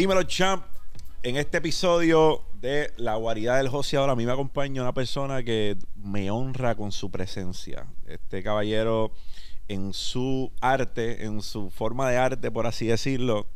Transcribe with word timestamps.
Dímelo, 0.00 0.22
champ. 0.22 0.64
En 1.22 1.36
este 1.36 1.58
episodio 1.58 2.46
de 2.54 2.90
La 2.96 3.16
Guarida 3.16 3.58
del 3.58 3.68
Joseador, 3.68 4.08
a 4.08 4.16
mí 4.16 4.24
me 4.24 4.32
acompaña 4.32 4.80
una 4.80 4.94
persona 4.94 5.42
que 5.42 5.76
me 5.94 6.30
honra 6.30 6.74
con 6.74 6.90
su 6.90 7.10
presencia. 7.10 7.86
Este 8.06 8.42
caballero, 8.42 9.12
en 9.68 9.92
su 9.92 10.52
arte, 10.62 11.26
en 11.26 11.42
su 11.42 11.68
forma 11.68 12.08
de 12.08 12.16
arte, 12.16 12.50
por 12.50 12.66
así 12.66 12.86
decirlo, 12.86 13.46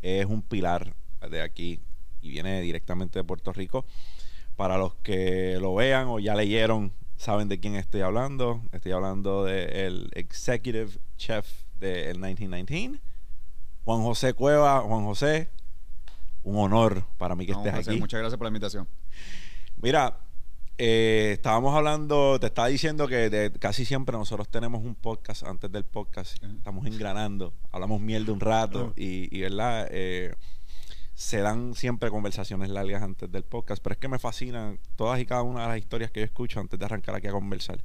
es 0.00 0.24
un 0.24 0.40
pilar 0.40 0.94
de 1.30 1.42
aquí 1.42 1.78
y 2.22 2.30
viene 2.30 2.62
directamente 2.62 3.18
de 3.18 3.24
Puerto 3.24 3.52
Rico. 3.52 3.84
Para 4.56 4.78
los 4.78 4.94
que 5.02 5.58
lo 5.60 5.74
vean 5.74 6.08
o 6.08 6.20
ya 6.20 6.34
leyeron, 6.36 6.90
saben 7.18 7.48
de 7.48 7.60
quién 7.60 7.76
estoy 7.76 8.00
hablando. 8.00 8.62
Estoy 8.72 8.92
hablando 8.92 9.44
del 9.44 10.08
Executive 10.14 10.92
Chef 11.18 11.46
del 11.78 12.14
1919, 12.14 12.98
Juan 13.84 14.02
José 14.02 14.34
Cueva. 14.34 14.80
Juan 14.80 15.04
José, 15.04 15.50
un 16.44 16.56
honor 16.56 17.04
para 17.18 17.34
mí 17.34 17.46
que 17.46 17.52
No, 17.52 17.58
estés 17.58 17.74
José, 17.74 17.90
aquí. 17.92 18.00
Muchas 18.00 18.20
gracias 18.20 18.38
por 18.38 18.44
la 18.46 18.50
invitación. 18.50 18.88
Mira, 19.76 20.18
eh, 20.78 21.32
estábamos 21.34 21.74
hablando, 21.76 22.38
te 22.40 22.46
estaba 22.46 22.68
diciendo 22.68 23.06
que 23.06 23.28
de- 23.30 23.52
casi 23.52 23.84
siempre 23.84 24.16
nosotros 24.16 24.48
tenemos 24.48 24.82
un 24.82 24.94
podcast 24.94 25.42
antes 25.44 25.70
del 25.70 25.84
podcast, 25.84 26.42
estamos 26.42 26.86
engranando, 26.86 27.52
hablamos 27.70 28.00
mierda 28.00 28.32
un 28.32 28.40
rato 28.40 28.92
y, 28.96 29.40
¿verdad? 29.40 29.86
Eh, 29.90 30.34
se 31.14 31.40
dan 31.40 31.74
siempre 31.74 32.08
conversaciones 32.08 32.70
largas 32.70 33.02
antes 33.02 33.30
del 33.30 33.42
podcast, 33.42 33.82
pero 33.82 33.92
es 33.92 33.98
que 33.98 34.08
me 34.08 34.18
fascinan 34.18 34.78
todas 34.96 35.20
y 35.20 35.26
cada 35.26 35.42
una 35.42 35.62
de 35.62 35.68
las 35.68 35.78
historias 35.78 36.10
que 36.10 36.20
yo 36.20 36.24
escucho 36.24 36.60
antes 36.60 36.78
de 36.78 36.84
arrancar 36.86 37.14
aquí 37.14 37.26
a 37.26 37.32
conversar. 37.32 37.82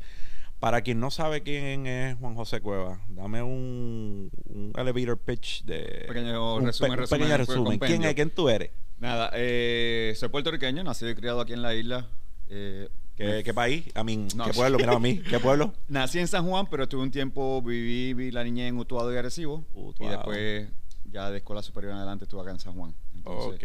Para 0.59 0.81
quien 0.81 0.99
no 0.99 1.11
sabe 1.11 1.43
quién 1.43 1.85
es 1.85 2.17
Juan 2.17 2.33
José 2.35 2.61
Cueva, 2.61 2.99
dame 3.09 3.43
un, 3.43 4.31
un 4.45 4.73
elevator 4.77 5.17
pitch 5.17 5.63
de 5.65 6.05
Pequeño 6.07 6.55
un 6.55 6.65
resumen, 6.65 6.91
pe- 6.91 6.95
un 6.95 6.99
resumen, 7.01 7.19
pequeño 7.19 7.37
resumen. 7.37 7.79
¿Quién 7.79 8.03
es? 8.03 8.13
¿Quién 8.15 8.29
tú 8.31 8.49
eres? 8.49 8.71
Nada, 8.97 9.29
eh, 9.33 10.13
soy 10.15 10.29
puertorriqueño, 10.29 10.83
nacido 10.83 11.11
y 11.11 11.15
criado 11.15 11.41
aquí 11.41 11.53
en 11.53 11.61
la 11.61 11.75
isla. 11.75 12.07
Eh, 12.49 12.87
¿Qué, 13.17 13.43
qué 13.43 13.53
país? 13.53 13.85
A 13.95 14.03
mí, 14.03 14.27
No. 14.35 14.45
¿qué 14.45 14.53
pueblo? 14.53 14.77
Mira 14.77 14.93
a 14.93 14.99
mí, 14.99 15.19
¿qué 15.29 15.39
pueblo? 15.39 15.73
Nací 15.89 16.19
en 16.19 16.27
San 16.27 16.47
Juan, 16.47 16.67
pero 16.69 16.83
estuve 16.83 17.03
un 17.03 17.11
tiempo, 17.11 17.61
viví, 17.61 18.13
vi 18.13 18.31
la 18.31 18.43
niñez 18.43 18.69
en 18.69 18.77
Utuado 18.77 19.13
y 19.13 19.17
Arecibo. 19.17 19.65
Utuado. 19.73 20.11
Y 20.13 20.15
después, 20.15 20.69
ya 21.11 21.29
de 21.29 21.37
escuela 21.37 21.61
superior 21.61 21.91
en 21.93 21.97
adelante, 21.99 22.23
estuve 22.25 22.41
acá 22.41 22.51
en 22.51 22.59
San 22.59 22.73
Juan. 22.73 22.93
Entonces, 23.13 23.55
ok. 23.55 23.63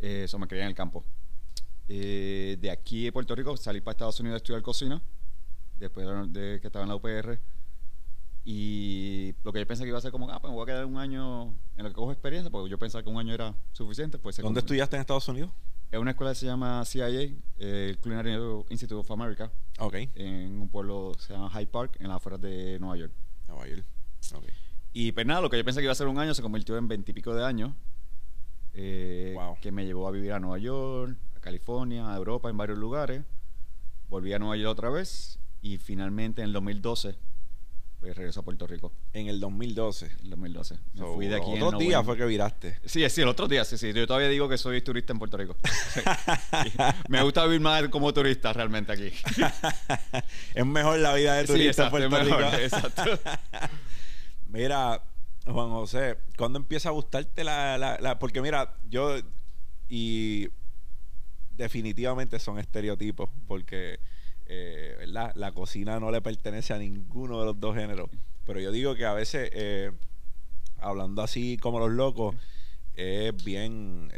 eh, 0.00 0.22
eso 0.24 0.38
me 0.38 0.46
crié 0.46 0.62
en 0.62 0.68
el 0.68 0.74
campo. 0.74 1.04
Eh, 1.88 2.56
de 2.60 2.70
aquí 2.70 3.04
de 3.04 3.12
Puerto 3.12 3.34
Rico 3.34 3.56
salí 3.56 3.80
para 3.80 3.92
Estados 3.92 4.18
Unidos 4.20 4.34
a 4.34 4.38
estudiar 4.38 4.62
cocina, 4.62 5.02
después 5.84 6.06
de 6.32 6.58
que 6.60 6.66
estaba 6.66 6.84
en 6.84 6.88
la 6.88 6.96
UPR. 6.96 7.38
Y 8.44 9.34
lo 9.44 9.52
que 9.52 9.60
yo 9.60 9.66
pensé 9.66 9.84
que 9.84 9.88
iba 9.90 9.98
a 9.98 10.00
ser 10.00 10.10
como, 10.10 10.28
ah, 10.30 10.40
pues 10.40 10.50
me 10.50 10.56
voy 10.56 10.64
a 10.64 10.66
quedar 10.66 10.84
un 10.84 10.96
año 10.98 11.44
en 11.76 11.84
lo 11.84 11.88
que 11.90 11.94
cojo 11.94 12.10
experiencia, 12.10 12.50
porque 12.50 12.68
yo 12.70 12.78
pensaba 12.78 13.02
que 13.04 13.08
un 13.10 13.18
año 13.18 13.32
era 13.32 13.54
suficiente. 13.72 14.18
Pues 14.18 14.36
¿Dónde 14.36 14.46
cumplió. 14.46 14.58
estudiaste 14.60 14.96
en 14.96 15.00
Estados 15.00 15.28
Unidos? 15.28 15.50
Es 15.92 16.00
una 16.00 16.10
escuela 16.12 16.32
que 16.32 16.36
se 16.38 16.46
llama 16.46 16.84
CIA, 16.84 17.08
eh, 17.10 17.36
el 17.58 17.98
Culinary 17.98 18.32
Institute 18.70 18.94
of 18.98 19.10
America, 19.12 19.52
Ok. 19.78 19.94
en 20.14 20.60
un 20.60 20.68
pueblo 20.70 21.12
que 21.14 21.22
se 21.22 21.34
llama 21.34 21.50
Hyde 21.50 21.66
Park, 21.68 21.96
en 22.00 22.08
las 22.08 22.16
afueras 22.16 22.40
de 22.40 22.78
Nueva 22.80 22.96
York. 22.96 23.12
Nueva 23.46 23.68
York. 23.68 23.84
Ok. 24.34 24.44
Y 24.94 25.12
pues 25.12 25.24
nada, 25.26 25.40
lo 25.40 25.48
que 25.50 25.58
yo 25.58 25.64
pensé 25.64 25.80
que 25.80 25.84
iba 25.84 25.92
a 25.92 25.94
ser 25.96 26.08
un 26.08 26.18
año 26.18 26.34
se 26.34 26.42
convirtió 26.42 26.76
en 26.76 26.88
veintipico 26.88 27.34
de 27.34 27.44
años. 27.44 27.72
eh, 28.74 29.34
Wow. 29.36 29.58
Que 29.60 29.70
me 29.70 29.84
llevó 29.84 30.08
a 30.08 30.10
vivir 30.10 30.32
a 30.32 30.40
Nueva 30.40 30.56
York, 30.58 31.14
a 31.36 31.40
California, 31.40 32.10
a 32.12 32.16
Europa, 32.16 32.48
en 32.48 32.56
varios 32.56 32.78
lugares. 32.78 33.22
Volví 34.08 34.32
a 34.32 34.38
Nueva 34.38 34.56
York 34.56 34.72
otra 34.72 34.88
vez. 34.88 35.38
Y 35.62 35.78
finalmente 35.78 36.42
en 36.42 36.48
el 36.48 36.52
2012, 36.52 37.14
pues 38.00 38.16
regreso 38.16 38.40
a 38.40 38.42
Puerto 38.42 38.66
Rico. 38.66 38.92
En 39.12 39.28
el 39.28 39.38
2012. 39.38 40.06
En 40.06 40.12
el 40.24 40.30
2012. 40.30 40.74
Me 40.94 40.98
So, 41.00 41.14
fui 41.14 41.28
de 41.28 41.36
aquí 41.36 41.52
en 41.52 41.62
Otro 41.62 41.78
día 41.78 42.02
fue 42.02 42.16
que 42.16 42.24
viraste. 42.26 42.78
Sí, 42.84 43.08
sí, 43.08 43.20
el 43.20 43.28
otro 43.28 43.46
día, 43.46 43.64
sí, 43.64 43.78
sí. 43.78 43.92
Yo 43.92 44.04
todavía 44.08 44.28
digo 44.28 44.48
que 44.48 44.58
soy 44.58 44.82
turista 44.82 45.12
en 45.12 45.20
Puerto 45.20 45.36
Rico. 45.36 45.56
Sí. 45.94 46.00
Me 47.08 47.22
gusta 47.22 47.44
vivir 47.44 47.60
más 47.60 47.86
como 47.90 48.12
turista 48.12 48.52
realmente 48.52 48.90
aquí. 48.92 49.12
es 50.54 50.66
mejor 50.66 50.98
la 50.98 51.14
vida 51.14 51.34
de 51.36 51.46
Sí, 51.46 51.52
turista 51.52 51.82
en 51.88 51.94
exacto, 51.94 52.10
Puerto 52.10 52.18
es 52.18 52.24
Rico. 52.26 52.56
exacto. 52.96 53.20
Mira, 54.48 55.02
Juan 55.46 55.70
José, 55.70 56.18
¿cuándo 56.36 56.58
empieza 56.58 56.88
a 56.88 56.92
gustarte 56.92 57.44
la, 57.44 57.78
la, 57.78 57.98
la- 58.00 58.18
Porque 58.18 58.42
mira, 58.42 58.74
yo... 58.90 59.16
Y 59.88 60.48
definitivamente 61.50 62.38
son 62.38 62.58
estereotipos, 62.58 63.30
porque 63.46 64.00
eh, 64.54 64.94
¿verdad? 64.98 65.32
la 65.34 65.52
cocina 65.52 65.98
no 65.98 66.10
le 66.10 66.20
pertenece 66.20 66.74
a 66.74 66.78
ninguno 66.78 67.40
de 67.40 67.46
los 67.46 67.58
dos 67.60 67.74
géneros. 67.74 68.10
Pero 68.44 68.60
yo 68.60 68.70
digo 68.72 68.94
que 68.94 69.06
a 69.06 69.14
veces, 69.14 69.50
eh, 69.54 69.92
hablando 70.78 71.22
así 71.22 71.56
como 71.58 71.78
los 71.78 71.90
locos, 71.90 72.34
es 72.94 73.32
bien, 73.44 74.10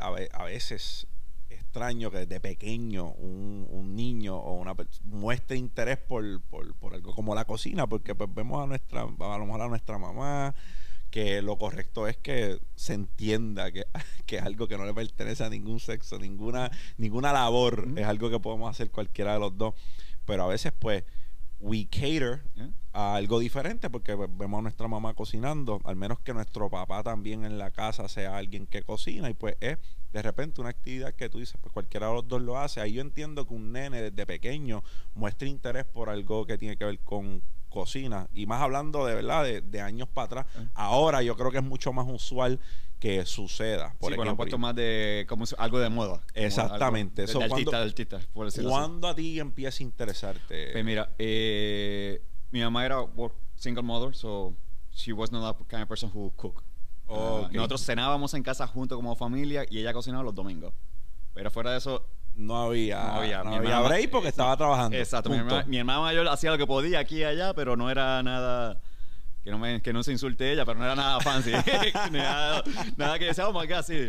a, 0.00 0.10
ve- 0.10 0.30
a 0.32 0.44
veces 0.44 1.06
extraño 1.50 2.10
que 2.10 2.18
desde 2.26 2.40
pequeño 2.40 3.10
un, 3.12 3.66
un 3.70 3.94
niño 3.94 4.36
o 4.36 4.54
una 4.54 4.74
muestre 5.04 5.56
interés 5.56 5.98
por, 5.98 6.40
por, 6.42 6.74
por 6.74 6.94
algo 6.94 7.14
como 7.14 7.34
la 7.34 7.44
cocina, 7.44 7.86
porque 7.86 8.14
pues 8.14 8.32
vemos 8.34 8.62
a 8.62 8.66
nuestra, 8.66 9.02
a 9.02 9.38
lo 9.38 9.44
mejor 9.46 9.62
a 9.62 9.68
nuestra 9.68 9.98
mamá, 9.98 10.54
que 11.10 11.42
lo 11.42 11.58
correcto 11.58 12.06
es 12.06 12.16
que 12.16 12.58
se 12.74 12.94
entienda 12.94 13.70
que, 13.72 13.84
que 14.26 14.36
es 14.36 14.42
algo 14.42 14.68
que 14.68 14.76
no 14.76 14.84
le 14.84 14.94
pertenece 14.94 15.44
a 15.44 15.48
ningún 15.48 15.80
sexo, 15.80 16.18
ninguna, 16.18 16.70
ninguna 16.96 17.32
labor, 17.32 17.88
es 17.96 18.06
algo 18.06 18.30
que 18.30 18.40
podemos 18.40 18.70
hacer 18.70 18.90
cualquiera 18.90 19.34
de 19.34 19.40
los 19.40 19.56
dos. 19.56 19.74
Pero 20.24 20.44
a 20.44 20.48
veces 20.48 20.72
pues 20.78 21.04
we 21.60 21.86
cater 21.86 22.42
¿Eh? 22.56 22.70
a 22.92 23.16
algo 23.16 23.38
diferente 23.38 23.90
porque 23.90 24.14
vemos 24.14 24.58
a 24.58 24.62
nuestra 24.62 24.88
mamá 24.88 25.14
cocinando, 25.14 25.80
al 25.84 25.96
menos 25.96 26.20
que 26.20 26.32
nuestro 26.32 26.70
papá 26.70 27.02
también 27.02 27.44
en 27.44 27.58
la 27.58 27.70
casa 27.70 28.08
sea 28.08 28.36
alguien 28.36 28.66
que 28.66 28.82
cocina 28.82 29.28
y 29.30 29.34
pues 29.34 29.56
es 29.60 29.78
de 30.12 30.22
repente 30.22 30.60
una 30.60 30.70
actividad 30.70 31.14
que 31.14 31.28
tú 31.28 31.38
dices, 31.38 31.56
pues 31.60 31.72
cualquiera 31.72 32.08
de 32.08 32.14
los 32.14 32.28
dos 32.28 32.40
lo 32.40 32.58
hace. 32.58 32.80
Ahí 32.80 32.94
yo 32.94 33.02
entiendo 33.02 33.46
que 33.46 33.54
un 33.54 33.72
nene 33.72 34.00
desde 34.02 34.26
pequeño 34.26 34.82
muestre 35.14 35.48
interés 35.48 35.84
por 35.84 36.08
algo 36.08 36.46
que 36.46 36.56
tiene 36.56 36.76
que 36.76 36.84
ver 36.84 36.98
con 37.00 37.42
cocina 37.68 38.28
y 38.34 38.46
más 38.46 38.60
hablando 38.60 39.04
de 39.06 39.14
verdad 39.14 39.44
de, 39.44 39.60
de 39.60 39.80
años 39.80 40.08
para 40.08 40.26
atrás. 40.26 40.46
Eh. 40.56 40.66
Ahora 40.74 41.22
yo 41.22 41.36
creo 41.36 41.50
que 41.50 41.58
es 41.58 41.64
mucho 41.64 41.92
más 41.92 42.06
usual 42.08 42.60
que 42.98 43.24
suceda. 43.26 43.94
Por 43.98 44.12
sí, 44.12 44.16
bueno, 44.16 44.22
ejemplo, 44.30 44.36
puesto 44.36 44.58
más 44.58 44.74
de 44.74 45.24
como 45.28 45.44
algo 45.58 45.78
de 45.78 45.88
moda. 45.88 46.20
Exactamente. 46.34 47.22
algo 47.22 47.30
Eso, 47.30 47.38
de, 47.38 47.44
artista, 47.44 47.70
¿cuándo- 47.70 47.78
de 47.78 47.88
artista, 47.90 48.20
por 48.32 48.46
decirlo 48.46 48.70
así. 48.70 48.78
¿Cuándo 48.78 49.08
a 49.08 49.14
ti 49.14 49.38
empieza 49.38 49.82
a 49.82 49.86
interesarte? 49.86 50.70
Pues 50.72 50.84
mira, 50.84 51.14
eh, 51.18 52.22
mi 52.50 52.60
mamá 52.60 52.84
era 52.84 52.96
single 53.56 53.82
mother, 53.82 54.14
so 54.14 54.54
she 54.92 55.12
was 55.12 55.30
not 55.30 55.58
the 55.58 55.64
kind 55.64 55.82
of 55.82 55.88
person 55.88 56.10
who 56.12 56.32
cook. 56.36 56.62
Ah. 57.08 57.48
Nosotros 57.52 57.84
cenábamos 57.84 58.34
en 58.34 58.42
casa 58.42 58.66
juntos 58.66 58.96
como 58.96 59.14
familia 59.16 59.64
y 59.68 59.78
ella 59.78 59.92
cocinaba 59.92 60.24
los 60.24 60.34
domingos. 60.34 60.74
Pero 61.34 61.50
fuera 61.50 61.70
de 61.70 61.78
eso, 61.78 62.04
no 62.38 62.62
había, 62.62 63.02
No 63.02 63.12
había. 63.14 63.42
no 63.44 63.54
había 63.56 63.80
break 63.80 64.10
porque 64.10 64.28
estaba 64.28 64.56
trabajando. 64.56 64.96
exacto, 64.96 65.28
mi 65.28 65.36
hermana, 65.36 65.64
mi 65.66 65.76
hermana 65.78 66.00
mayor 66.00 66.28
hacía 66.28 66.50
lo 66.52 66.58
que 66.58 66.66
podía 66.66 67.00
aquí 67.00 67.18
y 67.18 67.24
allá, 67.24 67.52
pero 67.54 67.76
no 67.76 67.90
era 67.90 68.22
nada... 68.22 68.80
Que 69.44 69.50
no, 69.50 69.58
me, 69.58 69.80
que 69.80 69.92
no 69.92 70.02
se 70.02 70.12
insulte 70.12 70.52
ella, 70.52 70.64
pero 70.66 70.78
no 70.78 70.84
era 70.84 70.94
nada 70.94 71.20
fancy. 71.20 71.52
Nada, 72.12 72.62
nada 72.96 73.18
que 73.18 73.26
decía, 73.26 73.48
oh 73.48 73.52
my 73.58 73.66
God, 73.66 73.82
sí. 73.82 74.08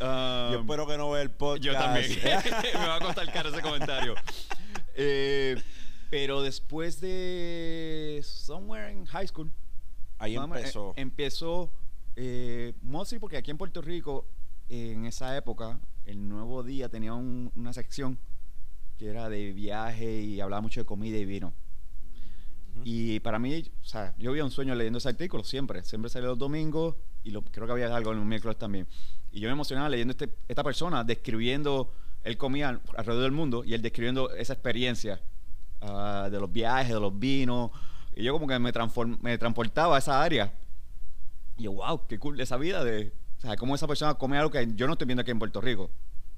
Um, 0.00 0.52
Yo 0.52 0.60
espero 0.60 0.86
que 0.86 0.98
no 0.98 1.10
vea 1.10 1.22
el 1.22 1.30
podcast. 1.30 1.62
Yo 1.64 1.72
también. 1.72 2.06
Me 2.74 2.86
va 2.86 2.96
a 2.96 3.00
costar 3.00 3.32
caro 3.32 3.48
ese 3.48 3.62
comentario. 3.62 4.14
Eh, 4.96 5.62
pero 6.10 6.42
después 6.42 7.00
de 7.00 8.20
somewhere 8.24 8.92
in 8.92 9.06
high 9.06 9.26
school, 9.28 9.50
Ahí 10.18 10.32
menos, 10.38 10.56
empezó. 10.58 10.90
eh, 10.90 11.00
empezó 11.00 11.72
eh, 12.16 12.74
mostly 12.82 13.18
porque 13.18 13.36
aquí 13.38 13.50
en 13.52 13.56
Puerto 13.56 13.80
Rico, 13.80 14.26
en 14.70 15.04
esa 15.04 15.36
época, 15.36 15.80
el 16.06 16.28
Nuevo 16.28 16.62
Día 16.62 16.88
tenía 16.88 17.12
un- 17.14 17.52
una 17.56 17.72
sección 17.72 18.18
que 18.98 19.08
era 19.08 19.28
de 19.28 19.52
viaje 19.52 20.20
y 20.22 20.40
hablaba 20.40 20.60
mucho 20.62 20.80
de 20.80 20.86
comida 20.86 21.18
y 21.18 21.24
vino. 21.24 21.52
Y 22.84 23.20
para 23.20 23.38
mí, 23.38 23.64
o 23.82 23.84
sea, 23.84 24.14
yo 24.16 24.30
había 24.30 24.44
un 24.44 24.50
sueño 24.50 24.74
leyendo 24.74 24.98
ese 24.98 25.08
artículo 25.08 25.44
siempre. 25.44 25.82
Siempre 25.84 26.08
salía 26.08 26.28
los 26.28 26.38
domingos 26.38 26.94
y 27.24 27.30
lo, 27.30 27.42
creo 27.42 27.66
que 27.66 27.72
había 27.72 27.94
algo 27.94 28.12
en 28.12 28.18
los 28.18 28.26
miércoles 28.26 28.56
también. 28.58 28.86
Y 29.32 29.40
yo 29.40 29.48
me 29.48 29.52
emocionaba 29.52 29.88
leyendo 29.88 30.12
este, 30.12 30.30
esta 30.48 30.62
persona 30.64 31.04
describiendo, 31.04 31.92
él 32.24 32.36
comía 32.38 32.80
alrededor 32.96 33.24
del 33.24 33.32
mundo 33.32 33.64
y 33.64 33.74
él 33.74 33.82
describiendo 33.82 34.30
esa 34.30 34.52
experiencia 34.54 35.20
ah, 35.82 36.28
de 36.30 36.40
los 36.40 36.50
viajes, 36.50 36.94
de 36.94 37.00
los 37.00 37.18
vinos. 37.18 37.70
Y 38.14 38.22
yo 38.22 38.32
como 38.32 38.46
que 38.46 38.58
me, 38.58 38.72
me 39.20 39.38
transportaba 39.38 39.96
a 39.96 39.98
esa 39.98 40.22
área. 40.22 40.52
Y 41.58 41.64
yo, 41.64 41.72
wow, 41.72 42.06
qué 42.06 42.18
cool 42.18 42.40
esa 42.40 42.56
vida 42.56 42.82
de... 42.84 43.12
O 43.40 43.42
sea, 43.42 43.56
cómo 43.56 43.74
esa 43.74 43.86
persona 43.86 44.14
come 44.14 44.36
algo 44.36 44.50
que 44.50 44.68
yo 44.74 44.86
no 44.86 44.92
estoy 44.92 45.06
viendo 45.06 45.22
aquí 45.22 45.30
en 45.30 45.38
Puerto 45.38 45.62
Rico. 45.62 45.84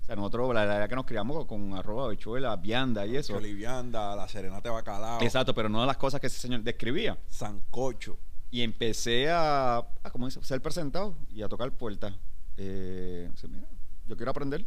O 0.03 0.05
sea, 0.05 0.15
nosotros, 0.15 0.55
la 0.55 0.65
verdad 0.65 0.89
que 0.89 0.95
nos 0.95 1.05
criamos 1.05 1.47
con 1.47 1.75
arroz, 1.75 2.07
habichuela, 2.07 2.55
vianda 2.57 3.05
y 3.07 3.17
eso. 3.17 3.35
Cholivianda, 3.35 4.15
la 4.15 4.29
serenata 4.29 4.69
de 4.69 4.75
bacalao, 4.75 5.21
Exacto, 5.21 5.53
pero 5.55 5.69
no 5.69 5.85
las 5.85 5.97
cosas 5.97 6.21
que 6.21 6.29
ese 6.29 6.39
señor 6.39 6.63
describía. 6.63 7.19
sancocho. 7.29 8.19
Y 8.51 8.63
empecé 8.63 9.31
a, 9.31 9.79
a 9.79 10.11
como 10.11 10.27
dice, 10.27 10.43
ser 10.45 10.61
presentado 10.61 11.17
y 11.31 11.43
a 11.43 11.49
tocar 11.49 11.73
puertas. 11.73 12.15
Eh, 12.57 13.31
mira, 13.49 13.67
yo 14.07 14.17
quiero 14.17 14.31
aprender. 14.31 14.67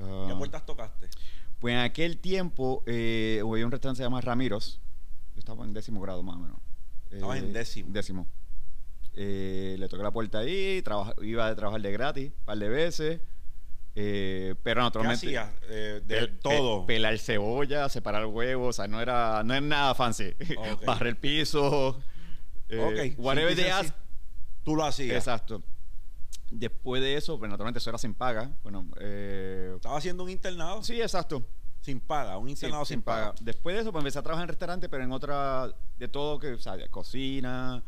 Ah, 0.00 0.26
¿Qué 0.28 0.34
puertas 0.34 0.66
tocaste? 0.66 1.08
Pues 1.60 1.74
en 1.74 1.80
aquel 1.80 2.18
tiempo 2.18 2.82
eh, 2.86 3.40
había 3.40 3.64
un 3.64 3.70
restaurante 3.70 3.98
que 3.98 4.02
se 4.02 4.04
llama 4.04 4.20
Ramiros. 4.20 4.80
Yo 5.34 5.38
estaba 5.38 5.64
en 5.64 5.72
décimo 5.72 6.00
grado 6.00 6.22
más 6.22 6.36
o 6.36 6.40
menos. 6.40 6.58
Estabas 7.10 7.38
en 7.38 7.52
décimo. 7.52 7.88
Décimo. 7.92 8.26
Eh, 9.14 9.76
le 9.78 9.88
toqué 9.88 10.02
la 10.02 10.10
puerta 10.10 10.38
ahí, 10.38 10.82
iba 11.22 11.46
a 11.46 11.54
trabajar 11.54 11.82
de 11.82 11.92
gratis 11.92 12.32
un 12.38 12.44
par 12.44 12.58
de 12.58 12.68
veces. 12.68 13.20
eh, 13.94 14.54
pero 14.62 14.80
¿Qué 14.80 14.84
naturalmente. 14.84 15.26
hacías? 15.26 15.50
Eh, 15.68 16.00
de 16.06 16.20
Pel- 16.22 16.38
todo. 16.40 16.86
pe- 16.86 16.94
pelar 16.94 17.18
cebolla, 17.18 17.88
separar 17.90 18.24
huevos, 18.26 18.68
o 18.70 18.72
sea, 18.72 18.88
no 18.88 19.00
era, 19.02 19.42
no 19.44 19.54
es 19.54 19.60
nada 19.62 19.94
fancy. 19.94 20.32
Barrer 20.86 21.08
el 21.08 21.16
piso. 21.16 22.00
eh, 22.70 23.12
Ok, 23.14 23.18
Whatever 23.22 23.54
they 23.54 23.68
ask. 23.68 23.94
Tú 24.64 24.76
lo 24.76 24.84
hacías. 24.84 25.16
Exacto. 25.16 25.62
Después 26.50 27.02
de 27.02 27.16
eso, 27.16 27.38
pues 27.38 27.50
naturalmente 27.50 27.78
eso 27.78 27.90
era 27.90 27.98
sin 27.98 28.14
paga. 28.14 28.50
Bueno, 28.62 28.86
eh, 29.00 29.72
Estaba 29.76 29.98
haciendo 29.98 30.22
un 30.24 30.30
internado 30.30 30.82
sí, 30.82 31.00
exacto. 31.00 31.46
sin 31.80 32.00
paga. 32.00 32.38
Un 32.38 32.46
Sí, 32.46 32.52
internado 32.52 32.84
sin, 32.86 33.02
paga. 33.02 33.34
Después 33.40 33.74
de 33.76 33.82
eso, 33.82 33.92
pues 33.92 34.00
empecé 34.02 34.18
a 34.18 34.22
trabajar 34.22 34.44
en 34.44 34.48
restaurante, 34.48 34.88
pero 34.88 35.02
en 35.04 35.12
otra, 35.12 35.68
de 35.98 36.08
todo 36.08 36.38
que, 36.38 36.52
o 36.52 36.58
sea, 36.58 36.76
cocina, 36.88 37.82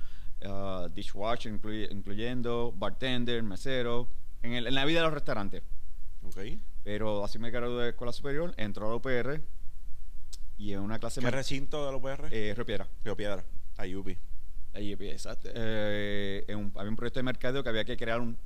ah, 0.46 0.88
dishwasher, 0.94 1.52
incluy- 1.52 1.88
incluyendo 1.91 2.73
bartender, 2.76 3.43
mesero, 3.43 4.08
en, 4.43 4.52
el- 4.55 4.67
en 4.67 4.75
la 4.75 4.85
vida 4.85 5.00
de 5.00 5.05
los 5.06 5.14
restaurantes. 5.14 5.62
Ok. 6.25 6.38
Pero 6.82 7.25
así 7.25 7.38
me 7.38 7.50
gradué 7.50 7.85
de 7.85 7.88
escuela 7.91 8.12
superior, 8.12 8.52
entró 8.56 8.87
a 8.87 8.91
la 8.91 8.96
UPR 8.96 9.41
y 10.58 10.73
en 10.73 10.81
una 10.81 10.99
clase 10.99 11.20
¿Qué 11.20 11.31
recinto 11.31 11.85
de 11.87 11.91
la 11.93 11.96
UPR? 11.99 12.29
eh, 12.31 12.52
Río 12.55 12.64
Piedra. 12.67 12.88
Río 13.05 13.17
Piedra. 13.17 13.44
Ayubi. 13.76 14.17
Ahí, 14.73 14.93
exacto. 14.93 15.49
Eh, 15.55 16.44
en 16.49 16.58
un- 16.58 16.73
había 16.76 16.90
un 16.90 16.97
proyecto 16.97 17.19
de 17.20 17.25
mercadeo 17.25 17.62
que 17.62 17.69
había 17.69 17.85
que 17.85 17.97
crear 17.97 18.20
un, 18.20 18.37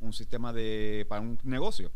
un 0.00 0.12
sistema 0.12 0.52
de 0.52 1.06
para 1.08 1.20
un 1.20 1.38
negocio. 1.44 1.90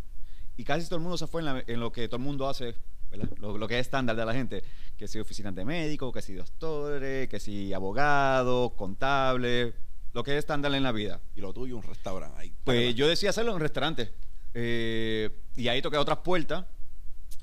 Y 0.56 0.64
casi 0.64 0.86
todo 0.86 0.96
el 0.96 1.02
mundo 1.02 1.16
se 1.18 1.26
fue 1.26 1.40
en, 1.42 1.46
la- 1.46 1.64
en 1.66 1.80
lo 1.80 1.90
que 1.92 2.06
todo 2.08 2.16
el 2.18 2.22
mundo 2.22 2.48
hace, 2.48 2.74
¿verdad? 3.12 3.28
Lo, 3.38 3.56
lo 3.56 3.68
que 3.68 3.78
es 3.78 3.82
estándar 3.82 4.16
de 4.16 4.24
la 4.24 4.32
gente. 4.32 4.64
Que 4.96 5.06
si 5.06 5.20
oficinas 5.20 5.54
de 5.54 5.64
médicos, 5.64 6.12
que 6.12 6.22
si 6.22 6.34
doctores, 6.34 7.28
que 7.28 7.38
si 7.38 7.72
abogados, 7.72 8.72
contables, 8.72 9.74
lo 10.12 10.22
que 10.24 10.32
es 10.32 10.38
estándar 10.38 10.74
en 10.74 10.82
la 10.82 10.92
vida. 10.92 11.20
Y 11.36 11.40
lo 11.40 11.52
tuyo, 11.52 11.76
un 11.76 11.82
restaurante. 11.82 12.38
Ahí. 12.38 12.52
Pues 12.64 12.94
yo 12.94 13.06
decía 13.06 13.30
hacerlo 13.30 13.52
en 13.52 13.60
restaurante. 13.60 14.12
Eh, 14.54 15.30
y 15.56 15.68
ahí 15.68 15.80
toqué 15.80 15.96
otras 15.96 16.18
puertas. 16.18 16.66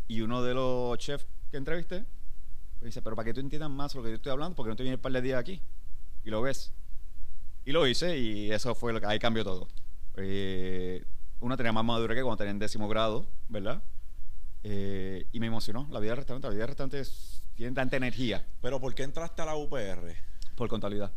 Y 0.08 0.22
uno 0.22 0.44
de 0.44 0.54
los 0.54 0.98
chefs 0.98 1.26
que 1.52 1.58
entrevisté 1.58 2.06
me 2.82 2.88
dice: 2.88 3.02
Pero 3.02 3.16
para 3.16 3.26
que 3.26 3.34
tú 3.34 3.40
entiendas 3.40 3.70
más 3.70 3.96
lo 3.96 4.04
que 4.04 4.10
yo 4.10 4.16
estoy 4.16 4.32
hablando, 4.32 4.56
porque 4.56 4.70
no 4.70 4.76
te 4.76 4.84
viene 4.84 4.96
el 4.96 5.00
par 5.00 5.12
de 5.12 5.22
días 5.22 5.40
aquí. 5.40 5.62
Y 6.24 6.30
lo 6.30 6.42
ves. 6.42 6.74
Y 7.66 7.72
lo 7.72 7.86
hice, 7.86 8.18
y 8.18 8.52
eso 8.52 8.74
fue 8.74 8.94
lo 8.94 9.00
que 9.00 9.06
ahí 9.06 9.20
cambió 9.20 9.44
todo. 9.44 9.68
Eh, 10.16 11.04
una 11.40 11.56
tenía 11.56 11.72
más 11.72 11.86
madura 11.86 12.16
que 12.16 12.22
cuando 12.22 12.38
tenía 12.38 12.52
en 12.52 12.60
décimo 12.60 12.88
grado, 12.88 13.26
¿verdad? 13.48 13.82
Eh, 14.64 15.28
y 15.32 15.40
me 15.40 15.48
emocionó 15.48 15.88
la 15.92 16.00
vida 16.00 16.12
del 16.12 16.18
restaurante. 16.18 16.48
La 16.48 16.54
vida 16.54 16.62
del 16.64 16.68
restaurante 16.70 17.00
es- 17.00 17.42
tiene 17.56 17.74
tanta 17.76 17.98
energía 17.98 18.46
Pero 18.62 18.80
¿por 18.80 18.94
qué 18.96 19.04
entraste 19.04 19.42
a 19.42 19.46
la 19.46 19.56
UPR? 19.56 20.16
por 20.56 20.68
contabilidad. 20.70 21.12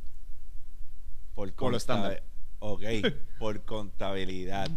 Por, 1.34 1.52
Por 1.54 1.70
lo 1.72 1.76
estándar. 1.76 2.22
Ok, 2.60 2.82
por 3.38 3.64
contabilidad. 3.64 4.70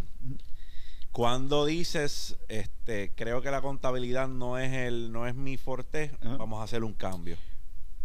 Cuando 1.12 1.66
dices, 1.66 2.38
este, 2.50 3.14
creo 3.16 3.42
que 3.42 3.50
la 3.52 3.62
contabilidad 3.62 4.28
no 4.28 4.58
es 4.58 4.74
el, 4.74 5.12
no 5.12 5.28
es 5.28 5.36
mi 5.36 5.56
forte, 5.58 6.12
vamos 6.22 6.60
a 6.60 6.64
hacer 6.64 6.84
un 6.84 6.94
cambio. 6.94 7.38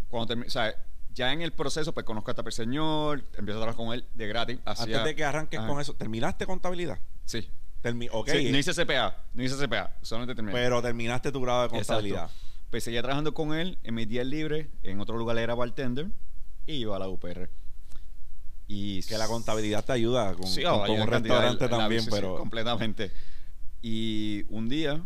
cuando 0.09 0.35
o 0.35 0.51
sea, 0.51 0.75
ya 1.13 1.33
en 1.33 1.43
el 1.43 1.53
proceso, 1.53 1.93
pues 1.93 2.07
conozco 2.07 2.31
a 2.31 2.35
este 2.39 2.51
señor, 2.53 3.25
empiezo 3.37 3.59
a 3.59 3.63
trabajar 3.63 3.77
con 3.77 3.93
él 3.95 4.05
de 4.15 4.27
gratis. 4.29 4.59
Antes 4.65 5.05
de 5.05 5.15
que 5.15 5.25
arranques 5.25 5.61
con 5.61 5.81
eso, 5.81 5.95
¿terminaste 5.95 6.47
contabilidad? 6.47 6.99
Sí. 7.25 7.49
Termi- 7.83 8.09
ok, 8.13 8.29
Sí, 8.31 8.51
no 8.53 8.59
hice 8.59 8.73
CPA, 8.75 9.17
no 9.35 9.43
hice 9.43 9.57
CPA, 9.57 9.97
solamente 10.03 10.35
terminé. 10.35 10.53
pero 10.53 10.83
terminaste 10.83 11.33
tu 11.33 11.41
grado 11.41 11.63
de 11.63 11.69
contabilidad. 11.71 12.25
Exacto. 12.25 12.47
Pues 12.71 12.85
seguía 12.85 13.01
trabajando 13.03 13.33
con 13.35 13.55
él 13.55 13.79
en 13.83 13.95
mis 13.95 14.07
días 14.09 14.27
libres, 14.27 14.69
en 14.83 15.01
otro 15.01 15.17
lugar 15.17 15.39
era 15.39 15.55
bartender, 15.55 16.09
y 16.67 16.75
iba 16.75 16.97
a 16.97 16.99
la 16.99 17.09
UPR. 17.09 17.49
Y 18.69 19.03
Que 19.03 19.19
la 19.19 19.27
contabilidad 19.27 19.85
te 19.85 19.93
ayuda 19.93 20.35
con, 20.35 20.47
Sí, 20.47 20.63
con- 20.63 20.73
oh, 20.75 20.87
con 20.87 21.01
un 21.01 21.07
restaurante 21.09 21.65
la- 21.65 21.71
también, 21.79 22.03
sí, 22.03 22.09
pero 22.11 22.37
completamente. 22.37 23.11
Y 23.83 24.45
un 24.49 24.69
día, 24.69 25.03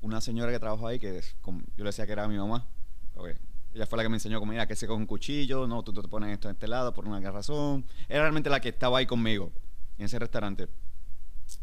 una 0.00 0.20
señora 0.20 0.52
que 0.52 0.58
trabajó 0.58 0.86
ahí, 0.86 0.98
que 0.98 1.20
como- 1.42 1.60
yo 1.76 1.84
le 1.84 1.84
decía 1.84 2.06
que 2.06 2.12
era 2.12 2.26
mi 2.28 2.38
mamá, 2.38 2.66
porque 3.14 3.36
ella 3.74 3.84
fue 3.86 3.96
la 3.98 4.02
que 4.04 4.08
me 4.08 4.16
enseñó 4.16 4.38
como, 4.38 4.52
mira, 4.52 4.66
que 4.66 4.76
se 4.76 4.86
con 4.86 4.98
un 4.98 5.06
cuchillo, 5.06 5.66
no, 5.66 5.82
tú, 5.82 5.92
tú 5.92 6.00
te 6.02 6.08
pones 6.08 6.30
esto 6.32 6.48
en 6.48 6.54
este 6.54 6.68
lado 6.68 6.94
por 6.94 7.06
una 7.06 7.20
razón. 7.30 7.84
Era 8.08 8.20
realmente 8.22 8.48
la 8.48 8.60
que 8.60 8.70
estaba 8.70 8.98
ahí 8.98 9.06
conmigo, 9.06 9.52
en 9.98 10.06
ese 10.06 10.18
restaurante. 10.18 10.68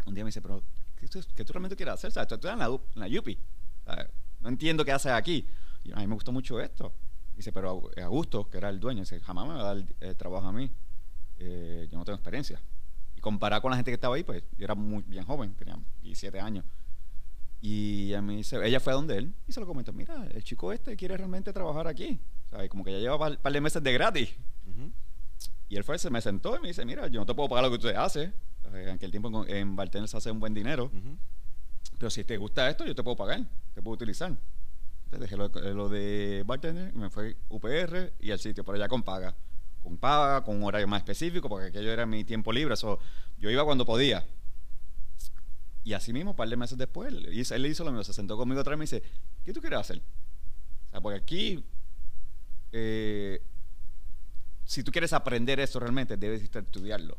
Un 0.05 0.13
día 0.13 0.23
me 0.23 0.29
dice, 0.29 0.41
pero, 0.41 0.63
¿qué 0.99 1.07
tú, 1.07 1.19
qué 1.35 1.45
tú 1.45 1.53
realmente 1.53 1.75
quieres 1.75 1.93
hacer? 1.95 2.09
O 2.09 2.11
sea, 2.11 2.27
tú 2.27 2.35
estás 2.35 2.53
en 2.53 2.59
la, 2.59 2.65
en 2.65 2.99
la 2.99 3.07
Yupi. 3.07 3.37
O 3.81 3.93
sea, 3.93 4.09
no 4.41 4.49
entiendo 4.49 4.85
qué 4.85 4.91
haces 4.91 5.11
aquí. 5.11 5.45
Y 5.83 5.89
yo, 5.89 5.95
a 5.95 5.99
mí 5.99 6.07
me 6.07 6.13
gustó 6.13 6.31
mucho 6.31 6.59
esto. 6.59 6.93
Dice, 7.35 7.51
pero 7.51 7.89
a 7.97 8.03
Augusto, 8.03 8.49
que 8.49 8.57
era 8.57 8.69
el 8.69 8.79
dueño, 8.79 9.01
dice, 9.01 9.19
jamás 9.19 9.47
me 9.47 9.53
va 9.53 9.61
a 9.61 9.63
dar 9.63 9.77
el, 9.77 9.95
el 9.99 10.15
trabajo 10.15 10.47
a 10.47 10.51
mí. 10.51 10.69
Eh, 11.39 11.87
yo 11.91 11.97
no 11.97 12.05
tengo 12.05 12.15
experiencia. 12.15 12.61
Y 13.17 13.21
comparado 13.21 13.61
con 13.61 13.71
la 13.71 13.77
gente 13.77 13.89
que 13.89 13.95
estaba 13.95 14.15
ahí, 14.15 14.23
pues 14.23 14.43
yo 14.57 14.65
era 14.65 14.75
muy 14.75 15.03
bien 15.03 15.23
joven, 15.25 15.53
tenía 15.55 15.77
17 16.03 16.39
años. 16.39 16.65
Y 17.61 18.09
ella 18.09 18.21
me 18.21 18.35
dice, 18.35 18.57
ella 18.65 18.79
fue 18.79 18.93
a 18.93 18.95
donde 18.95 19.17
él 19.17 19.33
y 19.47 19.51
se 19.51 19.59
lo 19.59 19.67
comentó, 19.67 19.93
mira, 19.93 20.25
el 20.33 20.43
chico 20.43 20.73
este 20.73 20.95
quiere 20.95 21.15
realmente 21.15 21.53
trabajar 21.53 21.87
aquí. 21.87 22.19
O 22.47 22.49
sea, 22.49 22.67
como 22.69 22.83
que 22.83 22.91
ya 22.91 22.97
lleva 22.97 23.29
un 23.29 23.37
par 23.37 23.53
de 23.53 23.61
meses 23.61 23.83
de 23.83 23.93
gratis. 23.93 24.29
Ujú. 24.67 24.91
Y 25.69 25.77
él 25.77 25.83
fue, 25.83 25.97
se 25.99 26.09
me 26.09 26.21
sentó 26.21 26.57
y 26.57 26.59
me 26.59 26.67
dice, 26.69 26.83
mira, 26.85 27.07
yo 27.07 27.19
no 27.19 27.25
te 27.25 27.33
puedo 27.33 27.49
pagar 27.49 27.65
lo 27.65 27.69
que 27.69 27.77
usted 27.77 27.95
hace. 27.95 28.33
En 28.73 28.89
aquel 28.89 29.11
tiempo 29.11 29.45
en, 29.45 29.55
en 29.55 29.75
bartender 29.75 30.07
se 30.07 30.17
hace 30.17 30.31
un 30.31 30.39
buen 30.39 30.53
dinero. 30.53 30.85
Ujú. 30.85 31.17
Pero 31.97 32.09
si 32.09 32.23
te 32.23 32.37
gusta 32.37 32.69
esto, 32.69 32.85
yo 32.85 32.95
te 32.95 33.03
puedo 33.03 33.15
pagar, 33.15 33.41
te 33.73 33.81
puedo 33.81 33.93
utilizar. 33.95 34.35
Entonces 35.05 35.19
dejé 35.19 35.37
lo, 35.37 35.49
lo 35.73 35.89
de 35.89 36.43
bartender 36.45 36.91
y 36.95 36.97
me 36.97 37.09
fui 37.09 37.35
UPR 37.49 38.13
y 38.19 38.31
al 38.31 38.39
sitio, 38.39 38.63
pero 38.63 38.77
ya 38.77 38.87
con 38.87 39.03
paga. 39.03 39.35
Con 39.83 39.97
paga, 39.97 40.43
con 40.43 40.55
un 40.57 40.63
horario 40.63 40.87
más 40.87 40.99
específico, 40.99 41.49
porque 41.49 41.67
aquello 41.67 41.91
era 41.91 42.05
mi 42.05 42.23
tiempo 42.23 42.51
libre. 42.53 42.73
eso 42.75 42.97
yo 43.37 43.49
iba 43.49 43.63
cuando 43.65 43.85
podía. 43.85 44.25
Y 45.83 45.93
así 45.93 46.13
mismo, 46.13 46.31
un 46.31 46.37
par 46.37 46.47
de 46.47 46.55
meses 46.57 46.77
después, 46.77 47.11
él 47.11 47.27
hizo, 47.33 47.55
él 47.55 47.65
hizo 47.65 47.83
lo 47.83 47.91
mismo, 47.91 48.03
se 48.03 48.13
sentó 48.13 48.37
conmigo 48.37 48.61
otra 48.61 48.75
vez 48.75 48.77
y 48.77 48.95
me 48.95 48.99
dice, 48.99 49.11
¿qué 49.43 49.51
tú 49.51 49.61
quieres 49.61 49.79
hacer? 49.79 49.97
O 49.97 50.91
sea, 50.91 51.01
porque 51.01 51.17
aquí, 51.19 51.63
eh, 52.71 53.41
si 54.63 54.83
tú 54.83 54.91
quieres 54.91 55.11
aprender 55.13 55.59
esto 55.59 55.79
realmente, 55.79 56.17
debes 56.17 56.43
estudiarlo. 56.43 57.17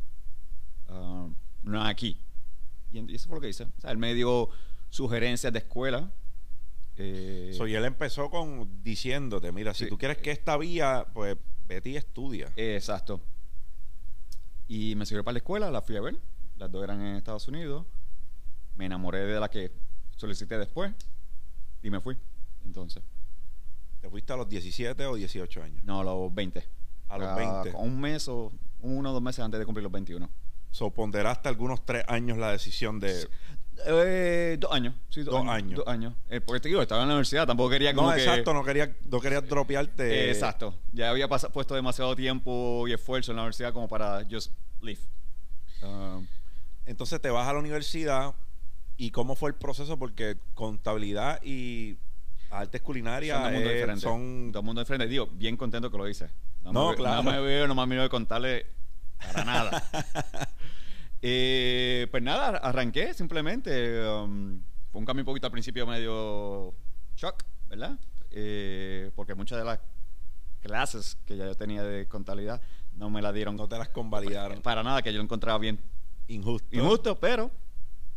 Ah, 0.95 1.29
no 1.63 1.83
aquí. 1.85 2.19
Y 2.93 3.15
eso 3.15 3.29
fue 3.29 3.37
lo 3.37 3.41
que 3.41 3.49
hice. 3.49 3.65
O 3.65 3.81
sea, 3.81 3.91
él 3.91 3.99
me 3.99 4.13
dio 4.15 4.49
sugerencias 4.91 5.53
de 5.53 5.59
escuela. 5.61 6.11
eh, 6.97 7.55
So, 7.57 7.67
y 7.67 7.75
él 7.75 7.85
empezó 7.87 8.29
con 8.29 8.83
diciéndote, 8.83 9.51
mira, 9.53 9.73
si 9.73 9.85
Sí. 9.85 9.91
tú 9.91 9.97
quieres 9.97 10.19
que 10.19 10.31
esta 10.31 10.57
vía, 10.59 11.07
pues 11.15 11.37
vete 11.67 11.89
y 11.91 11.97
estudia. 11.97 12.53
Exacto. 12.57 13.21
Y 14.69 14.95
me 14.97 15.07
sirvió 15.07 15.25
para 15.25 15.33
la 15.35 15.39
escuela, 15.39 15.71
la 15.71 15.81
fui 15.83 15.97
a 15.97 16.01
ver. 16.03 16.19
Las 16.59 16.71
dos 16.71 16.85
eran 16.85 17.01
en 17.01 17.17
Estados 17.17 17.49
Unidos. 17.49 17.87
Me 18.77 18.87
enamoré 18.87 19.21
de 19.21 19.41
la 19.41 19.49
que 19.51 19.73
solicité 20.17 20.59
después 20.59 20.93
y 21.83 21.91
me 21.91 22.01
fui. 22.01 22.17
Entonces, 22.65 23.03
¿Te 24.01 24.11
fuiste 24.11 24.33
a 24.33 24.37
los 24.37 24.49
17 24.49 25.07
o 25.07 25.15
18 25.15 25.63
años? 25.63 25.83
no, 25.85 26.01
a 26.01 26.05
los 26.05 26.35
20. 26.35 26.63
A 27.09 27.19
los 27.19 27.29
Ah, 27.29 27.35
20. 27.37 27.73
con 27.73 27.83
Un 27.89 28.01
mes 28.01 28.27
o 28.29 28.53
uno 28.81 29.11
o 29.11 29.13
dos 29.13 29.23
meses 29.23 29.39
antes 29.45 29.61
de 29.61 29.65
cumplir 29.65 29.83
los 29.85 29.93
21. 29.93 30.29
So, 30.73 30.91
ponderaste 30.91 31.49
algunos 31.49 31.85
tres 31.85 32.03
años 32.09 32.37
la 32.39 32.51
decisión 32.51 32.99
de... 32.99 33.29
Eh, 33.87 34.57
dos 34.59 34.71
años. 34.73 34.95
Sí, 35.11 35.23
dos, 35.23 35.33
Dos 35.35 35.43
años. 35.43 35.55
años. 35.55 35.77
Dos 35.77 35.87
años. 35.89 36.15
Eh, 36.31 36.41
porque 36.41 36.61
te 36.61 36.69
digo, 36.69 36.83
estaba 36.83 37.03
en 37.03 37.09
la 37.09 37.15
universidad, 37.15 37.47
tampoco 37.47 37.71
quería 37.71 37.95
como 37.95 38.11
No, 38.11 38.17
que... 38.17 38.23
exacto, 38.23 38.53
no 38.55 38.65
quería, 38.65 38.95
no 39.09 39.21
quería 39.21 39.41
dropearte. 39.41 40.27
Eh, 40.27 40.31
exacto. 40.31 40.75
Ya 40.93 41.11
había 41.11 41.29
puesto 41.29 41.75
demasiado 41.75 42.15
tiempo 42.17 42.87
y 42.89 42.93
esfuerzo 42.93 43.33
en 43.33 43.37
la 43.37 43.43
universidad 43.43 43.73
como 43.73 43.89
para 43.89 44.25
just 44.31 44.53
leave. 44.81 45.01
Ah, 45.83 46.21
Entonces 46.87 47.21
te 47.21 47.31
vas 47.31 47.47
a 47.49 47.53
la 47.53 47.59
universidad 47.59 48.35
y 48.97 49.11
cómo 49.11 49.35
fue 49.37 49.51
el 49.51 49.57
proceso 49.57 49.99
porque 49.99 50.37
contabilidad 50.55 51.41
y 51.43 51.97
artes 52.51 52.83
culinarias 52.83 53.39
son 53.39 53.43
dos 53.43 53.53
mundos 53.53 53.71
eh, 53.71 53.75
diferentes. 53.75 54.03
son 54.03 54.53
Dos 54.53 54.65
mundos 54.65 54.85
diferentes. 54.85 55.11
Digo, 55.11 55.27
bien 55.33 55.57
contento 55.57 55.91
que 55.91 55.99
lo 55.99 56.09
hice. 56.09 56.29
No, 56.63 56.73
me, 56.73 56.91
ve- 56.91 56.97
claro. 56.97 57.23
No 57.23 57.31
me 57.33 57.41
veo, 57.41 57.67
no 57.67 57.75
me 57.75 57.87
miro 57.87 58.03
de 58.03 58.09
contarle 58.09 58.67
para 59.19 59.45
nada. 59.45 59.83
Eh, 61.23 62.09
pues 62.11 62.23
nada, 62.23 62.59
arranqué 62.59 63.15
simplemente. 63.15 64.05
um, 64.09 64.61
fue 64.91 64.99
un 65.01 65.07
cambio 65.07 65.23
un 65.23 65.27
poquito 65.27 65.47
al 65.47 65.53
principio 65.53 65.87
medio 65.87 66.75
shock, 67.17 67.45
¿verdad? 67.69 67.99
Eh, 68.31 69.11
porque 69.15 69.35
muchas 69.35 69.59
de 69.59 69.65
las 69.65 69.79
clases 70.61 71.17
que 71.27 71.37
ya 71.37 71.47
yo 71.47 71.55
tenía 71.55 71.83
de 71.83 72.07
contabilidad 72.09 72.61
no 72.95 73.09
me 73.11 73.23
la 73.23 73.33
dieron 73.33 73.57
no 73.57 73.69
te 73.69 73.79
las 73.79 73.89
convalidaron. 73.89 74.61
para 74.63 74.83
nada, 74.83 75.01
que 75.03 75.13
yo 75.13 75.19
lo 75.19 75.25
encontraba 75.25 75.59
bien 75.59 75.79
Injusto. 76.29 76.69
injusto, 76.77 77.19
pero 77.21 77.51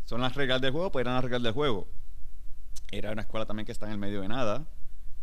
son 0.05 0.21
las 0.21 0.35
reglas 0.35 0.61
del 0.61 0.71
juego, 0.71 0.91
pues 0.91 1.01
eran 1.03 1.15
las 1.15 1.23
reglas 1.23 1.43
del 1.43 1.53
juego. 1.53 1.87
Era 2.91 3.11
una 3.11 3.21
escuela 3.21 3.45
también 3.45 3.65
que 3.65 3.71
está 3.71 3.85
en 3.87 3.93
el 3.93 3.97
medio 3.97 4.21
de 4.21 4.27
nada. 4.27 4.65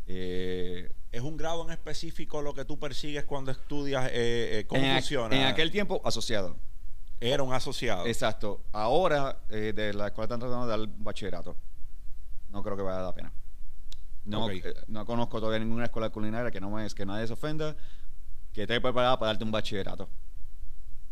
Eh, 0.07 0.91
¿Es 1.13 1.21
un 1.23 1.37
grado 1.37 1.65
en 1.65 1.71
específico 1.71 2.43
lo 2.43 2.55
que 2.55 2.65
tú 2.65 2.79
persigues 2.79 3.25
cuando 3.25 3.51
estudias? 3.53 4.07
eh, 4.07 4.61
eh, 4.61 4.65
¿Cómo 4.67 4.81
en, 4.83 4.97
aqu- 4.97 5.33
en 5.33 5.45
aquel 5.45 5.71
tiempo, 5.71 6.01
asociado. 6.05 6.57
Era 7.23 7.43
un 7.45 7.55
asociado. 7.55 8.05
Exacto. 8.07 8.65
Ahora, 8.73 9.39
eh, 9.49 9.73
de 9.75 9.95
la 9.95 10.09
escuela 10.09 10.25
están 10.25 10.41
tratando 10.41 10.67
de 10.67 10.77
dar 10.77 10.89
bachillerato. 10.99 11.57
No 12.51 12.63
creo 12.65 12.77
que 12.77 12.83
valga 12.83 13.03
la 13.03 13.15
pena. 13.15 13.33
No, 14.25 14.51
eh, 14.51 14.75
no 14.89 15.07
conozco 15.07 15.39
todavía 15.39 15.61
ninguna 15.61 15.85
escuela 15.85 16.11
culinaria 16.11 16.51
que 16.51 16.61
no 16.61 16.79
es 16.81 16.95
que 16.95 17.07
nadie 17.07 17.27
se 17.27 17.33
ofenda, 17.33 17.77
que 18.53 18.63
esté 18.63 18.81
preparada 18.81 19.19
para 19.19 19.33
darte 19.33 19.45
un 19.45 19.53
bachillerato. 19.53 20.09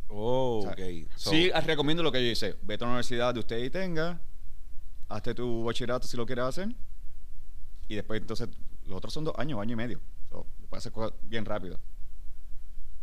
Oh, 0.09 0.59
O 0.59 0.63
sea, 0.63 0.73
ok. 0.73 1.09
So, 1.15 1.31
sí, 1.31 1.51
ah, 1.55 1.61
recomiendo 1.61 2.03
lo 2.03 2.11
que 2.11 2.25
yo 2.25 2.31
hice. 2.31 2.57
Vete 2.63 2.85
a 2.85 2.87
la 2.87 2.93
universidad 2.95 3.33
de 3.33 3.41
usted 3.41 3.59
y 3.59 3.71
tenga, 3.71 4.21
hazte 5.09 5.35
tu 5.35 5.65
bachillerato 5.65 6.09
si 6.09 6.17
lo 6.17 6.27
quieres 6.27 6.45
hacer, 6.45 6.75
y 7.87 7.95
después 7.95 8.21
entonces 8.21 8.49
los 8.87 8.99
otros 8.99 9.13
son 9.13 9.25
dos 9.25 9.35
años, 9.39 9.61
año 9.61 9.75
y 9.75 9.77
medio. 9.77 10.01
So, 10.29 10.47
lo 10.61 10.67
puedes 10.67 10.83
hacer 10.83 10.93
cosas 10.93 11.13
bien 11.23 11.45
rápido. 11.45 11.79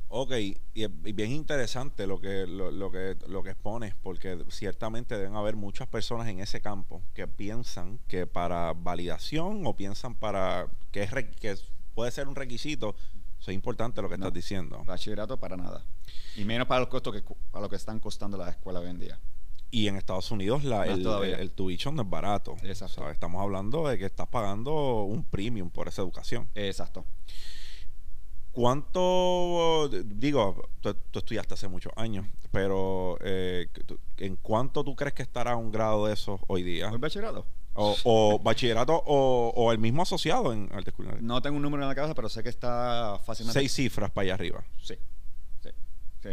Ok, 0.09 0.31
y 0.73 0.87
bien 1.11 1.31
interesante 1.33 2.07
lo 2.07 2.21
que, 2.21 2.47
lo, 2.47 2.71
lo 2.71 2.89
que 2.91 3.17
lo 3.27 3.43
que 3.43 3.49
expones, 3.49 3.93
porque 4.01 4.37
ciertamente 4.49 5.17
deben 5.17 5.35
haber 5.35 5.57
muchas 5.57 5.87
personas 5.89 6.27
en 6.27 6.39
ese 6.39 6.61
campo 6.61 7.01
que 7.13 7.27
piensan 7.27 7.99
que 8.07 8.25
para 8.25 8.71
validación 8.73 9.67
o 9.67 9.75
piensan 9.75 10.15
para 10.15 10.67
que 10.91 11.03
es 11.03 11.11
que 11.41 11.55
puede 11.93 12.11
ser 12.11 12.29
un 12.29 12.35
requisito, 12.35 12.95
eso 13.37 13.51
es 13.51 13.55
importante 13.55 14.01
lo 14.01 14.07
que 14.07 14.17
No. 14.17 14.27
estás 14.27 14.33
diciendo. 14.35 14.81
Bachillerato 14.85 15.37
para 15.39 15.57
nada. 15.57 15.83
Y 16.37 16.45
menos 16.45 16.67
para 16.67 16.79
los 16.79 16.89
costos 16.89 17.13
que 17.13 17.21
para 17.51 17.63
lo 17.63 17.69
que 17.69 17.75
están 17.75 17.99
costando 17.99 18.37
las 18.37 18.49
escuelas 18.51 18.83
hoy 18.83 18.89
en 18.91 18.99
día. 18.99 19.19
Y 19.71 19.89
en 19.89 19.97
Estados 19.97 20.31
Unidos 20.31 20.63
la, 20.63 20.85
el, 20.85 21.05
el, 21.05 21.23
el 21.33 21.51
tuition 21.51 21.93
no 21.97 22.03
es 22.03 22.09
barato. 22.09 22.55
Exacto. 22.63 23.01
O 23.01 23.03
sea, 23.03 23.11
estamos 23.11 23.41
hablando 23.41 23.85
de 23.89 23.97
que 23.97 24.05
estás 24.05 24.27
pagando 24.27 25.01
un 25.03 25.25
premium 25.25 25.69
por 25.69 25.89
esa 25.89 26.01
educación. 26.01 26.47
Exacto. 26.55 27.03
¿Cuánto, 28.57 29.87
digo, 29.89 30.69
tú, 30.81 30.91
tú 31.11 31.19
estudiaste 31.19 31.53
hace 31.53 31.67
muchos 31.67 31.93
años, 31.95 32.25
pero 32.51 33.17
eh, 33.21 33.67
¿en 34.17 34.35
cuánto 34.37 34.83
tú 34.83 34.95
crees 34.95 35.13
que 35.13 35.21
estará 35.21 35.55
un 35.55 35.71
grado 35.71 36.07
de 36.07 36.13
eso 36.13 36.39
hoy 36.47 36.63
día? 36.63 36.89
¿Hoy 36.91 36.97
bachillerato? 36.97 37.45
O, 37.75 37.95
o 38.03 38.39
bachillerato 38.39 38.95
o, 39.05 39.53
o 39.55 39.71
el 39.71 39.77
mismo 39.77 40.01
asociado 40.01 40.51
en 40.53 40.69
artes 40.73 40.91
culinarias. 40.93 41.23
No 41.23 41.39
tengo 41.41 41.55
un 41.57 41.61
número 41.61 41.83
en 41.83 41.89
la 41.89 41.93
cabeza, 41.93 42.15
pero 42.15 42.29
sé 42.29 42.41
que 42.41 42.49
está 42.49 43.19
fácilmente. 43.23 43.59
Seis 43.59 43.71
cifras 43.73 44.09
para 44.09 44.23
allá 44.23 44.33
arriba. 44.33 44.63
Sí. 44.81 44.95
Sí. 45.61 45.69
Sí. 46.23 46.29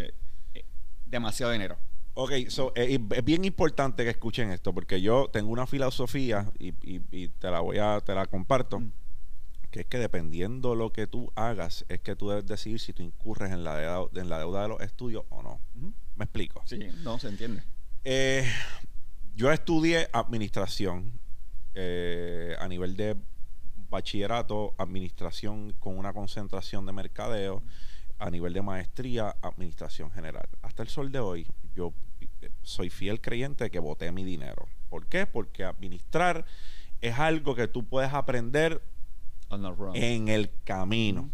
Eh, 0.54 0.64
Demasiado 1.04 1.52
dinero. 1.52 1.76
Ok, 2.14 2.30
so, 2.48 2.72
eh, 2.74 2.98
es 3.10 3.24
bien 3.24 3.44
importante 3.44 4.02
que 4.04 4.10
escuchen 4.10 4.50
esto, 4.50 4.72
porque 4.72 5.02
yo 5.02 5.28
tengo 5.30 5.50
una 5.50 5.66
filosofía 5.66 6.50
y, 6.58 6.68
y- 6.82 7.02
y 7.10 7.28
te 7.28 7.50
la 7.50 7.60
voy 7.60 7.76
a, 7.78 8.00
te 8.00 8.14
la 8.14 8.24
comparto, 8.26 8.80
Mm. 8.80 8.92
Que 9.74 9.80
es 9.80 9.86
que 9.86 9.98
dependiendo 9.98 10.76
lo 10.76 10.92
que 10.92 11.08
tú 11.08 11.32
hagas, 11.34 11.84
es 11.88 11.98
que 11.98 12.14
tú 12.14 12.28
debes 12.28 12.46
decidir 12.46 12.78
si 12.78 12.92
tú 12.92 13.02
incurres 13.02 13.50
en 13.50 13.64
la 13.64 13.76
deuda, 13.76 14.08
en 14.14 14.28
la 14.28 14.38
deuda 14.38 14.62
de 14.62 14.68
los 14.68 14.80
estudios 14.80 15.24
o 15.30 15.42
no. 15.42 15.58
¿Me 16.14 16.26
explico? 16.26 16.62
Sí, 16.64 16.78
no 17.02 17.18
se 17.18 17.26
entiende. 17.26 17.64
Eh, 18.04 18.48
yo 19.34 19.50
estudié 19.50 20.08
administración 20.12 21.18
eh, 21.74 22.54
a 22.60 22.68
nivel 22.68 22.96
de 22.96 23.16
bachillerato, 23.90 24.76
administración 24.78 25.72
con 25.80 25.98
una 25.98 26.12
concentración 26.12 26.86
de 26.86 26.92
mercadeo, 26.92 27.64
a 28.20 28.30
nivel 28.30 28.52
de 28.52 28.62
maestría, 28.62 29.34
administración 29.42 30.12
general. 30.12 30.48
Hasta 30.62 30.84
el 30.84 30.88
sol 30.88 31.10
de 31.10 31.18
hoy, 31.18 31.48
yo 31.74 31.92
eh, 32.42 32.50
soy 32.62 32.90
fiel 32.90 33.20
creyente 33.20 33.64
de 33.64 33.70
que 33.72 33.80
boté 33.80 34.12
mi 34.12 34.22
dinero. 34.22 34.68
¿Por 34.88 35.08
qué? 35.08 35.26
Porque 35.26 35.64
administrar 35.64 36.44
es 37.00 37.18
algo 37.18 37.56
que 37.56 37.66
tú 37.66 37.84
puedes 37.84 38.14
aprender. 38.14 38.80
En 39.94 40.28
el 40.28 40.50
camino. 40.64 41.30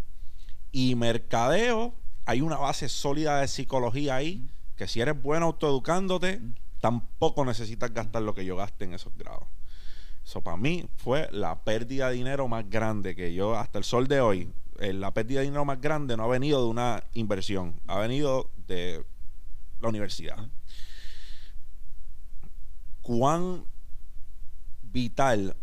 Y 0.73 0.95
mercadeo, 0.95 1.95
hay 2.27 2.41
una 2.41 2.57
base 2.57 2.89
sólida 2.89 3.41
de 3.41 3.49
psicología 3.49 4.17
ahí, 4.17 4.49
que 4.77 4.87
si 4.87 5.01
eres 5.01 5.21
bueno 5.21 5.47
autoeducándote, 5.47 6.41
tampoco 6.81 7.45
necesitas 7.45 7.93
gastar 7.93 8.23
lo 8.23 8.35
que 8.35 8.45
yo 8.45 8.57
gasté 8.57 8.85
en 8.85 8.95
esos 8.95 9.17
grados. 9.17 9.49
Eso 10.25 10.43
para 10.43 10.57
mí 10.57 10.89
fue 10.97 11.29
la 11.33 11.65
pérdida 11.65 12.09
de 12.09 12.15
dinero 12.17 12.47
más 12.47 12.69
grande 12.69 13.17
que 13.17 13.35
yo, 13.35 13.57
hasta 13.57 13.79
el 13.79 13.85
sol 13.85 14.07
de 14.07 14.21
hoy, 14.21 14.53
eh, 14.79 14.93
la 14.93 15.13
pérdida 15.13 15.41
de 15.41 15.47
dinero 15.47 15.65
más 15.65 15.81
grande 15.81 16.17
no 16.17 16.25
ha 16.25 16.29
venido 16.29 16.63
de 16.63 16.69
una 16.69 17.05
inversión, 17.15 17.81
ha 17.87 17.99
venido 17.99 18.51
de 18.67 19.05
la 19.81 19.89
universidad. 19.89 20.49
¿Cuán 23.03 23.65
vital 24.83 25.57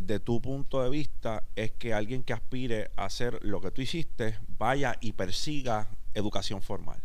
desde 0.00 0.20
tu 0.20 0.40
punto 0.40 0.82
de 0.82 0.90
vista 0.90 1.44
es 1.56 1.72
que 1.72 1.92
alguien 1.94 2.22
que 2.22 2.32
aspire 2.32 2.90
a 2.96 3.04
hacer 3.06 3.38
lo 3.42 3.60
que 3.60 3.70
tú 3.70 3.80
hiciste 3.82 4.38
vaya 4.58 4.96
y 5.00 5.12
persiga 5.12 5.88
educación 6.14 6.62
formal? 6.62 7.02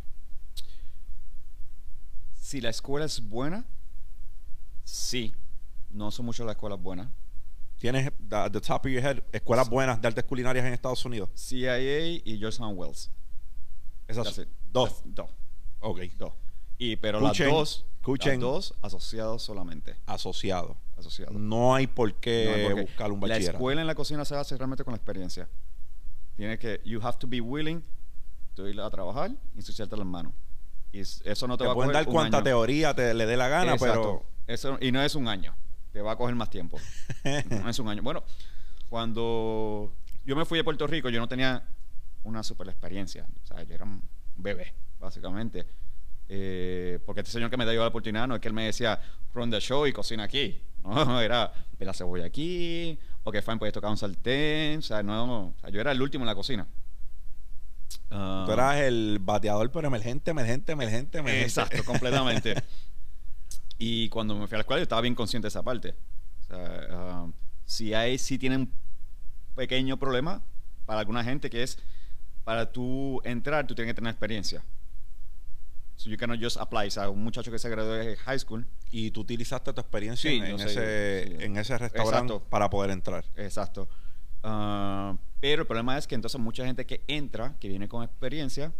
Si 2.35 2.61
la 2.61 2.69
escuela 2.69 3.05
es 3.05 3.21
buena, 3.27 3.65
sí. 4.83 5.33
No 5.91 6.11
son 6.11 6.25
muchas 6.25 6.45
las 6.45 6.55
escuelas 6.55 6.81
buenas. 6.81 7.07
¿Tienes, 7.77 8.11
at 8.31 8.51
the 8.51 8.59
top 8.59 8.85
of 8.85 8.91
your 8.91 9.01
head, 9.03 9.23
escuelas 9.31 9.69
buenas 9.69 10.01
de 10.01 10.07
artes 10.07 10.23
culinarias 10.25 10.65
en 10.65 10.73
Estados 10.73 11.03
Unidos? 11.05 11.29
CIA 11.35 11.79
y 12.25 12.37
Georgetown 12.37 12.77
Wells. 12.77 13.09
Esas 14.07 14.35
That's 14.35 14.47
dos. 14.71 14.89
That's- 14.89 15.13
dos. 15.15 15.29
Ok. 15.79 15.99
Dos. 16.17 16.33
Y 16.77 16.95
pero 16.97 17.19
Escuchen, 17.19 17.47
las 17.47 17.55
dos, 17.55 17.85
escuchen. 17.99 18.31
las 18.33 18.39
dos 18.41 18.73
asociados 18.81 19.43
solamente. 19.43 19.95
Asociados. 20.05 20.75
Asociados. 20.99 21.35
No 21.35 21.73
hay 21.75 21.87
por 21.87 22.09
No 22.09 22.15
qué 22.19 22.49
hay 22.53 22.63
por 22.65 22.75
qué. 22.75 22.81
buscar 22.81 23.11
un 23.11 23.19
La 23.21 23.27
bachillerato. 23.27 23.57
escuela 23.57 23.81
en 23.81 23.87
la 23.87 23.95
cocina 23.95 24.25
se 24.25 24.35
hace 24.35 24.57
realmente 24.57 24.83
con 24.83 24.91
la 24.93 24.97
experiencia. 24.97 25.47
Tiene 26.35 26.57
que, 26.57 26.81
you 26.85 26.99
have 27.01 27.17
to 27.19 27.27
be 27.27 27.41
willing 27.41 27.83
to 28.55 28.67
ir 28.67 28.79
a 28.79 28.89
trabajar 28.89 29.31
y 29.53 29.57
ensuciarte 29.59 29.95
las 29.97 30.05
manos. 30.05 30.33
Y 30.91 30.99
eso 31.01 31.47
no 31.47 31.57
te, 31.57 31.63
Te 31.63 31.67
va 31.67 31.71
a 31.73 31.75
coger 31.75 31.91
dar 31.93 32.07
un 32.07 32.17
año. 32.19 32.43
teoría 32.43 32.93
te 32.95 33.13
le 33.13 33.25
dé 33.25 33.37
la 33.37 33.47
gana, 33.47 33.73
Exacto. 33.73 34.25
Eso, 34.47 34.77
y 34.81 34.91
no 34.91 35.01
es 35.03 35.13
un 35.15 35.27
año. 35.27 35.55
Te 35.91 36.01
va 36.01 36.13
a 36.13 36.15
coger 36.15 36.35
más 36.35 36.49
tiempo. 36.49 36.79
pero... 37.23 37.49
No 37.63 37.69
es 37.69 37.77
un 37.79 37.87
año. 37.89 38.01
Bueno, 38.01 38.23
cuando 38.89 39.93
yo 40.25 40.35
me 40.35 40.45
fui 40.45 40.57
de 40.57 40.63
Puerto 40.63 40.87
Rico, 40.87 41.09
yo 41.09 41.19
no 41.19 41.27
tenía 41.27 41.63
una 42.23 42.43
super 42.43 42.67
experiencia. 42.67 43.27
O 43.43 43.45
sea, 43.47 43.63
yo 43.63 43.73
era 43.75 43.85
un 43.85 44.01
bebé, 44.35 44.73
básicamente. 44.99 45.65
Eh, 46.27 46.99
porque 47.05 47.21
este 47.21 47.31
señor 47.31 47.49
que 47.49 47.57
me 47.57 47.65
dio 47.69 47.81
la 47.81 47.87
oportunidad 47.87 48.27
no 48.27 48.35
es 48.35 48.41
que 48.41 48.47
él 48.47 48.53
me 48.53 48.65
decía, 48.65 48.99
run 49.33 49.49
the 49.51 49.59
show 49.59 49.85
y 49.87 49.93
cocina 49.93 50.23
aquí. 50.23 50.61
No, 50.83 51.21
era, 51.21 51.51
ve 51.77 51.85
la 51.85 51.93
cebolla 51.93 52.25
aquí, 52.25 52.97
o 53.23 53.31
que 53.31 53.41
fine, 53.41 53.57
puedes 53.57 53.73
tocar 53.73 53.91
un 53.91 53.97
sartén. 53.97 54.79
O 54.79 54.81
sea, 54.81 55.03
no, 55.03 55.49
o 55.49 55.53
sea, 55.61 55.69
yo 55.69 55.79
era 55.81 55.91
el 55.91 56.01
último 56.01 56.23
en 56.23 56.27
la 56.27 56.35
cocina. 56.35 56.67
Ah, 58.11 58.43
Tú 58.45 58.53
eras 58.53 58.77
el 58.81 59.19
bateador, 59.21 59.71
pero 59.71 59.87
emergente, 59.87 60.31
emergente, 60.31 60.71
emergente, 60.71 61.19
emergente. 61.19 61.45
Exacto, 61.45 61.83
completamente. 61.83 62.55
y 63.77 64.09
cuando 64.09 64.35
me 64.35 64.47
fui 64.47 64.55
a 64.55 64.59
la 64.59 64.61
escuela 64.61 64.79
yo 64.79 64.83
estaba 64.83 65.01
bien 65.01 65.15
consciente 65.15 65.45
de 65.45 65.49
esa 65.49 65.63
parte. 65.63 65.95
O 66.41 66.43
sea, 66.43 66.87
ah, 66.91 67.27
si 67.65 67.93
hay, 67.93 68.17
si 68.17 68.37
tienen 68.37 68.61
un 68.61 68.73
pequeño 69.55 69.97
problema 69.97 70.41
para 70.85 71.01
alguna 71.01 71.23
gente 71.23 71.49
que 71.49 71.63
es 71.63 71.77
para 72.43 72.71
tú 72.71 73.21
entrar, 73.23 73.67
tú 73.67 73.75
tienes 73.75 73.91
que 73.91 73.95
tener 73.95 74.11
experiencia. 74.11 74.63
So 75.99 76.09
you 76.09 76.15
cannot 76.15 76.39
just 76.41 76.55
apply. 76.55 76.87
O 76.87 76.91
sea, 76.91 77.09
un 77.09 77.21
muchacho 77.21 77.51
que 77.51 77.59
se 77.59 77.67
graduó 77.67 77.91
de 77.91 78.15
high 78.15 78.39
school, 78.39 78.65
Y 78.89 79.11
tú 79.11 79.19
utilizaste 79.19 79.73
tu 79.73 79.81
experiencia 79.81 80.31
Sí, 80.31 80.37
en, 80.37 80.43
en 80.45 80.59
sé, 80.59 80.65
ese, 80.65 81.27
sí. 81.37 81.43
en 81.43 81.57
ese 81.57 81.77
restaurante 81.77 82.33
Exacto. 82.35 82.49
para 82.49 82.69
poder 82.69 82.91
entrar. 82.91 83.25
exacto. 83.35 83.89
Ah, 84.41 85.17
pero 85.41 85.63
el 85.63 85.67
problema 85.67 85.97
es 85.97 86.07
que 86.07 86.15
entonces 86.15 86.39
mucha 86.39 86.65
gente 86.65 86.85
que 86.85 87.03
entra, 87.07 87.55
que 87.59 87.67
viene 87.67 87.89
con 87.89 88.01
experiencia, 88.03 88.71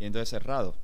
viene 0.00 0.18
de 0.18 0.26
cerrado. 0.26 0.76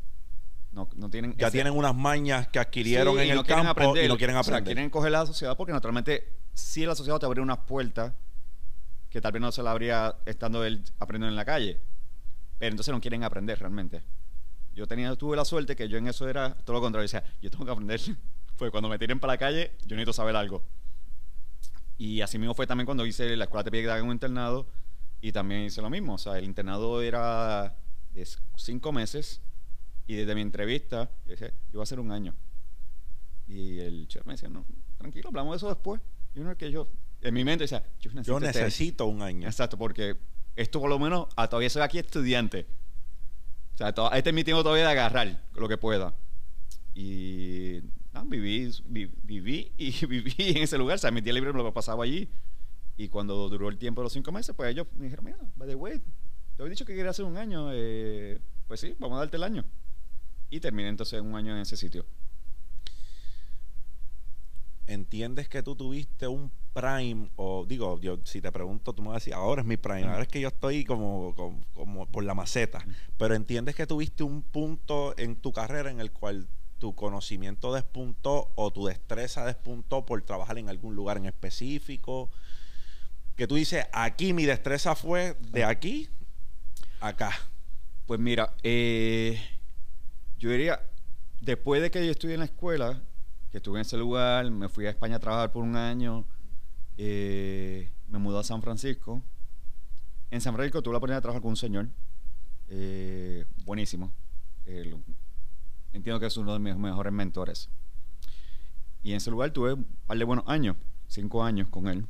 No, 0.70 0.88
no 0.94 1.10
tienen 1.10 1.34
Ya 1.36 1.48
ese- 1.48 1.56
tienen 1.58 1.72
unas 1.76 1.94
mañas 1.94 2.46
que 2.48 2.60
adquirieron 2.60 3.16
Sí, 3.16 3.22
en 3.24 3.30
el 3.30 3.36
no 3.36 3.42
quieren 3.44 3.64
campo 3.64 3.80
aprender. 3.80 4.04
y 4.04 4.08
no 4.08 4.16
quieren 4.16 4.36
O 4.36 4.42
sea, 4.44 4.54
aprender. 4.54 4.74
quieren 4.74 4.90
coger 4.90 5.10
la 5.10 5.26
sociedad 5.26 5.56
porque 5.56 5.72
naturalmente 5.72 6.28
sí 6.52 6.86
la 6.86 6.94
sociedad 6.94 7.18
te 7.18 7.26
abre 7.26 7.40
unas 7.40 7.58
puertas 7.58 8.12
que 9.10 9.20
tal 9.20 9.32
vez 9.32 9.42
no 9.42 9.50
se 9.52 9.62
la 9.62 9.72
abría 9.72 10.16
estando 10.24 10.64
él 10.64 10.82
aprendiendo 11.00 11.30
en 11.32 11.36
la 11.36 11.44
calle. 11.44 11.80
Pero 12.58 12.70
entonces 12.70 12.92
no 12.94 13.00
quieren 13.00 13.24
aprender 13.24 13.58
realmente. 13.58 14.02
Yo 14.74 14.86
tenía, 14.86 15.14
tuve 15.16 15.36
la 15.36 15.44
suerte 15.44 15.76
que 15.76 15.88
yo 15.88 15.98
en 15.98 16.08
eso 16.08 16.28
era 16.28 16.54
todo 16.54 16.74
lo 16.74 16.80
contrario. 16.82 17.02
Decía, 17.04 17.22
yo 17.40 17.50
tengo 17.50 17.64
que 17.64 17.70
aprender. 17.72 18.00
Pues 18.56 18.70
cuando 18.70 18.88
me 18.88 19.00
tiren 19.00 19.18
para 19.18 19.32
la 19.32 19.38
calle, 19.38 19.72
yo 19.84 19.96
necesito 19.96 20.12
saber 20.12 20.36
algo. 20.36 20.62
Y 21.98 22.20
así 22.20 22.38
mismo 22.38 22.54
fue 22.54 22.68
también 22.68 22.86
cuando 22.86 23.04
hice 23.04 23.36
la 23.36 23.44
escuela 23.44 23.68
te 23.68 23.90
hagan 23.90 24.06
un 24.06 24.12
internado 24.12 24.68
y 25.20 25.32
también 25.32 25.62
hice 25.62 25.82
lo 25.82 25.90
mismo. 25.90 26.14
O 26.14 26.18
sea, 26.18 26.38
el 26.38 26.44
internado 26.44 27.02
era 27.02 27.76
de 28.12 28.28
cinco 28.56 28.92
meses 28.92 29.40
y 30.06 30.14
desde 30.14 30.36
mi 30.36 30.42
entrevista 30.42 31.10
yo 31.24 31.30
decía, 31.32 31.48
yo 31.48 31.72
voy 31.72 31.80
a 31.80 31.82
hacer 31.82 31.98
un 31.98 32.12
año. 32.12 32.32
Y 33.48 33.80
el 33.80 34.06
chef 34.08 34.24
me 34.24 34.34
decía, 34.34 34.48
no, 34.48 34.64
tranquilo, 34.98 35.30
hablamos 35.30 35.54
de 35.54 35.56
eso 35.56 35.68
después. 35.68 36.00
Y 36.34 36.38
uno 36.38 36.56
que 36.56 36.70
yo, 36.70 36.88
en 37.22 37.34
mi 37.34 37.44
mente 37.44 37.64
decía, 37.64 37.82
yo 38.00 38.12
necesito, 38.12 38.38
Yo 38.38 38.46
este- 38.46 38.62
necesito 38.62 39.06
un 39.06 39.22
año. 39.22 39.48
Exacto, 39.48 39.76
porque 39.76 40.16
esto 40.56 40.80
por 40.80 40.88
lo 40.88 40.98
menos, 40.98 41.26
ah, 41.36 41.48
todavía 41.48 41.70
soy 41.70 41.82
aquí 41.82 41.98
estudiante. 41.98 42.66
O 43.74 43.76
sea, 43.76 43.92
to- 43.92 44.12
este 44.12 44.30
es 44.30 44.34
mi 44.34 44.44
tiempo 44.44 44.62
todavía 44.62 44.84
de 44.84 44.90
agarrar 44.92 45.42
lo 45.54 45.68
que 45.68 45.76
pueda. 45.78 46.14
Y 46.94 47.80
no, 48.12 48.24
viví, 48.26 48.70
vi- 48.86 49.10
viví 49.24 49.72
y 49.76 50.06
viví 50.06 50.34
en 50.38 50.58
ese 50.62 50.78
lugar. 50.78 50.96
O 50.96 50.98
sea, 50.98 51.10
mi 51.10 51.20
día 51.20 51.32
libre 51.32 51.52
me 51.52 51.62
lo 51.62 51.72
pasaba 51.74 52.04
allí. 52.04 52.28
Y 52.96 53.08
cuando 53.08 53.48
duró 53.48 53.68
el 53.68 53.76
tiempo 53.78 54.00
de 54.00 54.04
los 54.04 54.12
cinco 54.12 54.30
meses, 54.30 54.54
pues 54.56 54.70
ellos 54.70 54.86
me 54.96 55.04
dijeron, 55.04 55.24
mira, 55.24 55.38
by 55.56 55.66
the 55.68 55.74
way, 55.74 55.98
te 56.56 56.62
había 56.62 56.70
dicho 56.70 56.84
que 56.84 56.94
quería 56.94 57.10
hacer 57.10 57.24
un 57.24 57.36
año. 57.36 57.70
eh, 57.72 58.38
pues 58.68 58.80
sí, 58.80 58.94
vamos 58.98 59.16
a 59.16 59.20
darte 59.20 59.36
el 59.36 59.42
año. 59.42 59.64
Y 60.50 60.60
terminé 60.60 60.88
entonces 60.88 61.20
un 61.20 61.34
año 61.34 61.54
en 61.56 61.62
ese 61.62 61.76
sitio. 61.76 62.06
Entiendes 64.86 65.48
que 65.48 65.62
tú 65.62 65.76
tuviste 65.76 66.26
un 66.28 66.50
prime, 66.72 67.30
o 67.36 67.64
digo, 67.66 68.00
yo 68.00 68.18
si 68.24 68.40
te 68.40 68.50
pregunto, 68.50 68.92
tú 68.92 69.02
me 69.02 69.08
vas 69.08 69.16
a 69.16 69.20
decir, 69.20 69.34
ahora 69.34 69.62
es 69.62 69.66
mi 69.66 69.76
prime, 69.76 70.04
ahora 70.04 70.22
es 70.22 70.28
que 70.28 70.40
yo 70.40 70.48
estoy 70.48 70.84
como, 70.84 71.34
como, 71.34 71.60
como 71.72 72.06
por 72.06 72.24
la 72.24 72.34
maceta, 72.34 72.84
pero 73.16 73.34
entiendes 73.34 73.74
que 73.74 73.86
tuviste 73.86 74.24
un 74.24 74.42
punto 74.42 75.14
en 75.16 75.36
tu 75.36 75.52
carrera 75.52 75.90
en 75.90 76.00
el 76.00 76.10
cual 76.10 76.48
tu 76.78 76.94
conocimiento 76.94 77.72
despuntó 77.72 78.50
o 78.56 78.72
tu 78.72 78.86
destreza 78.86 79.46
despuntó 79.46 80.04
por 80.04 80.20
trabajar 80.22 80.58
en 80.58 80.68
algún 80.68 80.94
lugar 80.96 81.16
en 81.16 81.26
específico, 81.26 82.30
que 83.36 83.46
tú 83.46 83.54
dices, 83.54 83.86
aquí 83.92 84.32
mi 84.32 84.44
destreza 84.44 84.94
fue 84.94 85.36
de 85.40 85.64
aquí 85.64 86.08
a 87.00 87.08
acá. 87.08 87.32
Pues 88.06 88.20
mira, 88.20 88.54
eh, 88.62 89.40
yo 90.38 90.50
diría, 90.50 90.80
después 91.40 91.80
de 91.80 91.90
que 91.90 92.04
yo 92.04 92.12
estudié 92.12 92.34
en 92.34 92.40
la 92.40 92.46
escuela, 92.46 93.02
estuve 93.58 93.78
en 93.78 93.82
ese 93.82 93.96
lugar, 93.96 94.50
me 94.50 94.68
fui 94.68 94.86
a 94.86 94.90
España 94.90 95.16
a 95.16 95.18
trabajar 95.18 95.52
por 95.52 95.62
un 95.62 95.76
año, 95.76 96.24
eh, 96.96 97.92
me 98.08 98.18
mudé 98.18 98.38
a 98.38 98.42
San 98.42 98.62
Francisco. 98.62 99.22
En 100.30 100.40
San 100.40 100.54
Francisco 100.54 100.82
tuve 100.82 100.92
la 100.92 100.98
oportunidad 100.98 101.18
de 101.18 101.22
trabajar 101.22 101.42
con 101.42 101.50
un 101.50 101.56
señor, 101.56 101.88
eh, 102.68 103.44
buenísimo. 103.64 104.12
Entiendo 105.92 106.18
que 106.18 106.26
es 106.26 106.36
uno 106.36 106.52
de 106.52 106.58
mis 106.58 106.76
mejores 106.76 107.12
mentores. 107.12 107.68
Y 109.02 109.10
en 109.10 109.18
ese 109.18 109.30
lugar 109.30 109.50
tuve 109.52 109.74
un 109.74 109.84
par 110.06 110.18
de 110.18 110.24
buenos 110.24 110.44
años, 110.48 110.76
cinco 111.06 111.44
años 111.44 111.68
con 111.68 111.86
él. 111.88 112.06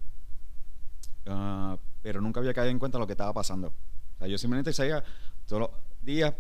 Ah, 1.26 1.76
pero 2.02 2.20
nunca 2.20 2.40
había 2.40 2.54
caído 2.54 2.70
en 2.70 2.78
cuenta 2.78 2.98
lo 2.98 3.06
que 3.06 3.12
estaba 3.12 3.32
pasando. 3.32 3.68
O 3.68 4.18
sea, 4.18 4.28
yo 4.28 4.38
simplemente 4.38 4.72
seguía 4.72 5.02
todos 5.46 5.62
los 5.62 5.70
días 6.02 6.34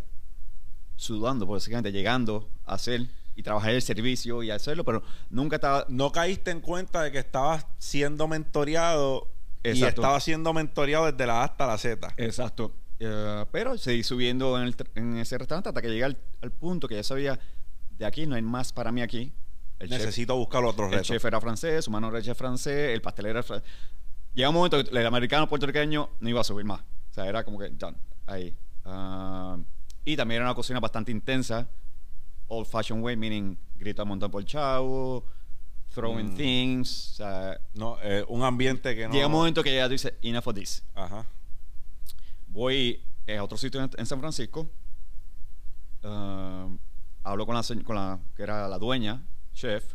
sudando, 0.96 1.44
básicamente 1.44 1.90
llegando 1.90 2.48
a 2.64 2.74
hacer 2.74 3.08
y 3.36 3.42
trabajar 3.42 3.70
el 3.70 3.82
servicio 3.82 4.42
y 4.42 4.50
hacerlo, 4.50 4.84
pero 4.84 5.02
nunca 5.30 5.56
estaba... 5.56 5.86
No 5.88 6.12
caíste 6.12 6.50
en 6.50 6.60
cuenta 6.60 7.02
de 7.02 7.10
que 7.12 7.18
estabas 7.18 7.66
siendo 7.78 8.28
mentoreado 8.28 9.28
y 9.62 9.70
Exacto. 9.70 10.02
estabas 10.02 10.22
siendo 10.24 10.52
mentoreado 10.52 11.10
desde 11.10 11.26
la 11.26 11.40
A 11.40 11.44
hasta 11.44 11.66
la 11.66 11.78
Z. 11.78 12.14
Exacto. 12.16 12.72
Eh, 13.00 13.44
pero 13.50 13.76
seguí 13.76 14.02
subiendo 14.04 14.56
en, 14.58 14.64
el 14.64 14.76
en 14.94 15.16
ese 15.18 15.36
restaurante 15.36 15.68
hasta 15.70 15.82
que 15.82 15.88
llegué 15.88 16.04
al, 16.04 16.16
al 16.42 16.52
punto 16.52 16.86
que 16.86 16.94
ya 16.94 17.02
sabía, 17.02 17.38
de 17.98 18.06
aquí 18.06 18.26
no 18.26 18.36
hay 18.36 18.42
más 18.42 18.72
para 18.72 18.92
mí 18.92 19.02
aquí. 19.02 19.32
El 19.80 19.88
chef- 19.88 19.98
Necesito 19.98 20.36
buscar 20.36 20.62
otros 20.64 20.86
El 20.86 20.92
retos. 20.92 21.08
chef 21.08 21.24
era 21.24 21.40
francés, 21.40 21.84
su 21.84 21.90
mano 21.90 22.08
era 22.08 22.22
chef 22.22 22.38
francés, 22.38 22.94
el 22.94 23.02
pastelero 23.02 23.40
era 23.40 23.42
francés. 23.42 23.68
Llega 24.32 24.48
un 24.48 24.54
momento 24.54 24.82
que 24.82 24.90
el 24.96 25.06
americano 25.06 25.48
puertorriqueño 25.48 26.10
no 26.20 26.28
iba 26.28 26.40
a 26.40 26.44
subir 26.44 26.64
más. 26.64 26.80
O 26.80 27.14
sea, 27.14 27.26
era 27.26 27.42
como 27.44 27.58
que 27.58 27.68
done, 27.70 27.96
ahí. 28.26 28.56
Ah, 28.84 29.56
y 30.04 30.16
también 30.16 30.36
era 30.42 30.50
una 30.50 30.54
cocina 30.54 30.78
bastante 30.80 31.10
intensa. 31.10 31.68
Old 32.48 32.66
fashioned 32.66 33.02
way, 33.02 33.16
meaning 33.16 33.56
grita 33.76 34.04
montón 34.04 34.30
por 34.30 34.40
el 34.42 34.46
chavo, 34.46 35.24
throwing 35.94 36.32
Mm. 36.32 36.36
things. 36.36 37.10
O 37.12 37.14
sea, 37.16 37.60
No, 37.74 37.96
eh, 38.02 38.24
un 38.28 38.42
ambiente 38.42 38.94
que 38.94 39.06
no. 39.08 39.12
llega 39.14 39.26
un 39.26 39.32
momento 39.32 39.62
que 39.62 39.74
ya 39.74 39.86
tú 39.86 39.92
dices, 39.92 40.12
enough 40.22 40.46
of 40.48 40.54
this. 40.54 40.82
Ajá. 40.94 41.26
Voy 42.48 43.02
eh, 43.26 43.36
a 43.38 43.44
otro 43.44 43.56
sitio 43.56 43.82
en, 43.82 43.90
en 43.96 44.06
San 44.06 44.20
Francisco. 44.20 44.68
ah, 46.02 46.68
hablo 47.22 47.46
con 47.46 47.54
la, 47.54 47.62
con 47.84 47.96
la 47.96 48.20
que 48.36 48.42
era 48.42 48.68
la 48.68 48.78
dueña, 48.78 49.26
chef, 49.54 49.94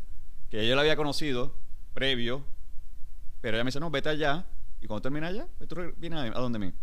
que 0.49 0.67
yo 0.67 0.75
la 0.75 0.81
había 0.81 0.95
conocido 0.95 1.53
previo, 1.93 2.43
pero 3.41 3.57
ella 3.57 3.63
me 3.63 3.67
dice, 3.69 3.79
no, 3.79 3.89
vete 3.91 4.09
allá. 4.09 4.45
Y 4.81 4.87
cuando 4.87 5.01
termina 5.01 5.27
allá, 5.27 5.47
pues 5.57 5.67
tú 5.69 5.75
vienes 5.97 6.19
a, 6.19 6.23
a 6.37 6.41
donde 6.41 6.57
mí. 6.59 6.73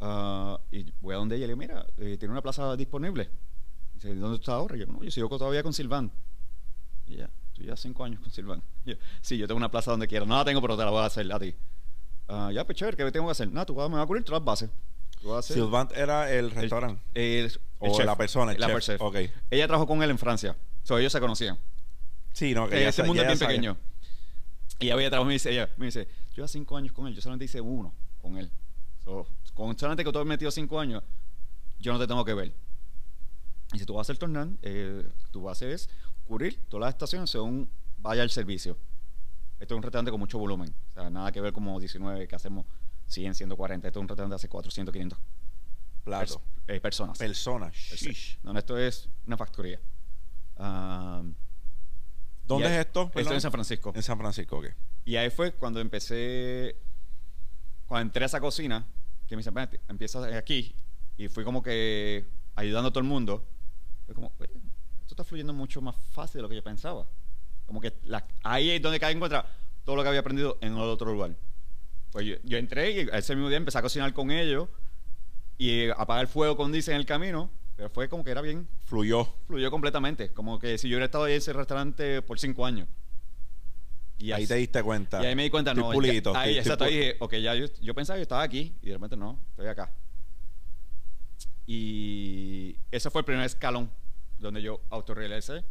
Ah, 0.00 0.58
y 0.70 0.90
voy 1.00 1.14
a 1.14 1.18
donde 1.18 1.36
ella 1.36 1.44
y 1.44 1.48
le 1.48 1.54
digo, 1.54 1.58
mira, 1.58 1.86
eh, 1.98 2.16
tiene 2.18 2.32
una 2.32 2.40
plaza 2.42 2.76
disponible. 2.76 3.28
Dice, 3.98 4.14
¿dónde 4.14 4.36
estás 4.36 4.50
ahora? 4.54 4.76
Y 4.76 4.80
yo, 4.80 4.86
no, 4.86 5.02
yo 5.02 5.10
sigo 5.10 5.28
todavía 5.28 5.62
con 5.62 5.72
Silván. 5.72 6.10
Y 7.06 7.14
ella, 7.14 7.30
tú 7.52 7.62
ya 7.62 7.76
cinco 7.76 8.04
años 8.04 8.20
con 8.20 8.30
Silván. 8.30 8.62
Y 8.84 8.90
yo, 8.92 8.96
sí, 9.20 9.36
yo 9.36 9.46
tengo 9.48 9.56
una 9.58 9.70
plaza 9.70 9.90
donde 9.90 10.06
quiera. 10.06 10.24
No 10.24 10.36
la 10.36 10.44
tengo, 10.44 10.60
pero 10.60 10.76
te 10.76 10.84
la 10.84 10.90
voy 10.90 11.00
a 11.00 11.06
hacer 11.06 11.30
a 11.32 11.38
ti. 11.38 11.54
Ah, 12.28 12.50
ya, 12.52 12.64
pues 12.64 12.76
chévere, 12.78 12.96
¿qué 12.96 13.10
tengo 13.10 13.26
que 13.26 13.32
hacer? 13.32 13.48
Nada, 13.50 13.66
tú 13.66 13.74
vas, 13.74 13.88
me 13.88 13.96
vas 13.96 14.04
a 14.04 14.06
cubrir 14.06 14.22
todas 14.24 14.40
las 14.40 14.44
bases. 14.46 14.70
Tú 15.20 15.28
vas 15.28 15.36
a 15.36 15.38
hacer- 15.40 15.56
Sylvant 15.56 15.90
era 15.96 16.30
el 16.32 16.50
restaurante. 16.50 17.02
el- 17.14 17.46
el 17.46 17.90
O 17.90 17.96
chef. 17.96 18.06
la 18.06 18.16
persona, 18.16 18.52
el 18.52 18.60
La 18.60 18.66
chef. 18.66 18.74
per- 18.74 18.82
chef. 18.82 19.00
Ok. 19.00 19.16
Ella 19.50 19.66
trabajó 19.66 19.86
con 19.86 20.02
él 20.02 20.10
en 20.10 20.18
Francia. 20.18 20.56
So, 20.84 20.98
ellos 20.98 21.12
se 21.12 21.20
conocían. 21.20 21.58
Sí, 22.32 22.54
no, 22.54 22.68
que 22.68 22.76
Eh, 22.78 22.82
ya 22.82 22.88
ese 22.90 23.02
sa- 23.02 23.06
mundo 23.06 23.22
ya 23.22 23.28
es 23.32 23.38
bien 23.38 23.38
sabía. 23.38 23.56
pequeño. 23.56 23.76
Y 24.78 24.84
ella 24.86 24.94
había 24.94 25.08
trabajado, 25.10 25.26
me 25.26 25.32
dice, 25.32 25.50
ella 25.50 25.70
me 25.76 25.86
dice, 25.86 26.06
yo 26.34 26.44
hace 26.44 26.52
cinco 26.52 26.76
años 26.76 26.92
con 26.92 27.08
él, 27.08 27.14
yo 27.14 27.20
solamente 27.20 27.46
hice 27.46 27.60
uno 27.60 27.92
con 28.22 28.36
él. 28.38 28.50
So, 29.04 29.26
con 29.54 29.76
solamente 29.76 30.04
que 30.04 30.12
tú 30.12 30.18
has 30.20 30.26
metido 30.26 30.50
cinco 30.52 30.78
años, 30.78 31.02
yo 31.80 31.92
no 31.92 31.98
te 31.98 32.06
tengo 32.06 32.24
que 32.24 32.34
ver. 32.34 32.52
Y 33.72 33.78
si 33.78 33.84
tú 33.86 33.94
vas 33.94 34.00
a 34.00 34.02
hacer 34.12 34.18
tornado, 34.18 34.50
eh, 34.62 35.06
a 35.46 35.50
hacer 35.52 35.70
es 35.70 35.88
cubrir 36.24 36.64
todas 36.68 36.86
las 36.86 36.94
estaciones 36.94 37.30
según 37.30 37.68
vaya 37.98 38.22
el 38.22 38.30
servicio. 38.30 38.76
Esto 39.60 39.74
es 39.74 39.76
un 39.76 39.82
restaurante 39.82 40.10
con 40.10 40.20
mucho 40.20 40.38
volumen. 40.38 40.72
O 40.90 40.92
sea, 40.94 41.10
nada 41.10 41.32
que 41.32 41.40
ver 41.40 41.52
como 41.52 41.78
19 41.80 42.28
que 42.28 42.34
hacemos 42.36 42.64
100, 43.06 43.34
140. 43.34 43.88
Esto 43.88 43.98
es 43.98 44.02
un 44.02 44.08
restaurante 44.08 44.32
de 44.32 44.36
hace 44.36 44.48
400, 44.48 44.92
500 44.92 45.18
Plato. 46.04 46.40
pers- 46.66 46.74
eh, 46.76 46.80
personas. 46.80 47.18
Personas. 47.18 47.74
No, 48.42 48.56
esto 48.58 48.76
es 48.78 49.08
una 49.26 49.36
factoría. 49.36 49.80
Ah, 50.56 51.22
¿Dónde 52.46 52.64
y 52.64 52.68
ahí- 52.68 52.74
es 52.74 52.86
esto? 52.86 53.10
Esto 53.14 53.34
en 53.34 53.40
San 53.40 53.52
Francisco. 53.52 53.92
En 53.94 54.02
San 54.02 54.18
Francisco, 54.18 54.58
ok. 54.58 54.66
Y 55.04 55.16
ahí 55.16 55.30
fue 55.30 55.52
cuando 55.52 55.80
empecé, 55.80 56.76
cuando 57.86 58.02
entré 58.08 58.24
a 58.24 58.26
esa 58.26 58.40
cocina, 58.40 58.86
que 59.26 59.36
me 59.36 59.40
dice, 59.40 59.50
"Ven, 59.50 59.68
empieza 59.88 60.24
aquí. 60.36 60.74
Y 61.18 61.28
fui 61.28 61.44
como 61.44 61.62
que 61.62 62.26
ayudando 62.54 62.88
a 62.88 62.92
todo 62.92 63.00
el 63.00 63.06
mundo. 63.08 63.44
Fue 64.08 64.14
como, 64.14 64.32
"Oye, 64.38 64.50
esto 65.02 65.10
está 65.12 65.22
fluyendo 65.22 65.52
mucho 65.52 65.82
más 65.82 65.94
fácil 66.12 66.38
de 66.38 66.42
lo 66.44 66.48
que 66.48 66.54
yo 66.56 66.62
pensaba. 66.64 67.06
Como 67.66 67.78
que 67.78 67.92
la- 68.04 68.26
ahí 68.42 68.70
es 68.70 68.80
donde 68.80 68.98
caí 68.98 69.12
en 69.12 69.20
contra 69.20 69.44
todo 69.84 69.96
lo 69.96 70.02
que 70.02 70.08
había 70.08 70.20
aprendido 70.20 70.56
en 70.62 70.72
otro 70.78 71.12
lugar. 71.12 71.36
Pues 72.10 72.24
yo, 72.24 72.36
yo 72.42 72.56
entré 72.56 72.90
y 72.92 73.08
ese 73.12 73.34
mismo 73.36 73.50
día 73.50 73.58
empecé 73.58 73.76
a 73.76 73.82
cocinar 73.82 74.14
con 74.14 74.30
ellos 74.30 74.66
y 75.58 75.90
apagar 75.90 76.22
el 76.22 76.28
fuego 76.28 76.56
con 76.56 76.72
dice 76.72 76.90
en 76.92 76.96
el 76.96 77.04
camino. 77.04 77.50
Pero 77.76 77.90
fue 77.90 78.08
como 78.08 78.24
que 78.24 78.30
era 78.30 78.40
bien 78.40 78.66
Fluyó. 78.86 79.28
fluyó 79.46 79.70
completamente. 79.70 80.30
Como 80.32 80.58
que 80.58 80.78
si 80.78 80.88
yo 80.88 80.94
hubiera 80.96 81.04
estado 81.04 81.24
ahí 81.24 81.34
en 81.34 81.38
ese 81.38 81.52
restaurante 81.52 82.22
por 82.22 82.40
cinco 82.40 82.64
años. 82.64 82.88
Y 84.16 84.32
ahí 84.32 84.44
así- 84.44 84.48
te 84.48 84.54
diste 84.56 84.82
cuenta. 84.82 85.22
y 85.22 85.26
ahí 85.26 85.36
me 85.36 85.44
di 85.44 85.50
cuenta, 85.50 85.72
Estoy 85.72 85.84
no. 85.84 85.92
pulidito, 85.92 86.32
ya- 86.32 86.40
ahí, 86.40 86.50
estoy- 86.56 86.60
exacto, 86.72 86.84
estoy 86.86 86.98
dije, 86.98 87.16
ok, 87.20 87.34
ya 87.36 87.54
yo, 87.54 87.66
yo 87.82 87.94
pensaba 87.94 88.16
que 88.16 88.22
estaba 88.22 88.42
aquí 88.42 88.74
y 88.82 88.86
de 88.86 88.94
repente 88.94 89.16
no, 89.16 89.38
estoy 89.50 89.66
acá. 89.68 89.92
Y 91.70 92.76
ese 92.90 93.10
fue 93.10 93.20
el 93.20 93.24
primer 93.26 93.44
escalón 93.44 93.90
donde 94.38 94.62
yo 94.62 94.80
autorrealicé 94.88 95.62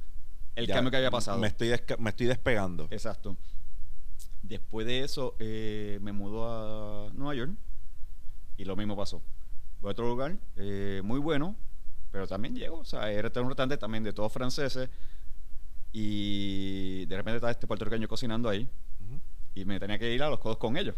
el 0.56 0.68
Ya, 0.68 0.76
cambio 0.76 0.92
que 0.92 0.98
había 0.98 1.10
pasado. 1.10 1.40
Me 1.40 1.48
estoy, 1.48 1.74
me 1.98 2.12
estoy 2.12 2.28
despegando. 2.28 2.88
Exacto. 2.92 3.36
Después 4.44 4.86
de 4.86 5.00
eso, 5.04 5.36
eh, 5.40 5.98
me 6.04 6.12
mudó 6.12 7.08
a 7.08 7.12
Nueva 7.14 7.34
York 7.34 7.52
y 8.58 8.66
lo 8.66 8.76
mismo 8.76 8.96
pasó. 8.96 9.24
Voy 9.82 9.90
a 9.90 9.92
otro 9.94 10.08
lugar 10.08 10.38
eh, 10.56 11.02
muy 11.04 11.20
bueno, 11.20 11.56
pero 12.12 12.28
también 12.28 12.56
llego. 12.56 12.78
O 12.78 12.86
sea, 12.86 13.12
era 13.12 13.28
un 13.42 13.48
restaurante 13.50 13.78
también 13.78 14.04
de 14.04 14.14
todos 14.14 14.32
franceses 14.32 14.90
y 15.92 17.08
de 17.08 17.18
repente 17.18 17.38
estaba 17.38 17.50
este 17.52 17.66
puertorriqueño 17.66 18.08
cocinando 18.08 18.50
ahí 18.50 18.70
Ujú, 19.04 19.20
y 19.56 19.66
me 19.66 19.80
tenía 19.80 19.98
que 19.98 20.14
ir 20.14 20.22
a 20.22 20.30
los 20.30 20.40
codos 20.40 20.58
con 20.58 20.78
ellos. 20.78 20.96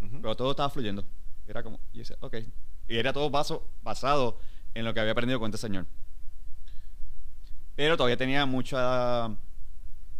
ujú. 0.00 0.20
Pero 0.20 0.36
todo 0.36 0.50
estaba 0.52 0.70
fluyendo. 0.70 1.04
Era 1.48 1.64
como, 1.64 1.80
y 1.92 1.98
dice, 1.98 2.16
ok. 2.20 2.36
Y 2.88 2.96
era 2.98 3.12
todo 3.12 3.30
baso, 3.30 3.68
basado 3.82 4.38
en 4.74 4.84
lo 4.84 4.94
que 4.94 5.00
había 5.00 5.12
aprendido 5.12 5.38
con 5.40 5.50
este 5.52 5.58
señor. 5.66 5.86
Pero 7.74 7.96
todavía 7.96 8.16
tenía 8.16 8.46
mucha 8.46 9.28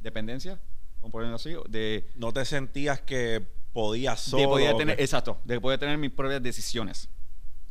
dependencia, 0.00 0.58
vamos 0.96 1.08
a 1.08 1.12
ponerlo 1.12 1.36
así, 1.36 1.54
de, 1.68 2.08
No 2.16 2.32
te 2.32 2.44
sentías 2.44 3.00
que 3.00 3.46
podías 3.72 4.20
solo. 4.20 4.56
de 4.56 4.74
tener, 4.74 4.96
que- 4.96 5.02
exacto, 5.02 5.40
de 5.44 5.60
poder 5.60 5.78
tener 5.78 5.96
mis 5.98 6.10
propias 6.10 6.42
decisiones. 6.42 7.08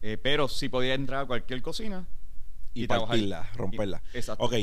Eh, 0.02 0.18
pero 0.22 0.48
sí 0.48 0.70
podía 0.70 0.94
entrar 0.94 1.24
a 1.24 1.26
cualquier 1.26 1.62
cocina 1.62 2.06
y, 2.74 2.88
trabajar. 2.88 3.10
partirla, 3.10 3.50
romperla. 3.56 4.02
Y- 4.14 4.18
exacto. 4.18 4.44
Ok. 4.46 4.54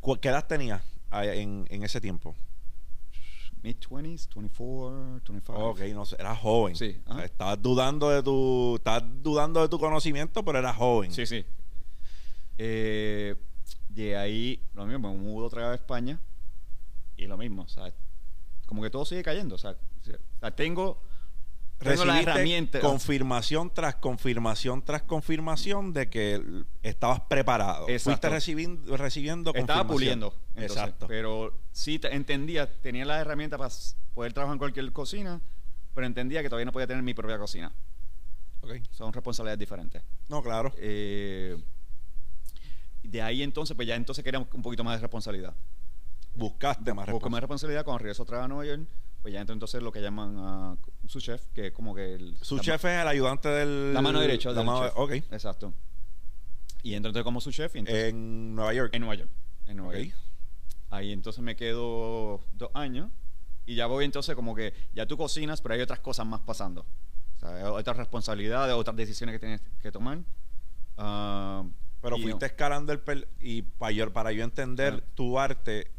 ¿Cu- 0.00 0.16
¿Qué 0.20 0.28
edad 0.28 0.46
tenías 0.46 0.82
ah, 1.10 1.24
en, 1.26 1.66
en 1.70 1.82
ese 1.82 2.00
tiempo? 2.00 2.34
Mid-20s, 3.62 4.28
24, 4.34 5.20
25. 5.28 5.52
Ok, 5.52 5.80
no 5.94 6.04
sé, 6.04 6.16
eras 6.18 6.38
joven. 6.38 6.76
Sí, 6.76 7.00
ajá. 7.06 7.24
estabas 7.24 7.60
dudando 7.60 8.10
de 8.10 8.22
tu, 8.22 8.76
estabas 8.76 9.04
dudando 9.22 9.60
de 9.60 9.68
tu 9.68 9.78
conocimiento, 9.78 10.44
pero 10.44 10.58
eras 10.58 10.76
joven. 10.76 11.12
Sí, 11.12 11.26
sí. 11.26 11.44
Eh, 12.56 13.34
de 13.88 14.16
ahí, 14.16 14.62
lo 14.74 14.86
mismo, 14.86 15.12
me 15.12 15.18
mudo 15.18 15.46
otra 15.46 15.62
vez 15.62 15.70
a 15.70 15.74
España 15.82 16.20
y 17.16 17.26
lo 17.26 17.36
mismo, 17.36 17.62
o 17.62 17.68
sea, 17.68 17.92
como 18.66 18.82
que 18.82 18.90
todo 18.90 19.04
sigue 19.04 19.22
cayendo, 19.22 19.56
o 19.56 19.58
sea, 19.58 19.72
o 19.72 20.40
sea, 20.40 20.50
tengo, 20.52 21.02
Recibiste 21.80 22.20
herramienta. 22.22 22.80
confirmación 22.80 23.72
tras 23.72 23.94
confirmación 23.96 24.82
tras 24.84 25.02
confirmación 25.02 25.92
de 25.92 26.10
que 26.10 26.64
estabas 26.82 27.20
preparado. 27.28 27.88
Exacto. 27.88 28.10
Fuiste 28.10 28.28
recibiendo, 28.30 28.96
recibiendo 28.96 29.52
Estaba 29.54 29.86
puliendo. 29.86 30.34
entonces, 30.56 30.70
Exacto. 30.76 31.06
Pero 31.06 31.54
sí 31.72 31.98
te- 32.00 32.12
entendía, 32.14 32.66
tenía 32.80 33.04
las 33.04 33.20
herramientas 33.20 33.58
para 33.58 33.70
poder 34.14 34.32
trabajar 34.32 34.54
en 34.54 34.58
cualquier 34.58 34.92
cocina, 34.92 35.40
pero 35.94 36.06
entendía 36.06 36.42
que 36.42 36.48
todavía 36.48 36.66
no 36.66 36.72
podía 36.72 36.88
tener 36.88 37.02
mi 37.04 37.14
propia 37.14 37.38
cocina. 37.38 37.72
Ok. 38.62 38.72
Son 38.90 39.12
responsabilidades 39.12 39.60
diferentes. 39.60 40.02
No, 40.28 40.42
claro. 40.42 40.72
Eh, 40.78 41.56
de 43.04 43.22
ahí 43.22 43.42
entonces, 43.44 43.76
pues 43.76 43.86
ya 43.86 43.94
entonces 43.94 44.24
quería 44.24 44.40
un 44.40 44.62
poquito 44.62 44.82
más 44.82 44.96
de 44.96 45.02
responsabilidad. 45.02 45.54
buscaste 46.34 46.92
más 46.92 47.08
Busco 47.10 47.30
más 47.30 47.40
responsabilidad 47.40 47.84
cuando 47.84 47.98
regreso 47.98 48.26
a 48.34 48.48
Nueva 48.48 48.64
York. 48.66 48.82
Pues 49.22 49.34
ya 49.34 49.40
entro 49.40 49.52
entonces 49.52 49.82
lo 49.82 49.90
que 49.92 50.00
llaman 50.00 50.36
ah, 50.38 50.76
su 51.06 51.20
chef, 51.20 51.44
que 51.52 51.66
es 51.68 51.72
como 51.72 51.94
que 51.94 52.14
el, 52.14 52.36
Su 52.40 52.58
chef 52.60 52.84
es 52.84 53.00
el 53.02 53.08
ayudante 53.08 53.48
del... 53.48 53.92
La 53.92 54.00
mano 54.00 54.20
derecha 54.20 54.52
la 54.52 54.62
mano- 54.62 54.84
chef. 54.84 54.92
Ok. 54.96 55.10
Exacto. 55.12 55.74
Y 56.82 56.94
entro 56.94 57.10
entonces 57.10 57.24
como 57.24 57.40
su 57.40 57.50
chef 57.50 57.74
y 57.74 57.80
entonces- 57.80 58.04
En 58.10 58.54
Nueva 58.54 58.72
York. 58.74 58.94
en 58.94 59.00
Nueva 59.00 59.14
York. 59.16 59.30
En 59.66 59.76
Nueva. 59.76 59.98
York. 59.98 60.14
Ahí 60.90 61.12
entonces 61.12 61.42
me 61.42 61.56
quedo 61.56 62.40
dos 62.52 62.70
años 62.74 63.10
y 63.66 63.74
ya 63.74 63.86
voy 63.86 64.04
entonces 64.04 64.34
como 64.34 64.54
que 64.54 64.72
ya 64.94 65.04
tú 65.06 65.16
cocinas, 65.16 65.60
pero 65.60 65.74
hay 65.74 65.80
otras 65.80 65.98
cosas 66.00 66.24
más 66.24 66.40
pasando. 66.40 66.86
O 67.36 67.40
sea, 67.40 67.56
hay 67.56 67.62
otras 67.64 67.96
responsabilidades, 67.96 68.74
otras 68.74 68.96
decisiones 68.96 69.34
que 69.34 69.38
tienes 69.40 69.60
que 69.82 69.92
tomar. 69.92 70.20
Ah, 70.96 71.64
Pero 72.00 72.16
fuiste 72.18 72.46
escalando 72.46 72.92
el... 72.92 73.04
pel- 73.04 73.26
y 73.40 73.62
para 73.62 73.92
yo, 73.92 74.12
para 74.12 74.32
yo 74.32 74.44
entender 74.44 75.02
tu 75.14 75.38
arte, 75.38 75.90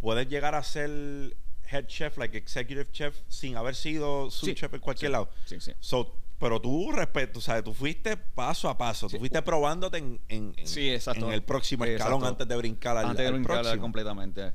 puedes 0.00 0.28
llegar 0.28 0.54
a 0.54 0.62
ser 0.62 1.36
head 1.72 1.86
chef, 1.86 2.16
like 2.18 2.36
executive 2.36 2.90
chef, 2.92 3.16
sin 3.28 3.56
haber 3.56 3.74
sido 3.74 4.30
su 4.30 4.46
Sí, 4.46 4.54
chef 4.54 4.74
en 4.74 4.80
cualquier 4.80 5.08
sí, 5.08 5.12
lado. 5.12 5.30
Sí, 5.44 5.60
sí. 5.60 5.72
So, 5.80 6.14
pero 6.38 6.60
tú 6.60 6.90
respeto, 6.92 7.38
o 7.38 7.42
sea, 7.42 7.62
tú 7.62 7.72
fuiste 7.72 8.16
paso 8.16 8.68
a 8.68 8.76
paso, 8.76 9.08
tú 9.08 9.18
fuiste 9.18 9.40
probándote 9.42 9.98
en, 9.98 10.20
en, 10.28 10.54
en- 10.56 10.66
Sí, 10.66 10.90
exacto. 10.90 11.26
en 11.26 11.32
el 11.32 11.42
próximo 11.42 11.84
escalón 11.84 12.14
Exacto. 12.20 12.26
antes 12.42 12.48
de 12.48 12.56
brincar 12.56 12.96
al, 12.96 13.06
Antes 13.06 13.18
de 13.22 13.26
al 13.28 13.32
brincar 13.34 13.60
próximo. 13.60 13.82
completamente. 13.82 14.52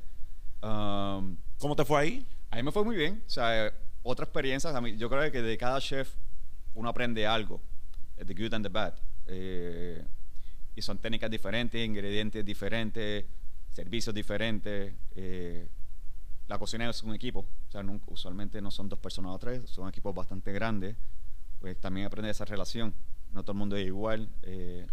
Ah, 0.62 1.22
¿Cómo 1.58 1.74
te 1.76 1.84
fue 1.84 2.00
ahí? 2.00 2.26
A 2.50 2.56
mí 2.56 2.62
me 2.62 2.72
fue 2.72 2.84
muy 2.84 2.96
bien. 2.96 3.22
O 3.26 3.30
sea, 3.30 3.72
otra 4.02 4.24
experiencia. 4.24 4.70
A 4.70 4.80
mí, 4.80 4.96
yo 4.96 5.08
creo 5.08 5.30
que 5.32 5.42
de 5.42 5.56
cada 5.58 5.80
chef 5.80 6.10
uno 6.74 6.88
aprende 6.88 7.26
algo. 7.26 7.60
eh, 8.16 8.24
The 8.24 8.34
good 8.34 8.54
and 8.54 8.64
the 8.64 8.68
bad. 8.72 8.94
Eh, 9.26 10.04
y 10.76 10.82
son 10.82 10.98
técnicas 10.98 11.30
diferentes, 11.30 11.84
ingredientes 11.84 12.44
diferentes, 12.44 13.24
servicios 13.72 14.14
diferentes. 14.14 14.92
eh, 15.16 15.68
la 16.48 16.58
cocina 16.58 16.88
es 16.90 17.02
un 17.02 17.14
equipo. 17.14 17.40
O 17.68 17.70
sea, 17.70 17.82
usualmente 18.06 18.60
no 18.60 18.70
son 18.70 18.88
dos 18.88 18.98
personas 18.98 19.32
o 19.32 19.38
tres, 19.38 19.68
son 19.70 19.88
equipos 19.88 20.14
bastante 20.14 20.52
grandes. 20.52 20.96
Pues 21.60 21.78
también 21.80 22.06
aprende 22.06 22.30
esa 22.30 22.44
relación. 22.44 22.94
No 23.32 23.42
todo 23.42 23.52
el 23.52 23.58
mundo 23.58 23.76
es 23.76 23.86
igual. 23.86 24.28
eh, 24.42 24.86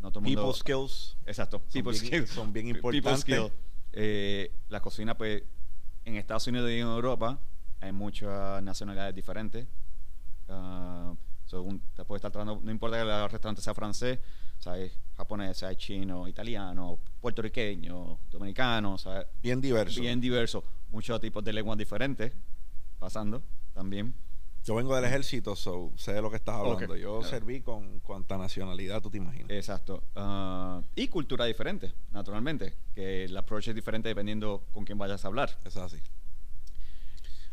no 0.00 0.10
todo 0.10 0.20
el 0.20 0.24
mundo... 0.26 0.42
People 0.42 0.58
skills. 0.58 1.16
Exacto. 1.26 1.60
People 1.72 1.92
bien- 1.92 2.06
skills. 2.06 2.30
son 2.30 2.52
bien 2.52 2.66
Pe- 2.66 2.74
people 2.74 2.96
importantes. 2.96 3.20
skill. 3.22 3.52
Eh, 3.92 4.50
la 4.68 4.80
cocina, 4.80 5.16
pues, 5.16 5.42
en 6.04 6.16
Estados 6.16 6.46
Unidos 6.48 6.70
y 6.70 6.74
en 6.74 6.86
Europa 6.88 7.38
hay 7.80 7.92
muchas 7.92 8.62
nacionalidades 8.62 9.14
diferentes. 9.14 9.66
Ah, 10.48 11.14
so, 11.46 11.62
un- 11.62 11.80
te 11.94 12.04
puede 12.04 12.18
estar 12.18 12.30
tratando, 12.32 12.60
no 12.62 12.70
importa 12.70 12.96
que 12.96 13.02
el 13.02 13.30
restaurante 13.30 13.62
sea 13.62 13.74
francés, 13.74 14.18
o 14.62 14.64
sea, 14.64 14.74
hay 14.74 14.92
japonés, 15.16 15.60
hay 15.64 15.74
chino, 15.74 16.28
italiano, 16.28 16.96
puertorriqueño, 17.20 18.16
dominicano, 18.30 18.94
o 18.94 18.98
sea, 18.98 19.26
Bien 19.42 19.60
diverso. 19.60 20.00
bien 20.00 20.20
diverso. 20.20 20.62
Muchos 20.92 21.20
tipos 21.20 21.42
de 21.42 21.52
lenguas 21.52 21.76
diferentes 21.76 22.32
pasando 23.00 23.42
también. 23.74 24.14
Yo 24.64 24.76
vengo 24.76 24.94
del 24.94 25.04
ejército, 25.04 25.56
so 25.56 25.90
sé 25.96 26.12
de 26.12 26.22
lo 26.22 26.30
que 26.30 26.36
estás 26.36 26.54
hablando. 26.54 26.94
Yo 26.94 27.24
serví 27.24 27.60
con 27.60 27.98
cuanta 27.98 28.38
nacionalidad 28.38 29.02
tú 29.02 29.10
te 29.10 29.16
imaginas. 29.16 29.50
Exacto. 29.50 30.04
Ah, 30.14 30.80
y 30.94 31.08
cultura 31.08 31.44
diferente, 31.46 31.92
naturalmente. 32.12 32.76
Que 32.94 33.24
el 33.24 33.36
approach 33.36 33.66
es 33.66 33.74
diferente 33.74 34.08
dependiendo 34.10 34.64
con 34.70 34.84
quién 34.84 34.96
vayas 34.96 35.24
a 35.24 35.26
hablar. 35.28 35.58
Es 35.64 35.76
así. 35.76 35.96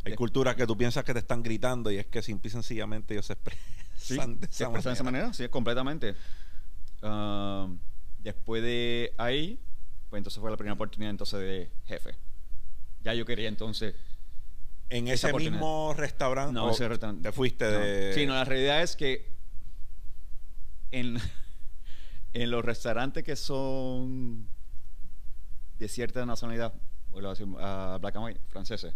Hay 0.05 0.11
De- 0.11 0.15
culturas 0.15 0.55
que 0.55 0.67
tú 0.67 0.77
piensas 0.77 1.03
que 1.03 1.13
te 1.13 1.19
están 1.19 1.41
gritando 1.41 1.89
y 1.89 1.97
es 1.97 2.05
que 2.05 2.21
simple 2.21 2.47
y 2.49 2.51
sencillamente 2.51 3.15
ellos 3.15 3.25
se 3.25 3.33
expresan 3.33 4.39
de 4.39 4.45
se 4.47 4.53
esa 4.53 4.63
expresa 4.65 4.89
de 4.89 4.93
esa 4.93 5.03
manera. 5.03 5.23
manera, 5.25 5.33
sí, 5.33 5.49
completamente. 5.49 6.15
Después 8.19 8.61
de 8.63 9.13
ahí, 9.17 9.59
pues 10.09 10.19
entonces 10.19 10.39
fue 10.41 10.51
la 10.51 10.57
primera 10.57 10.73
oportunidad 10.73 11.09
entonces 11.11 11.39
de 11.39 11.71
jefe. 11.85 12.15
Ya 13.01 13.13
yo 13.13 13.25
quería 13.25 13.47
entonces... 13.47 13.95
En 14.91 15.07
ese 15.07 15.31
mismo 15.33 15.93
restaurante, 15.95 16.51
No, 16.53 16.71
ese 16.71 16.87
restaurante- 16.87 17.21
te 17.29 17.31
fuiste 17.31 17.65
no. 17.65 17.71
de... 17.79 18.11
Sí, 18.15 18.25
no, 18.25 18.33
la 18.33 18.43
realidad 18.43 18.81
es 18.81 18.95
que 18.95 19.31
en, 20.91 21.17
en 22.33 22.51
los 22.51 22.65
restaurantes 22.65 23.23
que 23.23 23.35
son 23.35 24.49
de 25.77 25.87
cierta 25.87 26.25
nacionalidad, 26.25 26.73
voy 27.11 27.23
a 27.25 27.29
decir, 27.29 27.47
ah, 27.59 27.97
black 28.01 28.15
and 28.15 28.25
white, 28.25 28.41
franceses, 28.49 28.93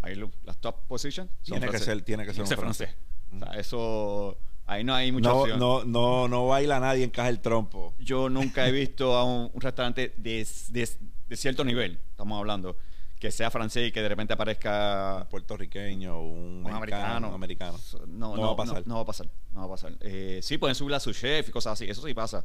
ahí 0.00 0.14
lo- 0.14 0.32
las 0.44 0.56
top 0.58 0.86
positions 0.88 1.30
son 1.42 1.58
Tiene 1.60 1.70
que 1.70 1.78
ser- 1.78 2.02
tiene 2.02 2.24
que 2.24 2.32
ser 2.32 2.42
un 2.42 2.48
francés. 2.48 2.88
francés. 2.88 2.96
O 3.34 3.38
sea, 3.52 3.60
eso, 3.60 4.38
ahí 4.72 4.84
no 4.84 4.94
hay 4.94 5.12
mucha 5.12 5.28
No, 5.28 5.36
opción. 5.40 5.58
no, 5.58 5.84
no, 5.84 6.28
no 6.28 6.46
baila 6.48 6.78
nadie 6.80 7.04
en 7.04 7.10
caja 7.10 7.28
el 7.28 7.40
trompo. 7.40 7.94
Yo 7.98 8.28
nunca 8.28 8.66
he 8.66 8.72
visto 8.72 9.14
a 9.16 9.24
un, 9.24 9.50
un 9.52 9.60
restaurante 9.60 10.14
de, 10.16 10.46
de- 10.70 10.88
de 11.28 11.36
cierto 11.36 11.64
nivel, 11.64 11.98
estamos 12.10 12.38
hablando, 12.38 12.76
que 13.20 13.30
sea 13.30 13.50
francés 13.50 13.88
y 13.88 13.92
que 13.92 14.00
de 14.02 14.08
repente 14.08 14.32
aparezca 14.32 15.18
Un 15.22 15.28
puertorriqueño, 15.28 16.20
un, 16.20 16.64
un 16.66 16.72
americano. 16.72 17.28
un 17.28 17.34
americano. 17.34 17.78
No, 18.08 18.34
no, 18.36 18.42
va 18.42 18.52
a 18.52 18.56
pasar. 18.56 18.86
No, 18.86 18.94
va 18.96 19.00
a 19.02 19.04
pasar. 19.04 19.28
No 19.52 19.60
va 19.60 19.66
a 19.66 19.68
pasar. 19.70 19.92
Eh, 20.00 20.40
sí, 20.42 20.56
pueden 20.58 20.74
subir 20.74 20.94
a 20.94 21.00
su 21.00 21.12
chef 21.12 21.48
y 21.48 21.52
cosas 21.52 21.74
así. 21.74 21.88
Eso 21.90 22.04
sí 22.06 22.14
pasa. 22.14 22.44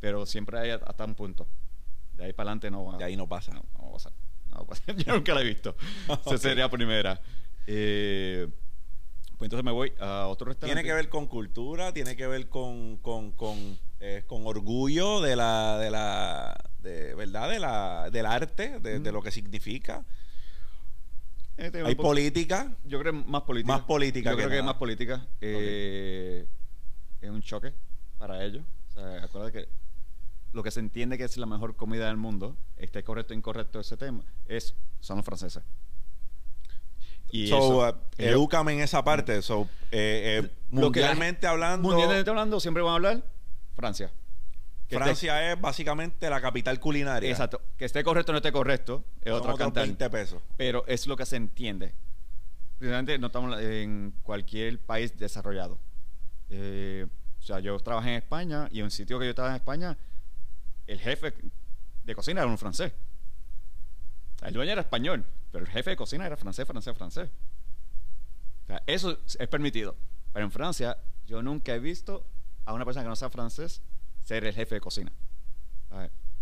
Pero 0.00 0.26
siempre 0.26 0.58
hay 0.58 0.70
hasta 0.70 1.04
un 1.04 1.14
punto. 1.14 1.46
De 2.14 2.24
ahí 2.26 2.32
para 2.32 2.50
adelante 2.50 2.70
no 2.70 2.84
va 2.84 2.98
De 2.98 3.04
ahí 3.04 3.16
no 3.16 3.26
pasa. 3.28 3.52
No, 3.52 3.62
no 3.72 3.82
va 3.84 3.88
a 3.88 3.92
pasar. 3.92 4.12
No 4.50 4.56
va 4.58 4.62
a 4.62 4.66
pasar. 4.66 4.94
Yo 5.04 5.14
nunca 5.14 5.32
la 5.34 5.40
he 5.40 5.44
visto. 5.44 5.74
Esa 6.26 6.38
sería 6.38 6.68
primera. 6.68 7.20
Eh, 7.66 8.48
pues 9.42 9.48
entonces 9.48 9.64
me 9.64 9.72
voy 9.72 9.92
a 9.98 10.28
otro 10.28 10.46
restaurante. 10.46 10.66
Tiene 10.80 10.88
que 10.88 10.94
ver 10.94 11.08
con 11.08 11.26
cultura, 11.26 11.92
tiene 11.92 12.14
que 12.14 12.28
ver 12.28 12.48
con, 12.48 12.98
con, 12.98 13.32
con, 13.32 13.76
eh, 13.98 14.22
con 14.28 14.46
orgullo 14.46 15.20
de 15.20 15.34
la, 15.34 15.78
de 15.78 15.90
la, 15.90 16.70
de 16.78 17.16
verdad, 17.16 17.50
de 17.50 17.58
la, 17.58 18.08
del 18.12 18.26
arte, 18.26 18.78
de, 18.78 19.00
de 19.00 19.10
Mm. 19.10 19.14
lo 19.14 19.20
que 19.20 19.32
significa. 19.32 20.04
Tiene 21.56 21.82
Hay 21.88 21.96
política. 21.96 22.72
Yo 22.84 23.00
creo 23.00 23.12
que 23.12 23.18
más 23.28 23.42
política. 23.42 23.72
Más 23.72 23.82
política 23.82 24.30
Yo 24.30 24.36
que 24.36 24.42
creo 24.44 24.50
que 24.50 24.58
es 24.58 24.64
más 24.64 24.76
política. 24.76 25.26
Eh, 25.40 26.46
Es 27.20 27.28
un 27.28 27.42
choque 27.42 27.74
para 28.18 28.44
ellos. 28.44 28.62
O 28.90 28.92
sea, 28.92 29.24
acuérdate 29.24 29.64
que 29.64 29.68
lo 30.52 30.62
que 30.62 30.70
se 30.70 30.78
entiende 30.78 31.18
que 31.18 31.24
es 31.24 31.36
la 31.36 31.46
mejor 31.46 31.74
comida 31.74 32.06
del 32.06 32.16
mundo, 32.16 32.56
esté 32.76 33.02
correcto 33.02 33.34
o 33.34 33.36
incorrecto 33.36 33.80
ese 33.80 33.96
tema, 33.96 34.22
es, 34.46 34.76
son 35.00 35.16
los 35.16 35.26
franceses. 35.26 35.64
Y 37.32 37.48
so, 37.48 37.56
eso, 37.56 37.78
uh, 37.90 37.94
edúcame 38.18 38.74
en 38.74 38.80
esa 38.80 39.02
parte. 39.02 39.42
So, 39.42 39.62
eh, 39.90 40.40
eh, 40.44 40.50
la- 40.70 40.80
mundialmente 40.80 41.46
hablando, 41.46 41.88
mundialmente 41.88 42.28
hablando, 42.30 42.60
siempre 42.60 42.82
van 42.82 42.92
a 42.92 42.94
hablar 42.96 43.22
Francia. 43.74 44.12
Que 44.88 44.96
esté- 44.96 45.04
Francia 45.04 45.52
es 45.52 45.60
básicamente 45.60 46.28
la 46.30 46.40
capital 46.40 46.78
culinaria. 46.78 47.28
exacto. 47.30 47.60
Que 47.78 47.86
esté 47.86 48.04
correcto 48.04 48.30
o 48.30 48.34
no 48.34 48.36
esté 48.38 48.52
correcto, 48.52 49.02
es. 49.22 49.32
20 49.80 50.10
pesos. 50.10 50.42
pero 50.58 50.84
es 50.86 51.06
lo 51.06 51.16
que 51.16 51.24
se 51.26 51.36
entiende. 51.36 51.94
Precisamente 52.78 53.18
no 53.18 53.28
estamos 53.28 53.58
en 53.60 54.12
cualquier 54.22 54.78
país 54.78 55.16
desarrollado. 55.16 55.78
Eh, 56.50 57.06
o 57.38 57.42
sea, 57.42 57.60
yo 57.60 57.78
trabajé 57.80 58.10
en 58.10 58.16
España 58.16 58.68
y 58.70 58.80
en 58.80 58.84
un 58.84 58.90
sitio 58.90 59.18
que 59.18 59.24
yo 59.24 59.30
estaba 59.30 59.48
en 59.48 59.54
España, 59.56 59.96
el 60.86 60.98
jefe 61.00 61.32
de 62.04 62.14
cocina 62.14 62.42
era 62.42 62.50
un 62.50 62.58
francés. 62.58 62.92
El 64.42 64.52
dueño 64.52 64.72
era 64.72 64.80
español, 64.82 65.24
pero 65.52 65.64
el 65.64 65.70
jefe 65.70 65.90
de 65.90 65.96
cocina 65.96 66.26
era 66.26 66.36
francés, 66.36 66.66
francés, 66.66 66.96
francés. 66.96 67.30
O 68.64 68.66
sea, 68.66 68.82
eso 68.86 69.18
es 69.38 69.48
permitido. 69.48 69.94
Pero 70.32 70.44
en 70.44 70.50
Francia, 70.50 70.96
yo 71.26 71.42
nunca 71.42 71.74
he 71.74 71.78
visto 71.78 72.26
a 72.64 72.72
una 72.72 72.84
persona 72.84 73.04
que 73.04 73.08
no 73.10 73.16
sea 73.16 73.28
francés 73.30 73.82
ser 74.24 74.44
el 74.44 74.54
jefe 74.54 74.76
de 74.76 74.80
cocina. 74.80 75.12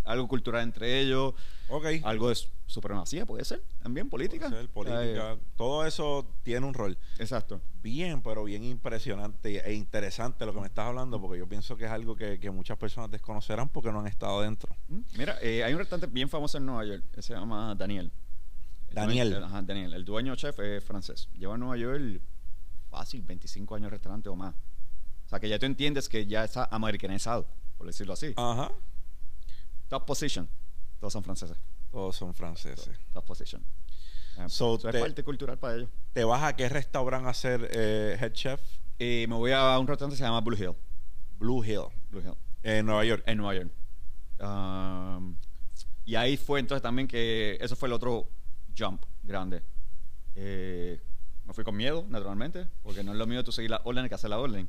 Algo 0.04 0.28
cultural 0.28 0.62
entre 0.62 0.98
ellos, 1.00 1.34
Ok. 1.68 1.84
algo 2.04 2.30
de 2.30 2.38
supremacía, 2.66 3.26
puede 3.26 3.44
ser, 3.44 3.62
también 3.82 4.08
política. 4.08 4.48
Puede 4.48 4.62
ser, 4.62 4.70
política. 4.70 5.36
Todo 5.56 5.84
eso 5.84 6.26
tiene 6.42 6.66
un 6.66 6.72
rol. 6.74 6.96
exacto. 7.18 7.60
Bien, 7.82 8.22
pero 8.22 8.44
bien 8.44 8.64
impresionante 8.64 9.58
e 9.66 9.74
interesante 9.74 10.46
lo 10.46 10.54
que 10.54 10.60
me 10.60 10.66
estás 10.66 10.86
hablando, 10.86 11.20
porque 11.20 11.38
yo 11.38 11.48
pienso 11.48 11.76
que 11.76 11.84
es 11.84 11.90
algo 11.90 12.16
que, 12.16 12.38
que 12.40 12.50
muchas 12.50 12.78
personas 12.78 13.10
desconocerán 13.10 13.68
porque 13.68 13.92
no 13.92 14.00
han 14.00 14.06
estado 14.06 14.40
dentro. 14.40 14.74
Mm, 14.88 15.00
Mira, 15.18 15.36
eh, 15.42 15.64
hay 15.64 15.72
un 15.74 15.78
restaurante 15.78 16.12
bien 16.12 16.28
famoso 16.28 16.56
en 16.58 16.66
Nueva 16.66 16.84
York, 16.84 17.04
que 17.12 17.22
se 17.22 17.34
llama 17.34 17.74
Daniel. 17.74 18.10
El 18.90 18.94
Daniel. 18.96 19.42
ajá, 19.44 19.62
Daniel. 19.62 19.94
El 19.94 20.04
dueño 20.04 20.34
chef 20.36 20.58
es 20.60 20.84
francés. 20.84 21.28
Lleva 21.34 21.54
en 21.54 21.60
Nueva 21.60 21.76
York 21.76 22.20
fácil 22.90 23.22
25 23.22 23.74
años 23.76 23.86
de 23.86 23.90
restaurante 23.90 24.28
o 24.28 24.36
más. 24.36 24.54
O 24.54 25.28
sea, 25.28 25.38
que 25.40 25.48
ya 25.48 25.58
tú 25.58 25.66
entiendes 25.66 26.08
que 26.08 26.26
ya 26.26 26.44
está 26.44 26.68
americanizado, 26.72 27.46
por 27.78 27.86
decirlo 27.86 28.12
así. 28.14 28.32
Ajá. 28.36 28.72
Top 29.88 30.04
position. 30.06 30.48
Todos 30.98 31.12
son 31.12 31.22
franceses. 31.22 31.56
Todos 31.90 32.16
son 32.16 32.34
franceses. 32.34 32.90
Top 33.12 33.24
position. 33.24 33.62
Eh, 34.38 34.44
So, 34.48 34.74
eso 34.76 34.90
te- 34.90 34.96
es 34.98 35.02
parte 35.04 35.22
cultural 35.24 35.58
para 35.58 35.76
ellos. 35.76 35.88
¿Te 36.12 36.24
vas 36.24 36.42
a 36.42 36.54
qué 36.56 36.68
restaurante 36.68 37.28
a 37.28 37.34
ser 37.34 37.68
eh, 37.72 38.16
head 38.20 38.32
chef? 38.32 38.60
Eh, 38.98 39.26
me 39.28 39.34
voy 39.36 39.52
a 39.52 39.78
un 39.78 39.86
restaurante 39.86 40.14
que 40.14 40.18
se 40.18 40.24
llama 40.24 40.40
Blue 40.40 40.56
Hill. 40.56 40.74
Blue 41.38 41.64
Hill, 41.64 41.86
Blue 42.10 42.20
Hill. 42.20 42.34
en 42.62 42.86
Nueva 42.86 43.04
York. 43.04 43.22
en 43.26 43.38
Nueva 43.38 43.54
York. 43.54 43.70
Um, 44.40 45.36
y 46.04 46.14
ahí 46.14 46.36
fue 46.36 46.60
entonces 46.60 46.82
también 46.82 47.06
que 47.06 47.56
eso 47.60 47.76
fue 47.76 47.88
el 47.88 47.92
otro 47.92 48.28
jump 48.78 49.02
grande. 49.22 49.62
Eh, 50.36 51.00
me 51.46 51.52
fui 51.54 51.64
con 51.64 51.76
miedo, 51.76 52.04
naturalmente, 52.08 52.66
porque 52.82 53.02
no 53.02 53.12
es 53.12 53.18
lo 53.18 53.26
mío 53.26 53.42
tú 53.44 53.52
seguir 53.52 53.70
la 53.70 53.80
orden 53.84 54.08
que 54.08 54.14
hacer 54.14 54.30
la 54.30 54.38
orden. 54.38 54.68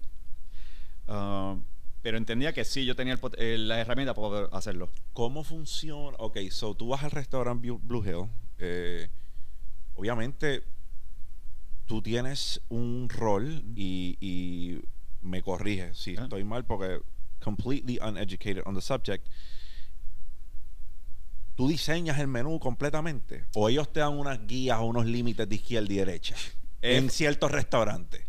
Um, 1.08 1.64
pero 2.02 2.18
entendía 2.18 2.54
que 2.54 2.66
sí, 2.66 2.86
yo 2.86 2.96
tenía 2.96 3.14
el 3.14 3.20
eh, 3.38 3.58
la 3.58 3.80
herramienta 3.80 4.14
para 4.14 4.28
poder 4.28 4.50
hacerlo. 4.54 4.90
¿Cómo 5.14 5.44
funciona? 5.44 6.16
Ok, 6.20 6.38
so 6.50 6.74
tú 6.74 6.90
vas 6.90 7.04
al 7.04 7.12
restaurante 7.12 7.70
Blue- 7.72 8.04
Hill. 8.06 8.28
eh, 8.58 9.10
obviamente, 9.96 10.64
tú 11.86 12.02
tienes 12.02 12.62
un 12.70 13.08
rol 13.10 13.64
y, 13.76 14.18
y 14.20 14.82
me 15.22 15.44
corriges 15.44 15.98
si 15.98 16.14
estoy 16.14 16.44
mal 16.44 16.66
porque 16.66 17.02
completely 17.44 18.00
uneducated 18.02 18.64
on 18.66 18.74
the 18.74 18.82
subject. 18.82 19.28
¿Tú 21.62 21.68
diseñas 21.68 22.18
el 22.18 22.26
menú 22.28 22.60
completamente? 22.60 23.46
¿O 23.54 23.70
ellos 23.70 23.94
te 23.94 24.00
dan 24.00 24.14
unas 24.14 24.48
guías 24.48 24.80
o 24.80 24.86
unos 24.86 25.06
límites 25.06 25.48
de 25.48 25.54
izquierda 25.54 25.94
y 25.94 25.98
derecha? 25.98 26.34
Eh, 26.82 26.98
en 26.98 27.12
ciertos 27.12 27.52
restaurantes. 27.52 28.26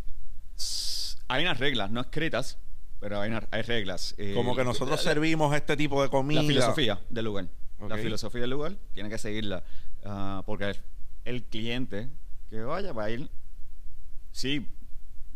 Hay 1.28 1.42
unas 1.42 1.58
reglas, 1.58 1.90
no 1.90 2.02
escritas, 2.02 2.58
pero 3.00 3.22
hay, 3.22 3.30
unas- 3.30 3.46
hay 3.50 3.62
reglas. 3.62 4.14
eh, 4.18 4.34
Como 4.36 4.54
que 4.54 4.64
nosotros 4.64 5.02
la- 5.02 5.10
servimos 5.12 5.54
este 5.56 5.78
tipo 5.78 6.02
de 6.02 6.10
comida. 6.10 6.42
La 6.42 6.46
filosofía 6.46 7.00
del 7.08 7.24
lugar. 7.24 7.48
La 7.88 7.96
filosofía 7.96 8.42
del 8.42 8.50
lugar 8.50 8.76
tiene 8.92 9.08
que 9.08 9.16
seguirla. 9.16 9.64
ah, 10.04 10.42
porque 10.44 10.64
el, 10.66 10.76
el 11.24 11.42
cliente 11.44 12.10
que 12.50 12.60
vaya 12.60 12.92
va 12.92 13.04
a 13.04 13.10
ir. 13.10 13.30
Sí, 14.30 14.68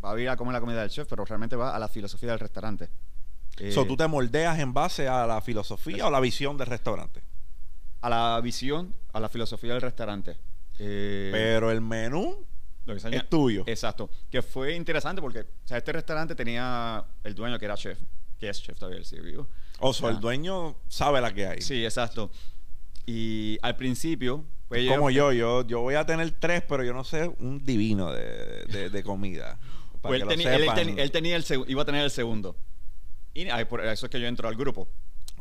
va 0.04 0.12
a 0.12 0.20
ir 0.20 0.28
a 0.28 0.36
comer 0.36 0.52
la 0.52 0.60
comida 0.60 0.82
del 0.82 0.90
chef, 0.90 1.08
pero 1.08 1.24
realmente 1.24 1.56
va 1.56 1.74
a 1.74 1.78
la 1.78 1.88
filosofía 1.88 2.28
del 2.32 2.40
restaurante. 2.40 2.90
Eh, 3.56 3.72
So, 3.72 3.86
tú 3.86 3.96
te 3.96 4.06
moldeas 4.06 4.58
en 4.58 4.74
base 4.74 5.08
a 5.08 5.26
la 5.26 5.40
filosofía 5.40 6.06
o 6.06 6.10
la 6.10 6.20
visión 6.20 6.58
del 6.58 6.66
restaurante. 6.66 7.22
A 8.00 8.08
la 8.10 8.40
visión, 8.40 8.94
a 9.12 9.20
la 9.20 9.28
filosofía 9.28 9.72
del 9.72 9.82
restaurante. 9.82 10.36
Eh, 10.78 11.30
Pero 11.32 11.70
el 11.70 11.80
menú 11.80 12.44
lo 12.84 12.92
que 12.94 12.98
enseña- 13.00 13.18
es 13.18 13.28
tuyo. 13.28 13.64
Exacto. 13.66 14.10
Que 14.30 14.42
fue 14.42 14.74
interesante 14.74 15.20
porque 15.22 15.40
o 15.40 15.46
sea, 15.66 15.78
este 15.78 15.92
restaurante 15.92 16.34
tenía 16.34 17.04
el 17.24 17.34
dueño 17.34 17.58
que 17.58 17.64
era 17.64 17.74
chef, 17.76 17.98
que 18.38 18.48
es 18.48 18.62
chef 18.62 18.78
todavía, 18.78 19.02
sigue 19.02 19.22
vivo. 19.22 19.48
o 19.80 19.92
sea, 19.92 20.10
el 20.10 20.20
dueño 20.20 20.76
sabe 20.88 21.20
la 21.20 21.32
que 21.34 21.46
hay. 21.46 21.60
Sí, 21.62 21.84
exacto. 21.84 22.30
Y 23.06 23.58
al 23.62 23.76
principio, 23.76 24.44
pues 24.68 24.88
Como 24.88 25.10
yo, 25.10 25.32
yo, 25.32 25.64
yo 25.66 25.80
voy 25.80 25.94
a 25.94 26.04
tener 26.04 26.30
tres, 26.32 26.62
pero 26.68 26.82
yo 26.84 26.92
no 26.92 27.04
sé 27.04 27.28
un 27.38 27.64
divino 27.64 28.12
de, 28.12 28.64
de- 28.66 28.90
de 28.90 29.02
comida. 29.02 29.58
Para 30.02 30.10
Pues 30.18 30.18
que 30.18 30.22
él, 30.22 30.26
lo 30.26 30.30
él, 30.32 31.10
tenía 31.10 31.36
el 31.36 31.44
iba 31.68 31.82
a 31.82 31.84
tener 31.84 32.02
el 32.04 32.10
segundo. 32.10 32.56
Y 33.34 33.46
por 33.68 33.84
eso 33.84 34.06
es 34.06 34.10
que 34.10 34.20
yo 34.20 34.26
entro 34.26 34.48
al 34.48 34.56
grupo. 34.56 34.88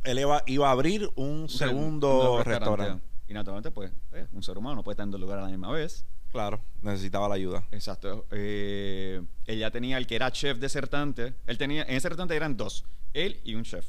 Él 0.05 0.19
iba, 0.19 0.43
iba 0.45 0.67
a 0.67 0.71
abrir 0.71 1.09
un, 1.15 1.41
Un 1.43 1.49
segundo 1.49 2.09
segundo 2.09 2.43
restaurante. 2.43 3.03
Y 3.27 3.33
naturalmente, 3.33 3.71
pues, 3.71 3.91
eh, 4.13 4.27
un 4.33 4.43
ser 4.43 4.57
humano 4.57 4.75
no 4.77 4.83
puede 4.83 4.93
estar 4.93 5.03
en 5.05 5.11
dos 5.11 5.19
lugares 5.19 5.41
a 5.41 5.45
la 5.45 5.51
misma 5.51 5.71
vez. 5.71 6.05
Claro, 6.31 6.59
necesitaba 6.81 7.27
la 7.29 7.35
ayuda. 7.35 7.63
Exacto. 7.71 8.25
Eh, 8.31 9.21
él 9.45 9.59
ya 9.59 9.71
tenía 9.71 9.97
el 9.97 10.05
que 10.05 10.15
era 10.15 10.31
chef 10.31 10.57
de 10.59 10.67
ese 10.67 10.81
restaurante. 10.81 11.33
Él 11.47 11.57
tenía, 11.57 11.83
en 11.83 11.95
ese 11.95 12.09
restaurante 12.09 12.35
eran 12.35 12.55
dos, 12.57 12.85
él 13.13 13.39
y 13.43 13.55
un 13.55 13.63
chef. 13.63 13.85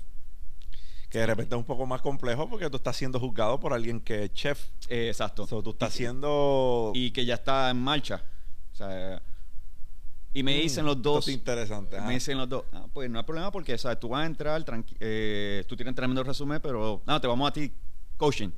Que 1.11 1.18
de 1.18 1.26
repente 1.26 1.55
es 1.55 1.59
un 1.59 1.64
poco 1.66 1.87
más 1.87 2.00
complejo 2.02 2.48
porque 2.48 2.68
tú 2.70 2.76
estás 2.79 2.96
siendo 2.96 3.20
juzgado 3.20 3.61
por 3.61 3.72
alguien 3.72 4.00
que 4.00 4.24
es 4.24 4.33
chef. 4.33 4.68
Eh, 4.88 5.09
exacto. 5.09 5.46
So, 5.46 5.62
tú 5.62 5.70
estás 5.70 5.94
Y- 5.94 5.98
siendo... 5.98 6.92
Y 6.94 7.11
que 7.11 7.24
ya 7.24 7.35
está 7.35 7.70
en 7.70 7.76
marcha. 7.81 8.22
O 8.72 8.76
sea, 8.76 9.22
y 10.38 10.42
me 10.42 10.57
Mm, 10.57 10.61
dicen 10.62 10.85
los 10.85 10.96
esto 10.96 11.12
dos. 11.12 11.29
es 11.29 11.35
interesante. 11.35 12.01
Me 12.03 12.14
dicen 12.14 12.37
los 12.37 12.49
dos, 12.49 12.64
ah, 12.72 12.87
pues 12.92 13.09
no 13.09 13.18
hay 13.18 13.25
problema 13.25 13.51
porque 13.51 13.77
¿sabes? 13.79 13.99
tú 13.99 14.09
vas 14.09 14.22
a 14.22 14.27
entrar, 14.27 14.62
eh, 15.01 15.64
tú 15.66 15.77
tienes 15.77 15.94
tremendo 15.94 16.22
resumen, 16.22 16.61
pero 16.61 17.03
no, 17.07 17.20
te 17.20 17.27
vamos 17.27 17.49
a 17.49 17.53
ti 17.53 17.72
coaching. 18.16 18.51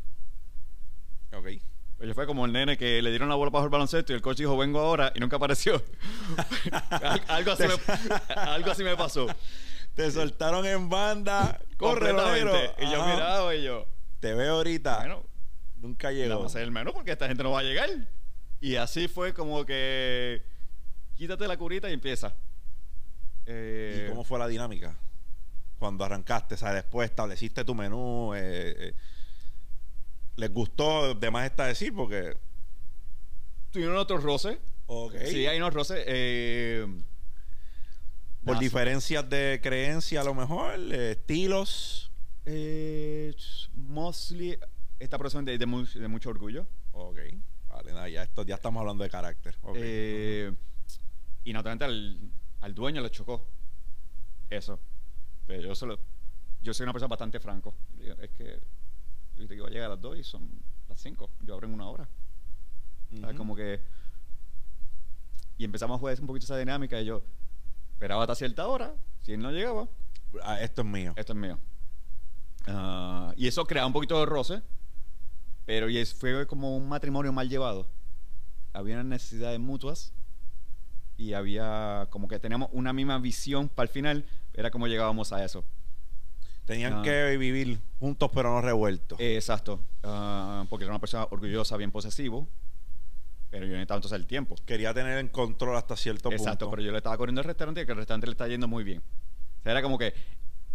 Ok. 1.33 1.47
Pues 1.97 2.09
yo 2.09 2.15
fue 2.15 2.27
como 2.27 2.47
el 2.47 2.53
nene 2.53 2.77
que 2.77 3.03
le 3.03 3.11
dieron 3.11 3.29
la 3.29 3.35
bola 3.35 3.51
bajo 3.51 3.65
el 3.65 3.71
baloncesto 3.71 4.13
y 4.13 4.17
el 4.17 4.23
coach 4.23 4.39
dijo, 4.39 4.57
vengo 4.57 4.79
ahora 4.79 5.13
y 5.15 5.21
nunca 5.21 5.37
apareció. 5.37 5.83
Al- 6.91 7.23
algo, 7.29 7.53
así 7.53 7.65
me, 7.65 8.35
algo 8.35 8.71
así 8.71 8.85
me 8.85 8.97
pasó. 8.97 9.27
Te 9.95 10.11
soltaron 10.13 10.65
en 10.65 10.89
banda. 10.89 11.61
Corre. 11.77 12.11
Y 12.79 12.91
yo 12.91 13.05
miraba 13.05 13.55
y 13.55 13.65
yo, 13.65 13.87
Te 14.21 14.33
veo 14.35 14.55
ahorita. 14.57 14.99
bueno, 14.99 15.25
Nunca 15.77 16.11
le 16.11 16.17
llegó. 16.19 16.37
vamos 16.37 16.45
a 16.45 16.59
hacer 16.59 16.63
el 16.63 16.71
menú 16.71 16.93
porque 16.93 17.13
esta 17.13 17.27
gente 17.27 17.43
no 17.43 17.51
va 17.51 17.61
a 17.61 17.65
llegar. 17.65 17.89
Y 18.61 18.77
así 18.77 19.09
fue 19.09 19.35
como 19.35 19.65
que 19.67 20.43
quítate 21.19 21.47
la 21.47 21.57
curita 21.57 21.91
y 21.91 21.93
empieza. 21.93 22.35
Eh, 23.47 24.05
¿Y 24.07 24.11
cómo 24.11 24.25
fue 24.25 24.39
la 24.39 24.47
dinámica? 24.49 24.97
Cuando 25.79 26.05
arrancaste, 26.05 26.55
o 26.55 26.59
sea, 26.59 26.73
después 26.73 27.11
estableciste 27.11 27.65
tu 27.65 27.75
menú. 27.75 28.35
eh, 28.35 28.75
eh, 28.79 28.95
¿Les 30.37 30.53
gustó? 30.53 31.15
De 31.15 31.31
más 31.31 31.45
está 31.47 31.67
decir, 31.67 31.95
porque. 31.95 32.37
Tuvieron 33.73 33.97
otros 33.97 34.23
roces. 34.23 34.59
Ok. 34.87 35.15
Sí, 35.27 35.47
hay 35.47 35.59
unos 35.59 35.75
roces. 35.75 36.03
eh, 36.07 36.87
Por 38.45 38.59
diferencias 38.59 39.29
de 39.29 39.61
creencia, 39.63 40.21
a 40.23 40.25
lo 40.25 40.35
mejor, 40.35 40.75
eh, 40.93 41.13
estilos. 41.13 42.11
Eh, 42.47 43.35
mostly 43.75 44.59
esta 44.99 45.19
persona 45.19 45.45
de, 45.51 45.59
de 45.59 45.67
mu- 45.67 45.85
de 45.85 46.09
mucho 46.09 46.31
orgullo. 46.31 46.67
Ok. 46.93 47.19
Vale, 47.69 47.93
nada, 47.93 48.09
ya, 48.09 48.23
esto, 48.23 48.43
ya 48.45 48.55
estamos 48.55 48.81
hablando 48.81 49.05
de 49.05 49.11
carácter. 49.11 49.55
Eh, 49.77 50.53
y 51.49 51.53
naturalmente 51.53 51.85
al, 51.85 52.19
al 52.61 52.75
dueño 52.75 53.01
le 53.01 53.11
chocó 53.11 53.47
eso. 54.51 54.79
Pero 55.47 55.63
yo 55.63 55.75
solo, 55.75 55.99
yo 56.63 56.75
soy 56.75 56.85
una 56.85 56.93
persona 56.93 57.09
bastante 57.09 57.41
franco. 57.41 57.75
Es 58.21 58.31
que 58.31 58.61
yo 59.37 59.47
te 59.47 59.55
iba 59.55 59.67
a 59.67 59.71
llegar 59.71 59.87
a 59.87 59.95
las 59.95 60.01
2 60.01 60.19
y 60.19 60.25
son 60.25 60.49
las 60.89 61.01
5. 61.01 61.31
Yo 61.41 61.55
abro 61.55 61.67
en 61.69 61.75
una 61.75 61.89
hora. 61.89 62.09
¿Sabes? 63.11 63.25
Ujú. 63.31 63.37
Como 63.39 63.57
que. 63.57 63.81
Y 65.57 65.65
empezamos 65.65 65.97
a 65.97 65.99
jugar 65.99 66.21
un 66.21 66.27
poquito 66.27 66.45
esa 66.45 66.57
dinámica. 66.59 67.01
Y 67.01 67.07
yo 67.07 67.23
esperaba 67.93 68.23
hasta 68.23 68.35
cierta 68.35 68.67
hora. 68.69 68.95
Si 69.23 69.33
él 69.33 69.41
no 69.41 69.51
llegaba, 69.51 69.89
Ah, 70.43 70.61
esto 70.61 70.83
es 70.83 70.87
mío. 70.87 71.15
esto 71.17 71.33
es 71.33 71.39
mío. 71.39 71.59
Ah, 72.67 73.33
y 73.37 73.47
eso 73.47 73.65
crea 73.65 73.87
un 73.87 73.93
poquito 73.95 74.19
de 74.21 74.27
roce, 74.27 74.63
pero 75.65 75.89
y 75.89 75.97
es- 75.99 76.13
fue 76.15 76.47
como 76.47 76.77
un 76.77 76.89
matrimonio 76.89 77.33
mal 77.33 77.49
llevado. 77.49 77.87
Había 78.75 78.97
unas 78.97 79.07
necesidades 79.07 79.59
mutuas 79.59 80.13
y 81.19 81.35
había 81.35 82.07
como 82.11 82.29
que 82.29 82.39
teníamos 82.39 82.71
una 82.73 82.95
misma 82.95 83.19
visión 83.19 83.69
para 83.69 83.85
el 83.89 83.93
final, 83.93 84.25
era 84.55 84.71
como 84.71 84.87
llegábamos 84.87 85.33
a 85.35 85.45
eso. 85.45 85.65
Tenían 86.65 86.95
Ah. 86.99 87.03
que 87.03 87.37
vivir 87.37 87.81
juntos, 87.99 88.31
pero 88.33 88.51
no 88.51 88.61
revueltos. 88.63 89.19
Eh, 89.21 89.35
exacto, 89.35 89.81
Ah, 90.05 90.65
porque 90.71 90.85
era 90.85 90.93
una 90.93 91.01
persona 91.01 91.27
orgullosa, 91.31 91.77
bien 91.77 91.91
posesivo, 91.91 92.47
pero 93.51 93.65
yo 93.67 93.73
necesitaba 93.73 93.99
entonces 93.99 94.19
el 94.19 94.27
tiempo. 94.27 94.55
Quería 94.65 94.95
tener 94.95 95.19
en 95.19 95.29
control 95.29 95.77
hasta 95.77 95.97
cierto 95.97 96.31
Exacto, 96.31 96.67
punto. 96.67 96.71
pero 96.71 96.83
yo 96.83 96.93
le 96.93 96.99
estaba 96.99 97.17
corriendo 97.19 97.41
al 97.41 97.47
restaurante 97.47 97.83
y 97.83 97.87
que 97.87 97.93
el 97.93 97.99
restaurante 97.99 98.27
le 98.27 98.33
está 98.33 98.47
yendo 98.47 98.69
muy 98.69 98.85
bien. 98.85 98.99
O 99.61 99.63
sea, 99.63 99.73
era 99.73 99.83
como 99.83 99.99
que 99.99 100.15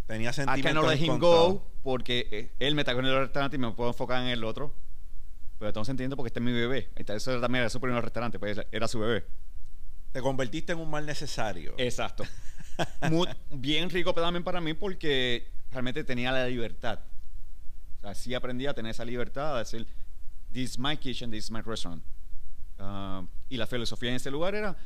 Tenía 0.06 0.32
I 0.32 0.34
sentimientos 0.34 0.84
cannot 0.84 1.00
let 1.00 1.06
him 1.06 1.18
go 1.18 1.66
porque 1.82 2.28
eh, 2.30 2.52
él 2.60 2.76
me 2.76 2.82
está 2.82 2.94
con 2.94 3.06
el 3.06 3.16
restaurante 3.18 3.56
y 3.56 3.60
me 3.60 3.72
puedo 3.72 3.90
enfocar 3.92 4.22
en 4.22 4.28
el 4.28 4.44
otro. 4.44 4.74
Pero 5.58 5.70
estamos 5.70 5.88
entendiendo 5.88 6.18
porque 6.18 6.28
este 6.28 6.40
es 6.42 6.44
mi 6.46 6.52
bebé. 6.52 6.90
Entonces, 6.98 7.26
Eso 7.26 7.40
también 7.40 7.62
era 7.62 7.70
su 7.70 7.80
primer 7.80 8.04
restaurante, 8.04 8.38
pues 8.38 8.60
era 8.74 8.88
su 8.90 9.00
bebé. 9.00 9.24
Te 10.14 10.22
convertiste 10.22 10.72
en 10.72 10.80
un 10.80 10.90
mal 10.90 11.06
necesario. 11.06 11.74
Exacto. 11.78 12.24
Muy- 13.10 13.28
bien 13.50 13.90
rico 13.90 14.14
también 14.14 14.44
para 14.44 14.62
mí 14.62 14.74
porque 14.74 15.52
realmente 15.72 16.04
tenía 16.04 16.32
la 16.32 16.48
libertad. 16.48 17.00
O 17.98 18.02
sea, 18.02 18.16
sí 18.16 18.34
aprendí 18.34 18.68
a 18.68 18.74
tener 18.74 18.92
esa 18.92 19.04
libertad, 19.04 19.56
a 19.56 19.60
decir, 19.60 19.88
this 20.52 20.72
is 20.72 20.80
my 20.80 20.96
kitchen, 20.96 21.32
this 21.32 21.46
is 21.46 21.52
my 21.52 21.62
restaurant. 21.62 22.04
Ah, 22.78 23.26
y 23.50 23.58
la 23.58 23.68
filosofía 23.68 24.10
en 24.10 24.16
ese 24.16 24.30
lugar 24.30 24.56
era 24.56 24.78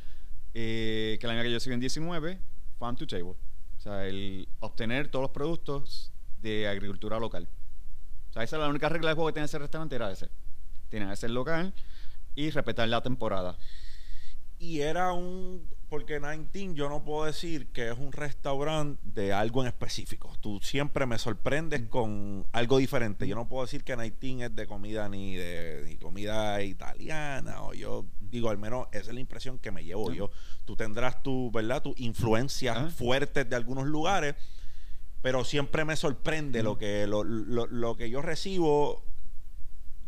eh, 0.54 1.18
que 1.20 1.26
la 1.26 1.34
año 1.34 1.42
que 1.42 1.52
yo 1.52 1.60
sigo 1.60 1.74
en 1.74 1.80
19, 1.80 2.38
farm 2.78 2.96
to 2.96 3.06
table. 3.06 3.34
O 3.76 3.80
sea, 3.80 4.06
el 4.06 4.48
obtener 4.60 5.08
todos 5.08 5.24
los 5.24 5.30
productos 5.30 6.10
de 6.40 6.68
agricultura 6.68 7.18
local. 7.18 7.48
O 8.30 8.32
sea, 8.32 8.42
esa 8.42 8.56
era 8.56 8.64
la 8.64 8.70
única 8.70 8.88
regla 8.88 9.10
de 9.10 9.14
juego 9.14 9.28
que 9.28 9.34
tenía 9.34 9.44
ese 9.44 9.58
restaurante, 9.58 9.94
era 9.94 10.10
ese. 10.10 10.28
Que 10.90 11.16
ser 11.16 11.30
local 11.30 11.74
y 12.34 12.50
respetar 12.50 12.88
la 12.88 13.02
temporada. 13.02 13.56
Y 14.58 14.80
era 14.80 15.12
un. 15.12 15.66
Porque 15.88 16.20
19, 16.20 16.74
yo 16.74 16.90
no 16.90 17.02
puedo 17.02 17.24
decir 17.24 17.68
que 17.68 17.88
es 17.88 17.96
un 17.96 18.12
restaurante 18.12 19.00
de 19.04 19.32
algo 19.32 19.62
en 19.62 19.68
específico. 19.68 20.30
Tú 20.40 20.60
siempre 20.62 21.06
me 21.06 21.16
sorprendes 21.18 21.88
con 21.88 22.46
algo 22.52 22.76
diferente. 22.76 23.26
Yo 23.26 23.34
no 23.34 23.48
puedo 23.48 23.64
decir 23.64 23.84
que 23.84 23.96
19 23.96 24.44
es 24.44 24.54
de 24.54 24.66
comida 24.66 25.08
ni 25.08 25.34
de 25.36 25.84
ni 25.88 25.96
comida 25.96 26.62
italiana. 26.62 27.62
O 27.62 27.72
yo 27.72 28.04
digo, 28.20 28.50
al 28.50 28.58
menos 28.58 28.88
esa 28.92 29.08
es 29.08 29.14
la 29.14 29.20
impresión 29.20 29.58
que 29.58 29.70
me 29.70 29.82
llevo 29.82 30.08
Ajá. 30.10 30.18
yo. 30.18 30.30
Tú 30.66 30.76
tendrás 30.76 31.22
tu, 31.22 31.50
¿verdad? 31.52 31.82
Tus 31.82 31.98
influencias 31.98 32.76
Ajá. 32.76 32.90
fuertes 32.90 33.48
de 33.48 33.56
algunos 33.56 33.86
lugares. 33.86 34.34
Pero 35.22 35.42
siempre 35.44 35.84
me 35.86 35.96
sorprende 35.96 36.62
lo 36.62 36.72
Ujú. 36.72 36.78
que 36.80 37.06
lo, 37.06 37.24
lo- 37.24 37.66
lo 37.66 37.96
que 37.96 38.10
yo 38.10 38.20
recibo 38.20 39.02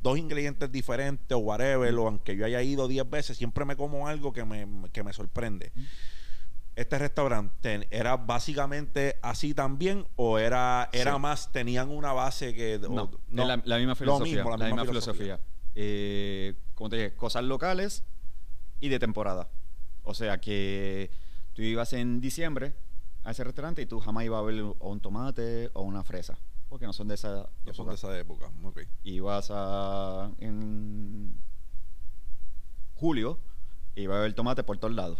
dos 0.02 0.18
ingredientes 0.18 0.70
diferentes 0.72 1.30
o 1.36 1.38
whatever, 1.38 1.94
o 1.94 2.06
aunque 2.08 2.36
yo 2.36 2.44
haya 2.46 2.62
ido 2.62 2.88
10 2.88 3.08
veces, 3.10 3.36
siempre 3.36 3.64
me 3.64 3.76
como 3.76 4.08
algo 4.08 4.32
que 4.32 4.44
me, 4.44 4.66
que 4.92 5.02
me 5.02 5.12
sorprende. 5.12 5.72
Este 6.76 6.98
restaurante 6.98 7.86
era 7.90 8.16
básicamente 8.16 9.18
así 9.22 9.52
también 9.54 10.06
o 10.16 10.38
era 10.38 10.88
era 10.92 11.14
Sí. 11.14 11.18
más 11.20 11.52
tenían 11.52 11.90
una 11.90 12.12
base 12.12 12.54
que 12.54 12.76
o- 12.76 12.88
No, 13.28 13.46
la, 13.46 13.60
la 13.64 13.76
misma 13.76 13.90
lo 13.92 13.96
filosofía. 13.96 14.36
mismo, 14.36 14.56
la, 14.56 14.66
misma 14.66 14.84
filosofía. 14.86 15.40
Eh, 15.74 16.54
como 16.74 16.88
te 16.88 16.96
dije, 16.96 17.14
cosas 17.14 17.44
locales 17.44 18.04
y 18.78 18.88
de 18.88 18.98
temporada. 18.98 19.48
O 20.04 20.14
sea 20.14 20.40
que 20.40 21.10
tú 21.52 21.60
ibas 21.62 21.92
en 21.92 22.20
diciembre 22.20 22.74
a 23.24 23.32
ese 23.32 23.44
restaurante 23.44 23.82
y 23.82 23.86
tú 23.86 24.00
jamás 24.00 24.24
ibas 24.24 24.38
a 24.38 24.42
ver 24.42 24.60
o 24.62 24.76
un 24.90 25.00
tomate 25.00 25.68
o 25.74 25.82
una 25.82 26.02
fresa, 26.04 26.38
porque 26.70 26.86
no 26.86 26.92
son 26.92 27.08
de 27.08 27.16
esa 27.16 27.50
No 27.64 27.74
son 27.74 27.88
de 27.88 27.94
esa 27.94 28.16
época. 28.18 28.50
Ok. 28.62 28.80
Ibas 29.02 29.50
a 29.50 30.30
en 30.38 31.34
julio 32.94 33.38
y 33.94 34.02
iba 34.02 34.16
a 34.16 34.20
ver 34.20 34.32
tomate 34.32 34.62
por 34.62 34.78
todos 34.78 34.94
lados, 34.94 35.18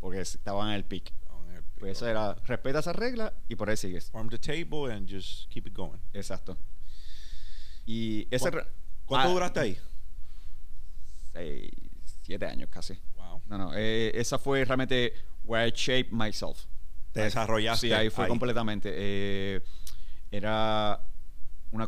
porque 0.00 0.20
estaban 0.20 0.70
en 0.70 0.74
el 0.74 0.84
pic. 0.84 1.12
Pues 1.78 1.96
eso 1.96 2.06
era, 2.06 2.34
respeta 2.46 2.78
esa 2.78 2.92
regla 2.92 3.32
y 3.48 3.56
por 3.56 3.68
ahí 3.68 3.76
sigues. 3.76 4.08
Farm 4.08 4.28
the 4.28 4.38
table 4.38 4.92
and 4.92 5.08
just 5.10 5.50
keep 5.50 5.66
it 5.66 5.74
going. 5.74 5.98
Exacto. 6.12 6.56
Y 7.84 8.28
ese... 8.30 8.50
¿Cu- 8.50 8.56
re- 8.56 8.66
¿Cuánto 9.04 9.28
ah, 9.28 9.32
duraste 9.32 9.60
ahí? 9.60 9.78
Seis, 11.32 11.72
siete 12.22 12.46
años 12.46 12.68
casi. 12.70 12.96
Wow. 13.16 13.42
No, 13.46 13.58
no, 13.58 13.72
eh, 13.74 14.12
esa 14.14 14.38
fue 14.38 14.64
realmente 14.64 15.12
where 15.44 15.66
I 15.66 15.72
shaped 15.74 16.12
myself. 16.12 16.66
Te 17.10 17.22
desarrollaste. 17.22 17.88
Sí, 17.88 17.92
ahí 17.92 18.10
fue 18.10 18.28
completamente. 18.28 18.92
Eh, 18.94 19.60
era 20.32 21.00
una 21.70 21.86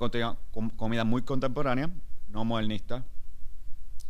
comida 0.77 1.03
muy 1.05 1.23
contemporánea, 1.23 1.91
no 2.29 2.45
modernista. 2.45 3.05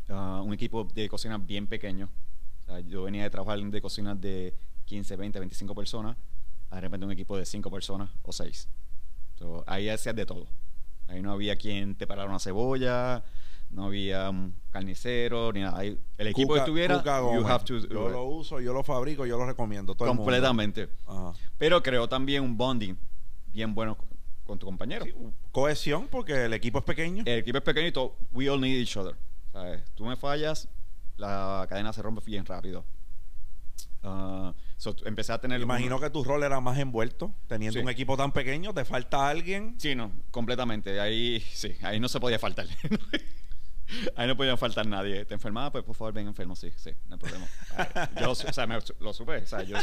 Ah, 0.09 0.43
un 0.45 0.53
equipo 0.53 0.85
de 0.93 1.09
cocina 1.09 1.39
bien 1.39 1.67
pequeño. 1.67 2.09
O 2.61 2.65
sea, 2.67 2.81
yo 2.81 3.05
venía 3.05 3.23
de 3.23 3.31
trabajar 3.31 3.59
de 3.61 3.81
cocinas 3.81 4.21
de 4.21 4.55
15, 4.85 5.17
20, 5.17 5.39
25 5.39 5.75
personas. 5.75 6.17
De 6.71 6.81
repente 6.81 7.07
un 7.07 7.13
equipo 7.13 7.37
de 7.39 7.47
5 7.47 7.71
personas 7.71 8.11
o 8.23 8.33
6. 8.33 8.69
So, 9.39 9.63
ahí 9.67 9.89
hacías 9.89 10.17
de 10.17 10.27
todo. 10.27 10.47
Ahí 11.07 11.23
no 11.23 11.33
había 11.33 11.57
quien 11.57 11.95
te 11.95 12.07
parara 12.07 12.29
una 12.29 12.41
cebolla, 12.41 13.23
no 13.71 13.87
había 13.87 14.31
un 14.31 14.55
carnicero, 14.71 15.53
ni 15.53 15.61
nada. 15.61 15.79
Ahí, 15.79 15.99
el 16.19 16.27
equipo 16.29 16.49
Cuca- 16.49 16.55
que 16.55 16.61
estuviera, 16.61 17.05
you 17.35 17.47
have 17.47 17.65
to 17.65 17.79
yo 17.79 18.09
lo 18.09 18.25
uso, 18.25 18.61
yo 18.61 18.73
lo 18.73 18.83
fabrico, 18.83 19.27
yo 19.27 19.39
lo 19.39 19.47
recomiendo. 19.47 19.95
Todo 19.95 20.09
el 20.09 20.15
mundo. 20.17 20.25
completamente. 20.25 20.89
Pero 21.57 21.83
creó 21.83 22.09
también 22.09 22.43
un 22.43 22.57
bonding 22.57 22.97
bien 23.53 23.73
bueno 23.75 23.97
con- 24.45 24.59
tu 24.59 24.67
compañero. 24.67 25.05
Sí, 25.05 25.15
cohesión 25.53 26.09
porque 26.09 26.45
el 26.47 26.53
equipo 26.53 26.79
es 26.79 26.85
pequeño. 26.85 27.23
El 27.27 27.39
equipo 27.41 27.59
es 27.59 27.65
pequeñito, 27.65 28.17
we 28.33 28.49
all 28.49 28.61
need 28.61 28.79
each 28.81 28.97
other. 28.97 29.15
¿sabes? 29.53 29.83
Tú 29.95 30.05
me 30.05 30.17
fallas, 30.17 30.69
la 31.17 31.67
cadena 31.69 31.93
se 31.93 32.03
rompe 32.03 32.23
bien 32.25 32.45
rápido. 32.45 32.85
Ah, 34.03 34.53
so, 34.77 34.95
empecé 35.07 35.33
a 35.33 35.41
tener... 35.41 35.61
Imagino 35.61 35.97
un- 35.97 36.03
que 36.03 36.11
tu 36.11 36.23
rol 36.25 36.43
era 36.43 36.61
más 36.61 36.79
envuelto. 36.79 37.33
Teniendo 37.47 37.79
Sí. 37.79 37.83
un 37.83 37.89
equipo 37.89 38.17
tan 38.17 38.33
pequeño, 38.33 38.75
te 38.75 38.85
falta 38.85 39.29
alguien. 39.29 39.77
Sí, 39.79 39.95
no, 39.95 40.13
completamente. 40.31 41.01
Ahí 41.01 41.41
sí, 41.41 41.75
ahí 41.83 41.99
no 42.01 42.09
se 42.09 42.21
podía 42.21 42.39
faltar. 42.39 42.67
ahí 44.17 44.27
no 44.27 44.37
podía 44.37 44.57
faltar 44.57 44.87
nadie. 44.87 45.25
¿Te 45.25 45.35
enfermaba? 45.35 45.73
Pues 45.73 45.85
por 45.85 45.95
favor, 45.95 46.13
ven 46.13 46.27
enfermo, 46.27 46.55
sí, 46.55 46.71
sí, 46.77 46.91
no 47.07 47.15
hay 47.15 47.21
problema. 47.21 47.47
Yo 48.21 48.31
o 48.33 48.35
sea, 48.35 48.67
me- 48.67 48.79
lo 49.01 49.13
supe. 49.15 49.37
O 49.39 49.47
sea, 49.47 49.63
yo, 49.63 49.79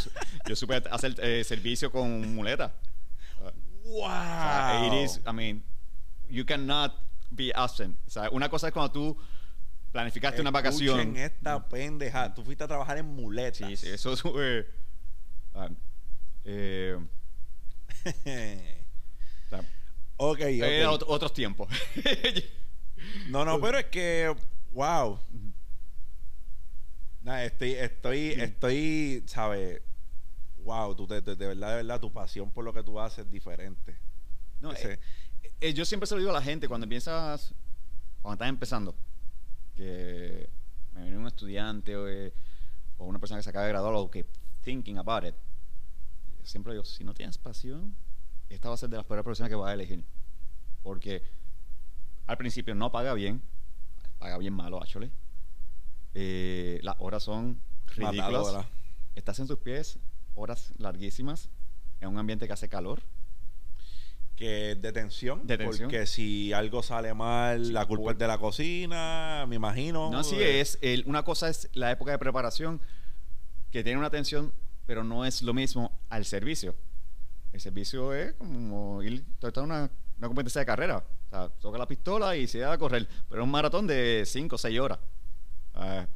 yo 0.46 0.54
supe 0.56 0.82
hacer 0.90 1.14
eh, 1.18 1.42
servicio 1.44 1.90
con 1.90 2.34
muleta. 2.34 2.72
¡Wow! 3.84 4.02
O 4.02 4.08
sea, 4.08 4.86
it 4.86 4.92
is, 5.04 5.20
I 5.26 5.32
mean, 5.32 5.62
you 6.28 6.44
cannot 6.44 6.92
be 7.30 7.52
absent. 7.54 7.96
O 8.06 8.10
sea, 8.10 8.28
una 8.30 8.48
cosa 8.48 8.68
es 8.68 8.72
cuando 8.72 8.90
tú 8.92 9.16
planificaste 9.92 10.40
una 10.40 10.50
vacación. 10.50 10.98
Escuchen 10.98 11.16
esta 11.16 11.68
pendeja. 11.68 12.32
Tú 12.34 12.42
fuiste 12.42 12.64
a 12.64 12.68
trabajar 12.68 12.98
en 12.98 13.06
muletas. 13.06 13.68
Sí, 13.68 13.76
sí, 13.76 13.88
eso 13.88 14.12
es. 14.12 14.22
eh, 14.36 14.66
ah, 15.54 15.68
eh, 16.44 16.96
o 19.46 19.48
sea, 19.50 19.60
ok, 20.16 20.38
ok. 20.38 20.42
era 20.42 20.90
ot- 20.90 21.04
otros 21.06 21.32
tiempos. 21.32 21.68
No, 23.28 23.44
no, 23.44 23.60
pero 23.60 23.78
es 23.78 23.86
que, 23.86 24.34
wow. 24.72 25.18
Nah, 27.22 27.42
estoy, 27.44 27.72
estoy, 27.72 28.28
estoy, 28.30 29.22
¿sabes? 29.26 29.82
Wow, 30.64 30.94
tú 30.94 31.06
te- 31.06 31.20
de, 31.20 31.36
de 31.36 31.46
verdad, 31.46 31.70
de 31.70 31.76
verdad, 31.76 32.00
tu 32.00 32.12
pasión 32.12 32.50
por 32.50 32.64
lo 32.64 32.72
que 32.72 32.82
tú 32.82 32.98
haces 33.00 33.26
es 33.26 33.30
diferente. 33.30 33.96
No, 34.60 34.72
Ese- 34.72 34.94
eh, 34.94 35.52
eh, 35.60 35.74
yo 35.74 35.84
siempre 35.84 36.06
se 36.06 36.14
lo 36.14 36.20
digo 36.20 36.30
a 36.30 36.34
la 36.34 36.42
gente 36.42 36.68
cuando 36.68 36.84
empiezas, 36.84 37.54
cuando 38.20 38.34
estás 38.34 38.48
empezando, 38.48 38.94
que 39.74 40.48
me 40.94 41.02
viene 41.02 41.18
un 41.18 41.26
estudiante 41.26 41.96
o, 41.96 42.08
eh, 42.08 42.32
o 42.98 43.06
una 43.06 43.18
persona 43.18 43.38
que 43.38 43.42
se 43.44 43.50
acaba 43.50 43.64
de 43.64 43.72
graduar 43.72 43.94
o 43.94 44.10
que 44.10 44.24
thinking 44.62 44.98
about 44.98 45.24
it. 45.24 45.34
Siempre 46.44 46.72
digo, 46.74 46.84
si 46.84 47.02
no 47.04 47.14
tienes 47.14 47.38
pasión, 47.38 47.94
esta 48.48 48.68
va 48.68 48.74
a 48.74 48.78
ser 48.78 48.88
de 48.90 48.96
las 48.96 49.06
peores 49.06 49.24
profesiones 49.24 49.50
que 49.50 49.56
vas 49.56 49.70
a 49.70 49.74
elegir. 49.74 50.04
Porque 50.82 51.22
al 52.26 52.36
principio 52.36 52.74
no 52.74 52.90
paga 52.92 53.14
bien, 53.14 53.42
paga 54.18 54.38
bien 54.38 54.52
malo, 54.54 54.80
actually. 54.80 55.10
Eh, 56.14 56.78
las 56.82 56.96
horas 56.98 57.22
son 57.22 57.60
ridículas. 57.96 58.26
Matadora. 58.30 58.68
Estás 59.14 59.38
en 59.40 59.46
tus 59.46 59.58
pies 59.58 59.98
horas 60.34 60.72
larguísimas 60.78 61.48
en 62.00 62.08
un 62.08 62.18
ambiente 62.18 62.46
que 62.46 62.52
hace 62.52 62.68
calor. 62.68 63.02
Que 64.36 64.74
de 64.74 64.92
tensión, 64.92 65.46
De 65.46 65.58
tensión. 65.58 65.88
porque 65.88 66.06
si 66.06 66.52
algo 66.52 66.82
sale 66.82 67.12
mal, 67.14 67.66
Sí, 67.66 67.72
la 67.72 67.86
culpa 67.86 68.04
por- 68.04 68.12
es 68.14 68.18
de 68.18 68.26
la 68.26 68.38
cocina, 68.38 69.44
me 69.46 69.56
imagino. 69.56 70.10
No, 70.10 70.24
sí 70.24 70.36
Eh, 70.36 70.60
es. 70.60 70.78
el- 70.80 71.04
una 71.06 71.22
cosa 71.22 71.48
es 71.48 71.68
la 71.74 71.90
época 71.92 72.12
de 72.12 72.18
preparación, 72.18 72.80
que 73.70 73.84
tiene 73.84 73.98
una 73.98 74.08
atención, 74.08 74.52
pero 74.86 75.04
no 75.04 75.24
es 75.24 75.42
lo 75.42 75.54
mismo 75.54 75.96
al 76.08 76.24
servicio. 76.24 76.74
El 77.52 77.60
servicio 77.60 78.14
es 78.14 78.32
como 78.34 79.02
ir 79.02 79.22
a 79.42 79.60
una, 79.60 79.90
una 80.18 80.26
competencia 80.28 80.60
de 80.60 80.66
carrera. 80.66 80.98
O 80.98 81.30
sea, 81.30 81.48
toca 81.60 81.78
la 81.78 81.86
pistola 81.86 82.34
y 82.36 82.46
se 82.46 82.58
da 82.58 82.72
a 82.72 82.78
correr. 82.78 83.06
Pero 83.28 83.42
es 83.42 83.44
un 83.44 83.50
maratón 83.50 83.86
de 83.86 84.24
5 84.26 84.56
o 84.56 84.58
6 84.58 84.80
horas. 84.80 84.98
Ah, 85.74 86.06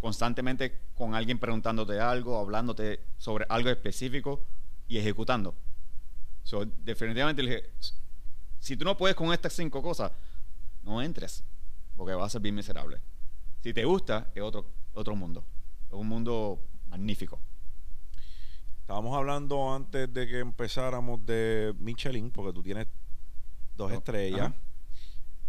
constantemente 0.00 0.78
con 0.94 1.14
alguien 1.14 1.38
preguntándote 1.38 2.00
algo, 2.00 2.38
hablándote 2.38 3.00
sobre 3.18 3.46
algo 3.48 3.68
específico 3.70 4.44
y 4.88 4.98
ejecutando. 4.98 5.54
So, 6.42 6.64
definitivamente 6.64 7.70
si 8.58 8.76
tú 8.76 8.84
no 8.84 8.96
puedes 8.96 9.16
con 9.16 9.32
estas 9.32 9.52
cinco 9.52 9.82
cosas, 9.82 10.12
no 10.82 11.00
entres, 11.02 11.44
porque 11.96 12.14
vas 12.14 12.26
a 12.26 12.30
ser 12.30 12.40
bien 12.40 12.54
miserable. 12.54 13.00
Si 13.62 13.72
te 13.74 13.84
gusta, 13.84 14.30
es 14.34 14.42
otro, 14.42 14.66
otro 14.94 15.14
mundo. 15.14 15.44
Es 15.88 15.94
un 15.94 16.08
mundo 16.08 16.58
magnífico. 16.88 17.38
Estábamos 18.80 19.16
hablando 19.16 19.72
antes 19.72 20.12
de 20.12 20.26
que 20.26 20.40
empezáramos 20.40 21.24
de 21.24 21.74
Michelin, 21.78 22.30
porque 22.30 22.52
tú 22.52 22.62
tienes 22.62 22.86
dos 23.76 23.92
Oh, 23.92 23.94
estrellas. 23.94 24.40
ajá. 24.48 24.54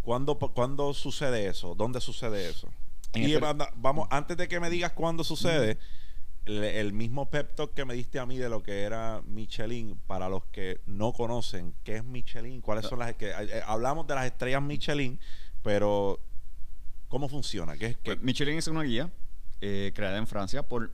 ¿Cuándo, 0.03 0.37
¿Cuándo 0.37 0.93
sucede 0.93 1.47
eso? 1.47 1.75
¿Dónde 1.75 2.01
sucede 2.01 2.49
eso? 2.49 2.69
Y 3.13 3.35
anda- 3.35 3.71
vamos, 3.75 4.07
antes 4.11 4.37
de 4.37 4.47
que 4.47 4.59
me 4.59 4.69
digas 4.69 4.93
cuándo 4.93 5.23
sucede, 5.23 5.77
el, 6.45 6.63
el 6.63 6.93
mismo 6.93 7.29
pep 7.29 7.53
talk 7.55 7.73
que 7.73 7.85
me 7.85 7.93
diste 7.93 8.19
a 8.19 8.25
mí 8.25 8.37
de 8.37 8.49
lo 8.49 8.63
que 8.63 8.81
era 8.83 9.21
Michelin, 9.25 9.95
para 10.07 10.29
los 10.29 10.45
que 10.45 10.81
no 10.85 11.13
conocen, 11.13 11.75
¿qué 11.83 11.97
es 11.97 12.03
Michelin? 12.03 12.61
¿Cuáles 12.61 12.85
son 12.85 12.99
las 12.99 13.13
que 13.15 13.29
eh, 13.29 13.33
eh, 13.39 13.61
hablamos 13.67 14.07
de 14.07 14.15
las 14.15 14.25
estrellas 14.25 14.61
Michelin, 14.61 15.19
pero 15.61 16.19
cómo 17.09 17.27
funciona? 17.29 17.75
¿Qué 17.77 17.87
es 17.87 17.97
qué? 17.97 18.15
Pues, 18.15 18.21
Michelin 18.21 18.57
es 18.57 18.67
una 18.67 18.83
guía 18.83 19.11
eh, 19.59 19.91
creada 19.93 20.17
en 20.17 20.25
Francia 20.25 20.63
por 20.63 20.91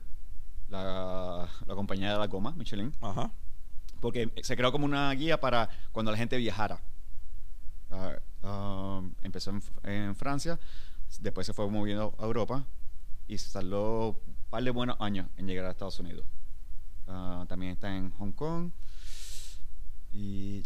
la, 0.68 1.48
la 1.66 1.74
compañía 1.74 2.12
de 2.12 2.18
la 2.18 2.26
goma, 2.26 2.52
Michelin. 2.52 2.92
Ajá. 3.00 3.30
porque 4.00 4.30
se 4.42 4.56
creó 4.56 4.70
como 4.70 4.84
una 4.84 5.10
guía 5.12 5.40
para 5.40 5.68
cuando 5.92 6.10
la 6.12 6.18
gente 6.18 6.36
viajara. 6.36 6.80
Ah, 7.90 8.12
ah, 8.42 9.00
empezó 9.22 9.50
en, 9.50 9.62
en 9.84 10.14
Francia, 10.14 10.58
después 11.20 11.46
se 11.46 11.52
fue 11.52 11.68
moviendo 11.68 12.14
a 12.18 12.24
Europa 12.24 12.64
y 13.26 13.38
se 13.38 13.50
tardó 13.52 14.10
un 14.26 14.34
par 14.50 14.62
de 14.62 14.70
buenos 14.70 14.96
años 15.00 15.28
en 15.36 15.46
llegar 15.46 15.66
a 15.66 15.70
Estados 15.70 15.98
Unidos. 16.00 16.24
Ah, 17.06 17.44
también 17.48 17.72
está 17.72 17.94
en 17.96 18.10
Hong 18.12 18.32
Kong 18.32 18.70
y, 20.12 20.62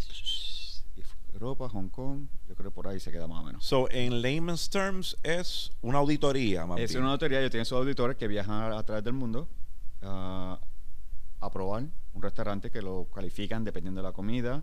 y 0.96 1.02
Europa, 1.34 1.68
Hong 1.68 1.88
Kong, 1.88 2.26
yo 2.48 2.54
creo 2.54 2.70
que 2.70 2.74
por 2.74 2.86
ahí 2.88 3.00
se 3.00 3.10
queda 3.10 3.26
más 3.26 3.40
o 3.40 3.44
menos. 3.44 3.64
So, 3.64 3.90
en 3.90 4.20
layman's 4.22 4.68
terms, 4.68 5.16
es 5.22 5.72
una 5.80 5.98
auditoría, 5.98 6.66
más 6.66 6.78
Es 6.80 6.90
bien. 6.90 7.02
una 7.02 7.12
autoridad, 7.12 7.40
ellos 7.40 7.50
tienen 7.50 7.64
sus 7.66 7.78
auditores 7.78 8.16
que 8.16 8.28
viajan 8.28 8.72
a, 8.72 8.78
a 8.78 8.82
través 8.84 9.02
del 9.04 9.14
mundo 9.14 9.48
ah, 10.02 10.60
a 11.40 11.50
probar 11.50 11.84
un 12.14 12.22
restaurante 12.22 12.70
que 12.70 12.82
lo 12.82 13.08
califican 13.14 13.64
dependiendo 13.64 14.00
de 14.00 14.08
la 14.08 14.12
comida, 14.12 14.62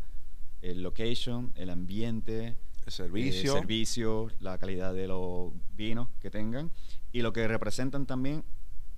el 0.61 0.83
location, 0.83 1.51
el 1.55 1.69
ambiente, 1.69 2.57
El 2.89 2.93
servicio. 2.93 3.53
el 3.53 3.59
servicio, 3.59 4.31
la 4.39 4.57
calidad 4.57 4.95
de 4.95 5.07
los 5.07 5.53
vinos 5.75 6.07
que 6.19 6.31
tengan 6.31 6.71
y 7.11 7.21
lo 7.21 7.31
que 7.31 7.47
representan 7.47 8.07
también 8.07 8.43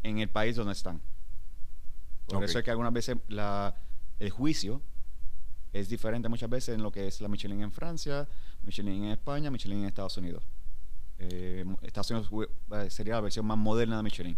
en 0.01 0.19
el 0.19 0.29
país 0.29 0.55
donde 0.55 0.71
están. 0.71 1.01
Por 2.25 2.41
eso 2.45 2.59
es 2.59 2.63
que 2.63 2.71
algunas 2.71 2.93
veces 2.93 3.17
la, 3.27 3.75
el 4.19 4.29
juicio 4.29 4.81
es 5.73 5.89
diferente 5.89 6.29
muchas 6.29 6.49
veces 6.49 6.75
en 6.75 6.83
lo 6.83 6.91
que 6.91 7.07
es 7.07 7.19
la 7.19 7.27
Michelin 7.27 7.61
en 7.61 7.71
Francia, 7.73 8.29
Michelin 8.63 9.03
en 9.03 9.11
España, 9.11 9.51
Michelin 9.51 9.79
en 9.79 9.85
Estados 9.85 10.15
Unidos. 10.17 10.43
Eh, 11.19 11.65
Estados 11.81 12.11
Unidos 12.11 12.49
eh, 12.71 12.89
sería 12.89 13.15
la 13.15 13.21
versión 13.21 13.45
más 13.45 13.57
moderna 13.57 13.97
de 13.97 14.03
Michelin. 14.03 14.37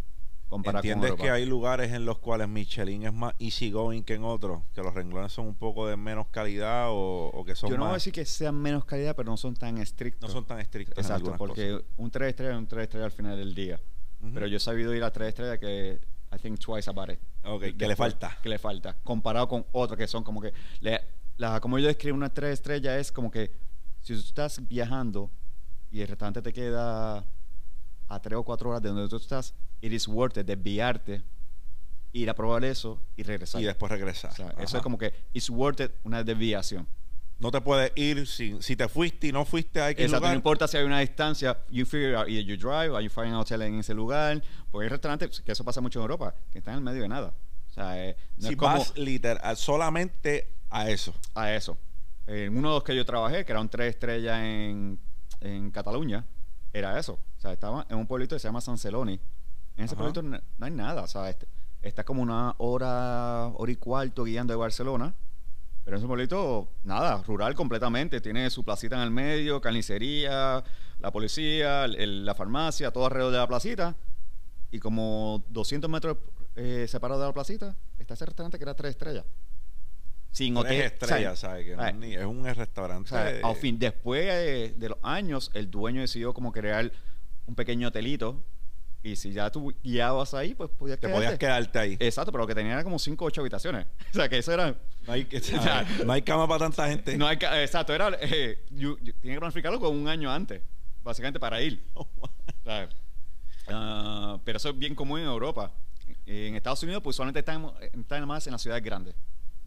Con 0.61 0.75
¿Entiendes 0.75 1.09
Europa. 1.11 1.23
que 1.23 1.29
hay 1.31 1.45
lugares 1.45 1.91
en 1.93 2.05
los 2.05 2.19
cuales 2.19 2.47
Michelin 2.47 3.03
es 3.05 3.13
más 3.13 3.33
easygoing 3.39 4.03
que 4.03 4.13
en 4.15 4.23
otros? 4.23 4.61
Que 4.73 4.81
los 4.81 4.93
renglones 4.93 5.31
son 5.31 5.47
un 5.47 5.55
poco 5.55 5.87
de 5.87 5.97
menos 5.97 6.27
calidad 6.27 6.89
o, 6.91 7.29
o 7.33 7.43
que 7.45 7.55
son 7.55 7.69
Yo 7.69 7.77
no 7.77 7.83
voy 7.85 7.91
a 7.91 7.93
decir 7.95 8.13
que 8.13 8.25
sean 8.25 8.55
menos 8.55 8.85
calidad, 8.85 9.15
pero 9.15 9.29
no 9.31 9.37
son 9.37 9.55
tan 9.55 9.77
estrictos. 9.79 10.29
no 10.29 10.33
son 10.33 10.45
tan 10.45 10.59
estrictos 10.59 10.97
Exacto, 10.97 11.35
porque 11.37 11.71
cosas. 11.71 11.85
un 11.97 12.11
3 12.11 12.29
estrellas 12.29 12.53
es 12.55 12.59
un 12.59 12.67
3 12.67 12.83
estrellas 12.83 13.05
al 13.05 13.11
final 13.11 13.37
del 13.37 13.55
día. 13.55 13.79
Pero 14.33 14.47
yo 14.47 14.57
he 14.57 14.59
sabido 14.59 14.93
ir 14.95 15.03
a 15.03 15.11
3 15.11 15.29
estrellas 15.29 15.59
que 15.59 15.99
I 16.33 16.37
think 16.39 16.57
twice 16.59 16.89
about 16.89 17.09
it. 17.11 17.19
Ok, 17.43 17.77
que 17.77 17.87
le 17.87 17.95
falta. 17.95 18.37
Que 18.41 18.49
le 18.49 18.57
falta. 18.57 18.95
Comparado 19.03 19.47
con 19.47 19.65
otros 19.71 19.97
que 19.97 20.07
son 20.07 20.23
como 20.23 20.41
que. 20.41 20.53
le- 20.81 21.01
la, 21.37 21.59
como 21.59 21.77
yo 21.79 21.87
describo 21.87 22.15
una 22.15 22.29
tres 22.31 22.53
estrellas 22.53 22.95
es 22.99 23.11
como 23.11 23.31
que 23.31 23.51
si 24.01 24.13
tú 24.13 24.19
estás 24.19 24.67
viajando 24.67 25.29
y 25.91 26.01
el 26.01 26.07
restaurante 26.07 26.41
te 26.43 26.53
queda 26.53 27.25
a 28.07 28.19
tres 28.21 28.37
o 28.37 28.43
cuatro 28.43 28.69
horas 28.69 28.81
de 28.83 28.89
donde 28.89 29.07
tú 29.09 29.15
estás, 29.17 29.53
it 29.83 29.91
is 29.91 30.07
worth 30.07 30.37
it 30.37 30.47
desviarte, 30.47 31.21
ir 32.13 32.29
a 32.29 32.33
probar 32.33 32.63
eso 32.63 33.01
y 33.17 33.23
regresar. 33.23 33.61
Y 33.61 33.65
después 33.65 33.91
regresar. 33.91 34.31
O 34.31 34.35
sea, 34.35 34.55
eso 34.57 34.77
es 34.77 34.83
como 34.83 34.97
que 34.97 35.13
it's 35.33 35.49
worth 35.49 35.81
it 35.81 35.91
una 36.03 36.23
desviación. 36.23 36.87
No 37.39 37.51
te 37.51 37.59
puedes 37.59 37.91
ir 37.95 38.25
sin, 38.25 38.61
si 38.63 38.77
te 38.77 38.87
fuiste 38.87 39.27
y 39.27 39.31
no 39.33 39.43
fuiste 39.43 39.81
a 39.81 39.89
X 39.89 40.05
Exacto, 40.05 40.21
no 40.21 40.27
lugar. 40.27 40.35
importa 40.35 40.67
si 40.67 40.77
hay 40.77 40.85
una 40.85 40.99
distancia, 40.99 41.59
you 41.69 41.85
figure 41.85 42.15
out 42.15 42.29
either 42.29 42.45
you 42.45 42.55
drive 42.55 42.93
or 42.93 43.01
you 43.01 43.09
find 43.09 43.27
an 43.27 43.35
hotel 43.35 43.61
en 43.63 43.79
ese 43.79 43.93
lugar, 43.93 44.41
porque 44.71 44.85
hay 44.85 44.89
restaurantes, 44.89 45.41
que 45.41 45.51
eso 45.51 45.65
pasa 45.65 45.81
mucho 45.81 45.99
en 45.99 46.03
Europa, 46.03 46.33
que 46.51 46.59
están 46.59 46.75
en 46.75 46.77
el 46.77 46.83
medio 46.85 47.01
de 47.01 47.09
nada. 47.09 47.33
O 47.69 47.73
sea, 47.73 48.01
eh, 48.01 48.15
no 48.37 48.47
si 48.47 48.53
es 48.53 48.57
como 48.57 48.77
vas 48.77 48.97
literal, 48.97 49.57
solamente 49.57 50.47
a 50.69 50.89
eso. 50.89 51.13
a 51.33 51.53
eso. 51.53 51.77
En 52.25 52.55
uno 52.55 52.69
de 52.69 52.75
los 52.75 52.83
que 52.83 52.95
yo 52.95 53.03
trabajé, 53.03 53.43
que 53.43 53.51
era 53.51 53.59
un 53.59 53.67
tres 53.67 53.95
estrellas 53.95 54.39
en, 54.41 54.97
en 55.41 55.71
Cataluña, 55.71 56.25
era 56.71 56.97
eso. 56.97 57.19
O 57.37 57.41
sea, 57.41 57.51
estaba 57.51 57.85
en 57.89 57.97
un 57.97 58.07
pueblito 58.07 58.35
que 58.35 58.39
se 58.39 58.47
llama 58.47 58.61
San 58.61 58.77
Celoni. 58.77 59.19
En 59.77 59.85
ese 59.85 59.95
Ajá. 59.95 60.03
pueblito 60.03 60.21
no, 60.21 60.39
no 60.57 60.65
hay 60.65 60.71
nada. 60.71 61.03
O 61.03 61.07
sea, 61.07 61.29
este- 61.29 61.47
está 61.81 62.03
como 62.03 62.21
una 62.21 62.55
hora, 62.59 63.47
hora 63.55 63.71
y 63.71 63.75
cuarto 63.75 64.23
guiando 64.23 64.53
de 64.53 64.57
Barcelona. 64.57 65.13
Pero 65.85 65.97
es 65.97 66.03
un 66.03 66.07
pueblito, 66.07 66.69
nada, 66.83 67.21
rural 67.27 67.55
completamente. 67.55 68.21
Tiene 68.21 68.49
su 68.49 68.63
placita 68.63 68.95
en 68.95 69.01
el 69.01 69.11
medio, 69.11 69.59
carnicería, 69.59 70.63
la 70.99 71.11
policía, 71.11 71.85
el- 71.85 72.25
la 72.25 72.33
farmacia, 72.35 72.91
todo 72.91 73.05
alrededor 73.05 73.31
de 73.33 73.37
la 73.39 73.47
placita. 73.47 73.95
Y 74.71 74.79
como 74.79 75.43
200 75.49 75.89
metros 75.89 76.17
eh, 76.55 76.85
separados 76.87 77.21
de 77.21 77.27
la 77.27 77.33
placita, 77.33 77.75
está 77.99 78.13
ese 78.13 78.25
restaurante 78.27 78.57
que 78.59 78.63
era 78.63 78.75
tres 78.75 78.91
estrellas. 78.91 79.25
Sin 80.31 80.55
hotel. 80.57 80.77
Tres 80.77 80.93
estrellas, 80.93 81.39
¿sabes? 81.39 81.65
Que 81.65 81.75
no 81.75 81.85
es, 81.85 81.95
ni- 81.95 82.15
es 82.15 82.25
un 82.25 82.45
restaurante. 82.45 83.15
de- 83.15 83.41
al 83.43 83.55
fin, 83.55 83.77
después 83.77 84.25
eh, 84.29 84.73
de 84.77 84.89
los 84.89 84.97
años, 85.03 85.51
el 85.53 85.69
dueño 85.69 86.01
decidió 86.01 86.33
como 86.33 86.51
crear 86.51 86.91
un 87.47 87.55
pequeño 87.55 87.89
hotelito. 87.89 88.41
Y 89.05 89.15
si 89.17 89.33
ya 89.33 89.49
tú 89.51 89.73
guiabas 89.83 90.33
ahí, 90.33 90.55
pues 90.55 90.69
podías 90.69 90.97
te 90.97 91.07
quedarte. 91.07 91.17
podías 91.25 91.37
quedarte 91.39 91.77
ahí. 91.79 91.97
Exacto, 91.99 92.31
pero 92.31 92.43
lo 92.43 92.47
que 92.47 92.55
tenía 92.55 92.71
era 92.73 92.83
como 92.85 92.97
5 92.97 93.25
o 93.25 93.27
8 93.27 93.41
habitaciones. 93.41 93.85
O 94.11 94.13
sea, 94.13 94.29
que 94.29 94.37
eso 94.37 94.53
era... 94.53 94.75
No 95.05 95.11
hay, 95.13 95.27
no 96.05 96.13
hay 96.13 96.21
cama 96.21 96.47
para 96.47 96.59
tanta 96.59 96.87
gente. 96.87 97.17
No 97.17 97.27
hay 97.27 97.37
exacto, 97.61 97.93
era... 97.93 98.11
Eh, 98.21 98.63
yo- 98.71 98.97
yo 98.99 99.13
tenía 99.15 99.35
que 99.35 99.39
planificarlo 99.39 99.79
con 99.79 99.95
un 99.95 100.07
año 100.07 100.31
antes, 100.31 100.61
básicamente 101.03 101.39
para 101.39 101.61
ir. 101.61 101.83
O 101.95 102.07
sea, 102.63 102.87
ah, 103.67 104.39
pero 104.45 104.55
eso 104.57 104.69
es 104.69 104.77
bien 104.79 104.95
común 104.95 105.19
en 105.19 105.25
Europa. 105.25 105.71
En 106.25 106.55
Estados 106.55 106.81
Unidos, 106.83 107.01
pues 107.03 107.15
solamente 107.17 107.39
están, 107.39 107.69
están 107.91 108.25
más 108.25 108.47
en 108.47 108.51
las 108.53 108.61
ciudades 108.61 108.83
grandes. 108.83 109.13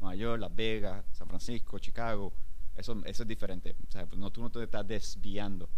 Nueva 0.01 0.15
York, 0.15 0.41
Las 0.41 0.55
Vegas, 0.57 1.05
San 1.13 1.29
Francisco, 1.29 1.79
Chicago. 1.79 2.33
Eso, 2.75 2.97
eso 3.05 3.23
es 3.23 3.29
diferente. 3.29 3.77
O 3.87 3.93
sea, 3.93 4.07
pues 4.07 4.19
no, 4.19 4.31
tú 4.31 4.41
no 4.41 4.51
te 4.51 4.63
estás 4.63 4.87
desviando 4.87 5.69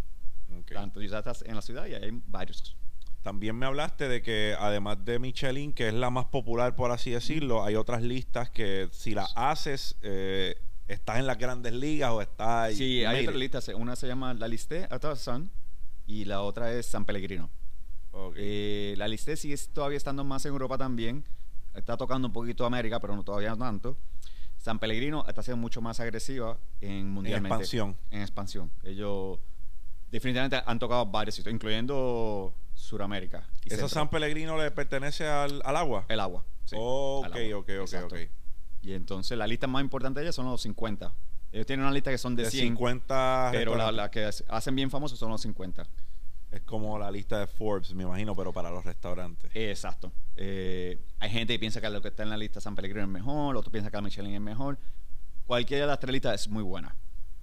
Ok. 0.60 0.72
tanto. 0.72 1.00
Ya 1.02 1.18
estás 1.18 1.42
en 1.42 1.56
la 1.56 1.62
ciudad 1.62 1.86
y 1.86 1.94
hay 1.94 2.22
varios. 2.26 2.76
También 3.22 3.56
me 3.56 3.66
hablaste 3.66 4.08
de 4.08 4.22
que 4.22 4.54
además 4.58 5.04
de 5.04 5.18
Michelin, 5.18 5.72
que 5.72 5.88
es 5.88 5.94
la 5.94 6.10
más 6.10 6.26
popular 6.26 6.76
por 6.76 6.92
así 6.92 7.10
decirlo, 7.10 7.64
hay 7.64 7.74
otras 7.74 8.02
listas 8.02 8.48
que 8.50 8.88
si 8.92 9.14
las 9.14 9.32
haces, 9.34 9.96
eh, 10.02 10.56
estás 10.86 11.18
en 11.18 11.26
las 11.26 11.36
grandes 11.36 11.72
ligas 11.72 12.10
o 12.12 12.22
estás... 12.22 12.74
Sí, 12.74 13.04
hay 13.04 13.24
otras 13.24 13.36
listas. 13.36 13.68
Una 13.68 13.96
se 13.96 14.06
llama 14.06 14.34
La 14.34 14.48
Liste 14.48 14.88
Sun 15.16 15.50
y 16.06 16.24
la 16.24 16.42
otra 16.42 16.72
es 16.72 16.86
San 16.86 17.04
Pellegrino. 17.04 17.50
Ok. 18.12 18.34
Eh, 18.38 18.94
la 18.96 19.06
Liste 19.08 19.36
sigue 19.36 19.56
todavía 19.72 19.98
estando 19.98 20.24
más 20.24 20.44
en 20.46 20.52
Europa 20.52 20.78
también. 20.78 21.24
Está 21.74 21.96
tocando 21.96 22.28
un 22.28 22.32
poquito 22.32 22.64
América, 22.64 22.98
pero 22.98 23.14
no 23.14 23.22
todavía 23.22 23.50
no 23.50 23.58
tanto. 23.58 23.96
San 24.56 24.78
Pellegrino 24.78 25.24
está 25.28 25.42
siendo 25.42 25.60
mucho 25.60 25.80
más 25.80 26.00
agresiva 26.00 26.58
en 26.80 27.08
mundialmente. 27.10 27.54
expansión. 27.54 27.96
En 28.10 28.22
expansión. 28.22 28.70
Ellos 28.82 29.38
definitivamente 30.10 30.60
han 30.64 30.78
tocado 30.78 31.06
varios 31.06 31.34
sitios, 31.34 31.54
incluyendo 31.54 32.54
Suramérica. 32.78 33.46
y 33.64 33.68
¿Esa 33.68 33.76
Centro. 33.76 33.88
San 33.88 34.10
Pellegrino 34.10 34.56
le 34.56 34.70
pertenece 34.70 35.26
al, 35.26 35.60
al 35.64 35.76
agua? 35.76 36.06
El 36.08 36.20
agua. 36.20 36.44
sí, 36.64 36.76
ok, 36.78 37.26
agua. 37.26 37.28
ok, 37.28 37.54
ok, 37.56 37.68
Exacto. 37.68 38.14
ok. 38.14 38.20
Y 38.82 38.92
entonces 38.92 39.36
la 39.36 39.46
lista 39.46 39.66
más 39.66 39.82
importante 39.82 40.20
de 40.20 40.26
ellas 40.26 40.34
son 40.34 40.46
los 40.46 40.62
50. 40.62 41.12
Ellos 41.50 41.66
tienen 41.66 41.84
una 41.84 41.92
lista 41.92 42.10
que 42.10 42.18
son 42.18 42.36
de, 42.36 42.44
De 42.44 42.50
100, 42.50 42.68
50 42.68 43.48
pero 43.52 43.74
la, 43.74 43.90
la 43.90 44.10
que 44.10 44.24
hacen 44.48 44.74
bien 44.74 44.90
famosos 44.90 45.18
son 45.18 45.30
los 45.30 45.40
50. 45.40 45.86
Es 46.50 46.62
como 46.62 46.98
la 46.98 47.10
lista 47.10 47.40
de 47.40 47.46
Forbes, 47.46 47.92
me 47.94 48.04
imagino, 48.04 48.34
pero 48.34 48.52
para 48.52 48.70
los 48.70 48.84
restaurantes. 48.84 49.50
Exacto. 49.54 50.12
Eh, 50.36 50.98
hay 51.18 51.30
gente 51.30 51.52
que 51.54 51.58
piensa 51.58 51.80
que 51.80 51.90
lo 51.90 52.00
que 52.00 52.08
está 52.08 52.22
en 52.22 52.30
la 52.30 52.36
lista 52.38 52.60
San 52.60 52.74
Pellegrino 52.74 53.02
es 53.04 53.10
mejor, 53.10 53.56
otro 53.56 53.70
piensa 53.70 53.90
que 53.90 53.96
la 53.96 54.02
Michelin 54.02 54.34
es 54.34 54.40
mejor. 54.40 54.78
Cualquiera 55.46 55.82
de 55.84 55.88
las 55.88 56.00
tres 56.00 56.12
listas 56.12 56.40
es 56.42 56.48
muy 56.48 56.62
buena. 56.62 56.94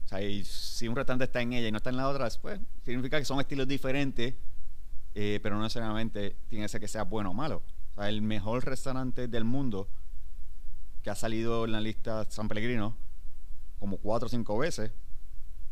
O 0.05 0.07
sea, 0.07 0.21
y 0.21 0.43
si 0.43 0.87
un 0.87 0.95
restaurante 0.95 1.25
está 1.25 1.41
en 1.41 1.53
ella 1.53 1.67
y 1.67 1.71
no 1.71 1.77
está 1.77 1.89
en 1.89 1.97
la 1.97 2.07
otra, 2.07 2.29
pues 2.41 2.59
significa 2.83 3.19
que 3.19 3.25
son 3.25 3.39
estilos 3.39 3.67
diferentes, 3.67 4.35
eh, 5.15 5.39
pero 5.41 5.55
no 5.55 5.63
necesariamente 5.63 6.35
tiene 6.49 6.65
que 6.65 6.69
ser 6.69 6.81
que 6.81 6.87
sea 6.87 7.03
bueno 7.03 7.31
o 7.31 7.33
malo. 7.33 7.63
O 7.91 7.95
sea, 7.95 8.09
el 8.09 8.21
mejor 8.21 8.63
restaurante 8.65 9.27
del 9.27 9.43
mundo 9.45 9.87
que 11.01 11.09
ha 11.09 11.15
salido 11.15 11.65
en 11.65 11.71
la 11.71 11.81
lista 11.81 12.25
San 12.29 12.47
Pellegrino 12.47 12.95
como 13.79 13.97
cuatro 13.97 14.27
o 14.27 14.29
cinco 14.29 14.57
veces, 14.57 14.91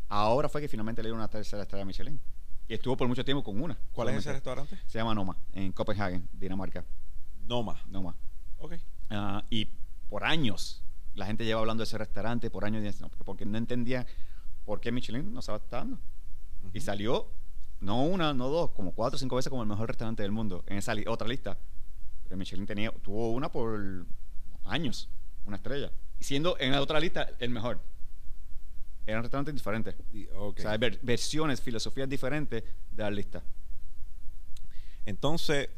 ahora 0.08 0.48
fue 0.48 0.60
que 0.60 0.68
finalmente 0.68 1.02
le 1.02 1.08
dio 1.08 1.14
una 1.16 1.28
tercera 1.28 1.62
estrella 1.62 1.82
a 1.82 1.86
Michelin. 1.86 2.20
Y 2.68 2.74
estuvo 2.74 2.96
por 2.96 3.06
mucho 3.08 3.24
tiempo 3.24 3.44
con 3.44 3.60
una. 3.60 3.76
¿Cuál 3.92 4.08
es 4.10 4.16
ese 4.16 4.32
restaurante? 4.32 4.78
Se 4.86 4.98
llama 4.98 5.14
Noma, 5.14 5.36
en 5.52 5.72
Copenhagen, 5.72 6.26
Dinamarca. 6.32 6.84
Noma. 7.46 7.78
Noma. 7.90 8.14
Ok. 8.58 8.74
Ah, 9.10 9.44
y 9.50 9.68
por 10.08 10.24
años 10.24 10.82
la 11.14 11.26
gente 11.26 11.44
lleva 11.44 11.60
hablando 11.60 11.82
de 11.82 11.84
ese 11.84 11.98
restaurante, 11.98 12.50
por 12.50 12.64
años, 12.64 12.82
y 12.82 13.02
no, 13.02 13.10
porque- 13.24 13.44
no 13.44 13.58
entendía 13.58 14.06
por 14.64 14.80
qué 14.80 14.90
Michelin 14.92 15.32
no 15.32 15.40
estaba 15.40 15.60
dando. 15.70 15.98
Y 16.72 16.78
Ujú. 16.78 16.80
salió, 16.86 17.28
no 17.80 18.02
una, 18.04 18.32
no 18.34 18.48
dos, 18.48 18.70
como 18.70 18.92
cuatro 18.92 19.16
o 19.16 19.18
cinco 19.18 19.36
veces 19.36 19.50
como 19.50 19.62
el 19.62 19.68
mejor 19.68 19.88
restaurante 19.88 20.22
del 20.22 20.32
mundo 20.32 20.64
en 20.66 20.78
esa 20.78 20.94
li- 20.94 21.04
otra 21.06 21.28
lista. 21.28 21.58
Pero 22.24 22.36
Michelin 22.36 22.66
tenía, 22.66 22.90
tuvo 23.02 23.32
una 23.32 23.50
por 23.52 24.06
años, 24.64 25.08
una 25.44 25.56
estrella. 25.56 25.90
Y 26.18 26.24
siendo 26.24 26.56
en 26.58 26.72
la 26.72 26.80
otra 26.80 26.98
lista 27.00 27.28
el 27.38 27.50
mejor. 27.50 27.80
Eran 29.06 29.22
restaurantes 29.22 29.54
diferentes. 29.54 29.94
Y- 30.14 30.26
ok. 30.34 30.58
O 30.58 30.62
sea, 30.62 30.70
hay 30.72 30.78
ver- 30.78 30.98
versiones, 31.02 31.60
filosofías 31.60 32.08
diferentes 32.08 32.62
de 32.90 33.02
la 33.02 33.10
lista. 33.10 33.42
Entonces, 35.06 35.68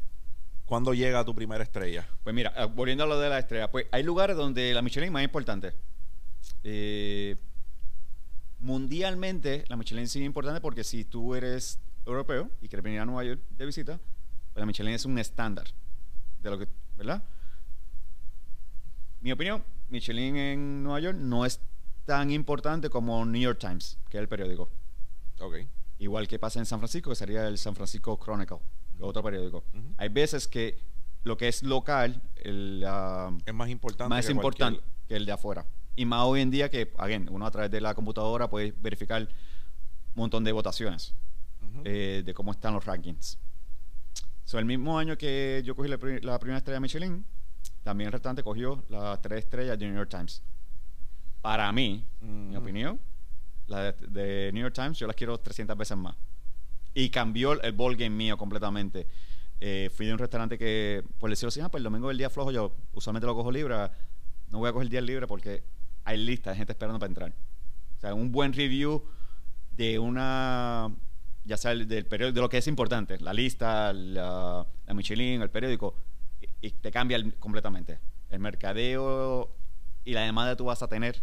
¿cuándo 0.65 0.93
llega 0.93 1.25
tu 1.25 1.35
primera 1.35 1.63
estrella? 1.63 2.07
Pues 2.23 2.33
mira, 2.33 2.53
ah, 2.55 2.65
volviendo 2.65 3.03
a 3.03 3.07
lo 3.07 3.19
de 3.19 3.29
la 3.29 3.39
estrella, 3.39 3.69
pues 3.69 3.87
hay 3.91 4.03
lugares 4.03 4.37
donde 4.37 4.73
la 4.73 4.81
Michelin 4.81 5.07
es 5.07 5.11
más 5.11 5.23
importante. 5.23 5.73
Eh, 6.63 7.35
mundialmente, 8.59 9.65
la 9.67 9.75
Michelin 9.75 10.07
sí 10.07 10.19
es 10.19 10.25
importante 10.25 10.61
porque 10.61 10.83
si 10.83 11.03
tú 11.05 11.35
eres 11.35 11.79
europeo 12.05 12.49
y 12.61 12.67
quieres 12.67 12.83
venir 12.83 12.99
a 12.99 13.05
Nueva 13.05 13.23
York 13.23 13.41
de 13.49 13.65
visita, 13.65 13.99
pues 14.53 14.59
la 14.59 14.65
Michelin 14.65 14.93
es 14.93 15.05
un 15.05 15.19
estándar 15.19 15.67
de 16.41 16.49
lo 16.49 16.57
que, 16.57 16.67
¿verdad? 16.97 17.23
Mi 19.21 19.31
opinión, 19.31 19.63
Michelin 19.89 20.35
en 20.37 20.83
Nueva 20.83 20.99
York 20.99 21.17
no 21.17 21.45
es 21.45 21.59
tan 22.05 22.31
importante 22.31 22.89
como 22.89 23.25
New 23.25 23.41
York 23.41 23.59
Times, 23.59 23.97
que 24.09 24.17
es 24.17 24.21
el 24.21 24.29
periódico. 24.29 24.69
Ok. 25.39 25.57
Igual 25.99 26.27
que 26.27 26.39
pasa 26.39 26.59
en 26.59 26.65
San 26.65 26.79
Francisco, 26.79 27.09
que 27.09 27.15
sería 27.15 27.47
el 27.47 27.57
San 27.57 27.75
Francisco 27.75 28.17
Chronicle, 28.17 28.59
otro 28.99 29.23
periódico. 29.23 29.63
Hay 29.97 30.09
veces 30.09 30.47
que 30.47 30.79
lo 31.23 31.37
que 31.37 31.47
es 31.47 31.63
local, 31.63 32.21
el, 32.35 32.83
ah, 32.87 33.35
Es 33.45 33.53
más 33.53 33.69
importante. 33.69 34.09
más 34.09 34.25
que 34.25 34.31
importante 34.31 34.81
que 35.07 35.15
el 35.15 35.25
de 35.25 35.31
afuera. 35.31 35.65
Y 35.97 36.05
más 36.05 36.23
hoy 36.25 36.39
en 36.41 36.49
día 36.51 36.69
que, 36.69 36.93
again, 36.97 37.27
uno 37.29 37.45
a 37.45 37.51
través 37.51 37.69
de 37.71 37.81
la 37.81 37.93
computadora 37.93 38.49
puede 38.49 38.71
verificar 38.81 39.21
un 39.23 39.27
montón 40.15 40.43
de 40.45 40.51
votaciones 40.53 41.13
eh, 41.83 42.23
de 42.25 42.33
cómo 42.33 42.51
están 42.51 42.73
los 42.73 42.85
rankings. 42.85 43.37
So, 44.45 44.57
el 44.59 44.65
mismo 44.65 44.97
año 44.97 45.17
que 45.17 45.61
yo 45.65 45.75
cogí 45.75 45.89
la, 45.89 45.97
pri- 45.97 46.21
la 46.21 46.39
primera 46.39 46.59
estrella 46.59 46.75
de 46.75 46.79
Michelin, 46.81 47.25
también 47.83 48.07
el 48.07 48.13
restaurante 48.13 48.43
cogió 48.43 48.83
las 48.89 49.21
tres 49.21 49.39
estrellas 49.39 49.77
de 49.77 49.85
New 49.87 49.95
York 49.95 50.09
Times. 50.09 50.41
Para 51.41 51.71
mí, 51.71 52.05
mi 52.21 52.55
Mm. 52.55 52.57
opinión, 52.57 52.99
la 53.67 53.91
de, 53.91 54.07
de 54.07 54.51
New 54.53 54.61
York 54.61 54.73
Times 54.75 54.97
yo 54.99 55.07
las 55.07 55.15
quiero 55.15 55.37
300 55.39 55.75
veces 55.77 55.97
más. 55.97 56.15
Y 56.93 57.09
cambió 57.09 57.59
el 57.61 57.73
ball 57.73 57.95
game 57.95 58.11
mío 58.15 58.37
completamente. 58.37 59.05
Eh, 59.59 59.89
fui 59.93 60.05
de 60.05 60.13
un 60.13 60.19
restaurante 60.19 60.57
que, 60.57 61.03
por 61.19 61.29
decirlo 61.29 61.49
así, 61.49 61.59
ah, 61.59 61.69
pues 61.69 61.79
el 61.79 61.83
domingo 61.83 62.09
es 62.09 62.13
el 62.13 62.17
día 62.19 62.29
flojo, 62.29 62.51
yo 62.51 62.73
usualmente 62.93 63.25
lo 63.25 63.35
cojo 63.35 63.51
libre. 63.51 63.75
No 64.49 64.59
voy 64.59 64.69
a 64.69 64.71
coger 64.71 64.85
el 64.85 64.89
día 64.89 65.01
libre 65.01 65.27
porque 65.27 65.63
hay 66.07 66.17
lista 66.17 66.51
de 66.51 66.55
gente 66.57 66.71
esperando 66.71 66.99
para 66.99 67.09
entrar. 67.09 67.33
O 67.97 67.99
sea, 67.99 68.13
un 68.13 68.31
buen 68.31 68.53
review 68.53 69.03
de 69.71 69.99
una, 69.99 70.89
ya 71.43 71.57
sea 71.57 71.71
el- 71.71 71.87
del 71.87 72.05
periódico, 72.05 72.35
de 72.35 72.41
lo 72.41 72.49
que 72.49 72.57
es 72.57 72.67
importante, 72.67 73.19
la 73.19 73.33
lista, 73.33 73.91
la, 73.93 74.65
la 74.85 74.93
Michelin, 74.93 75.41
el 75.41 75.49
periódico, 75.49 75.95
y, 76.61 76.67
y 76.67 76.71
te 76.71 76.91
cambia 76.91 77.17
el- 77.17 77.33
completamente. 77.35 77.99
El 78.29 78.39
mercadeo 78.39 79.51
y 80.05 80.13
la 80.13 80.21
demanda 80.21 80.51
que 80.53 80.57
tú 80.57 80.65
vas 80.65 80.81
a 80.81 80.87
tener 80.87 81.21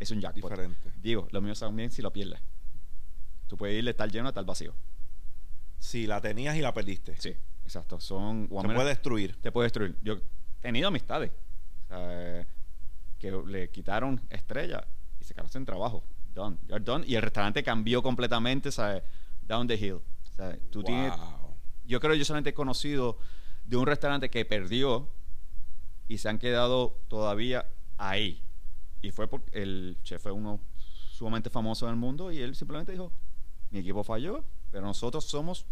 es 0.00 0.10
un 0.10 0.20
jackpot. 0.20 0.50
Diferente. 0.50 0.92
Digo, 1.00 1.28
lo 1.30 1.40
mío 1.40 1.54
también 1.54 1.90
si 1.90 2.02
lo 2.02 2.12
pierdes. 2.12 2.40
Tú 3.46 3.56
puedes 3.56 3.78
ir 3.78 3.84
de 3.84 3.90
estar 3.90 4.10
lleno 4.10 4.26
a 4.26 4.30
estar 4.30 4.44
vacío. 4.44 4.74
Si 5.78 6.06
la 6.06 6.20
tenías 6.20 6.56
y 6.56 6.60
la 6.60 6.72
perdiste. 6.74 7.14
Sí. 7.20 7.34
Exacto. 7.64 8.00
Son. 8.00 8.48
Se 8.48 8.54
menos- 8.54 8.74
puede 8.74 8.88
destruir. 8.88 9.36
te 9.40 9.52
puede 9.52 9.66
destruir. 9.66 9.96
Yo 10.02 10.14
he 10.14 10.20
tenido 10.60 10.88
amistades 10.88 11.30
o 11.84 11.88
sea, 11.88 12.46
que 13.24 13.30
le 13.46 13.70
quitaron 13.70 14.20
estrella 14.28 14.86
y 15.18 15.24
se 15.24 15.32
quedaron 15.32 15.50
sin 15.50 15.64
trabajo. 15.64 16.04
Done. 16.34 16.58
You're 16.68 16.84
done. 16.84 17.06
Y 17.06 17.14
el 17.14 17.22
restaurante 17.22 17.62
cambió 17.62 18.02
completamente, 18.02 18.70
¿sabes? 18.70 19.02
Down 19.46 19.66
the 19.66 19.76
hill. 19.76 20.00
Sea, 20.36 20.58
tú 20.70 20.82
tienes, 20.82 21.14
yo 21.86 22.00
creo 22.00 22.12
que 22.12 22.18
yo 22.18 22.24
solamente 22.26 22.50
he 22.50 22.54
conocido 22.54 23.18
de 23.64 23.76
un 23.78 23.86
restaurante 23.86 24.28
que 24.28 24.44
perdió 24.44 25.08
y 26.06 26.18
se 26.18 26.28
han 26.28 26.38
quedado 26.38 26.98
todavía 27.08 27.66
ahí. 27.96 28.42
Y 29.00 29.10
fue 29.10 29.26
porque 29.26 29.62
el 29.62 29.96
chef 30.02 30.22
fue 30.22 30.32
uno 30.32 30.60
sumamente 31.10 31.48
famoso 31.48 31.86
en 31.86 31.92
el 31.92 31.98
mundo 31.98 32.30
y 32.30 32.40
él 32.40 32.54
simplemente 32.54 32.92
dijo, 32.92 33.10
mi 33.70 33.78
equipo 33.78 34.04
falló, 34.04 34.44
pero 34.70 34.84
nosotros 34.84 35.24
somos, 35.24 35.64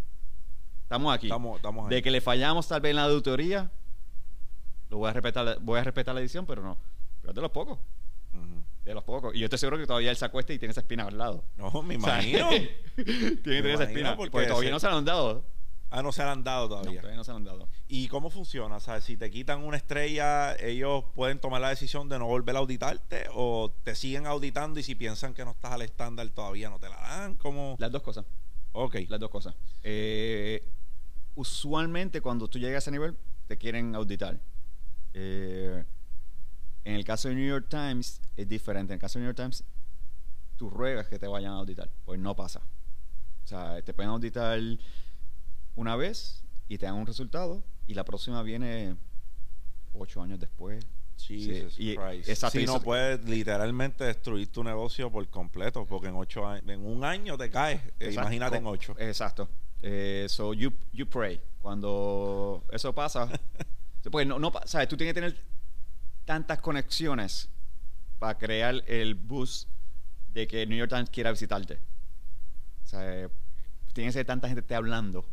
estamos 0.84 1.14
aquí. 1.14 1.26
Estamos, 1.26 1.56
estamos 1.56 1.84
ahí. 1.84 1.96
De 1.96 2.02
que 2.02 2.10
le 2.10 2.20
fallamos 2.22 2.66
tal 2.68 2.80
vez 2.80 2.90
en 2.90 2.96
la 2.96 3.04
auditoría, 3.04 3.70
lo 4.88 4.98
voy 4.98 5.10
a 5.10 5.12
respetar, 5.12 5.58
voy 5.60 5.80
a 5.80 5.84
respetar 5.84 6.14
la 6.14 6.20
edición, 6.20 6.46
pero 6.46 6.62
no. 6.62 6.78
Pero 7.22 7.30
es 7.30 7.34
de 7.34 7.40
los 7.40 7.50
pocos, 7.50 7.78
de 8.84 8.94
los 8.94 9.04
pocos. 9.04 9.34
Y 9.34 9.38
yo 9.38 9.44
estoy 9.46 9.58
seguro 9.58 9.78
que 9.78 9.86
todavía 9.86 10.10
él 10.10 10.16
se 10.16 10.24
acuesta 10.24 10.52
y 10.52 10.58
tiene 10.58 10.72
esa 10.72 10.80
espina 10.80 11.04
al 11.06 11.16
lado. 11.16 11.44
No, 11.56 11.82
me 11.82 11.94
imagino. 11.94 12.48
tiene 12.96 13.36
tener 13.36 13.66
esa 13.66 13.84
espina. 13.84 14.16
porque 14.16 14.30
Porque, 14.32 14.46
todavía 14.48 14.68
ese- 14.70 14.72
no 14.74 14.80
se 14.80 14.88
la 14.88 14.96
han 14.96 15.04
dado. 15.04 15.44
ah, 15.90 16.02
no 16.02 16.10
se 16.10 16.24
la 16.24 16.32
han 16.32 16.42
dado 16.42 16.62
No, 16.68 16.68
todavía. 16.80 17.00
todavía 17.00 17.16
no 17.16 17.22
se 17.24 17.30
la 17.30 17.36
han 17.36 17.44
dado. 17.44 17.68
¿Y 17.86 18.08
cómo 18.08 18.28
funciona? 18.30 18.76
O 18.76 18.80
sea, 18.80 19.00
si 19.00 19.16
te 19.16 19.30
quitan 19.30 19.62
una 19.62 19.76
estrella, 19.76 20.56
ellos 20.56 21.04
pueden 21.14 21.38
tomar 21.38 21.60
la 21.60 21.68
decisión 21.68 22.08
de 22.08 22.18
no 22.18 22.26
volver 22.26 22.56
a 22.56 22.58
auditarte 22.58 23.26
o 23.32 23.72
te 23.84 23.94
siguen 23.94 24.26
auditando 24.26 24.80
y 24.80 24.82
si 24.82 24.94
piensan 24.96 25.32
que 25.34 25.44
no 25.44 25.52
estás 25.52 25.70
al 25.72 25.82
estándar 25.82 26.28
todavía 26.30 26.68
no 26.68 26.80
te 26.80 26.88
la 26.88 26.96
dan. 26.96 27.36
¿Cómo? 27.36 27.76
Las 27.78 27.92
dos 27.92 28.02
cosas. 28.02 28.24
Ok. 28.72 28.96
Las 29.08 29.20
dos 29.20 29.30
cosas. 29.30 29.54
Eh, 29.84 30.66
usualmente 31.36 32.20
cuando 32.20 32.48
tú 32.48 32.58
llegas 32.58 32.74
a 32.76 32.78
ese 32.78 32.90
nivel, 32.90 33.16
te 33.46 33.56
quieren 33.58 33.94
auditar. 33.94 34.40
Eh, 35.14 35.84
en 36.84 36.94
el 36.94 37.04
caso 37.04 37.28
de 37.28 37.34
New 37.34 37.48
York 37.48 37.66
Times 37.68 38.20
es 38.36 38.48
diferente. 38.48 38.92
En 38.92 38.96
el 38.96 39.00
caso 39.00 39.18
de 39.18 39.24
New 39.24 39.28
York 39.34 39.36
Times, 39.36 39.64
tú 40.56 40.70
ruegas 40.70 41.06
que 41.08 41.18
te 41.18 41.26
vayan 41.26 41.52
a 41.52 41.56
auditar. 41.58 41.90
Pues 42.04 42.18
no 42.18 42.34
pasa. 42.36 42.60
O 43.44 43.46
sea, 43.46 43.80
te 43.82 43.92
pueden 43.94 44.10
auditar 44.10 44.58
una 45.76 45.96
vez 45.96 46.42
y 46.68 46.78
te 46.78 46.86
dan 46.86 46.94
un 46.94 47.06
resultado 47.06 47.62
y 47.86 47.94
la 47.94 48.04
próxima 48.04 48.42
viene 48.42 48.96
ocho 49.94 50.22
años 50.22 50.38
después. 50.38 50.84
Jesus 51.18 51.74
Sí, 51.74 51.90
y- 51.92 51.96
Christ. 51.96 52.28
exacto, 52.28 52.58
Si 52.58 52.64
y 52.64 52.66
no 52.66 52.80
puedes 52.80 53.22
literalmente 53.24 54.02
destruir 54.04 54.50
tu 54.50 54.64
negocio 54.64 55.10
por 55.10 55.28
completo, 55.28 55.86
porque 55.86 56.08
en 56.08 56.16
ocho 56.16 56.46
años, 56.46 56.68
en 56.68 56.84
un 56.84 57.04
año 57.04 57.36
te 57.38 57.48
caes. 57.50 57.80
Eh, 57.80 57.92
Exacto. 58.06 58.20
Imagínate 58.22 58.56
en 58.56 58.66
ocho. 58.66 58.94
Exacto. 58.98 59.48
Eh, 59.82 60.26
so 60.28 60.52
you, 60.54 60.72
you 60.92 61.06
pray. 61.08 61.40
Cuando 61.60 62.64
eso 62.70 62.92
pasa, 62.92 63.28
porque 64.10 64.24
no, 64.24 64.38
no, 64.38 64.50
sabes, 64.64 64.88
tú 64.88 64.96
tienes 64.96 65.14
que 65.14 65.20
tener 65.20 65.36
tantas 66.24 66.60
conexiones 66.60 67.48
para 68.18 68.38
crear 68.38 68.82
el 68.86 69.14
boost 69.14 69.68
de 70.32 70.46
que 70.46 70.66
New 70.66 70.78
York 70.78 70.90
Times 70.90 71.10
quiera 71.10 71.30
visitarte. 71.30 71.80
O 72.84 72.86
sea, 72.86 73.24
eh, 73.24 73.28
tiene 73.92 74.08
que 74.08 74.12
ser 74.12 74.26
tanta 74.26 74.48
gente 74.48 74.62
te 74.62 74.74
hablando 74.74 75.24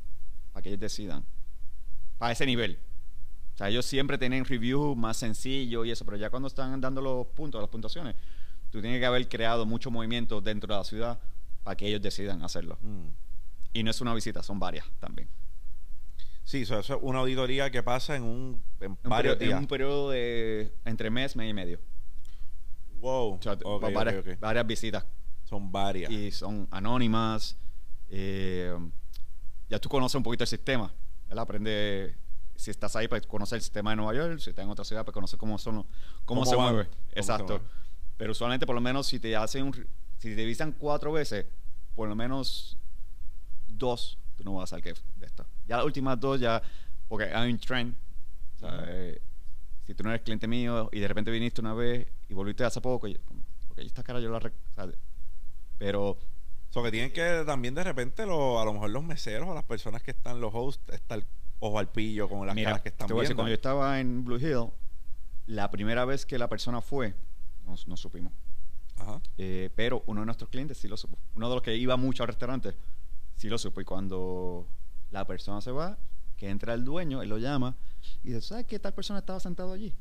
para 0.51 0.63
que 0.63 0.69
ellos 0.69 0.79
decidan. 0.79 1.23
Para 2.17 2.31
ese 2.31 2.45
nivel. 2.45 2.79
O 3.53 3.57
sea, 3.57 3.69
ellos 3.69 3.85
siempre 3.85 4.17
tienen 4.17 4.45
reviews 4.45 4.95
más 4.95 5.17
sencillos 5.17 5.85
y 5.85 5.91
eso, 5.91 6.05
pero 6.05 6.17
ya 6.17 6.29
cuando 6.29 6.47
están 6.47 6.79
dando 6.79 7.01
los 7.01 7.27
puntos, 7.27 7.61
las 7.61 7.69
puntuaciones, 7.69 8.15
tú 8.71 8.81
tienes 8.81 8.99
que 8.99 9.05
haber 9.05 9.27
creado 9.27 9.65
mucho 9.65 9.91
movimiento 9.91 10.41
dentro 10.41 10.73
de 10.73 10.79
la 10.79 10.83
ciudad 10.83 11.19
para 11.63 11.75
que 11.75 11.87
ellos 11.87 12.01
decidan 12.01 12.43
hacerlo. 12.43 12.77
Mm. 12.81 13.07
Y 13.73 13.83
no 13.83 13.91
es 13.91 14.01
una 14.01 14.13
visita, 14.13 14.41
son 14.43 14.59
varias 14.59 14.85
también. 14.99 15.29
Sí, 16.49 16.63
eso, 16.63 16.79
eso 16.79 16.95
es 16.95 16.99
una 17.03 17.19
auditoría 17.19 17.69
que 17.69 17.83
pasa 17.83 18.15
en 18.15 18.23
un 18.23 18.63
en 18.79 18.91
Un 18.93 18.97
varios 19.03 19.35
periodo- 19.35 19.41
en 19.43 19.47
días. 19.49 19.59
un 19.59 19.67
periodo 19.67 20.09
de 20.09 20.73
entre 20.83 21.11
mes, 21.11 21.35
mes 21.35 21.47
y 21.47 21.53
medio. 21.53 21.79
Wow. 23.01 23.33
O 23.35 23.39
sea, 23.39 23.55
varias, 24.41 24.65
visitas. 24.65 25.05
Son 25.45 25.71
varias. 25.71 26.09
Y 26.11 26.31
son 26.31 26.67
anónimas. 26.71 27.55
eh, 28.09 28.75
ya 29.69 29.77
tú 29.77 29.89
conoces 29.89 30.15
un 30.15 30.23
poquito 30.23 30.43
el 30.43 30.47
sistema. 30.47 30.91
¿verdad? 31.27 31.43
Aprende. 31.43 32.15
Si 32.55 32.71
estás 32.71 32.95
ahí, 32.95 33.07
pues 33.07 33.27
conocer 33.27 33.57
el 33.57 33.61
sistema 33.61 33.91
de 33.91 33.97
Nueva 33.97 34.15
York. 34.15 34.39
Si 34.39 34.49
estás 34.49 34.65
en 34.65 34.71
otra 34.71 34.83
ciudad, 34.83 35.05
pues 35.05 35.13
conocer 35.13 35.37
cómo 35.37 35.59
son 35.59 35.75
los- 35.75 35.85
cómo, 36.25 36.41
¿Cómo 36.41 36.45
se 36.45 36.55
van? 36.55 36.73
mueve. 36.73 36.89
¿Cómo 36.89 37.03
se 37.13 37.19
Exacto. 37.19 37.61
Pero 38.17 38.31
usualmente, 38.31 38.65
por 38.65 38.73
lo 38.73 38.81
menos, 38.81 39.05
si 39.05 39.19
te 39.19 39.35
hacen 39.35 39.65
un, 39.65 39.73
si 40.17 40.35
te 40.35 40.45
visitan 40.45 40.71
cuatro 40.71 41.11
veces, 41.11 41.45
por 41.93 42.09
lo 42.09 42.15
menos 42.15 42.75
dos, 43.67 44.17
tú 44.35 44.43
no 44.43 44.55
vas 44.55 44.73
a 44.73 44.77
salir 44.79 44.95
de 45.15 45.25
esto. 45.27 45.45
Ya 45.69 45.77
las 45.77 45.85
últimas 45.85 46.19
dos, 46.19 46.39
ya, 46.39 46.61
porque 47.07 47.25
hay 47.25 47.51
un 47.51 47.59
trend. 47.59 47.95
O 48.55 48.59
sea, 48.59 48.83
eh, 48.87 49.21
si 49.85 49.93
tú 49.93 50.03
no 50.03 50.09
eres 50.09 50.21
cliente 50.23 50.47
mío 50.47 50.89
y 50.91 50.99
de 50.99 51.07
repente 51.07 51.31
viniste 51.31 51.61
una 51.61 51.73
vez 51.73 52.07
y 52.27 52.33
volviste 52.33 52.63
hace 52.63 52.81
poco, 52.81 53.07
y- 53.07 53.15
como, 53.19 53.41
porque 53.67 53.83
esta 53.83 54.03
cara 54.03 54.19
yo 54.19 54.29
la. 54.31 54.37
o 54.39 54.41
sea, 54.75 54.87
pero 55.77 56.17
So 56.71 56.83
que 56.83 56.91
tienen 56.91 57.11
que 57.11 57.43
también 57.47 57.73
de 57.73 57.83
repente 57.83 58.25
lo, 58.27 58.59
a 58.59 58.65
lo 58.65 58.73
mejor 58.73 58.91
los 58.91 59.03
meseros 59.03 59.47
o 59.49 59.53
las 59.55 59.63
personas 59.63 60.03
que 60.03 60.11
están, 60.11 60.39
los 60.39 60.51
hosts, 60.53 60.83
estar 60.93 61.23
ojo 61.59 61.79
al 61.79 61.89
pillo 61.89 62.29
con 62.29 62.45
las 62.45 62.55
Mira, 62.55 62.69
caras 62.71 62.81
que 62.83 62.89
están 62.89 63.07
te 63.07 63.13
voy 63.13 63.21
a 63.21 63.23
decir, 63.23 63.35
viendo. 63.35 63.41
cuando 63.41 63.49
yo 63.49 63.55
estaba 63.55 63.99
en 63.99 64.23
Blue 64.23 64.37
Hill, 64.37 64.69
la 65.47 65.71
primera 65.71 66.05
vez 66.05 66.25
que 66.27 66.37
la 66.37 66.47
persona 66.47 66.79
fue, 66.81 67.15
no, 67.65 67.75
no 67.87 67.97
supimos. 67.97 68.33
Ajá. 68.97 69.19
Eh, 69.37 69.69
pero 69.75 70.03
uno 70.05 70.21
de 70.21 70.25
nuestros 70.27 70.49
clientes 70.49 70.77
sí 70.77 70.87
lo 70.87 70.95
supo. 70.97 71.17
Uno 71.35 71.49
de 71.49 71.55
los 71.55 71.63
que 71.63 71.75
iba 71.75 71.95
mucho 71.97 72.21
al 72.21 72.27
restaurante 72.27 72.75
sí 73.35 73.49
lo 73.49 73.57
supo. 73.57 73.81
Y 73.81 73.85
cuando 73.85 74.67
la 75.11 75.25
persona 75.25 75.61
se 75.61 75.71
va, 75.71 75.97
que 76.37 76.49
entra 76.49 76.73
el 76.73 76.85
dueño, 76.85 77.21
él 77.21 77.29
lo 77.29 77.37
llama 77.37 77.75
y 78.23 78.29
dice, 78.29 78.41
¿sabes 78.41 78.65
que 78.65 78.79
tal 78.79 78.93
persona 78.93 79.19
estaba 79.19 79.39
sentado 79.39 79.73
allí? 79.73 79.93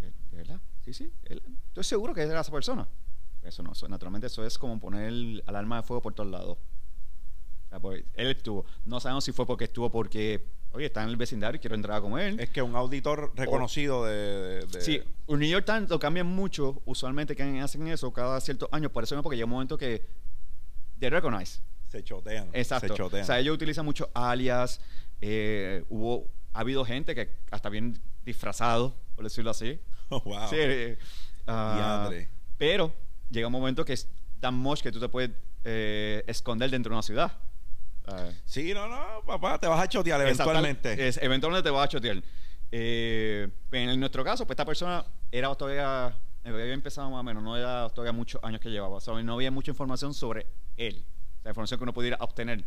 ¿De 0.00 0.36
verdad? 0.36 0.60
Sí, 0.84 0.92
sí. 0.94 1.12
Él- 1.24 1.42
estoy 1.68 1.84
seguro 1.84 2.14
que 2.14 2.22
era 2.22 2.40
esa 2.40 2.52
persona. 2.52 2.86
Eso 3.42 3.62
no, 3.62 3.72
eso, 3.72 3.88
naturalmente 3.88 4.26
eso 4.26 4.44
es 4.44 4.58
como 4.58 4.78
poner 4.80 5.04
el 5.08 5.42
alarma 5.46 5.76
de 5.76 5.82
fuego 5.82 6.02
por 6.02 6.14
todos 6.14 6.30
lados. 6.30 6.56
O 6.58 7.68
sea, 7.68 7.80
pues, 7.80 8.04
él 8.14 8.28
estuvo. 8.28 8.64
No 8.84 8.98
sabemos 9.00 9.24
si 9.24 9.32
fue 9.32 9.46
porque 9.46 9.64
estuvo 9.64 9.90
porque, 9.90 10.46
oye, 10.72 10.86
está 10.86 11.02
en 11.02 11.10
el 11.10 11.16
vecindario 11.16 11.56
y 11.58 11.60
quiero 11.60 11.74
entrar 11.76 11.98
a 11.98 12.00
comer. 12.00 12.40
Es 12.40 12.50
que 12.50 12.62
un 12.62 12.74
auditor 12.76 13.32
reconocido 13.36 14.04
de, 14.06 14.12
de- 14.14 14.66
de- 14.66 14.80
Sí, 14.80 15.02
un 15.26 15.40
New 15.40 15.48
York 15.48 15.66
Times 15.66 15.90
lo 15.90 15.98
cambian 15.98 16.26
mucho, 16.26 16.80
usualmente 16.86 17.36
que 17.36 17.42
hacen 17.60 17.86
eso 17.88 18.10
cada 18.12 18.40
ciertos 18.40 18.68
años, 18.72 18.90
por 18.90 19.04
eso 19.04 19.14
mismo, 19.14 19.22
porque 19.22 19.36
llega 19.36 19.44
un 19.46 19.50
momento 19.52 19.76
que 19.76 20.06
they 20.98 21.10
recognize. 21.10 21.60
Se 21.88 22.02
chotean. 22.04 22.48
Exacto. 22.52 22.88
Se 22.88 22.94
chotean. 22.94 23.22
O 23.22 23.26
sea, 23.26 23.38
ellos 23.40 23.54
utilizan 23.54 23.84
mucho 23.84 24.10
alias, 24.14 24.80
eh, 25.20 25.84
hubo, 25.88 26.30
ha 26.52 26.60
habido 26.60 26.84
gente 26.84 27.14
que 27.14 27.30
hasta 27.50 27.68
bien 27.68 28.00
disfrazado, 28.24 28.94
por 29.14 29.24
decirlo 29.24 29.50
así. 29.50 29.80
wow. 30.10 30.48
Sí, 30.48 30.56
eh, 30.58 30.98
Diadre. 31.46 32.28
pero 32.56 32.92
llega 33.30 33.46
un 33.46 33.52
momento 33.52 33.84
que 33.84 33.94
es 33.94 34.08
tan 34.40 34.54
much 34.54 34.80
que 34.82 34.92
tú 34.92 35.00
te 35.00 35.08
puedes 35.08 35.30
eh, 35.64 36.22
esconder 36.26 36.70
dentro 36.70 36.90
de 36.90 36.94
una 36.96 37.02
ciudad. 37.02 37.32
Ah, 38.06 38.28
Sí, 38.44 38.72
no, 38.72 38.86
no, 38.88 39.22
papá, 39.26 39.58
te 39.58 39.66
vas 39.66 39.80
a 39.82 39.88
chotear 39.88 40.20
eventualmente. 40.20 41.08
Es- 41.08 41.18
eventualmente 41.22 41.68
te 41.68 41.70
vas 41.74 41.84
a 41.84 41.88
chotear. 41.88 42.22
Eh, 42.70 43.48
en 43.72 43.98
nuestro 44.00 44.22
caso, 44.24 44.46
pues 44.46 44.54
esta 44.54 44.64
persona 44.64 45.04
era 45.32 45.54
todavía, 45.54 46.14
había 46.44 46.72
empezado 46.72 47.10
más 47.10 47.20
o 47.20 47.22
menos, 47.22 47.42
no 47.42 47.56
era 47.56 47.88
todavía 47.90 48.12
muchos 48.12 48.42
años 48.44 48.60
que 48.60 48.68
llevaba. 48.70 48.96
O 48.96 49.00
sea, 49.00 49.20
no 49.22 49.34
había 49.34 49.50
mucha 49.50 49.70
información 49.70 50.12
sobre 50.14 50.46
él. 50.76 51.04
La 51.44 51.50
información 51.50 51.78
que 51.78 51.84
uno 51.84 51.94
pudiera 51.94 52.16
obtener. 52.20 52.64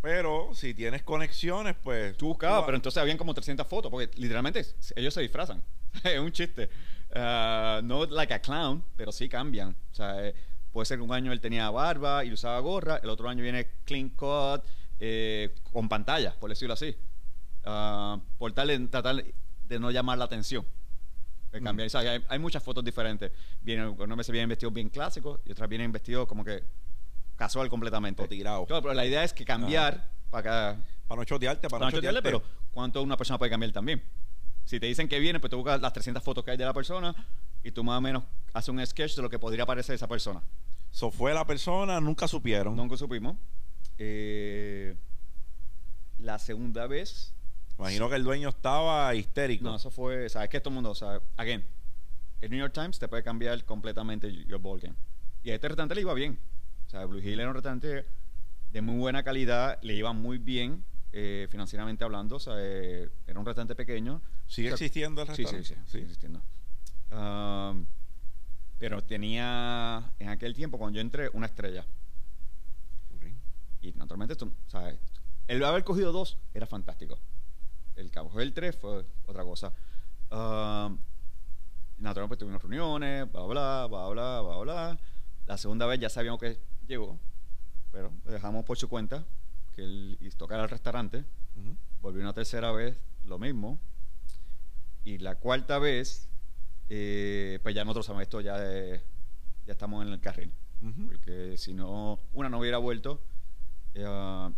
Pero 0.00 0.50
si 0.54 0.72
tienes 0.72 1.02
conexiones, 1.02 1.76
pues. 1.82 2.16
Tú 2.16 2.28
buscabas, 2.28 2.64
pero 2.64 2.76
entonces 2.76 3.00
habían 3.00 3.18
como 3.18 3.34
300 3.34 3.66
fotos, 3.66 3.90
porque 3.90 4.10
literalmente 4.16 4.64
ellos 4.96 5.12
se 5.12 5.20
disfrazan. 5.20 5.62
es 6.04 6.18
un 6.18 6.32
chiste. 6.32 6.70
Ah, 7.14 7.80
no 7.82 8.06
like 8.06 8.32
a 8.32 8.40
clown, 8.40 8.82
pero 8.96 9.12
sí 9.12 9.28
cambian. 9.28 9.76
O 9.92 9.94
sea, 9.94 10.26
eh, 10.26 10.34
puede 10.72 10.86
ser 10.86 10.98
que 10.98 11.02
un 11.02 11.12
año 11.12 11.32
él 11.32 11.40
tenía 11.40 11.68
barba 11.70 12.24
y 12.24 12.32
usaba 12.32 12.58
gorra, 12.60 13.00
el 13.02 13.10
otro 13.10 13.28
año 13.28 13.42
viene 13.42 13.68
clean 13.84 14.08
cut, 14.10 14.62
eh, 14.98 15.54
con 15.72 15.88
pantalla, 15.88 16.34
por 16.38 16.50
decirlo 16.50 16.74
así. 16.74 16.96
Ah, 17.64 18.18
por 18.38 18.52
tal 18.52 18.68
de 18.68 18.78
tratar 18.88 19.22
de 19.68 19.78
no 19.78 19.90
llamar 19.90 20.16
la 20.16 20.24
atención. 20.24 20.64
Mm. 21.52 21.64
cambiar. 21.64 21.86
O 21.86 21.90
sea, 21.90 22.00
hay, 22.00 22.24
hay 22.28 22.38
muchas 22.38 22.62
fotos 22.62 22.84
diferentes. 22.84 23.30
Vienen, 23.60 23.88
unos 23.98 24.16
meses 24.16 24.32
vienen 24.32 24.48
vestidos 24.48 24.72
bien 24.72 24.88
clásicos 24.88 25.40
y 25.44 25.52
otras 25.52 25.68
vienen 25.68 25.92
vestidos 25.92 26.26
como 26.26 26.44
que 26.44 26.62
casual 27.40 27.70
completamente. 27.70 28.22
O 28.22 28.28
tirado. 28.28 28.66
Claro, 28.66 28.82
pero 28.82 28.92
la 28.92 29.06
idea 29.06 29.24
es 29.24 29.32
que 29.32 29.46
cambiar 29.46 30.10
para 30.30 30.74
que 30.74 30.82
Para 31.08 31.20
no 31.20 31.24
chotearte, 31.24 31.68
para, 31.70 31.80
para 31.80 31.90
no 31.90 31.96
chotearte. 31.96 32.20
pero 32.20 32.42
¿cuánto 32.70 33.02
una 33.02 33.16
persona 33.16 33.38
puede 33.38 33.50
cambiar 33.50 33.72
también? 33.72 34.02
Si 34.66 34.78
te 34.78 34.84
dicen 34.86 35.08
que 35.08 35.18
viene, 35.18 35.40
pues 35.40 35.50
tú 35.50 35.56
buscas 35.56 35.80
las 35.80 35.92
300 35.94 36.22
fotos 36.22 36.44
que 36.44 36.50
hay 36.50 36.58
de 36.58 36.66
la 36.66 36.74
persona 36.74 37.14
y 37.64 37.70
tú 37.72 37.82
más 37.82 37.96
o 37.96 38.00
menos 38.02 38.24
haces 38.52 38.68
un 38.68 38.86
sketch 38.86 39.16
de 39.16 39.22
lo 39.22 39.30
que 39.30 39.38
podría 39.38 39.64
parecer 39.64 39.94
esa 39.94 40.06
persona. 40.06 40.42
So 40.90 41.10
fue 41.10 41.32
la 41.32 41.46
persona, 41.46 41.98
nunca 41.98 42.28
supieron. 42.28 42.76
Nunca 42.76 42.98
supimos. 42.98 43.36
Eh, 43.96 44.94
la 46.18 46.38
segunda 46.38 46.86
vez, 46.86 47.32
Imagino 47.78 48.10
que 48.10 48.16
el 48.16 48.24
dueño 48.24 48.50
estaba 48.50 49.14
histérico. 49.14 49.64
no, 49.64 49.76
eso 49.76 49.90
fue, 49.90 50.28
sabes 50.28 50.50
que 50.50 50.60
todo 50.60 50.68
el 50.68 50.74
mundo, 50.74 50.90
o 50.90 50.94
sea, 50.94 51.22
again, 51.38 51.64
el 52.42 52.50
New 52.50 52.58
York 52.60 52.74
Times 52.74 52.98
te 52.98 53.08
puede 53.08 53.22
cambiar 53.22 53.64
completamente 53.64 54.30
your 54.44 54.60
ball 54.60 54.78
game. 54.78 54.94
Y 55.42 55.50
a 55.50 55.54
este 55.54 55.68
restaurante 55.68 55.94
le 55.94 56.02
iba 56.02 56.12
bien. 56.12 56.38
O 56.90 56.92
sea, 56.92 57.04
Blue 57.04 57.20
Hill 57.20 57.38
era 57.38 57.48
un 57.48 57.54
restaurante 57.54 58.04
de 58.72 58.80
muy 58.82 58.98
buena 58.98 59.22
calidad, 59.22 59.78
le 59.82 59.94
iba 59.94 60.12
muy 60.12 60.38
bien. 60.38 60.84
eh, 61.12 61.46
financieramente 61.50 62.02
hablando. 62.04 62.34
O 62.36 62.40
sea, 62.40 62.54
eh, 62.58 63.08
era 63.28 63.38
un 63.38 63.46
restaurante 63.46 63.76
pequeño. 63.76 64.20
¿Sigue 64.48 64.72
O 64.72 64.76
sea, 64.76 64.86
existiendo 64.86 65.22
el 65.22 65.28
Sí, 65.28 65.34
sí, 65.36 65.42
restaurante? 65.56 65.68
sí, 65.86 65.90
sigue 65.90 66.02
existiendo. 66.04 66.42
Um, 67.12 67.84
pero 68.78 69.02
tenía 69.04 70.12
en 70.18 70.28
aquel 70.30 70.52
tiempo, 70.54 70.78
cuando 70.78 70.96
yo 70.96 71.00
entré, 71.00 71.28
una 71.32 71.46
estrella. 71.46 71.84
Ok. 73.16 73.24
Y 73.82 73.92
naturalmente, 73.92 74.32
esto, 74.32 74.52
¿sabes? 74.66 74.98
El 75.48 75.62
haber 75.64 75.84
cogido 75.84 76.10
dos 76.12 76.36
era 76.54 76.66
fantástico. 76.66 77.18
El 77.96 78.10
que 78.10 78.18
coger 78.20 78.42
el 78.42 78.52
tres 78.52 78.76
fue 78.76 79.04
otra 79.26 79.42
cosa. 79.44 79.72
Um, 80.30 80.96
naturalmente, 81.98 82.28
pues, 82.28 82.38
tuvimos 82.38 82.62
reuniones, 82.62 83.30
bla, 83.30 83.42
bla, 83.46 83.86
bla, 83.88 84.08
bla, 84.08 84.40
bla, 84.42 84.56
bla. 84.58 84.98
La 85.46 85.56
segunda 85.58 85.86
vez 85.86 85.98
ya 85.98 86.08
sabíamos 86.08 86.38
que 86.40 86.56
llegó, 86.90 87.18
pero 87.92 88.12
lo 88.24 88.32
dejamos 88.32 88.64
por 88.64 88.76
su 88.76 88.88
cuenta, 88.88 89.24
que 89.74 89.82
él 89.82 90.18
y 90.20 90.28
tocar 90.30 90.60
al 90.60 90.68
restaurante. 90.68 91.24
Ujú. 91.56 91.76
Volvió 92.02 92.20
una 92.22 92.32
tercera 92.34 92.70
vez, 92.72 92.96
lo 93.24 93.38
mismo. 93.38 93.78
Y 95.04 95.18
la 95.18 95.36
cuarta 95.36 95.78
vez, 95.78 96.28
eh, 96.88 97.58
pues 97.62 97.74
ya 97.74 97.84
nosotros 97.84 98.06
sabemos 98.06 98.22
esto, 98.22 98.40
ya, 98.40 98.56
eh, 98.60 99.02
ya 99.66 99.72
estamos 99.72 100.04
en 100.06 100.12
el 100.12 100.20
carril. 100.20 100.52
Porque 101.06 101.56
si 101.58 101.74
no, 101.74 102.18
una 102.32 102.48
no 102.48 102.58
hubiera 102.58 102.78
vuelto. 102.78 103.20
eh, 103.94 104.50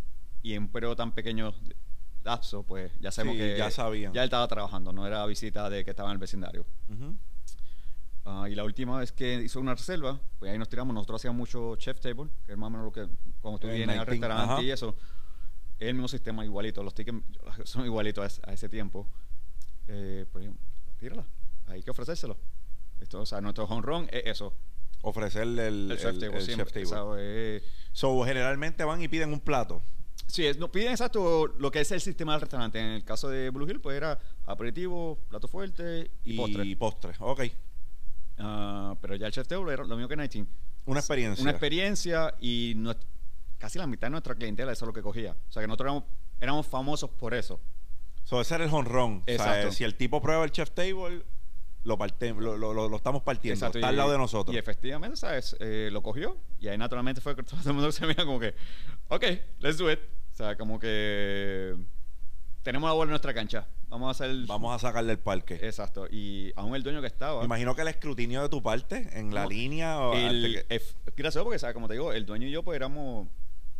y 0.45 0.55
en 0.55 0.65
un 0.65 0.69
periodo 0.71 0.97
tan 0.97 1.13
pequeño 1.13 1.53
de 1.53 1.77
lapso, 2.25 2.63
pues 2.65 2.91
ya 3.01 3.11
sabemos 3.13 3.37
Sí, 3.37 3.41
que 3.43 3.57
ya 3.59 3.71
sabían. 3.71 4.13
ya 4.13 4.23
él 4.23 4.27
estaba 4.27 4.47
trabajando, 4.49 4.93
no 4.93 5.07
era 5.07 5.25
visita 5.27 5.71
de 5.71 5.85
que 5.85 5.91
estaba 5.91 6.09
en 6.11 6.15
el 6.15 6.19
vecindario. 6.19 6.65
Ah, 8.25 8.47
y 8.49 8.55
la 8.55 8.63
última 8.65 8.99
vez 9.01 9.11
que 9.11 9.35
hizo 9.43 9.59
una 9.61 9.75
reserva, 9.75 10.21
pues 10.39 10.53
ahí 10.53 10.59
nos 10.59 10.69
tiramos. 10.69 10.95
Nosotros 10.95 11.21
hacíamos 11.21 11.39
mucho 11.39 11.75
chef 11.77 11.99
table, 12.01 12.29
que 12.47 12.53
es 12.53 12.59
más 12.59 12.69
o 12.69 12.71
menos 12.71 12.85
lo 12.87 12.93
que 12.93 13.09
cuando 13.41 13.59
tú 13.59 13.67
El 13.69 13.77
vienes 13.77 13.99
al 13.99 14.07
19, 14.07 14.11
restaurante 14.29 14.53
ajá. 14.55 14.63
y 14.63 14.71
eso. 14.71 14.95
Es 15.79 15.89
el 15.89 15.95
mismo 15.95 16.07
sistema 16.09 16.45
igualito. 16.45 16.83
Los 16.85 16.95
tickets 16.95 17.19
son 17.65 17.85
igualitos 17.85 18.23
a, 18.23 18.27
ese- 18.29 18.41
a 18.45 18.53
ese 18.53 18.69
tiempo. 18.69 19.09
Eh, 19.89 20.25
pues 20.31 20.49
tírala. 20.99 21.25
Hay 21.67 21.83
que 21.83 21.91
ofrecérselo. 21.91 22.37
Esto, 23.01 23.23
o 23.23 23.27
sea, 23.27 23.41
nuestro 23.41 23.65
home 23.65 23.83
run 23.83 24.09
es 24.13 24.23
eso. 24.27 24.55
Ofrecerle 25.03 25.67
el, 25.67 25.91
El, 25.91 25.99
chef 25.99 26.17
table. 26.21 26.37
el 26.39 26.43
siempre, 26.43 26.67
chef 26.73 26.91
table. 26.91 27.63
So, 27.93 28.23
generalmente 28.25 28.85
van 28.85 29.03
y 29.03 29.09
piden 29.09 29.33
un 29.33 29.41
plato. 29.41 29.83
Sí, 30.29 30.47
es- 30.47 30.59
no, 30.59 30.71
piden 30.71 30.93
exacto 30.93 31.49
lo 31.59 31.73
que 31.73 31.81
es 31.81 31.91
el 31.91 32.01
sistema 32.01 32.33
del 32.33 32.43
restaurante. 32.43 32.79
En 32.79 32.87
el 32.87 33.05
caso 33.05 33.29
de 33.29 33.51
Blue 33.51 33.69
Hill, 33.69 33.81
pues 33.81 33.97
era 33.97 34.17
aperitivo, 34.47 35.19
plato 35.29 35.49
fuerte 35.49 36.09
y, 36.23 36.37
postre. 36.37 36.77
postre. 36.77 37.13
Ok. 37.19 37.43
Ah, 38.39 38.97
pero 39.01 39.15
ya 39.17 39.27
el 39.27 39.33
chef 39.33 39.47
table 39.47 39.73
era 39.73 39.85
lo 39.85 39.97
mismo 39.97 40.09
que 40.09 40.17
19. 40.17 40.49
Una 40.87 41.01
experiencia. 41.01 41.43
Una 41.43 41.51
experiencia 41.53 42.35
y 42.41 42.77
casi 43.59 43.79
la 43.79 43.87
mitad 43.87 44.07
de 44.09 44.13
nuestra 44.13 44.35
clientela 44.35 44.73
eso 44.73 44.85
es 44.85 44.87
lo 44.89 44.93
que 44.93 45.03
cogía. 45.03 45.37
O 45.49 45.53
sea 45.53 45.63
que 45.63 45.67
nosotros 45.69 45.87
éramos, 45.87 46.05
éramos 46.41 46.67
famosos 46.67 47.11
por 47.11 47.35
eso. 47.35 47.61
So, 48.25 48.41
ese 48.41 48.55
era 48.57 48.65
el 48.65 48.73
honrón. 48.75 49.23
O 49.23 49.25
sea, 49.27 49.35
Exacto. 49.35 49.73
si 49.73 49.85
el 49.85 49.95
tipo 49.95 50.21
prueba 50.21 50.45
el 50.45 50.51
chef 50.51 50.71
table, 50.73 51.25
lo, 51.85 51.99
parte- 51.99 52.33
lo, 52.33 52.57
lo- 52.57 52.73
lo- 52.73 52.89
lo 52.89 52.97
estamos 52.97 53.23
partiendo. 53.23 53.55
Exacto, 53.55 53.79
Está 53.79 53.89
y- 53.89 53.91
al 53.91 53.97
lado 53.97 54.13
de 54.13 54.19
nosotros. 54.19 54.55
Y 54.55 54.59
efectivamente, 54.59 55.17
¿sabes? 55.17 55.57
Eh, 55.61 55.89
lo 55.93 56.03
cogió 56.03 56.37
y 56.61 56.69
ahí 56.69 56.79
naturalmente 56.79 57.21
fue 57.21 57.35
que 57.37 57.43
todo 57.45 57.61
el 57.65 57.73
mundo 57.75 57.93
se 57.93 58.07
mira 58.07 58.25
como 58.25 58.39
que, 58.41 58.55
ok, 59.09 59.25
let's 59.61 59.79
do 59.79 59.91
it. 59.91 59.99
O 60.33 60.35
sea, 60.35 60.57
como 60.57 60.79
que 60.81 61.77
tenemos 62.63 62.89
la 62.89 62.95
bola 62.95 63.09
en 63.09 63.11
nuestra 63.11 63.35
cancha. 63.35 63.67
Vamos 63.89 64.09
a 64.09 64.11
hacer... 64.25 64.35
Vamos 64.47 64.75
a 64.75 64.79
sacarle 64.79 65.13
el 65.13 65.19
parque. 65.19 65.55
Exacto. 65.63 66.07
Y 66.11 66.53
aún 66.57 66.75
el 66.75 66.83
dueño 66.83 67.01
que 67.01 67.07
estaba... 67.09 67.41
Me 67.41 67.45
imagino 67.47 67.75
que 67.75 67.83
el 67.83 67.89
escrutinio 67.89 68.43
de 68.43 68.49
tu 68.49 68.63
parte 68.63 69.09
en 69.13 69.35
la 69.35 69.47
línea. 69.47 69.99
O 70.01 70.15
el, 70.15 70.65
que- 70.69 70.75
es 70.77 70.97
gracioso 71.17 71.45
porque, 71.45 71.59
¿sabes? 71.59 71.75
Como 71.75 71.89
te 71.89 71.95
digo, 71.95 72.13
el 72.13 72.25
dueño 72.25 72.47
y 72.47 72.51
yo 72.51 72.63
pues 72.63 72.77
éramos 72.77 73.29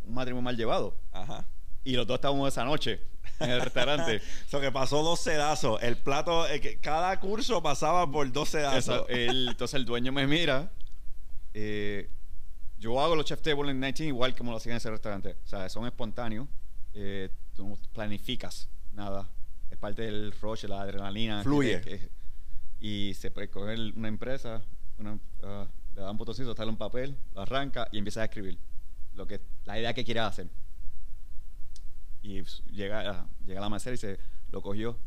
un 0.05 0.15
matrimonio 0.15 0.43
mal 0.43 0.57
llevado. 0.57 0.97
Ajá. 1.13 1.47
Y 1.85 1.95
los 1.95 2.07
dos 2.07 2.17
estábamos 2.17 2.47
esa 2.49 2.65
noche 2.65 3.01
en 3.41 3.51
el 3.51 3.61
restaurante. 3.61 4.21
So 4.49 4.61
que 4.61 4.71
pasó 4.71 5.03
dos 5.03 5.21
sedazos. 5.21 5.83
El 5.83 5.97
plato, 5.97 6.47
eh, 6.49 6.79
cada 6.81 7.19
curso 7.21 7.63
pasaba 7.63 8.11
por 8.11 8.31
dos 8.33 8.51
sedazos. 8.51 8.79
Eso, 9.05 9.09
el- 9.09 9.49
entonces 9.49 9.75
el 9.75 9.85
dueño 9.85 10.13
me 10.13 10.27
mira. 10.27 10.71
eh, 11.55 12.11
yo 12.79 13.01
hago 13.01 13.15
los 13.15 13.25
chef 13.27 13.41
table 13.43 13.71
en 13.71 13.81
19 13.81 14.09
igual 14.09 14.35
como 14.35 14.51
lo 14.51 14.57
hacían 14.57 14.73
en 14.73 14.77
ese 14.79 14.91
restaurante. 14.91 15.37
O 15.45 15.49
sea, 15.49 15.69
son 15.69 15.87
espontáneos. 15.87 16.49
Eh, 16.95 17.31
tú 17.55 17.69
no 17.69 17.77
planificas 17.93 18.69
nada. 18.93 19.29
Es 19.71 19.79
parte 19.79 20.03
del 20.03 20.33
rush, 20.33 20.65
la 20.65 20.83
adrenalina. 20.83 21.43
Fluye. 21.43 21.81
que- 21.81 21.99
que- 21.99 22.11
y 22.81 23.15
se 23.15 23.31
puede 23.31 23.49
coger 23.49 23.79
una 23.97 24.09
empresa, 24.09 24.63
una, 24.99 25.19
ah, 25.43 25.67
le 25.95 26.01
da 26.03 26.11
un 26.11 26.17
botoncito, 26.17 26.55
sale 26.55 26.71
un 26.71 26.77
papel, 26.77 27.17
lo 27.35 27.41
arranca 27.43 27.87
y 27.93 27.99
empieza 27.99 28.23
a 28.23 28.25
escribir 28.25 28.59
lo 29.15 29.27
que, 29.27 29.41
la 29.65 29.79
idea 29.79 29.95
que 29.95 30.05
quiere 30.05 30.21
hacer. 30.21 30.49
Y 32.23 32.43
llega, 32.73 33.11
a- 33.11 33.27
llega 33.45 33.61
a 33.61 33.63
la 33.63 33.71
mesera 33.71 33.95
y 33.95 33.99
se 33.99 34.19
lo 34.51 34.63
cogió. 34.63 34.99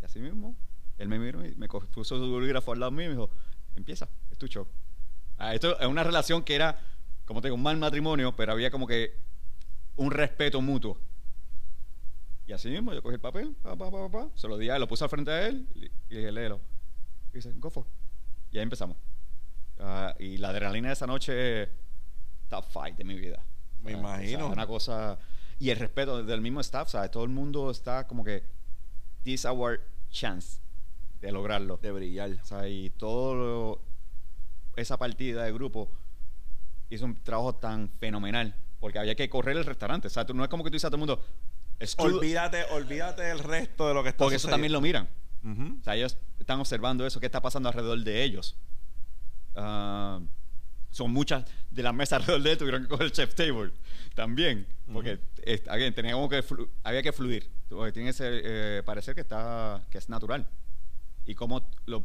Y 0.00 0.04
así 0.04 0.18
mismo, 0.18 0.56
él 0.98 1.08
me 1.08 1.18
miró 1.18 1.44
y 1.46 1.54
me 1.56 1.68
cogió- 1.68 1.88
puso 1.90 2.18
su 2.18 2.30
bolígrafo 2.30 2.72
al 2.72 2.80
lado 2.80 2.92
mío 2.92 3.04
y 3.06 3.08
me 3.08 3.14
dijo, 3.14 3.30
empieza, 3.76 4.08
es 4.30 4.38
tu 4.38 4.46
show. 4.46 4.66
Ah, 5.38 5.54
esto 5.54 5.78
es 5.78 5.86
una 5.86 6.02
relación 6.04 6.42
que 6.42 6.54
era, 6.54 6.80
como 7.24 7.40
te 7.40 7.48
digo, 7.48 7.54
un 7.56 7.62
mal 7.62 7.76
matrimonio, 7.76 8.34
pero 8.36 8.52
había 8.52 8.70
como 8.70 8.86
que 8.86 9.14
un 9.98 10.10
respeto 10.10 10.60
mutuo. 10.60 10.98
Y 12.46 12.52
así 12.52 12.70
mismo 12.70 12.94
yo 12.94 13.02
cogí 13.02 13.14
el 13.14 13.20
papel, 13.20 13.54
pa, 13.62 13.76
pa, 13.76 13.90
pa, 14.10 14.30
se 14.34 14.48
lo 14.48 14.56
di 14.56 14.70
a 14.70 14.76
él, 14.76 14.80
lo 14.80 14.88
puse 14.88 15.04
al 15.04 15.10
frente 15.10 15.30
de 15.30 15.48
él 15.48 15.68
y, 15.74 15.80
le 15.80 15.90
dije, 16.08 16.32
léelo. 16.32 16.60
Y 17.32 17.36
dice, 17.36 17.52
go 17.56 17.68
for. 17.68 17.84
it". 17.84 17.92
Y 18.54 18.58
ahí 18.58 18.62
empezamos. 18.62 18.96
Ah, 19.78 20.14
y 20.18 20.38
la 20.38 20.48
adrenalina 20.48 20.88
de 20.88 20.94
esa 20.94 21.06
noche, 21.06 21.68
top 22.48 22.64
fight 22.70 22.96
de 22.96 23.04
mi 23.04 23.16
vida. 23.16 23.42
Me 23.82 23.92
imagino. 23.92 24.38
o 24.38 24.48
sea, 24.48 24.52
una 24.52 24.66
cosa. 24.66 25.18
Y 25.58 25.70
el 25.70 25.78
respeto 25.78 26.22
del 26.24 26.40
mismo 26.40 26.60
staff, 26.60 26.88
¿sabes? 26.88 27.10
Todo 27.10 27.24
el 27.24 27.30
mundo 27.30 27.70
está 27.70 28.06
como 28.06 28.24
que, 28.24 28.44
this 29.24 29.34
is 29.40 29.44
our 29.44 29.80
chance 30.10 30.60
de 31.20 31.30
lograrlo. 31.32 31.76
De 31.76 31.92
brillar. 31.92 32.30
O 32.40 32.44
sea, 32.44 32.66
y 32.68 32.90
todo 32.90 33.34
lo- 33.34 33.82
esa 34.76 34.96
partida 34.96 35.44
de 35.44 35.52
grupo 35.52 35.90
hizo 36.88 37.04
un 37.04 37.22
trabajo 37.22 37.56
tan 37.56 37.90
fenomenal. 37.98 38.54
Porque 38.80 38.98
había 38.98 39.14
que 39.14 39.28
correr 39.28 39.56
el 39.56 39.64
restaurante. 39.64 40.06
O 40.08 40.10
sea, 40.10 40.24
tú- 40.24 40.34
no 40.34 40.42
es 40.44 40.48
como 40.50 40.62
que 40.64 40.70
tú 40.70 40.74
dices 40.74 40.86
a 40.86 40.90
todo 40.90 40.96
el 40.96 41.06
mundo, 41.06 41.24
Olvídate, 42.16 42.64
olvídate 42.72 43.22
del 43.22 43.38
resto 43.38 43.86
de 43.88 43.94
lo 43.94 44.02
que 44.02 44.08
está 44.08 44.24
porque 44.24 44.36
eso 44.36 44.48
también 44.48 44.72
lo 44.72 44.80
miran. 44.80 45.08
O 45.44 45.82
sea, 45.84 45.94
ellos 45.94 46.18
están 46.38 46.58
observando 46.60 47.06
eso, 47.06 47.20
qué 47.20 47.26
está 47.26 47.40
pasando 47.40 47.68
alrededor 47.68 47.98
de 48.02 48.22
ellos. 48.24 48.56
Ah, 49.54 50.20
son 50.90 51.12
muchas 51.12 51.44
de 51.70 51.82
las 51.82 51.94
mesas 51.94 52.20
alrededor 52.20 52.42
de 52.42 52.52
él 52.52 52.58
tuvieron 52.58 52.82
que 52.82 52.88
coger 52.88 53.06
el 53.06 53.12
chef 53.12 53.34
table 53.34 53.72
también. 54.14 54.66
Porque, 54.92 55.20
again, 55.68 55.94
teníamos 55.94 56.28
que 56.28 56.42
había 56.82 57.02
que 57.02 57.12
fluir. 57.12 57.48
Porque 57.68 57.92
tiene 57.92 58.10
ese 58.10 58.24
eh, 58.28 58.82
parecer 58.84 59.14
que, 59.14 59.20
está, 59.20 59.84
que 59.90 59.98
es 59.98 60.08
natural. 60.08 60.48
Y 61.26 61.34
como 61.34 61.70
lo, 61.86 62.04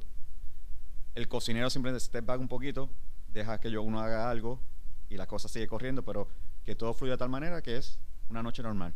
el 1.16 1.28
cocinero 1.28 1.70
siempre 1.70 1.98
step 2.00 2.26
back 2.26 2.40
un 2.40 2.48
poquito, 2.50 2.90
deja 3.30 3.60
que 3.60 3.72
yo 3.72 3.82
uno 3.82 4.02
haga 4.02 4.30
algo 4.30 4.60
y 5.10 5.16
la 5.18 5.26
cosa 5.28 5.48
sigue 5.48 5.68
corriendo, 5.68 6.04
pero 6.04 6.28
que 6.66 6.76
todo 6.76 6.94
fluya 6.94 7.14
de 7.14 7.18
tal 7.18 7.30
manera 7.30 7.62
que 7.62 7.78
es 7.78 8.00
una 8.30 8.42
noche 8.44 8.64
normal. 8.64 8.94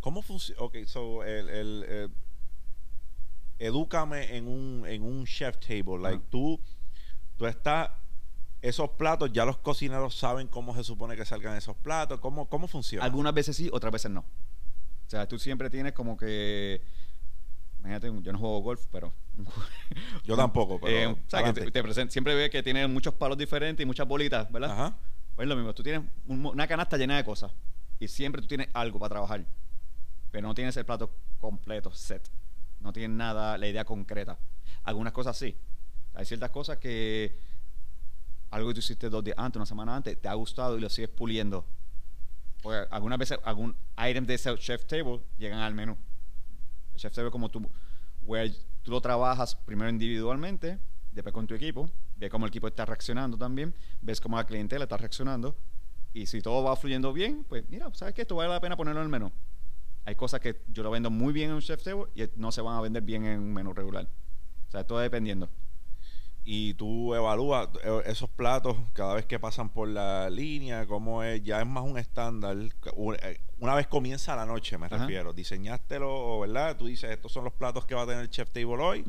¿Cómo 0.00 0.22
funciona? 0.22 0.60
Ok, 0.62 0.78
so, 0.86 1.22
el, 1.24 1.48
el, 1.48 1.84
eh, 1.86 2.08
edúcame 3.58 4.36
en 4.36 4.48
un, 4.48 4.84
en 4.86 5.02
un 5.02 5.26
chef 5.26 5.58
table. 5.58 5.98
Like, 5.98 6.16
Ajá. 6.16 6.30
tú, 6.30 6.60
tú 7.36 7.46
estás, 7.46 7.90
esos 8.62 8.90
platos, 8.90 9.32
ya 9.32 9.44
los 9.44 9.58
cocineros 9.58 10.14
saben 10.14 10.48
cómo 10.48 10.74
se 10.74 10.84
supone 10.84 11.16
que 11.16 11.24
salgan 11.24 11.56
esos 11.56 11.76
platos. 11.76 12.18
¿Cómo, 12.20 12.48
cómo 12.48 12.66
funciona? 12.66 13.04
Algunas 13.04 13.34
veces 13.34 13.56
sí, 13.56 13.68
otras 13.72 13.92
veces 13.92 14.10
no. 14.10 14.20
O 14.20 15.10
sea, 15.10 15.26
tú 15.28 15.38
siempre 15.38 15.68
tienes 15.70 15.92
como 15.92 16.16
que. 16.16 16.80
Imagínate, 17.80 18.12
yo 18.22 18.32
no 18.32 18.38
juego 18.38 18.60
golf, 18.60 18.86
pero. 18.92 19.12
Yo 20.24 20.36
tampoco, 20.36 20.78
pero 20.82 20.96
Eh, 20.96 21.06
o 21.06 21.30
sea, 21.30 21.42
que 21.44 21.52
te, 21.52 21.70
te 21.70 22.10
siempre 22.10 22.34
ve 22.34 22.50
que 22.50 22.62
tiene 22.62 22.86
muchos 22.86 23.14
palos 23.14 23.36
diferentes 23.36 23.82
y 23.82 23.86
muchas 23.86 24.06
bolitas, 24.06 24.50
¿verdad? 24.52 24.70
Ajá. 24.70 24.98
Pues 25.40 25.46
es 25.46 25.48
lo 25.48 25.56
mismo, 25.56 25.72
tú 25.72 25.82
tienes 25.82 26.02
una 26.26 26.68
canasta 26.68 26.98
llena 26.98 27.16
de 27.16 27.24
cosas 27.24 27.50
y 27.98 28.08
siempre 28.08 28.42
tú 28.42 28.48
tienes 28.48 28.68
algo 28.74 28.98
para 28.98 29.08
trabajar, 29.08 29.46
pero 30.30 30.46
no 30.46 30.54
tienes 30.54 30.76
el 30.76 30.84
plato 30.84 31.10
completo, 31.38 31.90
set. 31.94 32.30
No 32.78 32.92
tienes 32.92 33.16
nada, 33.16 33.56
la 33.56 33.66
idea 33.66 33.86
concreta. 33.86 34.38
Algunas 34.82 35.14
cosas 35.14 35.38
sí. 35.38 35.56
Hay 36.12 36.26
ciertas 36.26 36.50
cosas 36.50 36.76
que 36.76 37.38
algo 38.50 38.68
que 38.68 38.74
tú 38.74 38.80
hiciste 38.80 39.08
dos 39.08 39.24
días 39.24 39.38
antes, 39.38 39.56
una 39.56 39.64
semana 39.64 39.96
antes, 39.96 40.20
te 40.20 40.28
ha 40.28 40.34
gustado 40.34 40.76
y 40.76 40.80
lo 40.82 40.90
sigues 40.90 41.08
puliendo. 41.08 41.64
Porque 42.62 42.86
algunas 42.90 43.18
veces 43.18 43.38
algún 43.42 43.74
item 43.96 44.26
de 44.26 44.34
ese 44.34 44.54
chef 44.58 44.84
table 44.84 45.22
llegan 45.38 45.60
al 45.60 45.72
menú. 45.72 45.96
El 46.92 47.00
chef 47.00 47.14
table 47.14 47.30
como 47.30 47.48
tú, 47.48 47.66
tú 48.82 48.90
lo 48.90 49.00
trabajas 49.00 49.54
primero 49.54 49.88
individualmente, 49.88 50.78
después 51.12 51.32
con 51.32 51.46
tu 51.46 51.54
equipo, 51.54 51.88
ves 52.20 52.30
cómo 52.30 52.44
el 52.46 52.50
equipo 52.50 52.68
está 52.68 52.84
reaccionando 52.84 53.36
también, 53.36 53.74
ves 54.00 54.20
cómo 54.20 54.36
la 54.36 54.46
clientela 54.46 54.84
está 54.84 54.96
reaccionando, 54.96 55.56
y 56.12 56.26
si 56.26 56.40
todo 56.42 56.62
va 56.62 56.76
fluyendo 56.76 57.12
bien, 57.12 57.44
pues 57.48 57.64
mira, 57.68 57.88
¿sabes 57.94 58.14
qué? 58.14 58.22
Esto 58.22 58.36
vale 58.36 58.50
la 58.50 58.60
pena 58.60 58.76
ponerlo 58.76 59.00
en 59.00 59.06
el 59.06 59.10
menú. 59.10 59.32
Hay 60.04 60.14
cosas 60.14 60.40
que 60.40 60.60
yo 60.68 60.82
lo 60.82 60.90
vendo 60.90 61.10
muy 61.10 61.32
bien 61.32 61.50
en 61.50 61.56
un 61.56 61.60
chef 61.62 61.82
table 61.82 62.04
y 62.14 62.24
no 62.36 62.52
se 62.52 62.60
van 62.62 62.76
a 62.76 62.80
vender 62.80 63.02
bien 63.02 63.24
en 63.26 63.40
un 63.40 63.52
menú 63.52 63.72
regular. 63.72 64.06
O 64.68 64.70
sea, 64.70 64.84
todo 64.86 64.98
dependiendo. 64.98 65.48
y 66.42 66.72
tú 66.74 67.14
evalúas 67.14 67.68
eh, 67.84 68.02
esos 68.06 68.28
platos 68.30 68.74
cada 68.94 69.14
vez 69.14 69.26
que 69.26 69.38
pasan 69.38 69.68
por 69.68 69.86
la 69.88 70.30
línea, 70.30 70.86
cómo 70.86 71.22
es, 71.22 71.42
ya 71.44 71.60
es 71.60 71.66
más 71.66 71.84
un 71.84 71.98
estándar. 71.98 72.56
Eh, 72.56 73.40
Una 73.58 73.74
vez 73.74 73.86
comienza 73.86 74.34
la 74.34 74.46
noche, 74.46 74.78
me 74.78 74.86
Ajá. 74.86 74.98
refiero. 74.98 75.32
Diseñástelo, 75.34 76.40
¿verdad? 76.40 76.76
Tú 76.78 76.86
dices, 76.86 77.10
estos 77.10 77.30
son 77.30 77.44
los 77.44 77.52
platos 77.52 77.84
que 77.84 77.94
va 77.94 78.02
a 78.02 78.06
tener 78.06 78.22
el 78.22 78.30
chef 78.30 78.50
table 78.50 78.82
hoy. 78.82 79.04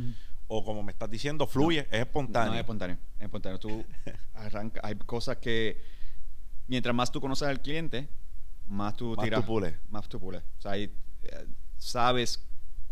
O 0.53 0.65
como 0.65 0.83
me 0.83 0.91
estás 0.91 1.09
diciendo, 1.09 1.47
fluye, 1.47 1.87
es 1.89 2.01
espontáneo. 2.01 2.49
No 2.49 2.53
es 2.55 2.59
espontáneo. 2.59 2.97
Es 3.17 3.23
espontáneo. 3.23 3.57
Tú 3.57 3.85
arranca, 4.33 4.81
hay 4.83 4.95
cosas 4.95 5.37
que 5.37 5.81
mientras 6.67 6.93
más 6.93 7.09
tú 7.09 7.21
conoces 7.21 7.47
al 7.47 7.61
cliente, 7.61 8.09
más 8.67 8.97
tú 8.97 9.15
Más 9.15 9.23
tiras. 9.23 9.39
tú 9.39 9.45
pules. 9.47 9.73
Más 9.89 10.09
tú 10.09 10.19
pules. 10.19 10.41
O 10.57 10.61
sea, 10.61 10.71
ahí, 10.73 10.93
eh, 11.23 11.45
sabes 11.77 12.43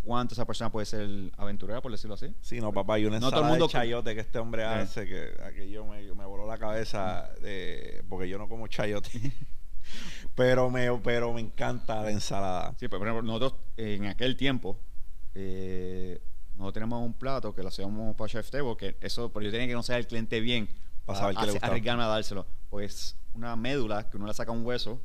cuánto 0.05 0.36
esa 0.36 0.45
persona 0.45 0.72
puede 0.72 0.86
ser 0.86 1.10
aventurera, 1.36 1.82
por 1.82 1.91
decirlo 1.91 2.14
así. 2.14 2.34
Sí, 2.39 2.62
no, 2.62 2.72
papá, 2.72 2.97
y 2.97 3.05
una 3.05 3.20
No 3.20 3.30
todo 3.30 3.41
el 3.41 3.47
ensalada 3.47 3.49
mundo 3.51 3.68
de 3.68 3.72
chayote 3.74 4.16
que 4.16 4.22
este 4.22 4.39
hombre 4.39 4.62
Eh. 4.62 4.66
hace, 4.66 5.05
que 5.05 5.34
aquello 5.43 5.84
me, 5.86 6.01
me 6.16 6.26
voló 6.26 6.47
la 6.47 6.57
cabeza, 6.57 7.30
de, 7.41 8.05
porque 8.07 8.30
yo 8.30 8.38
no 8.38 8.47
como 8.47 8.68
chayote. 8.68 9.10
pero, 10.36 10.70
me, 10.70 10.89
pero 10.99 11.34
me 11.34 11.41
encanta 11.41 12.01
la 12.03 12.12
ensalada. 12.12 12.74
Sí, 12.80 12.88
pues, 12.88 12.99
por 12.99 13.07
ejemplo, 13.07 13.22
nosotros 13.22 13.55
eh, 13.76 13.95
en 13.95 14.05
aquel 14.05 14.38
tiempo, 14.38 14.78
eh, 15.36 16.22
nosotros 16.60 16.74
tenemos 16.74 17.01
un 17.01 17.14
plato 17.14 17.55
que 17.55 17.64
lo 17.64 17.70
hacíamos 17.70 18.16
para 18.18 18.30
Chef 18.30 18.49
Table, 18.51 18.76
que 18.76 18.97
eso, 18.99 19.32
pero 19.32 19.45
yo 19.45 19.51
tenía 19.51 19.66
que 19.66 19.74
conocer 19.74 19.95
al 19.95 20.07
cliente 20.07 20.41
bien 20.41 20.70
Para 21.05 21.20
saber 21.20 21.36
qué 21.38 21.45
le 21.45 21.51
gustaba. 21.53 22.03
a 22.03 22.07
dárselo. 22.07 22.45
Pues 22.70 23.16
una 23.34 23.55
médula 23.55 24.10
que 24.10 24.18
uno 24.18 24.28
le 24.28 24.34
saca 24.34 24.51
un 24.51 24.66
hueso 24.66 24.99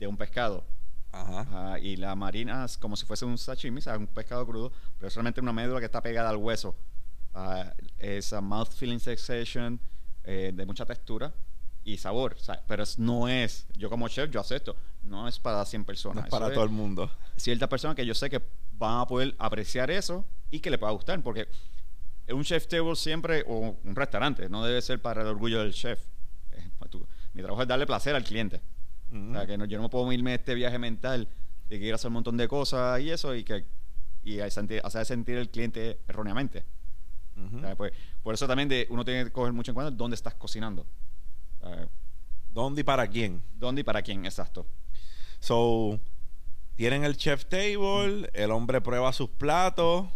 de 0.00 0.08
un 0.08 0.16
pescado 0.16 0.64
Ajá. 1.12 1.40
Ajá, 1.40 1.78
y 1.78 1.96
la 1.96 2.14
marinas 2.14 2.76
como 2.76 2.96
si 2.96 3.06
fuese 3.06 3.24
un 3.24 3.38
sashimi, 3.38 3.78
o 3.78 3.82
sea, 3.82 3.96
un 3.96 4.06
pescado 4.08 4.44
crudo, 4.46 4.72
pero 4.98 5.08
es 5.08 5.14
solamente 5.14 5.40
una 5.40 5.52
médula 5.52 5.78
que 5.78 5.86
está 5.86 6.02
pegada 6.02 6.28
al 6.28 6.36
hueso. 6.36 6.74
Ah, 7.34 7.72
es 7.98 8.32
a 8.32 8.40
mouth 8.40 8.72
feeling 8.72 8.98
sensation 8.98 9.78
eh, 10.24 10.50
de 10.52 10.66
mucha 10.66 10.84
textura 10.84 11.32
y 11.92 11.96
sabor, 11.98 12.34
o 12.38 12.42
sea, 12.42 12.62
pero 12.66 12.84
no 12.98 13.28
es, 13.28 13.66
yo 13.76 13.88
como 13.90 14.08
chef, 14.08 14.30
yo 14.30 14.40
acepto, 14.40 14.76
no 15.02 15.26
es 15.28 15.38
para 15.38 15.64
100 15.64 15.82
No 15.82 15.86
personas. 15.86 16.24
es 16.24 16.28
eso 16.28 16.38
para 16.38 16.52
todo 16.54 16.64
el 16.64 16.70
mundo. 16.70 17.10
ciertas 17.36 17.68
personas 17.68 17.96
que 17.96 18.04
yo 18.06 18.14
sé 18.14 18.28
que 18.30 18.40
van 18.78 19.00
a 19.00 19.06
poder 19.06 19.34
apreciar 19.38 19.90
eso 19.90 20.24
y 20.50 20.60
que 20.60 20.70
le 20.70 20.78
pueda 20.78 20.92
gustar, 20.92 21.22
porque 21.22 21.48
un 22.28 22.44
chef 22.44 22.66
table 22.68 22.94
siempre, 22.96 23.44
o 23.46 23.76
un 23.84 23.96
restaurante, 23.96 24.48
no 24.48 24.64
debe 24.64 24.80
ser 24.82 25.00
para 25.02 25.22
el 25.22 25.28
orgullo 25.28 25.60
del 25.60 25.72
chef. 25.74 26.00
Mi 27.32 27.42
trabajo 27.42 27.62
es 27.62 27.68
darle 27.68 27.86
placer 27.86 28.14
al 28.16 28.24
cliente. 28.24 28.60
O 29.12 29.32
sea, 29.32 29.46
que 29.46 29.56
no- 29.58 29.64
yo 29.64 29.80
no 29.80 29.88
puedo 29.90 30.10
irme 30.12 30.32
a 30.32 30.34
este 30.36 30.54
viaje 30.54 30.78
mental 30.78 31.28
de 31.68 31.76
que 31.76 31.80
quiero 31.80 31.94
hacer 31.96 32.08
un 32.08 32.14
montón 32.14 32.36
de 32.36 32.46
cosas 32.48 33.00
y 33.00 33.10
eso 33.10 33.34
y 33.34 33.44
que 33.44 33.64
y 34.22 34.36
sentir- 34.50 34.80
hacer 34.84 35.04
sentir 35.06 35.36
el 35.38 35.48
cliente 35.48 35.98
erróneamente. 36.08 36.64
Ujú. 37.36 37.56
O 37.56 37.60
sea, 37.60 37.74
pues, 37.76 37.92
por 38.22 38.34
eso 38.34 38.46
también 38.46 38.68
de, 38.68 38.86
uno 38.90 39.04
tiene 39.04 39.24
que 39.24 39.32
coger 39.32 39.52
mucho 39.52 39.70
en 39.70 39.74
cuenta 39.74 39.90
dónde 39.90 40.14
estás 40.14 40.34
cocinando. 40.34 40.84
¿Dónde 42.52 42.80
y 42.80 42.84
para 42.84 43.06
quién? 43.08 43.42
¿Dónde 43.54 43.82
y 43.82 43.84
para 43.84 44.02
quién? 44.02 44.24
Exacto. 44.24 44.66
So, 45.38 45.98
tienen 46.76 47.04
el 47.04 47.16
chef 47.16 47.44
table, 47.46 48.28
el 48.34 48.50
hombre 48.50 48.80
prueba 48.80 49.12
sus 49.12 49.30
platos, 49.30 50.06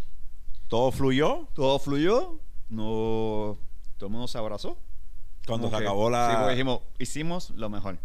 todo 0.67 0.91
fluyó. 0.91 1.47
Todo 1.53 1.79
fluyó, 1.79 2.39
no, 2.69 3.57
todo 3.97 4.07
el 4.07 4.11
mundo 4.11 4.27
se 4.27 4.37
abrazó. 4.37 4.77
Cuando 5.47 5.69
se 5.69 5.77
que- 5.77 5.83
acabó 5.83 6.09
la... 6.09 6.29
Sí, 6.29 6.35
porque 6.37 6.51
dijimos, 6.53 6.79
hicimos 6.99 7.49
lo 7.51 7.69
mejor. 7.69 7.97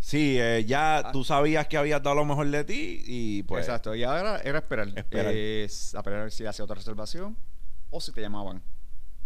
Sí, 0.00 0.36
eh, 0.38 0.64
ya 0.66 0.98
Ah. 0.98 1.12
tú 1.12 1.24
sabías 1.24 1.66
que 1.66 1.76
habías 1.76 2.02
dado 2.02 2.16
lo 2.16 2.24
mejor 2.24 2.48
de 2.48 2.64
ti 2.64 3.02
y 3.06 3.42
pues... 3.42 3.66
Exacto. 3.66 3.94
Y 3.94 4.02
ahora 4.04 4.40
era 4.40 4.58
esperar. 4.58 4.88
Esperar. 4.96 5.34
Es 5.34 5.94
a 5.94 6.02
ver 6.02 6.30
si 6.30 6.46
hacía 6.46 6.64
otra 6.64 6.76
reservación 6.76 7.36
o 7.90 8.00
si 8.00 8.12
te 8.12 8.20
llamaban. 8.20 8.62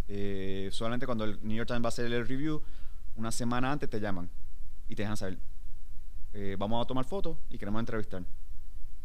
Eh, 0.09 0.69
solamente 0.73 1.07
cuando 1.07 1.25
el 1.25 1.39
New 1.43 1.57
York 1.57 1.69
Times 1.69 1.83
va 1.83 1.87
a 1.87 1.89
hacer 1.89 2.07
el 2.07 2.27
review, 2.27 2.63
una 3.17 3.31
semana 3.33 3.73
antes 3.73 3.89
te 3.91 4.01
llaman 4.01 4.29
y 4.89 4.95
te 4.95 5.03
dejan 5.03 5.17
saber. 5.17 5.39
eh, 6.35 6.57
vamos 6.59 6.83
a 6.83 6.87
tomar 6.87 7.05
fotos 7.05 7.37
y 7.51 7.59
queremos 7.59 7.81
entrevistar. 7.81 8.23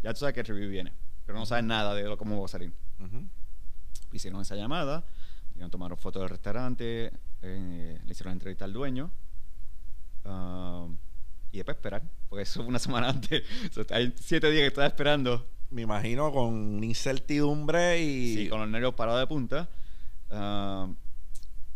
Ya 0.02 0.14
tú 0.14 0.20
sabes 0.20 0.34
que 0.34 0.42
el 0.42 0.46
review 0.46 0.70
viene, 0.70 0.94
pero 1.26 1.38
no 1.38 1.46
sabes 1.46 1.64
nada 1.66 1.94
de 1.94 2.04
lo, 2.04 2.18
cómo 2.18 2.40
va 2.40 2.46
a 2.46 2.50
salir. 2.50 2.72
Hicieron 4.12 4.42
esa 4.42 4.56
llamada, 4.56 5.04
tomaron 5.70 5.98
fotos 5.98 6.22
del 6.22 6.30
restaurante, 6.30 7.12
eh, 7.42 8.00
le 8.06 8.12
hicieron 8.12 8.32
la 8.32 8.34
entrevista 8.34 8.66
al 8.66 8.74
dueño. 8.74 9.12
ah, 10.26 10.88
y 11.52 11.58
después 11.58 11.78
esperar, 11.78 12.04
porque 12.30 12.44
eso 12.44 12.60
fue 12.60 12.68
una 12.70 12.80
semana 12.80 13.10
antes. 13.10 13.44
Hay 13.92 14.14
siete 14.20 14.50
días 14.52 14.62
que 14.62 14.68
estaba 14.68 14.88
esperando. 14.88 15.46
Me 15.70 15.82
imagino 15.82 16.32
con 16.32 16.82
incertidumbre 16.84 18.02
y... 18.02 18.36
Sí, 18.36 18.50
con 18.50 18.60
los 18.60 18.70
nervios 18.70 18.94
parados 18.94 19.20
de 19.22 19.28
punta. 19.28 19.70
Ah, 20.30 20.88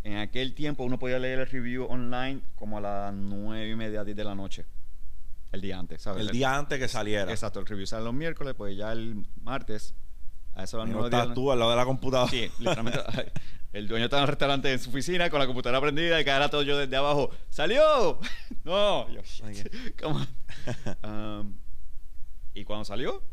en 0.04 0.18
aquel 0.18 0.54
tiempo 0.54 0.84
uno 0.84 0.98
podía 0.98 1.20
leer 1.20 1.40
el 1.40 1.48
review 1.48 1.86
online 1.86 2.42
como 2.56 2.78
a 2.78 2.82
las 2.82 3.14
nueve 3.14 3.70
y 3.70 3.76
media, 3.76 4.04
10 4.04 4.18
de 4.18 4.24
la 4.24 4.36
noche. 4.36 4.66
El 5.52 5.62
día 5.62 5.78
antes, 5.78 6.02
¿sabes? 6.02 6.22
el 6.22 6.32
día 6.32 6.58
antes 6.58 6.80
que 6.80 6.88
saliera. 6.88 7.30
Exacto, 7.30 7.60
el 7.60 7.66
review 7.66 7.86
sale 7.86 8.06
los 8.06 8.14
miércoles, 8.14 8.56
pues 8.58 8.78
ya 8.78 8.92
el 8.94 9.26
martes, 9.42 9.94
a 10.56 10.64
eso 10.64 10.82
a 10.82 10.86
las 10.86 11.06
estás 11.06 11.34
tú 11.34 11.52
al 11.52 11.60
lado 11.60 11.72
de 11.72 11.78
la 11.78 11.86
computadora. 11.86 12.30
Sí, 12.30 12.50
literalmente. 12.60 13.00
El 13.74 13.88
dueño 13.88 14.06
estaba 14.06 14.22
en 14.22 14.24
el 14.24 14.30
restaurante 14.30 14.72
en 14.72 14.80
su 14.80 14.90
oficina 14.90 15.30
con 15.30 15.40
la 15.40 15.46
computadora 15.46 15.80
prendida 15.80 16.20
y 16.20 16.26
cada 16.26 16.50
todo 16.50 16.62
yo 16.62 16.78
desde 16.78 16.96
abajo. 16.96 17.30
¡Salió! 17.50 18.20
No, 18.64 19.10
yo, 19.10 19.22
on. 20.04 20.28
Um, 21.04 21.56
y 22.54 22.64
cuando 22.64 22.86
salió, 22.86 23.24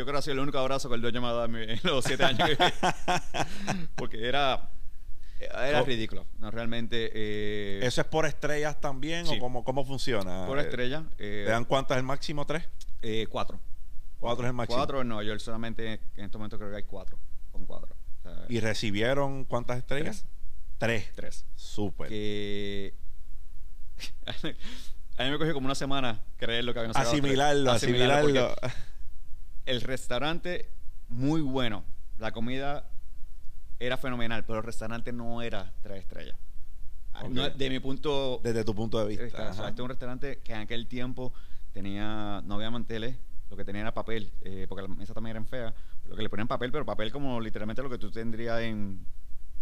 yo 0.00 0.04
creo 0.04 0.14
que 0.14 0.18
ha 0.18 0.22
sido 0.22 0.34
el 0.34 0.40
único 0.40 0.58
abrazo 0.58 0.88
que 0.88 0.94
el 0.96 1.00
dueño 1.02 1.20
me 1.20 1.28
ha 1.28 1.32
dado 1.32 1.44
en 1.44 1.50
mi- 1.52 1.62
en 1.62 1.80
los 1.84 2.04
siete 2.04 2.24
años 2.24 2.48
que 2.48 2.56
Porque 3.96 4.26
era, 4.28 4.70
era 5.38 5.82
Oh. 5.82 5.84
ridículo. 5.84 6.26
No, 6.38 6.50
realmente. 6.50 7.10
eh, 7.14 7.80
¿Eso 7.82 8.00
es 8.00 8.06
por 8.06 8.26
estrellas 8.26 8.80
también 8.80 9.26
Sí. 9.26 9.36
o 9.36 9.38
cómo, 9.40 9.64
cómo 9.64 9.84
funciona? 9.84 10.46
por 10.46 10.58
Eh, 10.58 10.62
estrella. 10.62 11.04
eh, 11.18 11.44
¿Te 11.46 11.50
dan 11.52 11.64
cuántas 11.64 11.96
el 11.98 12.02
máximo? 12.04 12.46
¿Tres? 12.46 12.64
eh, 13.02 13.26
cuatro. 13.30 13.58
Cuatro 14.18 14.44
es 14.44 14.48
el 14.48 14.54
máximo. 14.54 14.76
Cuatro 14.78 15.00
en 15.00 15.08
Nueva 15.08 15.22
York, 15.24 15.40
solamente 15.40 16.00
en 16.16 16.24
este 16.24 16.36
momento 16.36 16.58
creo 16.58 16.70
que 16.70 16.76
hay 16.76 16.82
cuatro. 16.82 17.18
Con 17.52 17.64
cuatro. 17.64 17.94
O 18.18 18.22
sea, 18.22 18.44
¿Y 18.48 18.60
recibieron 18.60 19.44
cuántas 19.44 19.78
estrellas? 19.78 20.26
Tres. 20.78 21.10
tres. 21.14 21.46
Súper. 21.56 22.08
que 22.08 22.94
a 25.18 25.24
mí 25.24 25.30
me 25.30 25.38
cogió 25.38 25.52
como 25.54 25.66
una 25.66 25.74
semana 25.74 26.20
creer 26.36 26.64
lo 26.64 26.72
que 26.72 26.80
habían 26.80 26.94
sacado 26.94 27.12
Asimilarlo, 27.12 27.70
tres. 27.72 27.82
asimilarlo. 27.82 28.54
El 29.70 29.80
restaurante, 29.82 30.68
muy 31.08 31.40
bueno. 31.42 31.84
La 32.18 32.32
comida 32.32 32.88
era 33.78 33.96
fenomenal, 33.96 34.44
pero 34.44 34.58
el 34.58 34.64
restaurante 34.64 35.12
no 35.12 35.42
era 35.42 35.72
tres 35.82 36.00
estrellas. 36.00 36.36
Ah, 37.12 37.24
no, 37.28 37.48
de 37.48 37.70
mi 37.70 37.78
punto 37.80 38.40
Desde 38.42 38.64
tu 38.64 38.74
punto 38.74 38.98
de 38.98 39.06
vista. 39.06 39.50
O 39.50 39.54
sea, 39.54 39.68
este 39.68 39.80
es 39.80 39.84
un 39.84 39.88
restaurante 39.88 40.38
que 40.38 40.52
en 40.52 40.60
aquel 40.60 40.86
tiempo 40.86 41.32
tenía, 41.72 42.42
no 42.44 42.56
había 42.56 42.70
manteles, 42.70 43.16
lo 43.48 43.56
que 43.56 43.64
tenía 43.64 43.82
era 43.82 43.94
papel, 43.94 44.32
eh, 44.42 44.66
porque 44.68 44.82
las 44.86 44.96
mesas 44.96 45.14
también 45.14 45.36
eran 45.36 45.46
feas, 45.46 45.72
pero 46.02 46.16
que 46.16 46.22
le 46.22 46.28
ponían 46.28 46.48
papel, 46.48 46.72
pero 46.72 46.84
papel 46.84 47.12
como 47.12 47.40
literalmente 47.40 47.82
lo 47.82 47.90
que 47.90 47.98
tú 47.98 48.10
tendrías 48.10 48.60
en, 48.62 49.04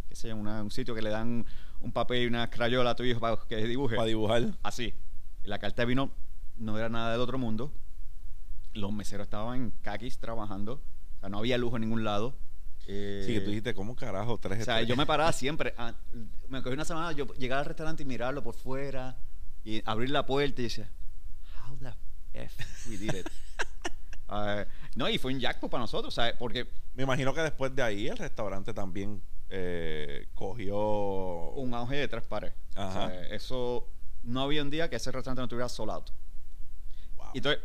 qué 0.09 0.15
sé 0.15 0.29
yo, 0.29 0.37
una- 0.37 0.63
un 0.63 0.71
sitio 0.71 0.95
que 0.95 1.03
le 1.03 1.11
dan 1.11 1.45
un 1.81 1.93
papel 1.93 2.23
y 2.23 2.27
una 2.27 2.49
crayola 2.51 2.91
a 2.91 2.97
tu 2.97 3.03
hijo 3.05 3.21
para 3.21 3.37
que 3.47 3.57
dibuje. 3.57 3.97
Para 3.97 4.09
dibujar. 4.09 4.43
Así. 4.63 4.95
Y 5.45 5.49
la 5.49 5.59
carta 5.59 5.83
de 5.83 5.87
vino 5.87 6.11
no 6.57 6.79
era 6.79 6.89
nada 6.89 7.13
del 7.13 7.21
otro 7.21 7.39
mundo. 7.39 7.73
Los 8.81 8.93
meseros 8.93 9.27
estaban 9.27 9.57
en 9.57 9.71
caquis 9.83 10.19
trabajando. 10.19 10.75
O 11.17 11.21
sea, 11.21 11.29
no 11.29 11.39
había 11.39 11.59
lujo 11.59 11.77
en 11.77 11.83
ningún 11.83 12.05
lado. 12.05 12.35
Eh, 12.87 13.23
Sí, 13.27 13.35
que 13.35 13.41
tú 13.41 13.49
dijiste, 13.51 13.75
¿cómo 13.75 13.95
carajo? 13.95 14.39
Tres 14.39 14.61
o 14.63 14.65
sea, 14.65 14.75
estrellas? 14.77 14.89
yo 14.89 14.97
me 14.97 15.05
paraba 15.07 15.33
siempre. 15.33 15.75
ah, 15.77 15.93
me 16.49 16.63
cogí 16.63 16.73
una 16.75 16.85
semana, 16.85 17.13
yo 17.13 17.27
llegaba 17.35 17.61
al 17.61 17.67
restaurante 17.67 18.03
y 18.03 18.07
mirarlo 18.07 18.43
por 18.43 18.55
fuera 18.55 19.17
y 19.65 19.83
abrir 19.85 20.11
la 20.11 20.25
puerta 20.25 20.61
y 20.61 20.65
decía, 20.65 20.91
How 21.69 21.77
the 21.77 21.93
F 22.33 22.65
we 22.89 22.97
did 22.97 23.15
it. 23.15 23.29
Ah, 24.31 24.67
no, 24.95 25.09
y 25.09 25.17
fue 25.17 25.33
un 25.33 25.41
jackpot 25.41 25.71
para 25.71 25.81
nosotros, 25.81 26.13
¿sabes? 26.13 26.35
Porque 26.39 26.69
Me 26.95 27.03
imagino 27.05 27.33
que 27.33 27.41
después 27.41 27.75
de 27.75 27.83
ahí 27.83 28.09
el 28.09 28.19
restaurante 28.19 28.75
también 28.75 29.23
eh, 29.49 30.27
cogió... 30.35 30.77
un 31.53 31.73
auge 31.73 31.97
de 31.97 32.09
tres 32.09 32.25
pares. 32.25 32.53
O 32.77 32.81
Ajá. 32.83 33.09
sea, 33.09 33.23
eso 33.29 33.89
no 34.25 34.43
había 34.43 34.61
un 34.61 34.69
día 34.69 34.91
que 34.91 34.97
ese 34.97 35.11
restaurante 35.13 35.41
no 35.41 35.49
tuviera 35.49 35.67
sold 35.71 35.91
out. 35.93 36.11
Wow. 37.17 37.27
Y 37.33 37.39
entonces, 37.39 37.63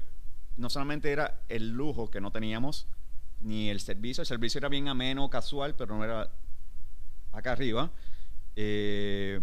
no 0.58 0.70
solamente 0.70 1.12
era 1.12 1.42
el 1.50 1.70
lujo 1.70 2.10
que 2.10 2.22
no 2.22 2.32
teníamos, 2.32 2.88
ni 3.42 3.70
el 3.70 3.80
servicio. 3.80 4.22
El 4.22 4.28
servicio 4.28 4.60
era 4.60 4.70
bien 4.70 4.88
ameno, 4.88 5.30
casual, 5.30 5.76
pero 5.76 5.96
no 5.98 6.04
era 6.04 6.30
acá 7.32 7.52
arriba. 7.54 7.92
Eh, 8.56 9.42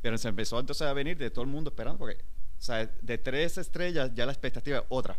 pero 0.00 0.16
se 0.16 0.28
empezó 0.28 0.58
entonces 0.60 0.86
a 0.86 0.92
venir 0.92 1.18
de 1.18 1.30
todo 1.30 1.44
el 1.44 1.50
mundo 1.50 1.70
esperando, 1.70 1.98
porque, 1.98 2.14
o 2.14 2.62
sea, 2.62 2.86
de 2.86 3.18
tres 3.18 3.58
estrellas 3.58 4.12
ya 4.14 4.26
la 4.26 4.32
expectativa 4.32 4.78
es 4.78 4.84
otra. 4.88 5.18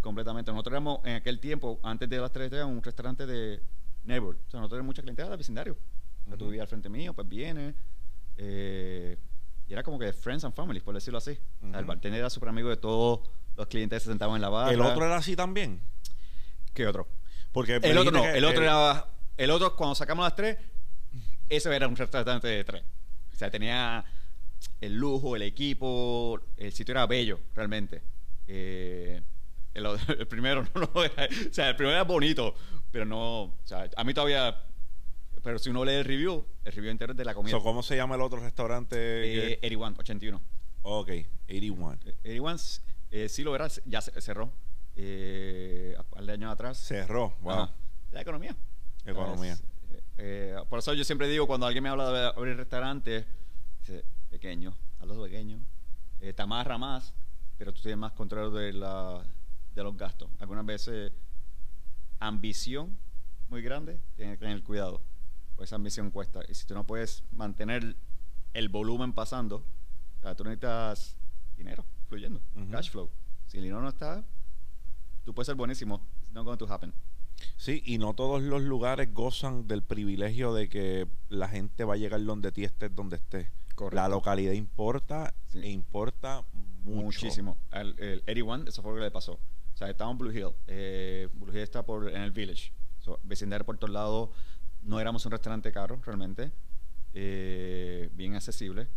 Completamente. 0.00 0.50
Nosotros 0.50 0.72
éramos 0.72 1.00
en 1.04 1.16
aquel 1.16 1.38
tiempo, 1.40 1.78
antes 1.82 2.08
de 2.08 2.18
las 2.18 2.32
tres 2.32 2.46
estrellas, 2.46 2.66
un 2.66 2.82
restaurante 2.82 3.26
de 3.26 3.60
neighbor. 4.04 4.34
O 4.36 4.50
sea, 4.50 4.60
nosotros 4.60 4.70
teníamos 4.70 4.86
mucha 4.86 5.02
clientela 5.02 5.28
del 5.28 5.38
vecindario. 5.38 5.76
Tú 6.24 6.34
Ujú. 6.36 6.44
vivías 6.46 6.62
al 6.62 6.68
frente 6.68 6.88
mío, 6.88 7.12
pues 7.12 7.28
viene. 7.28 7.74
eh, 8.38 9.18
y 9.70 9.72
era 9.72 9.84
como 9.84 10.00
que 10.00 10.12
friends 10.12 10.42
and 10.44 10.52
families, 10.52 10.82
por 10.82 10.92
decirlo 10.92 11.18
así. 11.18 11.38
O 11.62 11.70
sea, 11.70 11.78
el 11.78 11.84
bartender 11.84 12.18
era 12.18 12.28
súper 12.28 12.48
amigo 12.48 12.68
de 12.68 12.76
todos 12.76 13.20
los 13.56 13.68
clientes 13.68 13.98
que 13.98 14.00
se 14.04 14.10
sentaban 14.10 14.34
en 14.34 14.42
la 14.42 14.48
barra. 14.48 14.72
¿El 14.72 14.80
otro 14.80 15.04
era 15.04 15.16
así 15.16 15.36
también? 15.36 15.80
¿Qué 16.74 16.88
otro? 16.88 17.06
Porque 17.52 17.76
El 17.76 17.96
otro 17.96 18.10
no, 18.10 18.26
el 18.26 18.44
otro 18.44 18.58
el- 18.58 18.64
era. 18.64 19.06
El 19.36 19.50
otro, 19.52 19.76
cuando 19.76 19.94
sacamos 19.94 20.24
las 20.24 20.34
tres, 20.34 20.58
ese 21.48 21.74
era 21.74 21.86
un 21.86 21.94
restaurante 21.94 22.48
de 22.48 22.64
tres. 22.64 22.82
O 23.32 23.36
sea, 23.36 23.48
tenía 23.48 24.04
el 24.80 24.94
lujo, 24.96 25.36
el 25.36 25.42
equipo, 25.42 26.40
el 26.56 26.72
sitio 26.72 26.90
era 26.92 27.06
bello, 27.06 27.38
realmente. 27.54 28.02
Eh, 28.48 29.22
el, 29.72 29.86
el 30.18 30.26
primero 30.26 30.64
no 30.74 30.90
lo 30.92 31.04
era. 31.04 31.28
O 31.48 31.52
sea, 31.54 31.68
el 31.68 31.76
primero 31.76 31.94
era 31.94 32.02
bonito, 32.04 32.56
pero 32.90 33.04
no. 33.04 33.42
O 33.42 33.54
sea, 33.62 33.88
a 33.96 34.02
mí 34.02 34.12
todavía. 34.14 34.64
Pero 35.42 35.58
si 35.58 35.70
uno 35.70 35.84
lee 35.84 35.92
el 35.94 36.04
review, 36.04 36.44
el 36.64 36.72
review 36.72 36.90
entero 36.90 37.12
es 37.12 37.16
de 37.18 37.24
la 37.24 37.34
comida. 37.34 37.52
So, 37.56 37.62
¿Cómo 37.62 37.82
se 37.82 37.96
llama 37.96 38.14
el 38.14 38.20
otro 38.20 38.40
restaurante? 38.40 38.96
Eh, 38.96 39.58
que- 39.60 39.66
81, 39.66 39.96
81. 39.98 40.40
ok, 40.82 41.08
81. 41.44 41.92
Eh, 42.24 42.40
81 42.40 42.56
eh, 43.10 43.28
sí 43.28 43.42
lo 43.42 43.52
verás, 43.52 43.82
ya 43.86 44.00
cerró. 44.00 44.52
Eh, 44.96 45.94
a 45.98 46.02
par 46.02 46.24
de 46.24 46.32
años 46.32 46.52
atrás. 46.52 46.78
Cerró, 46.78 47.34
wow. 47.40 47.52
Ajá. 47.52 47.74
La 48.12 48.20
economía. 48.20 48.56
Economía. 49.04 49.54
Eh, 49.92 50.02
eh, 50.18 50.56
por 50.68 50.78
eso 50.78 50.92
yo 50.94 51.04
siempre 51.04 51.28
digo, 51.28 51.46
cuando 51.46 51.66
alguien 51.66 51.82
me 51.82 51.88
habla 51.88 52.10
de 52.10 52.26
abrir 52.28 52.56
restaurantes, 52.56 53.24
dice, 53.80 54.04
pequeño, 54.28 54.74
hazlo 55.00 55.22
pequeño. 55.22 55.60
Eh, 56.20 56.32
te 56.34 56.42
amarra 56.42 56.76
más, 56.76 57.14
pero 57.56 57.72
tú 57.72 57.80
tienes 57.80 57.98
más 57.98 58.12
control 58.12 58.52
de, 58.52 58.72
la, 58.74 59.24
de 59.74 59.82
los 59.82 59.96
gastos. 59.96 60.28
Algunas 60.38 60.66
veces, 60.66 61.12
ambición 62.18 62.96
muy 63.48 63.62
grande, 63.62 63.98
tienes 64.16 64.38
que 64.38 64.44
tener 64.44 64.62
cuidado. 64.62 65.00
Pues 65.60 65.68
esa 65.68 65.76
ambición 65.76 66.10
cuesta. 66.10 66.40
Y 66.48 66.54
si 66.54 66.64
tú 66.64 66.72
no 66.72 66.86
puedes 66.86 67.22
mantener 67.32 67.94
el 68.54 68.70
volumen 68.70 69.12
pasando, 69.12 69.56
o 69.56 70.22
sea, 70.22 70.34
tú 70.34 70.42
necesitas 70.42 71.18
dinero 71.54 71.84
fluyendo, 72.08 72.40
cash 72.70 72.88
flow. 72.88 73.10
Si 73.46 73.58
el 73.58 73.64
dinero 73.64 73.82
no 73.82 73.90
está, 73.90 74.24
tú 75.22 75.34
puedes 75.34 75.44
ser 75.48 75.56
buenísimo. 75.56 76.00
It's 76.22 76.32
not 76.32 76.46
going 76.46 76.56
to 76.56 76.72
happen. 76.72 76.94
Sí, 77.58 77.82
y 77.84 77.98
no 77.98 78.14
todos 78.14 78.40
los 78.40 78.62
lugares 78.62 79.12
gozan 79.12 79.68
del 79.68 79.82
privilegio 79.82 80.54
de 80.54 80.70
que 80.70 81.06
la 81.28 81.46
gente 81.48 81.84
va 81.84 81.92
a 81.92 81.98
llegar 81.98 82.24
donde 82.24 82.52
ti 82.52 82.64
estés, 82.64 82.94
donde 82.94 83.16
estés. 83.16 83.48
Correcto. 83.74 83.96
La 83.96 84.08
localidad 84.08 84.52
importa 84.52 85.34
Sí. 85.48 85.58
e 85.58 85.68
importa 85.68 86.42
mucho. 86.84 87.02
Muchísimo. 87.02 87.58
El, 87.70 87.94
el 87.98 88.20
81, 88.20 88.64
eso 88.66 88.80
fue 88.80 88.92
lo 88.92 88.96
que 88.96 89.04
le 89.04 89.10
pasó. 89.10 89.34
O 89.34 89.76
sea, 89.76 89.90
estaba 89.90 90.10
en 90.10 90.16
Blue 90.16 90.32
Hill. 90.32 90.54
Eh, 90.68 91.28
Blue 91.34 91.52
Hill 91.52 91.58
está 91.60 91.84
por, 91.84 92.08
en 92.08 92.22
el 92.22 92.30
Village. 92.30 92.72
So, 93.00 93.20
vecindario 93.24 93.66
por 93.66 93.76
todos 93.76 93.92
lados. 93.92 94.30
No 94.82 94.98
éramos 95.00 95.24
un 95.26 95.32
restaurante 95.32 95.70
caro, 95.72 96.00
realmente. 96.04 96.50
Eh, 97.14 98.08
bien 98.14 98.34
accesible. 98.34 98.88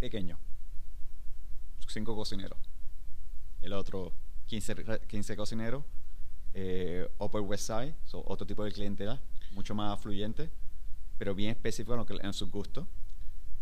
Pequeño. 0.00 0.38
Cinco 1.88 2.16
cocineros. 2.16 2.58
El 3.60 3.72
otro, 3.74 4.12
15, 4.46 4.74
re- 4.74 5.00
15 5.06 5.36
cocineros. 5.36 5.84
Eh, 6.54 7.08
Upper 7.18 7.40
West 7.42 7.66
Side, 7.66 7.94
so, 8.04 8.22
otro 8.26 8.46
tipo 8.46 8.64
de 8.64 8.72
clientela. 8.72 9.20
Mucho 9.52 9.74
más 9.74 10.00
fluyente. 10.00 10.50
Pero 11.18 11.34
bien 11.34 11.50
específico 11.50 11.92
en, 11.92 11.98
lo 11.98 12.06
que, 12.06 12.14
en 12.20 12.32
sus 12.32 12.50
gustos. 12.50 12.86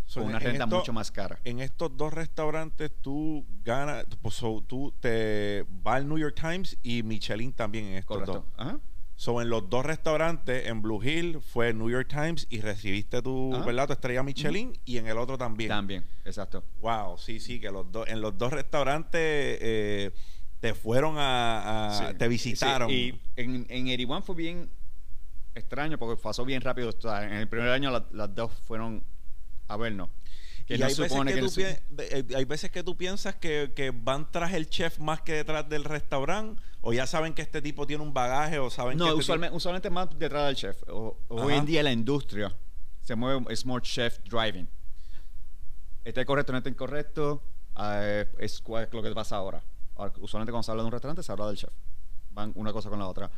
So, 0.07 0.21
con 0.21 0.29
una 0.31 0.39
en 0.39 0.45
renta 0.45 0.65
esto- 0.65 0.77
mucho 0.79 0.93
más 0.93 1.11
cara. 1.11 1.39
En 1.45 1.61
estos 1.61 1.97
dos 1.97 2.13
restaurantes 2.13 2.91
tú 3.03 3.45
ganas, 3.65 4.07
pues, 4.23 4.35
so, 4.35 4.63
tú 4.67 4.93
te 5.01 5.67
va 5.87 5.97
al 5.97 6.09
New 6.09 6.19
York 6.19 6.37
Times 6.41 6.79
y 6.83 7.03
Michelin 7.03 7.53
también 7.53 7.87
en 7.87 7.95
estos 7.95 8.17
Correcto. 8.19 8.33
dos. 8.33 8.45
Ajá. 8.57 8.81
So, 9.21 9.43
en 9.43 9.51
los 9.51 9.69
dos 9.69 9.85
restaurantes, 9.85 10.67
en 10.67 10.81
Blue 10.81 11.03
Hill 11.05 11.43
fue 11.43 11.75
New 11.75 11.91
York 11.91 12.09
Times 12.09 12.47
y 12.49 12.63
recibiste 12.63 13.21
tu, 13.21 13.55
Ajá. 13.55 13.67
¿verdad? 13.67 13.87
tu 13.89 13.93
estrella 13.93 14.23
Michelin 14.23 14.73
y 14.87 14.97
en 14.97 15.07
el 15.09 15.19
otro 15.19 15.37
también. 15.37 15.69
También, 15.69 16.07
exacto. 16.25 16.65
Wow, 16.81 17.19
sí, 17.19 17.39
sí, 17.39 17.61
que 17.61 17.71
los 17.71 17.93
dos, 17.93 18.09
en 18.09 18.23
los 18.23 18.39
dos 18.39 18.51
restaurantes 18.51 19.21
eh, 19.61 20.11
te 20.61 20.73
fueron 20.73 21.17
a, 21.19 21.89
a- 21.91 21.99
Sí, 21.99 22.05
Ah, 22.09 22.15
te 22.17 22.29
visitaron. 22.29 22.89
sí, 22.89 23.21
y 23.37 23.41
en, 23.43 23.67
en 23.69 23.85
81 23.89 24.23
fue 24.23 24.35
bien 24.37 24.71
extraño 25.55 25.99
porque 25.99 26.19
pasó 26.23 26.47
bien 26.47 26.63
rápido. 26.63 26.89
O 26.89 26.99
sea, 26.99 27.23
en 27.27 27.35
el 27.35 27.47
primer 27.47 27.69
año 27.69 27.91
la- 27.91 28.07
las 28.13 28.35
dos 28.35 28.51
fueron 28.67 29.05
a 29.69 29.77
vernos. 29.77 30.09
Que 30.67 30.77
Y 30.77 30.79
no 30.79 30.87
hay, 30.87 30.95
veces 30.95 31.13
que 31.13 31.77
que 31.99 32.17
el- 32.17 32.37
hay 32.37 32.45
veces 32.47 32.71
que 32.71 32.83
tú 32.83 32.97
piensas 32.97 33.35
que, 33.35 33.73
que 33.77 33.91
van 33.91 34.31
tras 34.33 34.55
el 34.55 34.67
chef 34.71 34.99
más 34.99 35.21
que 35.21 35.35
detrás 35.35 35.69
del 35.69 35.85
restaurante, 35.85 36.63
o 36.83 36.93
ya 36.93 37.07
saben 37.07 37.35
que 37.35 37.43
este 37.43 37.61
tipo 37.63 37.87
tiene 37.87 38.03
un 38.03 38.13
bagaje, 38.15 38.59
o 38.59 38.71
saben 38.71 38.93
que 38.93 38.99
No, 39.05 39.07
este 39.09 39.19
usualmente, 39.21 39.57
usualmente 39.57 39.91
más 39.91 40.09
detrás 40.19 40.47
del 40.47 40.57
chef. 40.57 40.83
O- 40.89 41.17
hoy 41.29 41.55
en 41.55 41.67
día 41.67 41.83
la 41.83 41.93
industria 41.93 42.55
se 43.03 43.15
mueve, 43.17 43.45
es 43.51 43.65
more 43.67 43.83
chef 43.83 44.19
driving. 44.25 44.69
Está 46.05 46.25
correcto, 46.25 46.53
no 46.53 46.59
está 46.59 46.71
incorrecto, 46.71 47.43
eh, 47.79 48.27
es 48.39 48.55
es 48.55 48.93
lo 48.93 49.03
que 49.03 49.13
pasa 49.13 49.37
ahora. 49.37 49.63
Ahora, 49.97 50.13
Usualmente 50.21 50.51
cuando 50.51 50.63
se 50.63 50.71
habla 50.71 50.83
de 50.83 50.87
un 50.87 50.93
restaurante 50.93 51.23
se 51.23 51.31
habla 51.33 51.47
del 51.49 51.57
chef. 51.57 51.71
Van 52.31 52.53
una 52.55 52.73
cosa 52.73 52.89
con 52.89 52.99
la 52.99 53.07
otra. 53.07 53.31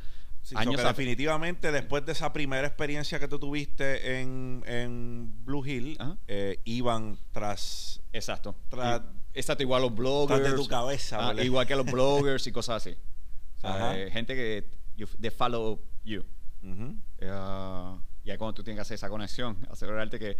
Sí, 0.43 0.55
Años 0.59 0.77
que 0.77 0.83
definitivamente 0.83 1.71
después 1.71 2.05
de 2.05 2.13
esa 2.13 2.33
primera 2.33 2.67
experiencia 2.67 3.19
que 3.21 3.29
tú 3.29 3.39
tuviste 3.39 4.21
en, 4.21 4.63
en 4.67 5.45
Blue 5.45 5.65
Hill, 5.65 5.97
eh, 6.27 6.61
iban 6.65 7.17
tras, 7.33 8.01
Exacto. 8.13 8.55
Tras- 8.69 9.03
Y- 9.35 9.39
exacto, 9.39 9.63
igual 9.63 9.83
los 9.83 9.95
bloggers. 9.95 10.41
tras 10.41 10.53
de 10.53 10.57
tu 10.57 10.67
cabeza. 10.69 11.29
Ah, 11.31 11.35
igual 11.43 11.67
que 11.67 11.77
los 11.77 11.87
bloggers 11.93 12.47
y 12.47 12.53
cosas 12.53 12.85
así. 12.85 12.97
O 13.63 13.69
sea, 13.69 13.75
Ajá. 13.77 13.99
eh, 13.99 14.11
gente 14.11 14.35
que 14.35 14.65
you, 14.97 15.07
they 15.21 15.31
follow 15.31 15.81
you. 16.05 16.25
Eh, 17.19 17.97
y 18.25 18.31
ahí 18.31 18.39
cuando 18.39 18.55
tú 18.55 18.63
tienes 18.63 18.79
que 18.79 18.83
hacer 18.83 18.95
esa 18.97 19.09
conexión, 19.09 19.57
asegurarte 19.71 20.19
que 20.19 20.37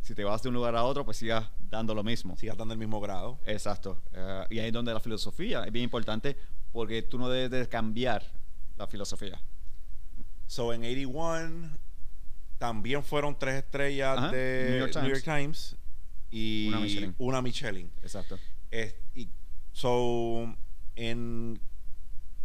si 0.00 0.14
te 0.14 0.24
vas 0.24 0.42
de 0.42 0.48
un 0.48 0.54
lugar 0.54 0.74
a 0.76 0.82
otro, 0.84 1.04
pues 1.04 1.16
sigas 1.18 1.48
dando 1.70 1.94
lo 1.94 2.02
mismo. 2.02 2.36
Sigas 2.36 2.56
dando 2.56 2.74
el 2.74 2.78
mismo 2.78 3.00
grado. 3.00 3.38
Exacto. 3.46 4.02
Eh, 4.12 4.46
y 4.50 4.58
ahí 4.58 4.66
es 4.68 4.72
donde 4.72 4.92
la 4.92 5.00
filosofía 5.00 5.64
es 5.64 5.72
bien 5.72 5.84
importante 5.84 6.36
porque 6.72 7.02
tú 7.02 7.18
no 7.18 7.28
debes 7.28 7.50
de 7.50 7.68
cambiar 7.68 8.24
la 8.76 8.86
filosofía. 8.86 9.40
So 10.46 10.72
en 10.72 10.80
81 10.82 11.78
también 12.58 13.02
fueron 13.02 13.38
tres 13.38 13.56
estrellas 13.62 14.30
de 14.32 14.66
New 14.70 14.78
York 14.80 14.96
New 15.02 15.10
York 15.10 15.24
Times 15.24 15.76
y 16.30 16.68
Una 16.68 16.80
Michelin. 16.80 17.14
una 17.18 17.42
Michelin. 17.42 17.92
Exacto. 18.02 18.38
Es- 18.70 18.94
y, 19.14 19.28
so, 19.72 20.54
en, 20.96 21.60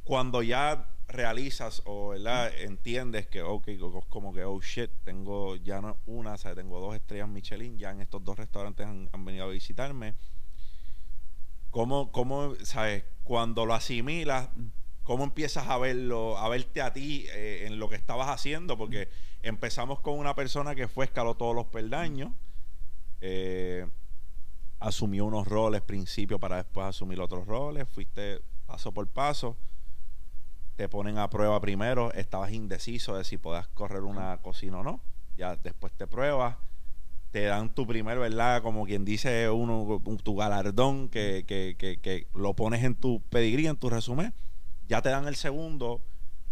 cuando 0.07 0.41
ya 0.41 0.87
realizas 1.09 1.81
o 1.85 2.15
entiendes 2.15 3.27
que, 3.27 3.41
ok, 3.41 3.67
co- 3.77 4.05
como 4.07 4.33
que, 4.33 4.45
oh 4.45 4.61
shit, 4.61 4.89
tengo 5.03 5.57
ya 5.57 5.81
no 5.81 5.97
una, 6.05 6.35
o 6.35 6.55
tengo 6.55 6.79
dos 6.79 6.95
estrellas 6.95 7.27
Michelin, 7.27 7.77
ya 7.77 7.91
en 7.91 7.99
estos 7.99 8.23
dos 8.23 8.37
restaurantes 8.37 8.87
han, 8.87 9.09
han 9.11 9.25
venido 9.25 9.43
a 9.43 9.49
visitarme. 9.49 10.15
¿Cómo, 11.71 12.11
cómo, 12.13 12.55
sabes, 12.63 13.03
cuando 13.25 13.65
lo 13.65 13.73
asimilas, 13.73 14.47
cómo 15.03 15.25
empiezas 15.25 15.67
a 15.67 15.77
verlo, 15.77 16.37
a 16.37 16.47
verte 16.47 16.81
a 16.81 16.93
ti 16.93 17.25
eh, 17.33 17.65
en 17.67 17.77
lo 17.77 17.89
que 17.89 17.95
estabas 17.95 18.29
haciendo? 18.29 18.77
Porque 18.77 19.09
empezamos 19.43 19.99
con 19.99 20.17
una 20.17 20.35
persona 20.35 20.73
que 20.73 20.87
fue, 20.87 21.03
escaló 21.03 21.35
todos 21.35 21.53
los 21.53 21.65
peldaños. 21.65 22.31
Eh, 23.19 23.85
asumió 24.79 25.25
unos 25.25 25.47
roles 25.47 25.81
principio 25.81 26.39
para 26.39 26.55
después 26.57 26.85
asumir 26.85 27.19
otros 27.19 27.45
roles, 27.45 27.89
fuiste 27.89 28.39
paso 28.67 28.91
por 28.93 29.07
paso, 29.07 29.57
te 30.77 30.87
ponen 30.87 31.17
a 31.17 31.29
prueba 31.29 31.59
primero, 31.59 32.13
estabas 32.13 32.51
indeciso 32.51 33.17
de 33.17 33.23
si 33.25 33.37
podías 33.37 33.67
correr 33.67 34.03
una 34.03 34.37
cocina 34.37 34.79
o 34.79 34.83
no, 34.83 35.01
ya 35.35 35.55
después 35.57 35.91
te 35.93 36.07
pruebas, 36.07 36.55
te 37.31 37.41
dan 37.45 37.73
tu 37.75 37.85
primer, 37.85 38.17
¿verdad? 38.19 38.61
Como 38.61 38.85
quien 38.85 39.03
dice 39.03 39.49
uno, 39.49 39.81
un- 39.81 40.17
tu 40.19 40.35
galardón, 40.35 41.09
que, 41.09 41.43
que, 41.45 41.75
que, 41.77 41.97
que 41.99 42.27
lo 42.33 42.53
pones 42.53 42.83
en 42.83 42.95
tu 42.95 43.21
pedigrí, 43.29 43.67
en 43.67 43.75
tu 43.75 43.89
resumen, 43.89 44.33
ya 44.87 45.01
te 45.01 45.09
dan 45.09 45.27
el 45.27 45.35
segundo. 45.35 46.01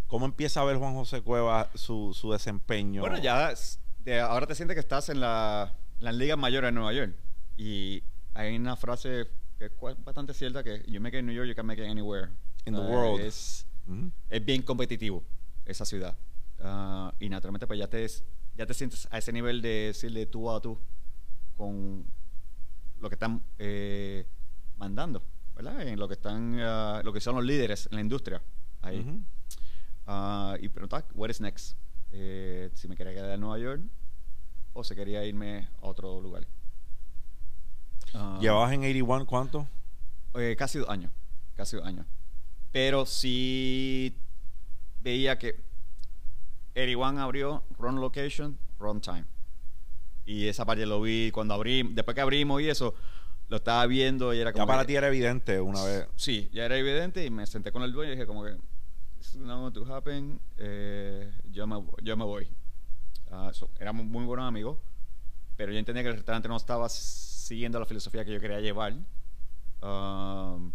¿Cómo 0.07 0.26
empieza 0.26 0.61
a 0.61 0.65
ver 0.65 0.78
Juan 0.78 0.93
José 0.93 1.21
Cueva 1.21 1.69
su, 1.76 2.13
su 2.13 2.32
desempeño? 2.32 3.01
Bueno, 3.01 3.17
ya 3.19 3.53
de- 4.03 4.19
ahora 4.19 4.45
te 4.47 4.53
sientes 4.55 4.76
que 4.76 4.82
estás 4.82 5.09
en 5.09 5.19
la, 5.21 5.73
las 5.99 6.13
ligas 6.15 6.38
mayores 6.38 6.67
de 6.67 6.71
Nueva 6.73 6.93
York. 6.93 7.15
Y 7.57 8.03
hay 8.34 8.55
una 8.55 8.76
frase 8.76 9.28
que 9.57 9.65
es 9.65 9.71
bastante 10.03 10.34
cierta 10.34 10.63
que 10.63 10.84
you 10.88 10.99
make 10.99 11.15
it 11.17 11.21
in 11.21 11.26
New 11.28 11.34
York, 11.36 11.47
you 11.47 11.55
can 11.55 11.65
make 11.65 11.82
it 11.82 11.88
anywhere. 11.89 12.30
In 12.65 12.73
the 12.73 12.82
Ah, 12.82 12.89
world. 12.89 13.21
Es, 13.21 13.65
Es 14.29 14.43
bien 14.43 14.61
competitivo 14.61 15.23
esa 15.65 15.86
ciudad. 15.86 16.17
Ah, 16.59 17.13
y 17.19 17.29
naturalmente 17.29 17.67
pues 17.67 17.79
ya 17.79 17.88
te, 17.88 18.07
ya 18.55 18.65
te 18.65 18.73
sientes 18.73 19.07
a 19.11 19.17
ese 19.17 19.31
nivel 19.31 19.61
de 19.61 19.88
decirle 19.88 20.25
tú 20.25 20.49
a 20.49 20.59
tú 20.61 20.77
con 21.57 22.05
lo 22.99 23.09
que 23.09 23.15
están 23.15 23.43
eh, 23.59 24.25
mandando, 24.77 25.21
¿verdad? 25.55 25.88
En 25.88 25.99
lo 25.99 26.07
que 26.07 26.15
están, 26.15 26.57
ah, 26.59 27.01
lo 27.03 27.13
que 27.13 27.19
son 27.19 27.36
los 27.36 27.45
líderes 27.45 27.88
en 27.91 27.95
la 27.95 28.01
industria. 28.01 28.41
Ahí. 28.81 28.99
Ujú. 28.99 29.21
Ah, 30.07 30.55
y 30.59 30.69
preguntar, 30.69 31.05
what 31.13 31.29
is 31.29 31.41
next? 31.41 31.77
Eh, 32.11 32.69
si 32.73 32.88
me 32.88 32.95
quería 32.95 33.13
quedar 33.13 33.31
en 33.31 33.41
Nueva 33.41 33.59
York 33.59 33.81
o 34.73 34.83
si 34.83 34.95
quería 34.95 35.25
irme 35.25 35.67
a 35.81 35.88
otro 35.88 36.21
lugar. 36.21 36.45
¿Llevabas 38.39 38.71
en 38.71 38.79
81 38.81 39.25
cuánto? 39.25 39.67
eh, 40.36 40.55
casi 40.57 40.79
dos 40.79 40.89
años, 40.89 41.11
casi 41.55 41.75
dos 41.75 41.86
años. 41.86 42.05
Pero 42.76 43.05
sí 43.05 44.13
veía 44.99 45.39
que 45.39 45.55
81 46.73 47.21
abrió 47.21 47.63
Run 47.78 48.01
Location, 48.01 48.57
Run 48.80 48.99
Time. 48.99 49.23
Y 50.26 50.49
esa 50.49 50.65
parte 50.65 50.86
lo 50.86 50.99
vi 50.99 51.32
cuando 51.32 51.53
abrí, 51.53 51.84
después 51.93 52.15
que 52.15 52.19
abrimos 52.19 52.61
y 52.61 52.67
eso, 52.67 52.93
lo 53.47 53.55
estaba 53.55 53.86
viendo 53.86 54.34
y 54.34 54.39
era 54.39 54.51
como... 54.51 54.65
Ya 54.65 54.67
para 54.67 54.82
que- 54.82 54.88
ti 54.88 54.95
era 54.97 55.07
evidente 55.07 55.61
una 55.61 55.82
vez. 55.86 56.09
Sí, 56.17 56.49
ya 56.51 56.65
era 56.65 56.76
evidente 56.78 57.23
y 57.26 57.30
me 57.30 57.47
senté 57.47 57.71
con 57.71 57.82
el 57.82 57.93
dueño 57.93 58.11
y 58.11 58.15
dije 58.15 58.28
como 58.28 58.43
que 58.43 58.57
it's 59.19 59.38
not 59.38 59.57
going 59.57 59.71
to 59.71 59.95
happen. 59.95 60.41
Eh, 60.57 61.32
yo, 61.51 61.65
me, 61.67 61.82
yo 62.03 62.17
me 62.17 62.26
voy. 62.26 62.49
Ah, 63.32 63.51
so, 63.53 63.69
éramos 63.80 64.05
muy 64.05 64.26
buenos 64.26 64.49
amigos, 64.49 64.80
pero 65.55 65.71
yo 65.71 65.80
entendía 65.80 66.03
que 66.03 66.09
el 66.09 66.15
restaurante 66.15 66.49
no 66.49 66.57
estaba 66.57 66.89
siguiendo 66.89 67.80
la 67.80 67.86
filosofía 67.86 68.26
que 68.26 68.34
yo 68.34 68.39
quería 68.41 68.59
llevar. 68.59 68.95
Um, 69.82 70.73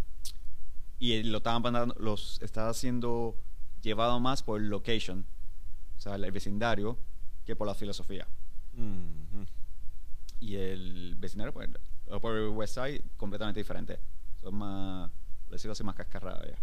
y 1.01 1.23
lo 1.25 1.39
estaban 1.39 1.63
mandando, 1.63 1.97
los 1.99 2.41
estaba 2.43 2.69
haciendo 2.71 3.35
llevado 3.83 4.21
más 4.21 4.43
por 4.45 4.61
el 4.61 4.69
location, 4.69 5.27
o 5.97 6.01
sea, 6.01 6.15
el 6.15 6.31
vecindario, 6.31 6.97
que 7.45 7.57
por 7.57 7.67
la 7.67 7.75
filosofía. 7.75 8.29
Mhm. 8.75 9.47
Y 10.41 10.55
el 10.57 11.17
vecindario, 11.19 11.53
pues, 11.53 11.69
por 12.21 12.37
el 12.37 12.49
West 12.51 12.75
Side, 12.75 13.03
completamente 13.17 13.59
diferente. 13.61 13.99
Son 14.41 14.55
más, 14.55 15.11
por 15.45 15.53
decirlo 15.53 15.73
así, 15.73 15.83
más 15.83 15.95
cascarradas 15.97 16.47
ya. 16.47 16.59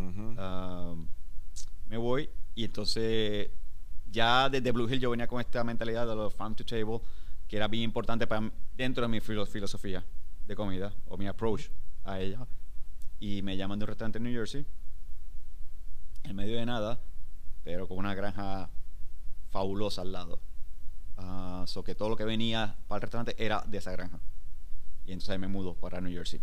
Mhm. 0.00 0.38
Um, 0.38 1.08
me 1.86 1.96
voy 1.96 2.28
y 2.54 2.64
entonces 2.64 3.48
ya 4.10 4.48
desde 4.48 4.72
Blue 4.72 4.88
Hill 4.88 5.00
yo 5.00 5.10
venía 5.10 5.26
con 5.26 5.40
esta 5.40 5.62
mentalidad 5.64 6.06
de 6.06 6.14
los 6.16 6.34
farm 6.34 6.54
to 6.54 6.64
table 6.64 7.00
que 7.46 7.56
era 7.56 7.68
bien 7.68 7.84
importante 7.84 8.26
para 8.26 8.50
dentro 8.76 9.02
de 9.02 9.08
mi 9.08 9.20
filo- 9.20 9.46
filosofía 9.46 10.04
de 10.46 10.56
comida 10.56 10.92
o 11.08 11.16
mi 11.16 11.26
approach 11.26 11.68
a 12.04 12.18
ella 12.20 12.46
y 13.24 13.40
me 13.40 13.56
llaman 13.56 13.78
de 13.78 13.84
un 13.84 13.88
restaurante 13.88 14.18
en 14.18 14.24
New 14.24 14.34
Jersey 14.34 14.66
en 16.24 16.36
medio 16.36 16.58
de 16.58 16.66
nada 16.66 17.00
pero 17.62 17.88
con 17.88 17.96
una 17.96 18.14
granja 18.14 18.68
fabulosa 19.50 20.02
al 20.02 20.12
lado 20.12 20.40
Ah, 21.16 21.64
so 21.68 21.84
que 21.84 21.94
todo 21.94 22.08
lo 22.08 22.16
que 22.16 22.24
venía 22.24 22.76
para 22.88 22.96
el 22.96 23.02
restaurante 23.02 23.34
era 23.38 23.62
de 23.66 23.78
esa 23.78 23.92
granja 23.92 24.20
y 25.06 25.12
entonces 25.12 25.30
ahí 25.30 25.38
me 25.38 25.48
mudo 25.48 25.74
para 25.74 26.00
New 26.00 26.12
Jersey 26.12 26.42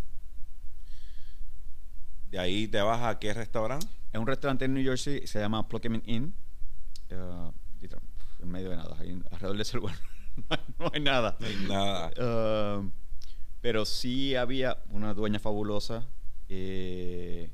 De 2.30 2.38
ahí 2.38 2.66
te 2.66 2.80
vas 2.80 3.02
a 3.02 3.18
qué 3.18 3.32
restaurante? 3.32 3.86
Es 4.12 4.18
un 4.18 4.26
restaurante 4.26 4.64
en 4.64 4.74
New 4.74 4.82
Jersey, 4.82 5.26
se 5.26 5.38
llama 5.38 5.68
Pluckerman 5.68 6.02
Inn. 6.06 6.34
literal, 7.80 8.02
en 8.40 8.48
medio 8.48 8.70
de 8.70 8.76
nada, 8.76 8.96
ahí 8.98 9.22
alrededor 9.30 9.56
de 9.56 9.62
ese 9.62 9.76
lugar. 9.76 9.96
no, 10.36 10.44
hay, 10.50 10.60
no 10.78 10.90
hay 10.94 11.00
nada. 11.00 11.36
No 11.38 11.46
hay 11.46 11.56
nada. 11.68 12.10
Eh, 12.16 12.90
pero 13.60 13.84
sí 13.84 14.34
había 14.34 14.82
una 14.88 15.14
dueña 15.14 15.38
fabulosa 15.38 16.06
eh, 16.54 17.50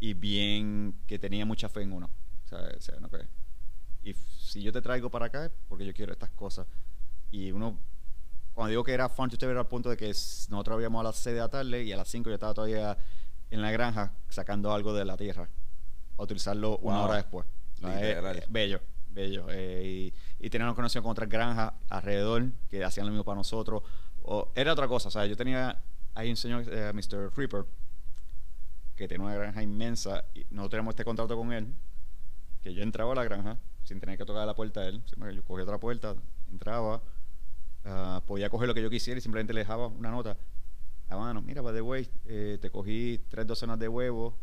y 0.00 0.14
bien 0.14 0.94
que 1.06 1.18
tenía 1.18 1.44
mucha 1.46 1.68
fe 1.68 1.82
en 1.82 1.92
uno. 1.92 2.10
O 2.44 2.48
sea, 2.80 2.98
no 3.00 3.08
que- 3.08 3.26
y 4.04 4.14
si 4.14 4.62
yo 4.62 4.72
te 4.72 4.82
traigo 4.82 5.10
para 5.10 5.26
acá 5.26 5.44
es 5.46 5.52
porque 5.68 5.84
yo 5.86 5.92
quiero 5.94 6.12
estas 6.12 6.30
cosas. 6.30 6.66
Y 7.30 7.52
uno, 7.52 7.78
cuando 8.54 8.70
digo 8.70 8.82
que 8.84 8.92
era 8.92 9.08
fun 9.08 9.30
to 9.30 9.48
era 9.50 9.60
al 9.60 9.68
punto 9.68 9.88
de 9.90 9.96
que 9.96 10.08
nosotros 10.08 10.74
habíamos 10.74 11.00
a 11.00 11.04
las 11.04 11.16
6 11.16 11.34
de 11.34 11.40
la 11.40 11.48
tarde 11.48 11.84
y 11.84 11.92
a 11.92 11.96
las 11.96 12.08
5 12.08 12.28
yo 12.30 12.34
estaba 12.34 12.52
todavía 12.54 12.96
en 13.50 13.62
la 13.62 13.70
granja 13.70 14.12
sacando 14.28 14.72
algo 14.72 14.92
de 14.94 15.04
la 15.04 15.16
tierra. 15.16 15.48
A 16.18 16.22
utilizarlo 16.22 16.78
una 16.78 16.96
Wow. 16.96 17.04
hora 17.04 17.16
después. 17.16 17.46
Literal. 17.80 18.38
es 18.38 18.50
bello, 18.52 18.80
bello. 19.10 19.46
eh, 19.50 20.10
y, 20.40 20.44
y 20.46 20.50
tener 20.50 20.66
una 20.66 20.74
conexión 20.74 21.02
con 21.02 21.12
otras 21.12 21.28
granjas 21.28 21.72
alrededor 21.88 22.50
que 22.70 22.82
hacían 22.84 23.06
lo 23.06 23.12
mismo 23.12 23.24
para 23.24 23.36
nosotros. 23.36 23.82
O, 24.24 24.50
era 24.54 24.72
otra 24.72 24.88
cosa. 24.88 25.08
O 25.08 25.10
sea, 25.10 25.26
yo 25.26 25.36
tenía 25.36 25.80
ahí 26.14 26.28
un 26.30 26.36
señor, 26.36 26.64
eh, 26.68 26.92
Mr. 26.92 27.32
Reaper, 27.36 27.64
que 29.02 29.08
tenía 29.08 29.26
una 29.26 29.34
granja 29.34 29.62
inmensa 29.62 30.24
y 30.34 30.40
nosotros 30.50 30.70
teníamos 30.70 30.92
este 30.92 31.04
contrato 31.04 31.36
con 31.36 31.52
él 31.52 31.74
que 32.62 32.72
yo 32.72 32.82
entraba 32.84 33.12
a 33.12 33.14
la 33.16 33.24
granja 33.24 33.58
sin 33.82 33.98
tener 33.98 34.16
que 34.16 34.24
tocar 34.24 34.46
la 34.46 34.54
puerta 34.54 34.80
a 34.80 34.86
él. 34.86 35.02
Yo 35.06 35.42
cogía 35.44 35.64
otra 35.64 35.78
puerta, 35.78 36.14
entraba, 36.52 37.02
ah, 37.84 38.22
podía 38.26 38.48
coger 38.48 38.68
lo 38.68 38.74
que 38.74 38.82
yo 38.82 38.88
quisiera 38.88 39.18
y 39.18 39.20
simplemente 39.20 39.52
le 39.52 39.60
dejaba 39.60 39.88
una 39.88 40.10
nota. 40.12 40.36
A 41.08 41.16
mano, 41.16 41.42
mira, 41.42 41.60
by 41.62 41.74
the 41.74 41.80
way, 41.82 42.08
eh, 42.26 42.58
te 42.60 42.70
cogí 42.70 43.18
tres 43.28 43.44
docenas 43.44 43.76
de 43.80 43.88
huevos, 43.88 44.34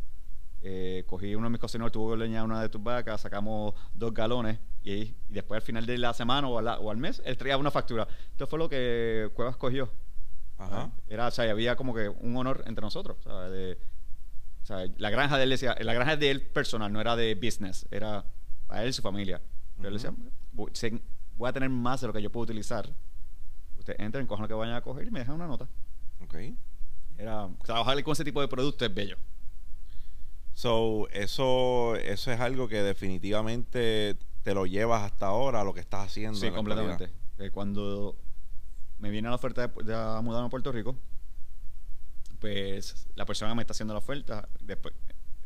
eh, 0.62 1.06
cogí 1.08 1.34
uno 1.36 1.46
de 1.48 1.52
mis 1.52 1.60
cocineros, 1.62 1.92
tuvo 1.94 2.12
que 2.12 2.18
leñar 2.18 2.44
una 2.44 2.62
de 2.62 2.68
tus 2.68 2.84
vacas, 2.84 3.22
sacamos 3.22 3.74
dos 3.94 4.14
galones 4.14 4.60
y, 4.84 4.92
y 4.92 5.16
después 5.30 5.56
al 5.56 5.62
final 5.66 5.86
de 5.86 5.98
la 5.98 6.14
semana 6.14 6.50
o, 6.50 6.60
la- 6.62 6.80
o 6.80 6.92
al 6.92 6.98
mes, 6.98 7.22
él 7.24 7.38
traía 7.38 7.58
una 7.58 7.72
factura. 7.72 8.06
Esto 8.32 8.46
fue 8.46 8.60
lo 8.60 8.68
que 8.68 9.32
Cuevas 9.34 9.56
cogió. 9.56 9.90
Ajá. 10.58 10.92
Era, 11.08 11.28
o 11.28 11.32
sea, 11.32 11.50
había 11.50 11.78
como 11.78 11.96
que 11.96 12.10
un 12.10 12.36
honor 12.36 12.62
entre 12.68 12.82
nosotros. 12.82 13.16
sea, 13.24 13.50
de- 13.50 13.78
sea, 14.70 14.88
la 14.98 15.10
granja 15.10 15.38
de 15.38 15.44
él 15.44 15.50
decía, 15.50 15.76
la 15.80 15.94
granja 15.94 16.16
de 16.16 16.30
él 16.30 16.42
personal, 16.42 16.92
no 16.94 17.02
era 17.02 17.16
de 17.16 17.36
business, 17.36 17.88
era 17.92 18.24
para 18.68 18.84
él 18.84 18.90
y 18.90 18.94
su 18.94 19.02
familia. 19.02 19.42
Pero 19.78 19.90
él 19.90 19.96
decía, 19.96 20.14
voy, 20.52 21.50
a 21.50 21.54
tener 21.54 21.70
más 21.70 22.02
de 22.02 22.08
lo 22.08 22.14
que 22.14 22.22
yo 22.22 22.32
puedo 22.32 22.44
utilizar. 22.44 22.90
Ustedes 23.78 24.00
entren, 24.00 24.28
cojan 24.28 24.44
lo 24.44 24.48
que 24.48 24.54
vayan 24.54 24.76
a 24.76 24.82
coger 24.82 25.08
y 25.08 25.12
me 25.12 25.20
dejan 25.20 25.36
una 25.36 25.48
nota. 25.48 25.68
Ok. 26.22 26.36
Era, 27.18 27.50
trabajar 27.64 28.02
con 28.04 28.12
ese 28.12 28.24
tipo 28.24 28.42
de 28.42 28.48
producto 28.48 28.86
es 28.86 28.94
bello. 28.94 29.18
So, 30.54 31.08
eso, 31.10 31.96
eso 31.96 32.32
es 32.32 32.40
algo 32.40 32.68
que 32.68 32.84
definitivamente 32.84 34.18
te 34.44 34.54
lo 34.54 34.66
llevas 34.66 35.04
hasta 35.04 35.28
ahora, 35.28 35.64
lo 35.64 35.74
que 35.74 35.80
estás 35.80 36.08
haciendo. 36.08 36.38
Sí, 36.38 36.52
completamente. 36.52 37.10
Eh, 37.38 37.50
cuando 37.52 38.18
me 39.00 39.10
viene 39.10 39.30
la 39.30 39.36
oferta 39.36 39.68
de, 39.68 39.84
de 39.84 40.22
mudarme 40.22 40.48
a 40.48 40.50
Puerto 40.50 40.72
Rico, 40.72 40.96
pues 42.40 43.08
la 43.16 43.26
persona 43.26 43.54
me 43.56 43.62
está 43.64 43.72
haciendo 43.72 43.94
la 43.94 44.00
oferta 44.00 44.48
después 44.62 44.94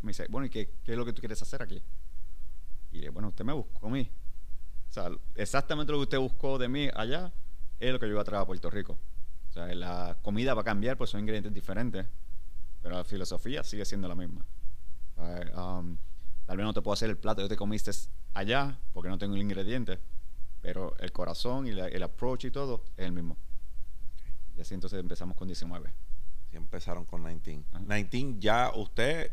me 0.01 0.09
dice, 0.09 0.25
bueno, 0.29 0.45
¿y 0.45 0.49
qué, 0.49 0.69
qué 0.83 0.91
es 0.91 0.97
lo 0.97 1.05
que 1.05 1.13
tú 1.13 1.21
quieres 1.21 1.41
hacer 1.41 1.61
aquí? 1.61 1.81
Y 2.91 2.99
le 2.99 3.09
bueno, 3.09 3.29
usted 3.29 3.45
me 3.45 3.53
buscó 3.53 3.87
a 3.87 3.89
mí. 3.89 4.09
O 4.89 4.93
sea, 4.93 5.09
exactamente 5.35 5.91
lo 5.93 5.97
que 5.99 6.03
usted 6.03 6.19
buscó 6.19 6.57
de 6.57 6.67
mí 6.67 6.89
allá 6.93 7.31
es 7.79 7.91
lo 7.91 7.99
que 7.99 8.07
yo 8.07 8.13
voy 8.13 8.21
a 8.21 8.25
traer 8.25 8.41
a 8.43 8.45
Puerto 8.45 8.69
Rico. 8.69 8.97
O 9.49 9.53
sea, 9.53 9.73
la 9.73 10.17
comida 10.21 10.53
va 10.53 10.61
a 10.61 10.65
cambiar, 10.65 10.97
pues 10.97 11.09
son 11.09 11.21
ingredientes 11.21 11.53
diferentes, 11.53 12.05
pero 12.81 12.95
la 12.95 13.03
filosofía 13.05 13.63
sigue 13.63 13.85
siendo 13.85 14.07
la 14.09 14.15
misma. 14.15 14.45
Um, 15.55 15.97
tal 16.45 16.57
vez 16.57 16.65
no 16.65 16.73
te 16.73 16.81
puedo 16.81 16.93
hacer 16.93 17.09
el 17.09 17.17
plato 17.17 17.41
que 17.43 17.49
te 17.49 17.55
comiste 17.55 17.91
allá 18.33 18.77
porque 18.93 19.09
no 19.09 19.17
tengo 19.17 19.35
el 19.35 19.41
ingrediente, 19.41 19.99
pero 20.61 20.95
el 20.97 21.11
corazón 21.13 21.65
y 21.67 21.71
la- 21.71 21.87
el 21.87 22.03
approach 22.03 22.45
y 22.45 22.51
todo 22.51 22.83
es 22.97 23.05
el 23.05 23.13
mismo. 23.13 23.37
Y 24.57 24.61
así 24.61 24.73
entonces 24.73 24.99
empezamos 24.99 25.37
con 25.37 25.47
19. 25.47 25.91
Empezaron 26.53 27.05
con 27.05 27.23
19. 27.23 27.63
Ajá. 27.71 27.83
19, 27.95 28.35
ya 28.39 28.71
usted 28.75 29.31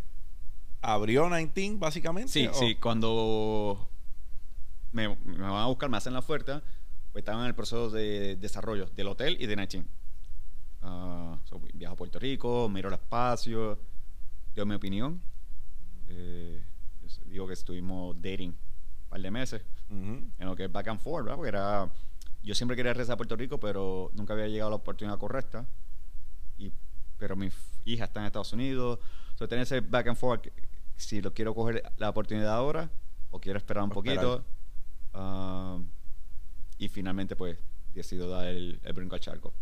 abrió 0.82 1.28
19 1.28 1.76
básicamente. 1.78 2.32
Sí, 2.32 2.46
o- 2.46 2.54
sí, 2.54 2.74
cuando 2.76 3.88
me, 4.92 5.08
me 5.24 5.38
van 5.38 5.52
a 5.62 5.66
buscar, 5.66 5.88
me 5.90 5.96
hacen 5.96 6.12
la 6.14 6.18
oferta, 6.20 6.62
pues 7.12 7.22
estaba 7.22 7.40
en 7.42 7.46
el 7.48 7.54
proceso 7.54 7.90
de 7.90 8.36
desarrollo 8.36 8.86
del 8.96 9.08
hotel 9.08 9.36
y 9.40 9.46
de 9.46 9.56
Nighting. 9.56 9.86
Ah, 10.82 11.38
so, 11.44 11.60
viajo 11.74 11.94
a 11.94 11.96
Puerto 11.96 12.18
Rico, 12.18 12.68
miro 12.68 12.88
el 12.88 12.94
espacio, 12.94 13.78
doy 14.54 14.64
mi 14.66 14.74
opinión. 14.74 15.20
Eh, 16.08 16.62
digo 17.26 17.46
que 17.46 17.52
estuvimos 17.52 18.16
dating 18.20 18.50
un 18.50 19.08
par 19.08 19.20
de 19.20 19.30
meses 19.30 19.62
Ujú. 19.90 20.22
en 20.38 20.46
lo 20.46 20.56
que 20.56 20.64
es 20.64 20.72
back 20.72 20.88
and 20.88 21.00
forth, 21.00 21.24
¿verdad? 21.24 21.36
Porque 21.36 21.48
era, 21.48 21.90
yo 22.42 22.54
siempre 22.54 22.76
quería 22.76 22.92
regresar 22.94 23.14
a 23.14 23.16
Puerto 23.16 23.36
Rico, 23.36 23.60
pero 23.60 24.10
nunca 24.14 24.32
había 24.32 24.48
llegado 24.48 24.70
la 24.70 24.76
oportunidad 24.76 25.18
correcta. 25.18 25.66
Y, 26.58 26.72
pero 27.20 27.36
mi 27.36 27.50
hija 27.84 28.04
está 28.04 28.18
en 28.20 28.26
Estados 28.26 28.52
Unidos. 28.52 28.98
So, 29.36 29.46
tener 29.46 29.62
ese 29.62 29.80
back 29.80 30.08
and 30.08 30.16
forth, 30.16 30.48
si 30.96 31.22
lo 31.22 31.32
quiero 31.32 31.54
coger 31.54 31.84
la 31.98 32.08
oportunidad 32.08 32.52
ahora 32.52 32.90
o 33.30 33.38
quiero 33.40 33.58
esperar 33.58 33.84
un 33.84 33.90
O 33.90 33.94
poquito. 33.94 34.44
Um, 35.14 35.86
y 36.78 36.88
finalmente, 36.88 37.36
pues, 37.36 37.58
decido 37.94 38.28
dar 38.28 38.46
el, 38.48 38.80
el 38.82 38.92
brinco 38.92 39.14
al 39.14 39.20
charco. 39.20 39.52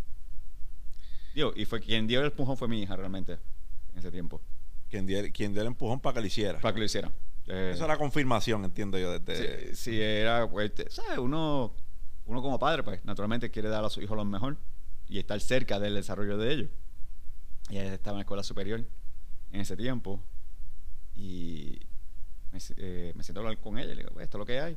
Digo, 1.35 1.53
y 1.55 1.65
fue 1.65 1.81
quien 1.81 2.07
dio 2.07 2.21
el 2.21 2.27
empujón 2.27 2.57
fue 2.57 2.69
mi 2.69 2.83
hija 2.83 2.97
realmente 2.97 3.33
en 3.93 3.99
ese 3.99 4.11
tiempo. 4.11 4.41
Quien 4.89 5.05
dio, 5.07 5.23
quien 5.33 5.53
dio 5.53 5.63
el 5.63 5.69
empujón 5.69 6.01
para 6.01 6.15
que 6.15 6.21
lo 6.21 6.27
hiciera. 6.27 6.61
Para 6.61 6.73
que 6.73 6.81
lo 6.81 6.87
hiciera. 6.87 7.11
Eh, 7.47 7.73
Eso 7.75 7.85
era 7.85 7.97
confirmación, 7.97 8.65
entiendo 8.65 8.99
yo. 8.99 9.19
Desde, 9.19 9.75
Sí, 9.75 9.91
sí, 9.93 10.01
era, 10.01 10.49
pues, 10.49 10.73
¿sabes? 10.89 11.19
Uno, 11.19 11.73
uno 12.27 12.43
como 12.43 12.59
padre, 12.59 12.83
pues, 12.83 13.05
naturalmente 13.05 13.51
quiere 13.51 13.69
dar 13.69 13.85
a 13.85 13.91
sus 13.91 14.03
hijos 14.03 14.17
lo 14.17 14.25
mejor 14.25 14.57
y 15.09 15.19
estar 15.19 15.41
cerca 15.41 15.79
del 15.79 15.95
desarrollo 15.95 16.37
de 16.39 16.53
ellos. 16.53 16.71
Y 17.71 17.79
ella 17.79 17.95
estaba 17.95 18.15
en 18.15 18.19
la 18.19 18.23
escuela 18.23 18.43
superior 18.43 18.85
en 19.53 19.61
ese 19.61 19.77
tiempo 19.77 20.21
y 21.17 21.79
me, 22.53 22.59
eh, 22.77 23.13
me 23.15 23.23
siento 23.23 23.41
a 23.41 23.43
hablar 23.45 23.59
con 23.61 23.79
ella 23.79 23.93
y 23.93 23.95
le 23.97 24.03
digo, 24.03 24.11
"Pues, 24.15 24.25
esto 24.25 24.37
es 24.37 24.41
lo 24.41 24.47
que 24.47 24.61
hay. 24.61 24.77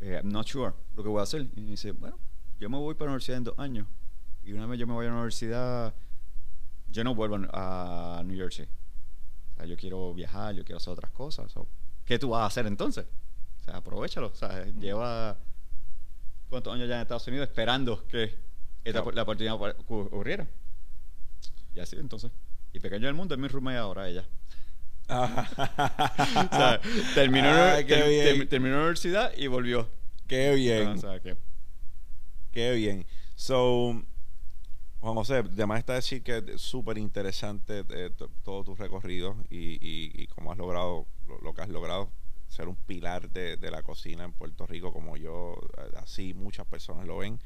Eh, 0.00 0.20
I'm 0.22 0.30
not 0.30 0.46
sure 0.46 0.72
lo 0.94 1.02
que 1.02 1.08
voy 1.08 1.20
a 1.20 1.22
hacer. 1.24 1.48
Y 1.56 1.60
me 1.60 1.70
dice, 1.70 1.92
bueno, 1.92 2.18
yo 2.60 2.68
me 2.70 2.76
voy 2.78 2.94
para 2.94 3.06
la 3.06 3.12
universidad 3.12 3.38
en 3.38 3.44
dos 3.44 3.58
años. 3.58 3.86
Y 4.44 4.52
una 4.52 4.66
vez 4.66 4.78
yo 4.78 4.86
me 4.86 4.92
voy 4.92 5.06
a 5.06 5.08
la 5.08 5.14
universidad, 5.14 5.94
yo 6.90 7.04
no 7.04 7.14
vuelvo 7.14 7.38
a 7.52 8.22
New 8.24 8.36
Jersey. 8.38 8.66
O 8.66 9.56
sea, 9.56 9.66
yo 9.66 9.76
quiero 9.76 10.14
viajar, 10.14 10.54
yo 10.54 10.64
quiero 10.64 10.76
hacer 10.76 10.92
otras 10.92 11.10
cosas. 11.10 11.50
So, 11.50 11.66
¿Qué 12.04 12.18
tú 12.18 12.30
vas 12.30 12.42
a 12.42 12.46
hacer 12.46 12.66
entonces? 12.66 13.06
O 13.60 13.64
sea, 13.64 13.76
aprovechalo. 13.78 14.28
O 14.28 14.34
sea, 14.34 14.64
lleva 14.66 15.36
cuántos 16.48 16.72
años 16.72 16.88
ya 16.88 16.94
en 16.96 17.02
Estados 17.02 17.26
Unidos 17.26 17.48
esperando 17.48 18.06
que 18.06 18.34
esta, 18.84 19.02
la 19.12 19.22
oportunidad 19.22 19.54
ocur- 19.56 20.06
ocurriera. 20.06 20.46
Y 21.78 21.80
así 21.80 21.94
entonces. 21.96 22.32
Y 22.72 22.80
pequeño 22.80 23.06
del 23.06 23.14
mundo 23.14 23.36
es 23.36 23.40
mi 23.40 23.46
roommate 23.46 23.76
ahora 23.78 24.08
ella. 24.08 24.24
O 25.08 26.56
sea, 26.56 26.80
terminó, 27.14 27.48
Ah, 27.48 27.76
ter- 27.76 27.86
ter- 27.86 28.48
terminó 28.48 28.74
la 28.74 28.80
universidad 28.80 29.32
y 29.36 29.46
volvió. 29.46 29.88
Qué 30.26 30.54
bien. 30.56 30.88
O 30.88 30.98
sea, 30.98 31.20
que 31.20 31.36
Qué 32.50 32.72
bien. 32.72 33.06
So, 33.36 34.02
Juan 35.00 35.14
José, 35.14 35.36
además 35.36 35.78
está 35.78 35.94
decir 35.94 36.22
que 36.24 36.38
es 36.54 36.60
súper 36.60 36.98
interesante 36.98 37.84
eh, 37.90 38.10
to- 38.10 38.28
todo 38.42 38.64
tu 38.64 38.74
recorrido 38.74 39.36
y, 39.48 39.74
y, 39.74 40.10
y 40.22 40.26
cómo 40.26 40.50
has 40.50 40.58
logrado 40.58 41.06
lo, 41.28 41.38
lo 41.40 41.52
que 41.52 41.56
que 41.58 41.62
has 41.62 41.68
logrado 41.68 42.10
ser 42.48 42.66
un 42.66 42.74
pilar 42.76 43.30
de, 43.30 43.56
de 43.56 43.70
la 43.70 43.82
cocina 43.84 44.24
en 44.24 44.32
Puerto 44.32 44.66
Rico 44.66 44.92
como 44.92 45.16
yo, 45.16 45.54
eh, 45.78 45.90
así 46.02 46.34
muchas 46.34 46.66
personas 46.66 47.06
lo 47.06 47.18
ven. 47.18 47.38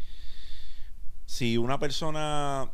Si 1.26 1.58
una 1.58 1.78
persona 1.78 2.70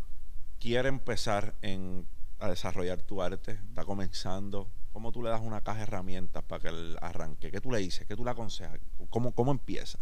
quiere 0.58 0.88
empezar 0.88 1.54
en, 1.62 2.06
a 2.38 2.48
desarrollar 2.48 3.02
tu 3.02 3.22
arte, 3.22 3.52
está 3.52 3.84
comenzando, 3.84 4.68
¿cómo 4.92 5.12
tú 5.12 5.22
le 5.22 5.30
das 5.30 5.40
una 5.40 5.60
caja 5.60 5.78
de 5.78 5.82
herramientas 5.84 6.42
para 6.44 6.62
que 6.62 6.68
él 6.68 6.96
arranque? 7.00 7.50
¿Qué 7.50 7.60
tú 7.60 7.70
le 7.70 7.78
dices? 7.78 8.06
¿Qué 8.06 8.16
tú 8.16 8.24
le 8.24 8.30
aconsejas? 8.30 8.80
¿Cómo, 9.10 9.32
cómo 9.32 9.50
empieza? 9.50 9.98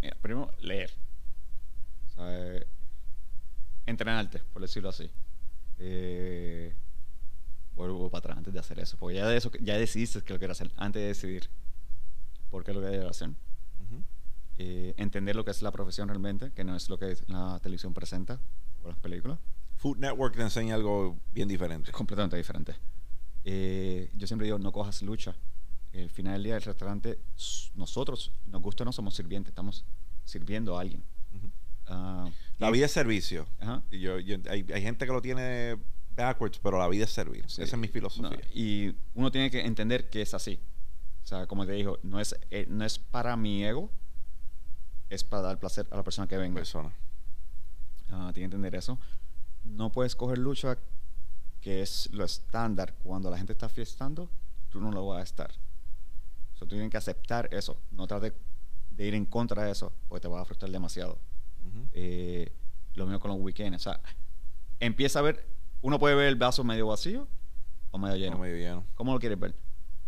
Mira, 0.00 0.16
primero, 0.20 0.50
leer. 0.60 0.92
O 2.08 2.10
sea, 2.10 2.24
eh, 2.28 2.66
entrenarte, 3.86 4.40
por 4.52 4.62
decirlo 4.62 4.88
así. 4.88 5.10
Eh, 5.78 6.74
vuelvo 7.74 8.10
para 8.10 8.20
atrás 8.20 8.38
antes 8.38 8.52
de 8.52 8.60
hacer 8.60 8.78
eso. 8.78 8.96
Porque 8.98 9.16
ya 9.16 9.26
de 9.26 9.36
eso, 9.36 9.50
ya 9.60 9.76
decidiste 9.78 10.22
que 10.22 10.32
lo 10.32 10.38
quieres 10.38 10.60
hacer. 10.60 10.72
Antes 10.76 11.02
de 11.02 11.08
decidir 11.08 11.50
por 12.50 12.64
qué 12.64 12.72
lo 12.72 12.80
quieres 12.80 13.04
hacer. 13.04 13.28
Ujú. 13.28 14.02
Eh, 14.58 14.94
entender 14.96 15.36
lo 15.36 15.44
que 15.44 15.50
es 15.50 15.62
la 15.62 15.70
profesión 15.70 16.08
realmente, 16.08 16.52
que 16.52 16.64
no 16.64 16.74
es 16.74 16.88
lo 16.88 16.98
que 16.98 17.16
la 17.26 17.58
televisión 17.62 17.92
presenta 17.92 18.40
o 18.82 18.88
las 18.88 18.98
películas. 18.98 19.38
Food 19.76 19.98
Network 19.98 20.34
te 20.36 20.42
enseña 20.42 20.74
algo 20.74 21.18
bien 21.32 21.48
diferente. 21.48 21.90
Es 21.90 21.96
completamente 21.96 22.36
diferente. 22.36 22.74
Eh, 23.44 24.10
yo 24.16 24.26
siempre 24.26 24.46
digo, 24.46 24.58
no 24.58 24.72
cojas 24.72 25.02
lucha. 25.02 25.34
El 25.92 26.10
final 26.10 26.34
del 26.34 26.42
día 26.44 26.54
del 26.54 26.62
restaurante, 26.62 27.18
nosotros, 27.74 28.32
nos 28.46 28.60
gusta 28.62 28.82
o 28.82 28.86
no, 28.86 28.92
somos 28.92 29.14
sirvientes, 29.14 29.50
estamos 29.50 29.84
sirviendo 30.24 30.76
a 30.76 30.80
alguien. 30.82 31.02
Ah, 31.86 32.28
La 32.58 32.70
vida 32.70 32.86
es 32.86 32.92
servicio. 32.92 33.46
Y 33.90 34.00
yo, 34.00 34.18
yo- 34.18 34.36
hay, 34.50 34.66
hay 34.74 34.82
gente 34.82 35.06
que 35.06 35.12
lo 35.12 35.22
tiene 35.22 35.76
backwards, 36.16 36.58
pero 36.58 36.78
la 36.78 36.88
vida 36.88 37.04
es 37.04 37.10
servir. 37.10 37.44
Sí. 37.48 37.62
Esa 37.62 37.76
es 37.76 37.80
mi 37.80 37.88
filosofía. 37.88 38.30
No, 38.30 38.36
y 38.54 38.94
uno 39.14 39.30
tiene 39.30 39.50
que 39.50 39.60
entender 39.60 40.08
que 40.10 40.22
es 40.22 40.34
así. 40.34 40.58
O 41.22 41.26
sea, 41.26 41.46
como 41.46 41.64
te 41.66 41.72
digo, 41.72 41.98
no 42.02 42.20
es, 42.20 42.34
eh, 42.50 42.66
no 42.68 42.84
es 42.84 42.98
para 42.98 43.36
mi 43.36 43.64
ego, 43.64 43.90
es 45.10 45.22
para 45.24 45.42
dar 45.42 45.58
placer 45.60 45.86
a 45.90 45.96
la 45.96 46.02
persona 46.02 46.26
que 46.26 46.36
venga. 46.36 46.54
Persona. 46.56 46.92
Ah, 48.10 48.30
tiene 48.34 48.48
que 48.48 48.56
entender 48.56 48.74
eso. 48.74 48.98
No 49.66 49.92
puedes 49.92 50.14
coger 50.14 50.38
lucha, 50.38 50.78
que 51.60 51.82
es 51.82 52.08
lo 52.12 52.24
estándar. 52.24 52.94
Cuando 53.02 53.30
la 53.30 53.36
gente 53.36 53.52
está 53.52 53.68
fiestando, 53.68 54.28
tú 54.68 54.80
no 54.80 54.90
lo 54.90 55.06
vas 55.06 55.20
a 55.20 55.22
estar. 55.22 55.50
So, 56.54 56.66
tú 56.66 56.68
tienes 56.68 56.90
que 56.90 56.96
aceptar 56.96 57.52
eso. 57.52 57.76
No 57.90 58.06
trates 58.06 58.32
de 58.90 59.06
ir 59.06 59.14
en 59.14 59.26
contra 59.26 59.64
de 59.64 59.72
eso, 59.72 59.92
porque 60.08 60.22
te 60.22 60.28
vas 60.28 60.42
a 60.42 60.44
frustrar 60.44 60.70
demasiado. 60.70 61.18
Eh, 61.92 62.50
lo 62.94 63.04
mismo 63.04 63.20
con 63.20 63.30
los 63.30 63.40
weekends. 63.40 63.76
O 63.76 63.90
sea, 63.90 64.00
empieza 64.80 65.18
a 65.18 65.22
ver, 65.22 65.46
uno 65.82 65.98
puede 65.98 66.14
ver 66.14 66.28
el 66.28 66.36
vaso 66.36 66.64
medio 66.64 66.86
vacío 66.86 67.28
o 67.90 67.98
medio 67.98 68.16
lleno. 68.16 68.36
No 68.36 68.42
medio 68.42 68.56
lleno. 68.56 68.86
¿Cómo 68.94 69.12
lo 69.12 69.18
quieres 69.18 69.38
ver? 69.38 69.54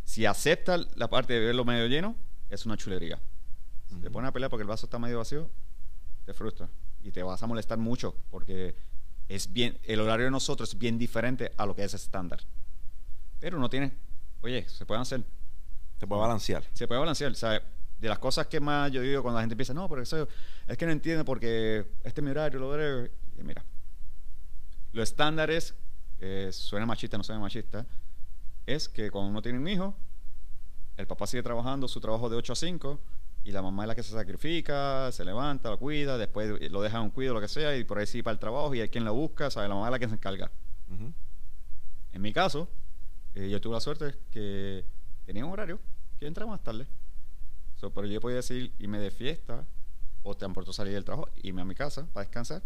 Si 0.04 0.24
aceptas 0.24 0.86
la 0.96 1.10
parte 1.10 1.34
de 1.34 1.40
verlo 1.40 1.64
medio 1.64 1.86
lleno, 1.86 2.16
es 2.48 2.64
una 2.64 2.76
chulería. 2.76 3.20
Si 3.88 3.96
te 4.00 4.10
pones 4.10 4.28
a 4.28 4.32
pelear 4.32 4.50
porque 4.50 4.62
el 4.62 4.68
vaso 4.68 4.86
está 4.86 4.98
medio 4.98 5.18
vacío, 5.18 5.50
te 6.24 6.32
frustra. 6.32 6.68
Y 7.02 7.10
te 7.10 7.22
vas 7.22 7.42
a 7.42 7.46
molestar 7.46 7.78
mucho 7.78 8.14
porque 8.30 8.74
es 9.28 9.52
bien, 9.52 9.78
el 9.84 10.00
horario 10.00 10.26
de 10.26 10.30
nosotros 10.30 10.70
es 10.70 10.78
bien 10.78 10.98
diferente 10.98 11.52
a 11.56 11.66
lo 11.66 11.74
que 11.74 11.84
es 11.84 11.94
estándar. 11.94 12.40
Pero 13.40 13.58
no 13.58 13.68
tiene, 13.68 13.92
oye, 14.40 14.68
se 14.68 14.86
pueden 14.86 15.02
hacer, 15.02 15.22
Te 15.98 16.06
puede 16.06 16.20
balancear. 16.20 16.64
se 16.72 16.86
puede 16.88 17.00
balancear. 17.00 17.34
Sea, 17.34 17.62
de 17.98 18.08
las 18.08 18.18
cosas 18.18 18.46
que 18.46 18.60
más 18.60 18.90
yo 18.92 19.02
digo 19.02 19.22
cuando 19.22 19.38
la 19.38 19.42
gente 19.42 19.54
empieza, 19.54 19.74
no, 19.74 19.88
pero 19.88 20.02
eso 20.02 20.28
es 20.66 20.76
que 20.76 20.86
no 20.86 20.92
entiende 20.92 21.24
porque 21.24 21.84
este 22.04 22.20
es 22.20 22.24
mi 22.24 22.30
horario, 22.30 22.58
lo 22.58 22.70
whatever". 22.70 23.10
Y 23.36 23.42
mira, 23.42 23.64
lo 24.92 25.02
estándar 25.02 25.50
es, 25.50 25.74
eh, 26.20 26.50
suena 26.52 26.86
machista, 26.86 27.18
no 27.18 27.24
suena 27.24 27.40
machista, 27.40 27.86
es 28.66 28.88
que 28.88 29.10
cuando 29.10 29.30
uno 29.30 29.42
tiene 29.42 29.58
un 29.58 29.68
hijo, 29.68 29.94
el 30.96 31.06
papá 31.06 31.26
sigue 31.26 31.42
trabajando 31.42 31.86
su 31.88 32.00
trabajo 32.00 32.28
de 32.28 32.36
8 32.36 32.52
a 32.52 32.56
5 32.56 33.00
y 33.48 33.50
la 33.50 33.62
mamá 33.62 33.84
es 33.84 33.88
la 33.88 33.94
que 33.94 34.02
se 34.02 34.12
sacrifica, 34.12 35.10
se 35.10 35.24
levanta, 35.24 35.70
lo 35.70 35.78
cuida, 35.78 36.18
después 36.18 36.70
lo 36.70 36.82
deja 36.82 36.98
en 36.98 37.04
un 37.04 37.10
cuido, 37.10 37.32
lo 37.32 37.40
que 37.40 37.48
sea, 37.48 37.74
y 37.78 37.82
por 37.82 37.98
ahí 37.98 38.06
sí 38.06 38.22
para 38.22 38.32
el 38.32 38.38
trabajo 38.38 38.74
y 38.74 38.82
hay 38.82 38.90
quien 38.90 39.06
lo 39.06 39.14
busca, 39.14 39.50
¿sabe? 39.50 39.68
La 39.68 39.74
mamá 39.74 39.86
es 39.86 39.92
la 39.92 39.98
que 39.98 40.06
se 40.06 40.14
encarga. 40.16 40.50
En 42.12 42.20
mi 42.20 42.30
caso, 42.34 42.68
eh, 43.34 43.48
yo 43.48 43.58
tuve 43.58 43.72
la 43.72 43.80
suerte 43.80 44.16
que 44.30 44.84
tenía 45.24 45.46
un 45.46 45.52
horario 45.52 45.80
que 46.20 46.26
entraba 46.26 46.50
más 46.50 46.62
tarde. 46.62 46.86
So, 47.76 47.90
pero 47.90 48.06
yo 48.06 48.20
podía 48.20 48.36
decir 48.36 48.70
irme 48.80 48.98
de 48.98 49.10
fiesta 49.10 49.64
o 50.22 50.36
tan 50.36 50.52
pronto 50.52 50.74
salir 50.74 50.92
del 50.92 51.06
trabajo, 51.06 51.30
irme 51.42 51.62
a 51.62 51.64
mi 51.64 51.74
casa 51.74 52.06
para 52.12 52.26
descansar, 52.26 52.62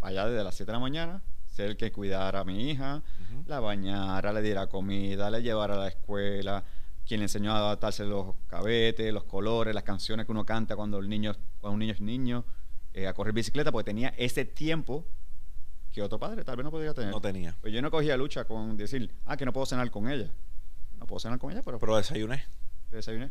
allá 0.00 0.26
desde 0.26 0.42
las 0.42 0.54
7 0.54 0.72
de 0.72 0.72
la 0.72 0.80
mañana, 0.80 1.22
ser 1.44 1.68
el 1.68 1.76
que 1.76 1.92
cuidara 1.92 2.40
a 2.40 2.44
mi 2.44 2.70
hija, 2.70 3.02
la 3.46 3.60
bañara, 3.60 4.32
le 4.32 4.40
diera 4.40 4.66
comida, 4.68 5.30
le 5.30 5.42
llevara 5.42 5.74
a 5.74 5.78
la 5.78 5.88
escuela, 5.88 6.64
quien 7.06 7.20
le 7.20 7.24
enseñó 7.24 7.52
a 7.52 7.58
adaptarse 7.58 8.04
los 8.04 8.34
cabetes, 8.46 9.12
los 9.12 9.24
colores, 9.24 9.74
las 9.74 9.82
canciones 9.84 10.26
que 10.26 10.32
uno 10.32 10.44
canta 10.46 10.76
cuando 10.76 10.98
el 10.98 11.08
niño, 11.08 11.34
cuando 11.60 11.74
un 11.74 11.80
niño 11.80 11.92
es 11.92 12.00
niño, 12.00 12.44
eh, 12.94 13.06
a 13.06 13.14
correr 13.14 13.32
bicicleta, 13.32 13.72
porque 13.72 13.84
tenía 13.84 14.10
ese 14.16 14.44
tiempo 14.44 15.04
que 15.92 16.02
otro 16.02 16.18
padre 16.18 16.44
tal 16.44 16.56
vez 16.56 16.64
no 16.64 16.70
podría 16.70 16.94
tener. 16.94 17.10
No 17.10 17.20
tenía. 17.20 17.56
Pues 17.60 17.72
yo 17.72 17.82
no 17.82 17.90
cogía 17.90 18.16
lucha 18.16 18.44
con 18.44 18.76
decir, 18.76 19.12
ah, 19.26 19.36
que 19.36 19.44
no 19.44 19.52
puedo 19.52 19.66
cenar 19.66 19.90
con 19.90 20.08
ella. 20.08 20.30
No 20.98 21.06
puedo 21.06 21.20
cenar 21.20 21.38
con 21.38 21.50
ella, 21.52 21.62
pero, 21.62 21.78
Pero 21.78 21.96
desayuné. 21.96 22.44
desayuné. 22.90 23.30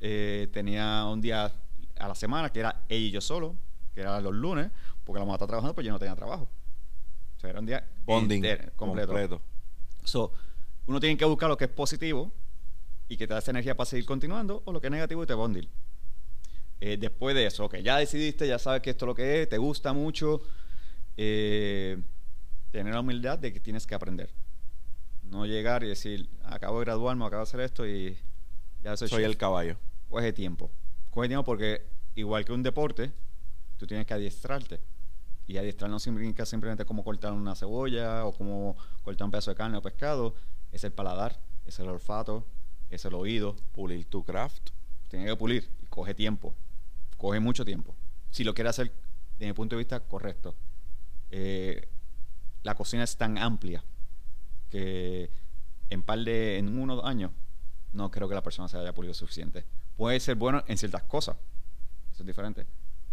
Eh, 0.00 0.48
tenía 0.52 1.06
un 1.06 1.20
día 1.20 1.50
a 1.98 2.08
la 2.08 2.14
semana 2.14 2.50
que 2.52 2.60
era 2.60 2.84
ella 2.88 3.06
y 3.06 3.10
yo 3.10 3.20
solo, 3.20 3.56
que 3.94 4.02
era 4.02 4.20
los 4.20 4.34
lunes, 4.34 4.70
porque 5.04 5.18
la 5.18 5.24
mamá 5.24 5.36
está 5.36 5.46
trabajando, 5.46 5.74
pues 5.74 5.86
yo 5.86 5.92
no 5.92 5.98
tenía 5.98 6.14
trabajo. 6.14 6.48
O 7.36 7.40
sea, 7.40 7.50
era 7.50 7.60
un 7.60 7.66
día 7.66 7.84
Bonding. 8.04 8.42
completo. 8.76 9.12
completo. 9.12 9.42
So, 10.04 10.32
uno 10.86 11.00
tiene 11.00 11.16
que 11.16 11.24
buscar 11.24 11.48
lo 11.48 11.56
que 11.56 11.64
es 11.64 11.70
positivo 11.70 12.30
y 13.08 13.16
que 13.16 13.26
te 13.26 13.34
da 13.34 13.38
esa 13.38 13.50
energía 13.50 13.76
para 13.76 13.88
seguir 13.88 14.04
continuando, 14.06 14.62
o 14.64 14.72
lo 14.72 14.80
que 14.80 14.88
es 14.88 14.90
negativo 14.90 15.22
y 15.22 15.26
te 15.26 15.34
bondil. 15.34 15.68
Eh, 16.80 16.96
después 16.98 17.34
de 17.34 17.46
eso, 17.46 17.64
ok, 17.64 17.76
ya 17.76 17.96
decidiste, 17.96 18.46
ya 18.46 18.58
sabes 18.58 18.82
que 18.82 18.90
esto 18.90 19.04
es 19.04 19.08
lo 19.08 19.14
que 19.14 19.42
es, 19.42 19.48
te 19.48 19.58
gusta 19.58 19.92
mucho, 19.92 20.42
eh, 21.16 21.98
tener 22.70 22.92
la 22.92 23.00
humildad 23.00 23.38
de 23.38 23.52
que 23.52 23.60
tienes 23.60 23.86
que 23.86 23.94
aprender. 23.94 24.30
No 25.22 25.46
llegar 25.46 25.82
y 25.82 25.88
decir, 25.88 26.28
acabo 26.44 26.78
de 26.78 26.84
graduarme, 26.84 27.24
acabo 27.24 27.40
de 27.40 27.48
hacer 27.48 27.60
esto 27.60 27.86
y 27.86 28.16
ya 28.82 28.96
soy, 28.96 29.08
Soy 29.08 29.22
chef". 29.22 29.30
el 29.30 29.36
caballo. 29.36 29.76
Coge 30.10 30.32
tiempo. 30.32 30.70
Coge 31.10 31.28
tiempo 31.28 31.44
porque, 31.44 31.82
igual 32.14 32.44
que 32.44 32.52
un 32.52 32.62
deporte, 32.62 33.10
tú 33.78 33.86
tienes 33.86 34.06
que 34.06 34.14
adiestrarte. 34.14 34.80
Y 35.48 35.56
adiestrar 35.58 35.90
no 35.90 35.98
significa 35.98 36.44
simplemente 36.44 36.84
cómo 36.84 37.04
cortar 37.04 37.32
una 37.32 37.54
cebolla 37.54 38.24
o 38.24 38.32
cómo 38.32 38.76
cortar 39.02 39.24
un 39.24 39.30
pedazo 39.30 39.50
de 39.52 39.56
carne 39.56 39.78
o 39.78 39.82
pescado. 39.82 40.34
Es 40.72 40.84
el 40.84 40.92
paladar, 40.92 41.40
es 41.64 41.78
el 41.78 41.88
olfato, 41.88 42.44
es 42.90 43.04
el 43.04 43.14
oído. 43.14 43.56
Pulir 43.72 44.04
tu 44.06 44.24
craft. 44.24 44.70
Tienes 45.08 45.28
que 45.28 45.36
pulir 45.36 45.68
coge 45.88 46.14
tiempo. 46.14 46.54
Coge 47.16 47.40
mucho 47.40 47.64
tiempo. 47.64 47.94
Si 48.30 48.44
lo 48.44 48.54
quieres 48.54 48.70
hacer 48.70 48.92
desde 49.38 49.46
mi 49.46 49.52
punto 49.52 49.76
de 49.76 49.78
vista 49.78 50.00
correcto. 50.00 50.54
Eh, 51.30 51.88
la 52.62 52.74
cocina 52.74 53.04
es 53.04 53.16
tan 53.16 53.38
amplia 53.38 53.82
que 54.70 55.30
en 55.90 56.02
par 56.02 56.18
de 56.20 56.58
en 56.58 56.78
uno 56.78 56.94
o 56.94 56.96
dos 56.96 57.06
años 57.06 57.30
no 57.92 58.10
creo 58.10 58.28
que 58.28 58.34
la 58.34 58.42
persona 58.42 58.68
se 58.68 58.76
haya 58.76 58.92
pulido 58.92 59.14
suficiente. 59.14 59.64
Puede 59.96 60.20
ser 60.20 60.36
bueno 60.36 60.64
en 60.66 60.76
ciertas 60.76 61.02
cosas. 61.04 61.36
Eso 62.12 62.22
es 62.22 62.26
diferente. 62.26 62.66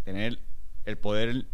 Tener 0.04 0.40
el 0.86 0.98
poder 0.98 1.45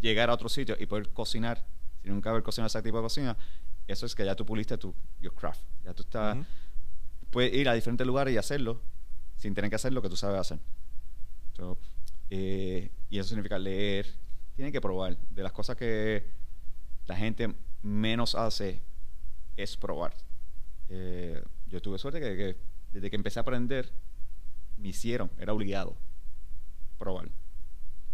llegar 0.00 0.30
a 0.30 0.34
otro 0.34 0.48
sitio 0.48 0.76
y 0.78 0.86
poder 0.86 1.10
cocinar 1.10 1.64
sin 2.02 2.12
nunca 2.12 2.30
haber 2.30 2.42
cocinado 2.42 2.66
ese 2.66 2.82
tipo 2.82 2.96
de 2.98 3.02
cocina, 3.02 3.36
eso 3.86 4.06
es 4.06 4.14
que 4.14 4.24
ya 4.24 4.34
tú 4.34 4.44
puliste 4.46 4.76
tu 4.78 4.94
your 5.20 5.34
craft. 5.34 5.60
Ya 5.84 5.94
tú 5.94 6.02
estás. 6.02 6.36
Puedes 7.36 7.52
ir 7.52 7.68
a 7.68 7.74
diferentes 7.74 8.06
lugares 8.06 8.32
y 8.32 8.38
hacerlo 8.38 8.80
sin 9.36 9.52
tener 9.52 9.68
que 9.68 9.76
hacer 9.76 9.92
lo 9.92 10.00
que 10.00 10.08
tú 10.08 10.16
sabes 10.16 10.40
hacer. 10.40 10.58
So, 11.54 11.76
eh, 12.30 12.90
y 13.10 13.18
eso 13.18 13.28
significa 13.28 13.58
leer. 13.58 14.06
Tienen 14.54 14.72
que 14.72 14.80
probar. 14.80 15.18
De 15.28 15.42
las 15.42 15.52
cosas 15.52 15.76
que 15.76 16.30
la 17.04 17.14
gente 17.14 17.54
menos 17.82 18.34
hace 18.34 18.80
es 19.54 19.76
probar. 19.76 20.14
Eh, 20.88 21.44
yo 21.66 21.82
tuve 21.82 21.98
suerte 21.98 22.20
que, 22.20 22.36
que 22.38 22.56
desde 22.94 23.10
que 23.10 23.16
empecé 23.16 23.38
a 23.38 23.42
aprender, 23.42 23.92
me 24.78 24.88
hicieron, 24.88 25.30
era 25.38 25.52
obligado 25.52 25.94
probar. 26.96 27.28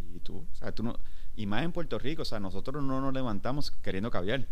Y 0.00 0.18
tú, 0.18 0.38
o 0.38 0.54
sea, 0.56 0.72
tú 0.72 0.82
no, 0.82 0.98
y 1.36 1.46
más 1.46 1.62
en 1.62 1.70
Puerto 1.70 1.96
Rico, 1.96 2.22
o 2.22 2.24
sea, 2.24 2.40
nosotros 2.40 2.82
no 2.82 3.00
nos 3.00 3.14
levantamos 3.14 3.70
queriendo 3.70 4.10
caviar. 4.10 4.48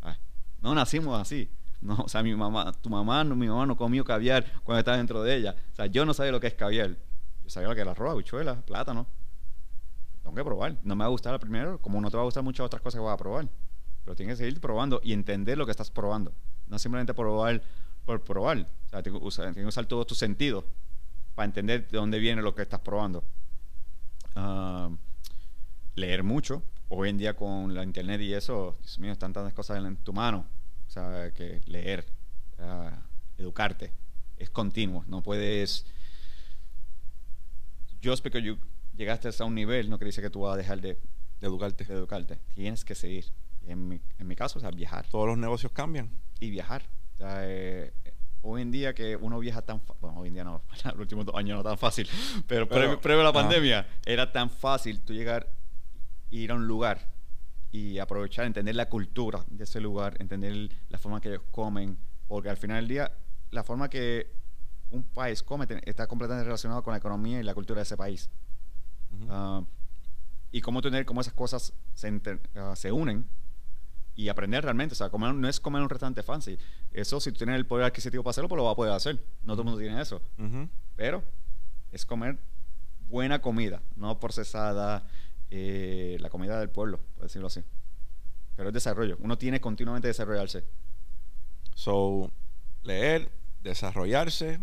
Ah, 0.00 0.16
no 0.60 0.76
nacimos 0.76 1.20
así. 1.20 1.50
No, 1.80 1.96
o 1.96 2.08
sea, 2.08 2.22
mi 2.22 2.34
mamá, 2.34 2.72
tu 2.72 2.90
mamá, 2.90 3.24
no, 3.24 3.34
mi 3.34 3.48
mamá 3.48 3.64
no 3.66 3.76
comió 3.76 4.04
caviar 4.04 4.44
cuando 4.64 4.80
estaba 4.80 4.98
dentro 4.98 5.22
de 5.22 5.34
ella. 5.34 5.56
O 5.72 5.74
sea, 5.74 5.86
yo 5.86 6.04
no 6.04 6.12
sabía 6.12 6.32
lo 6.32 6.40
que 6.40 6.48
es 6.48 6.54
caviar. 6.54 6.90
Yo 7.42 7.50
sabía 7.50 7.68
lo 7.68 7.74
que 7.74 7.80
era 7.80 7.92
arroz, 7.92 8.12
habichuelas, 8.12 8.62
plátano. 8.64 9.06
Tengo 10.22 10.34
que 10.34 10.44
probar. 10.44 10.76
No 10.82 10.94
me 10.94 11.00
va 11.00 11.06
a 11.06 11.10
gustar 11.10 11.32
al 11.32 11.40
primero, 11.40 11.80
como 11.80 12.00
no 12.00 12.10
te 12.10 12.16
va 12.16 12.22
a 12.22 12.26
gustar 12.26 12.42
muchas 12.42 12.66
otras 12.66 12.82
cosas 12.82 12.98
que 12.98 13.04
vas 13.04 13.14
a 13.14 13.16
probar. 13.16 13.48
Pero 14.04 14.14
tienes 14.14 14.38
que 14.38 14.44
seguir 14.44 14.60
probando 14.60 15.00
y 15.02 15.12
entender 15.12 15.56
lo 15.56 15.64
que 15.64 15.70
estás 15.70 15.90
probando. 15.90 16.32
No 16.66 16.78
simplemente 16.78 17.14
probar 17.14 17.62
por 18.04 18.22
probar. 18.22 18.58
O 18.86 18.88
sea, 18.88 19.02
tienes 19.02 19.20
que 19.20 19.26
usar, 19.26 19.44
tienes 19.46 19.64
que 19.64 19.68
usar 19.68 19.86
todos 19.86 20.06
tus 20.06 20.18
sentidos 20.18 20.64
para 21.34 21.46
entender 21.46 21.88
de 21.88 21.96
dónde 21.96 22.18
viene 22.18 22.42
lo 22.42 22.54
que 22.54 22.62
estás 22.62 22.80
probando. 22.80 23.24
Ah, 24.36 24.90
leer 25.94 26.22
mucho. 26.22 26.62
Hoy 26.88 27.08
en 27.08 27.18
día 27.18 27.34
con 27.34 27.74
la 27.74 27.84
internet 27.84 28.20
y 28.20 28.34
eso, 28.34 28.76
Dios 28.80 28.98
mío, 28.98 29.12
están 29.12 29.32
tantas 29.32 29.54
cosas 29.54 29.78
en 29.78 29.96
tu 29.96 30.12
mano. 30.12 30.44
O 30.90 30.92
sea, 30.92 31.30
que 31.32 31.60
leer. 31.66 32.04
ah, 32.58 32.98
educarte. 33.38 33.92
Es 34.36 34.50
continuo. 34.50 35.04
No 35.06 35.22
puedes. 35.22 35.86
Just 38.02 38.24
because 38.24 38.42
you 38.44 38.58
llegaste 38.96 39.28
hasta 39.28 39.44
un 39.44 39.54
nivel, 39.54 39.88
no 39.88 39.98
quiere 39.98 40.08
decir 40.08 40.24
que 40.24 40.30
tú 40.30 40.40
vas 40.40 40.54
a 40.54 40.56
dejar 40.56 40.80
de, 40.80 40.94
De 41.40 41.46
educarte. 41.46 41.84
de 41.84 41.94
educarte. 41.94 42.38
Tienes 42.54 42.84
que 42.84 42.94
seguir. 42.94 43.26
En 43.68 43.86
mi, 43.88 44.00
en 44.18 44.26
mi 44.26 44.34
caso, 44.34 44.58
o 44.58 44.60
sea, 44.60 44.70
viajar. 44.72 45.06
Todos 45.08 45.28
los 45.28 45.38
negocios 45.38 45.70
cambian. 45.72 46.10
Y 46.40 46.50
viajar. 46.50 46.82
O 47.14 47.18
sea, 47.18 47.40
eh, 47.48 47.92
hoy 48.42 48.62
en 48.62 48.70
día 48.72 48.92
que 48.92 49.14
uno 49.16 49.38
viaja 49.38 49.62
tan 49.62 49.80
fa- 49.82 49.94
bueno 50.00 50.18
hoy 50.18 50.28
en 50.28 50.34
día 50.34 50.44
no 50.44 50.62
los 50.86 50.96
últimos 50.96 51.24
dos 51.26 51.34
años 51.36 51.58
no 51.58 51.62
tan 51.62 51.76
fácil 51.76 52.08
pero, 52.48 52.66
Pero- 52.66 52.80
previo, 52.80 53.00
previo 53.00 53.20
a 53.20 53.24
la 53.24 53.28
ajá. 53.30 53.38
pandemia 53.40 53.86
era 54.06 54.32
tan 54.32 54.48
fácil 54.48 54.98
tú 55.02 55.12
llegar 55.12 55.46
ir 56.30 56.50
a 56.50 56.54
un 56.54 56.66
lugar 56.66 57.06
y 57.72 57.98
aprovechar 57.98 58.46
entender 58.46 58.74
la 58.74 58.88
cultura 58.88 59.44
de 59.48 59.64
ese 59.64 59.80
lugar 59.80 60.16
entender 60.20 60.70
la 60.88 60.98
forma 60.98 61.20
que 61.20 61.28
ellos 61.28 61.42
comen 61.50 61.96
porque 62.26 62.48
al 62.50 62.56
final 62.56 62.78
del 62.78 62.88
día 62.88 63.12
la 63.50 63.62
forma 63.62 63.88
que 63.88 64.32
un 64.90 65.02
país 65.04 65.42
come 65.42 65.66
está 65.84 66.06
completamente 66.08 66.44
relacionado 66.44 66.82
con 66.82 66.92
la 66.92 66.98
economía 66.98 67.38
y 67.40 67.42
la 67.44 67.54
cultura 67.54 67.78
de 67.78 67.82
ese 67.84 67.96
país 67.96 68.28
Ujú. 69.12 69.26
Ah, 69.28 69.62
y 70.52 70.60
cómo 70.60 70.80
tener 70.82 71.04
cómo 71.04 71.20
esas 71.20 71.34
cosas 71.34 71.72
se, 71.94 72.08
inter- 72.08 72.40
ah, 72.56 72.74
se 72.74 72.90
unen 72.90 73.24
y 74.16 74.28
aprender 74.28 74.62
realmente. 74.64 74.92
O 74.92 74.96
sea, 74.96 75.08
comer, 75.08 75.32
no 75.32 75.48
es 75.48 75.60
comer 75.60 75.78
en 75.78 75.84
un 75.84 75.90
restaurante 75.90 76.22
fancy. 76.24 76.58
Eso, 76.92 77.20
si 77.20 77.30
tú 77.30 77.38
tienes 77.38 77.54
el 77.56 77.66
poder 77.66 77.86
adquisitivo 77.86 78.22
para 78.24 78.30
hacerlo, 78.32 78.48
pues 78.48 78.56
lo 78.58 78.64
vas 78.64 78.72
a 78.72 78.76
poder 78.76 78.92
hacer. 78.92 79.24
No 79.44 79.52
todo 79.54 79.62
el 79.62 79.66
mundo 79.66 79.80
tiene 79.80 80.00
eso. 80.00 80.20
Ujú. 80.38 80.68
Pero 80.96 81.22
es 81.92 82.04
comer 82.04 82.38
buena 83.08 83.40
comida, 83.40 83.80
no 83.96 84.18
procesada, 84.18 85.06
eh, 85.50 86.16
la 86.20 86.30
comida 86.30 86.58
del 86.58 86.70
pueblo, 86.70 87.00
por 87.14 87.24
decirlo 87.24 87.48
así. 87.48 87.62
Pero 88.56 88.68
es 88.68 88.74
desarrollo. 88.74 89.16
Uno 89.20 89.36
tiene 89.38 89.60
continuamente 89.60 90.08
desarrollarse. 90.08 90.64
So, 91.74 92.30
leer, 92.82 93.30
desarrollarse, 93.62 94.60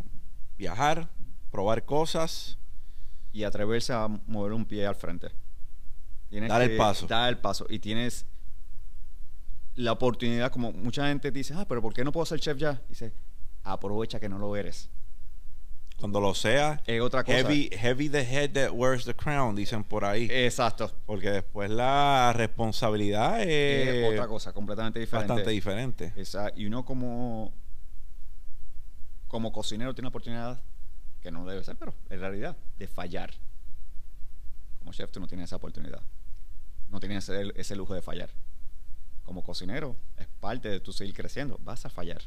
viajar, 0.58 1.10
probar 1.52 1.86
cosas. 1.86 2.58
y 3.34 3.44
atreverse 3.44 3.94
a 3.94 4.08
mover 4.08 4.54
un 4.54 4.66
pie 4.66 4.88
al 4.88 4.96
frente. 4.96 5.30
Tienes 6.30 6.50
Dar 6.50 6.62
el 6.62 6.76
paso. 6.76 7.06
Dar 7.06 7.30
el 7.30 7.38
paso. 7.38 7.68
Y 7.70 7.78
tienes 7.80 8.26
la 9.76 9.92
oportunidad, 9.92 10.52
como 10.52 10.72
mucha 10.72 11.08
gente 11.08 11.30
dice, 11.32 11.54
ah, 11.56 11.66
pero 11.68 11.82
¿por 11.82 11.94
qué 11.94 12.04
no 12.04 12.12
puedo 12.12 12.26
ser 12.26 12.40
chef 12.40 12.58
ya? 12.58 12.82
Dice, 12.90 13.14
aprovecha 13.64 14.20
que 14.20 14.28
no 14.28 14.40
lo 14.40 14.56
eres. 14.56 14.90
Cuando 16.00 16.22
lo 16.22 16.36
sea, 16.36 16.82
Es 16.86 17.02
otra 17.02 17.24
cosa. 17.24 17.36
heavy, 17.38 17.70
heavy 17.76 18.08
the 18.10 18.24
head 18.24 18.52
that 18.52 18.72
wears 18.72 19.04
the 19.06 19.16
crown, 19.16 19.56
dicen 19.56 19.84
por 19.84 20.06
ahí. 20.06 20.28
Exacto. 20.30 20.92
Porque 21.08 21.32
después 21.32 21.72
la 21.72 22.34
responsabilidad 22.36 23.42
es, 23.42 23.88
es 23.88 24.14
otra 24.14 24.28
cosa, 24.28 24.54
completamente 24.54 25.00
diferente. 25.00 25.28
bastante 25.34 25.52
diferente. 25.52 26.14
Esa- 26.16 26.52
y 26.56 26.68
uno 26.68 26.86
como, 26.86 27.52
como 29.28 29.52
cocinero 29.52 29.94
tiene 29.96 30.06
la 30.06 30.10
oportunidad, 30.10 30.62
que 31.22 31.32
no 31.32 31.46
debe 31.46 31.64
ser, 31.64 31.76
pero 31.78 31.94
en 32.10 32.20
realidad, 32.20 32.56
de 32.78 32.88
fallar. 32.88 33.32
Como 34.80 34.94
chef 34.94 35.12
tú 35.12 35.20
no 35.20 35.28
tienes 35.28 35.46
esa 35.46 35.56
oportunidad. 35.56 36.02
No 36.90 37.00
tienes 37.00 37.28
ese, 37.28 37.52
ese 37.56 37.76
lujo 37.76 37.94
de 37.96 38.02
fallar. 38.04 38.30
Como 39.24 39.44
cocinero, 39.44 39.96
es 40.18 40.28
parte 40.40 40.70
de 40.70 40.80
tu 40.80 40.94
seguir 40.94 41.14
creciendo. 41.16 41.60
Vas 41.64 41.86
a 41.86 41.90
fallar. 41.90 42.22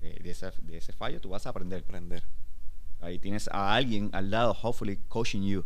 Eh, 0.00 0.18
de, 0.22 0.30
ese, 0.30 0.50
de 0.62 0.78
ese 0.78 0.92
fallo 0.92 1.20
tú 1.20 1.28
vas 1.28 1.46
a 1.46 1.50
aprender. 1.50 1.82
Aprender. 1.84 2.24
Ahí 3.00 3.18
tienes 3.18 3.48
a 3.48 3.74
alguien 3.74 4.10
al 4.12 4.30
lado, 4.30 4.56
hopefully, 4.62 4.96
coaching 5.08 5.42
you 5.42 5.64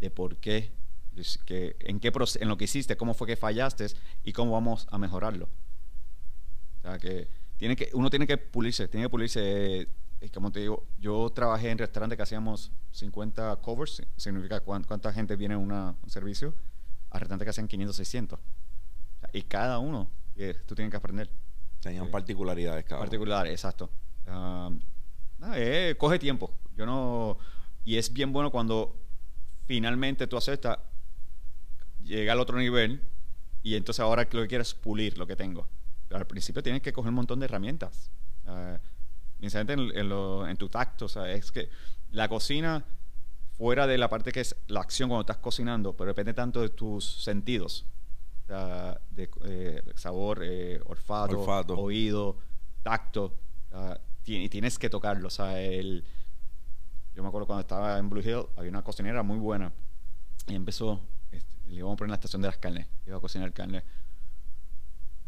de 0.00 0.10
por 0.10 0.36
qué, 0.38 0.72
es 1.16 1.38
que, 1.44 1.76
en, 1.80 2.00
qué 2.00 2.10
en 2.40 2.48
lo 2.48 2.56
que 2.56 2.64
hiciste, 2.64 2.96
cómo 2.96 3.14
fue 3.14 3.26
que 3.26 3.36
fallaste 3.36 3.86
y 4.24 4.32
cómo 4.32 4.52
vamos 4.52 4.86
a 4.90 4.98
mejorarlo. 4.98 5.48
O 6.78 6.82
sea, 6.82 6.98
que, 6.98 7.28
tiene 7.56 7.76
que 7.76 7.90
uno 7.94 8.10
tiene 8.10 8.26
que 8.26 8.36
pulirse, 8.38 8.88
tiene 8.88 9.06
que 9.06 9.10
pulirse. 9.10 9.82
eh, 9.82 9.88
como 10.32 10.50
te 10.52 10.60
digo, 10.60 10.86
yo 11.00 11.30
trabajé 11.30 11.70
en 11.70 11.78
restaurantes 11.78 12.16
que 12.16 12.22
hacíamos 12.22 12.70
50 12.92 13.56
covers, 13.56 13.96
si- 13.96 14.04
significa 14.16 14.60
cuán- 14.60 14.84
cuánta 14.84 15.12
gente 15.12 15.34
viene 15.36 15.54
a 15.54 15.58
un 15.58 15.96
servicio, 16.06 16.54
a 17.10 17.18
restaurantes 17.18 17.44
que 17.46 17.50
hacían 17.50 17.66
500, 17.68 17.96
600. 17.96 18.38
O 18.38 19.20
sea, 19.20 19.30
y 19.32 19.42
cada 19.42 19.78
uno, 19.80 20.08
eh, 20.36 20.54
tú 20.66 20.74
tienes 20.74 20.90
que 20.90 20.96
aprender 20.96 21.30
Tenían 21.80 22.04
Sí. 22.06 22.10
particularidades 22.12 22.84
cada 22.84 23.00
uno. 23.00 23.10
particular, 23.10 23.46
exacto. 23.48 23.90
Nada, 24.24 24.70
eh, 25.54 25.94
coge 25.98 26.18
tiempo. 26.18 26.50
Yo 26.76 26.86
no. 26.86 27.38
Y 27.84 27.96
es 27.96 28.12
bien 28.12 28.32
bueno 28.32 28.50
cuando 28.50 28.96
finalmente 29.66 30.26
tú 30.26 30.36
aceptas, 30.36 30.78
llega 32.04 32.32
al 32.32 32.40
otro 32.40 32.58
nivel 32.58 33.00
y 33.62 33.74
entonces 33.76 34.00
ahora 34.00 34.26
lo 34.30 34.42
que 34.42 34.48
quieres 34.48 34.68
es 34.68 34.74
pulir 34.74 35.18
lo 35.18 35.26
que 35.26 35.36
tengo. 35.36 35.66
Pero 36.08 36.18
al 36.20 36.26
principio 36.26 36.62
tienes 36.62 36.82
que 36.82 36.92
coger 36.92 37.08
un 37.10 37.14
montón 37.16 37.38
de 37.40 37.46
herramientas. 37.46 38.10
Sinceramente, 39.40 39.72
en, 39.72 39.98
en 39.98 40.08
lo- 40.08 40.46
en 40.46 40.56
tu 40.56 40.68
tacto, 40.68 41.06
o 41.06 41.08
sea, 41.08 41.30
es 41.32 41.50
que 41.50 41.68
la 42.10 42.28
cocina, 42.28 42.84
fuera 43.56 43.86
de 43.86 43.98
la 43.98 44.08
parte 44.08 44.30
que 44.32 44.40
es 44.40 44.54
la 44.68 44.80
acción 44.80 45.08
cuando 45.08 45.22
estás 45.22 45.38
cocinando, 45.38 45.96
pero 45.96 46.08
depende 46.08 46.34
tanto 46.34 46.60
de 46.60 46.68
tus 46.70 47.04
sentidos. 47.24 47.84
De 49.10 49.30
eh, 49.44 49.82
sabor, 49.94 50.40
eh, 50.42 50.80
olfato, 50.86 51.40
Olfato. 51.40 51.74
oído, 51.78 52.36
tacto. 52.82 53.34
Y 54.24 54.48
tienes 54.48 54.78
que 54.78 54.88
tocarlo. 54.90 55.28
O 55.28 55.30
sea, 55.30 55.60
el, 55.60 56.04
yo 57.14 57.22
me 57.22 57.28
acuerdo 57.28 57.46
cuando 57.46 57.60
estaba 57.62 57.98
en 57.98 58.08
Blue 58.08 58.20
Hill, 58.20 58.46
había 58.56 58.70
una 58.70 58.82
cocinera 58.82 59.22
muy 59.22 59.38
buena. 59.38 59.72
Y 60.48 60.54
empezó, 60.54 61.00
este, 61.30 61.54
le 61.68 61.76
íbamos 61.76 61.94
a 61.94 61.96
poner 61.96 62.08
en 62.08 62.10
la 62.12 62.16
estación 62.16 62.42
de 62.42 62.48
las 62.48 62.58
carnes. 62.58 62.86
Iba 63.06 63.16
a 63.16 63.20
cocinar 63.20 63.52
carne. 63.52 63.82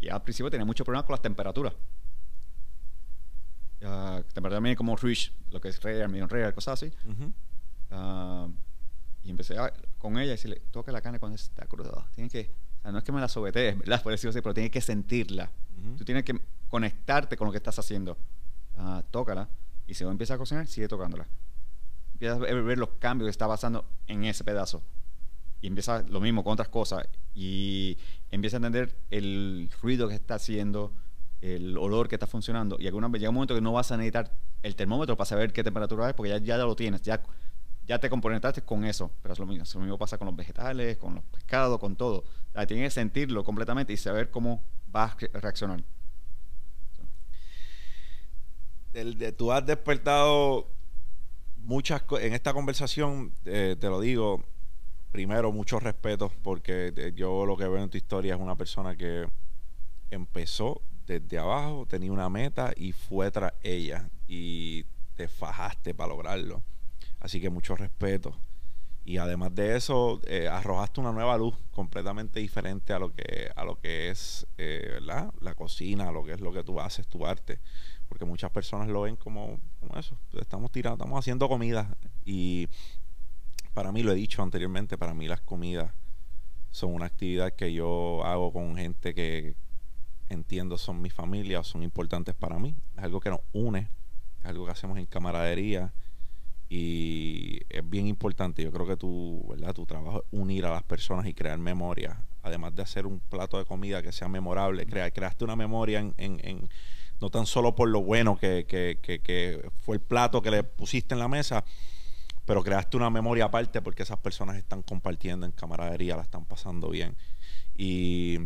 Y 0.01 0.09
al 0.09 0.23
principio 0.23 0.51
tenía 0.51 0.65
muchos 0.65 0.85
problemas 0.85 1.07
con 1.07 1.15
las 1.15 1.23
temperaturas. 1.23 1.73
Uh, 3.83 4.23
temperatura 4.33 4.61
media 4.61 4.77
como 4.77 4.97
Rich, 4.97 5.31
lo 5.51 5.61
que 5.61 5.69
es 5.69 5.83
rare, 5.83 6.09
medium 6.09 6.29
rare, 6.29 6.55
cosas 6.55 6.83
así. 6.83 6.93
Ujú. 7.07 7.33
Ah, 7.91 8.49
y 9.23 9.31
empecé 9.31 9.59
a- 9.59 9.73
con 9.99 10.15
ella 10.17 10.25
y 10.25 10.29
decirle, 10.29 10.63
toca 10.71 10.91
la 10.91 11.01
carne 11.03 11.19
cuando 11.19 11.37
está 11.37 11.67
cruda. 11.67 12.07
Tiene 12.15 12.31
que, 12.31 12.51
o 12.79 12.83
sea, 12.83 12.93
no 12.93 12.99
es 12.99 13.05
que 13.05 13.13
me 13.13 13.21
la 13.21 13.29
sobetees, 13.29 13.79
¿verdad? 13.79 14.03
Por 14.03 14.13
decirlo 14.13 14.31
así, 14.31 14.41
pero 14.41 14.55
tienes 14.55 14.71
que 14.73 14.81
sentirla. 14.81 15.51
Ujú. 15.79 15.97
Tú 15.97 16.05
tienes 16.05 16.25
que 16.25 16.39
conectarte 16.69 17.37
con 17.37 17.47
lo 17.47 17.53
que 17.53 17.59
estás 17.59 17.79
haciendo. 17.79 18.17
Ah, 18.77 19.03
tócala. 19.11 19.49
Y 19.87 19.95
si 19.95 20.05
empieza 20.05 20.35
a 20.35 20.39
cocinar, 20.39 20.67
sigue 20.67 20.89
tocándola. 20.89 21.27
Empiezas 22.15 22.39
a 22.39 22.41
ver 22.41 22.79
los 22.79 22.91
cambios 22.99 23.27
que 23.27 23.31
está 23.31 23.47
pasando 23.49 23.85
en 24.07 24.25
ese 24.25 24.45
pedazo. 24.45 24.83
Y 25.61 25.67
empieza 25.67 26.03
lo 26.09 26.21
mismo 26.21 26.45
con 26.45 26.53
otras 26.53 26.69
cosas. 26.69 27.07
Y 27.35 27.97
empieza 28.31 28.57
a 28.57 28.59
entender 28.59 28.97
el 29.11 29.71
ruido 29.83 30.09
que 30.09 30.15
está 30.15 30.35
haciendo, 30.37 30.93
el 31.41 31.77
olor 31.77 32.09
que 32.09 32.17
está 32.17 32.27
funcionando. 32.27 32.77
Y 32.79 32.87
alguna 32.87 33.09
llega 33.09 33.29
un 33.31 33.35
momento 33.35 33.55
que 33.55 33.61
no 33.61 33.73
vas 33.73 33.91
a 33.93 33.97
necesitar 33.97 34.33
el 34.63 34.77
termómetro 34.77 35.17
para 35.17 35.27
saber 35.27 35.53
qué 35.53 35.63
temperatura 35.63 36.09
es, 36.09 36.15
porque 36.15 36.31
ya, 36.31 36.39
ya 36.39 36.57
lo 36.59 36.77
tienes. 36.77 37.03
Ya, 37.03 37.23
ya 37.87 37.99
te 37.99 38.09
componentaste 38.09 38.63
con 38.63 38.85
eso. 38.85 39.11
Pero 39.23 39.33
es 39.33 39.39
lo 39.39 39.47
mismo. 39.47 39.65
Lo 39.75 39.81
mismo 39.81 39.99
pasa 39.99 40.19
con 40.19 40.27
los 40.27 40.37
vegetales, 40.37 40.97
con 40.97 41.15
los 41.17 41.25
pescados, 41.25 41.79
con 41.79 41.97
todo. 41.97 42.25
O 42.55 42.67
tienes 42.67 42.87
que 42.87 43.01
sentirlo 43.01 43.45
completamente 43.45 43.93
y 43.93 43.97
saber 43.97 44.31
cómo 44.31 44.63
vas 44.87 45.13
a 45.13 45.17
re- 45.19 45.31
reaccionar. 45.35 45.83
De- 48.95 49.33
tú 49.33 49.51
has 49.53 49.67
despertado 49.67 50.69
muchas 51.65 52.03
co- 52.03 52.19
en 52.21 52.33
esta 52.33 52.53
conversación 52.53 53.33
eh, 53.45 53.77
te 53.81 53.89
lo 53.89 54.01
digo 54.01 54.41
primero 55.11 55.51
mucho 55.53 55.81
respeto 55.81 56.31
porque 56.43 56.93
eh, 56.97 57.13
yo 57.17 57.45
lo 57.47 57.57
que 57.57 57.67
veo 57.67 57.83
en 57.83 57.91
tu 57.91 57.97
historia 57.97 58.35
es 58.35 58.41
una 58.41 58.57
persona 58.57 58.97
que 58.97 59.27
empezó 60.11 60.81
desde 61.07 61.39
abajo 61.39 61.87
tenía 61.89 62.13
una 62.13 62.29
meta 62.29 62.73
y 62.77 62.93
fue 62.93 63.31
tras 63.33 63.53
ella 63.65 64.09
y 64.29 64.85
te 65.17 65.29
fajaste 65.29 65.95
para 65.95 66.09
lograrlo. 66.11 66.63
Así 67.21 67.41
que 67.41 67.51
mucho 67.51 67.77
respeto. 67.77 68.35
Y 69.05 69.19
además 69.19 69.55
de 69.55 69.77
eso 69.77 70.21
eh, 70.27 70.49
arrojaste 70.49 71.01
una 71.01 71.13
nueva 71.13 71.37
luz 71.37 71.55
completamente 71.73 72.41
diferente 72.41 72.93
a 72.95 72.99
lo 72.99 73.13
que 73.15 73.51
a 73.55 73.65
lo 73.65 73.79
que 73.81 74.11
es 74.11 74.47
eh, 74.59 74.99
la 75.03 75.55
cocina 75.55 76.09
a 76.09 76.13
lo 76.13 76.25
que 76.25 76.33
es 76.33 76.41
lo 76.41 76.53
que 76.53 76.65
tú 76.65 76.81
haces 76.81 77.07
tu 77.07 77.27
arte 77.27 77.59
porque 78.09 78.25
muchas 78.25 78.51
personas 78.51 78.89
lo 78.89 79.03
ven 79.03 79.17
como, 79.17 79.59
como 79.81 79.99
eso 79.99 80.17
estamos 80.41 80.71
tirando 80.73 80.97
estamos 81.03 81.19
haciendo 81.19 81.49
comida 81.49 81.97
y 82.25 82.69
para 83.75 83.93
mí 83.93 84.03
lo 84.03 84.13
he 84.13 84.15
dicho 84.15 84.43
anteriormente 84.43 84.97
para 84.99 85.15
mí 85.15 85.27
las 85.27 85.41
comidas 85.41 85.93
son 86.71 86.93
una 86.95 87.07
actividad 87.07 87.53
que 87.53 87.73
yo 87.73 88.25
hago 88.25 88.53
con 88.53 88.77
gente 88.77 89.15
que 89.15 89.55
entiendo 90.29 90.79
son 90.79 91.01
mi 91.01 91.11
familia 91.11 91.61
o 91.61 91.65
son 91.65 91.83
importantes 91.83 92.35
para 92.35 92.59
mí 92.59 92.75
es 92.97 93.03
algo 93.05 93.21
que 93.21 93.31
nos 93.31 93.41
une 93.53 93.89
es 94.41 94.47
algo 94.47 94.65
que 94.67 94.73
hacemos 94.73 94.99
en 94.99 95.07
camaradería 95.07 95.93
y 96.69 97.61
es 97.69 97.89
bien 97.89 98.07
importante. 98.07 98.63
Yo 98.63 98.73
creo 98.73 98.87
que 98.87 98.97
tu, 98.97 99.45
¿verdad? 99.49 99.75
tu 99.75 99.87
trabajo 99.87 100.19
es 100.21 100.25
unir 100.39 100.65
a 100.67 100.71
las 100.71 100.83
personas 100.83 101.27
y 101.27 101.35
crear 101.35 101.59
memoria. 101.59 102.19
Además 102.43 102.75
de 102.75 102.83
hacer 102.83 103.07
un 103.07 103.21
plato 103.21 103.59
de 103.59 103.65
comida 103.65 104.03
que 104.03 104.13
sea 104.13 104.29
memorable, 104.29 104.87
crear, 104.87 105.13
creaste 105.13 105.45
una 105.45 105.57
memoria 105.57 106.01
en, 106.01 106.15
en- 106.17 106.41
en- 106.43 106.69
no 107.21 107.31
tan 107.31 107.47
solo 107.47 107.75
por 107.75 107.89
lo 107.89 108.03
bueno 108.03 108.37
que, 108.37 108.67
que- 108.69 108.99
que- 109.03 109.71
fue 109.81 109.97
el 109.97 110.03
plato 110.03 110.43
que 110.43 110.51
le 110.51 110.63
pusiste 110.65 111.15
en 111.15 111.21
la 111.21 111.29
mesa, 111.29 111.65
pero 112.45 112.63
creaste 112.63 112.97
una 112.97 113.11
memoria 113.11 113.47
aparte 113.47 113.81
porque 113.83 114.03
esas 114.03 114.19
personas 114.19 114.57
están 114.57 114.83
compartiendo 114.83 115.47
en 115.47 115.53
camaradería, 115.53 116.17
la 116.17 116.23
están 116.23 116.45
pasando 116.45 116.91
bien. 116.91 117.17
Y 117.77 118.39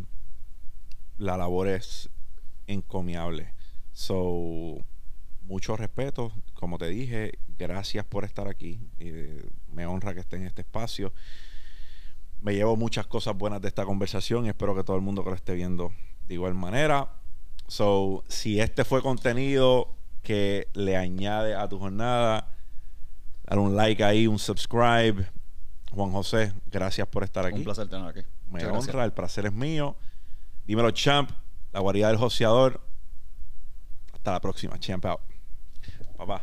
la 1.16 1.36
labor 1.36 1.68
es 1.68 2.08
encomiable. 2.66 3.52
So, 3.92 4.76
mucho 5.42 5.76
respeto, 5.76 6.32
como 6.54 6.78
te 6.78 6.86
dije, 6.88 7.38
gracias 7.58 8.04
por 8.04 8.24
estar 8.24 8.46
aquí. 8.48 8.80
Eh, 8.98 9.48
me 9.72 9.86
honra 9.86 10.14
que 10.14 10.20
esté 10.20 10.36
en 10.36 10.44
este 10.46 10.62
espacio. 10.62 11.12
Me 12.40 12.54
llevo 12.54 12.76
muchas 12.76 13.06
cosas 13.06 13.36
buenas 13.36 13.60
de 13.60 13.68
esta 13.68 13.84
conversación 13.84 14.46
y 14.46 14.48
espero 14.48 14.74
que 14.76 14.84
todo 14.84 14.94
el 14.96 15.02
mundo 15.02 15.24
que 15.24 15.30
lo 15.30 15.36
esté 15.36 15.54
viendo 15.54 15.92
de 16.28 16.34
igual 16.34 16.54
manera. 16.54 17.10
So, 17.68 18.24
si 18.28 18.60
este 18.60 18.84
fue 18.84 19.02
contenido 19.02 19.94
que 20.22 20.68
le 20.72 20.96
añade 20.96 21.54
a 21.54 21.68
tu 21.68 21.78
jornada, 21.78 22.50
dale 23.44 23.60
un 23.60 23.76
like 23.76 24.02
ahí, 24.02 24.26
un 24.26 24.38
subscribe. 24.38 25.26
Juan 25.92 26.10
José, 26.10 26.52
gracias 26.66 27.06
por 27.08 27.24
estar 27.24 27.46
aquí. 27.46 27.58
Un 27.58 27.64
placer 27.64 27.88
tener 27.88 28.08
aquí. 28.08 28.20
Me 28.50 28.64
honra, 28.66 29.04
el 29.04 29.12
placer 29.12 29.46
es 29.46 29.52
mío. 29.52 29.96
Dímelo, 30.66 30.90
champ, 30.90 31.30
la 31.72 31.80
guarida 31.80 32.08
del 32.08 32.16
joseador. 32.16 32.80
Hasta 34.12 34.32
la 34.32 34.40
próxima, 34.40 34.78
champ 34.78 35.04
out. 35.04 35.20
Papá. 36.16 36.42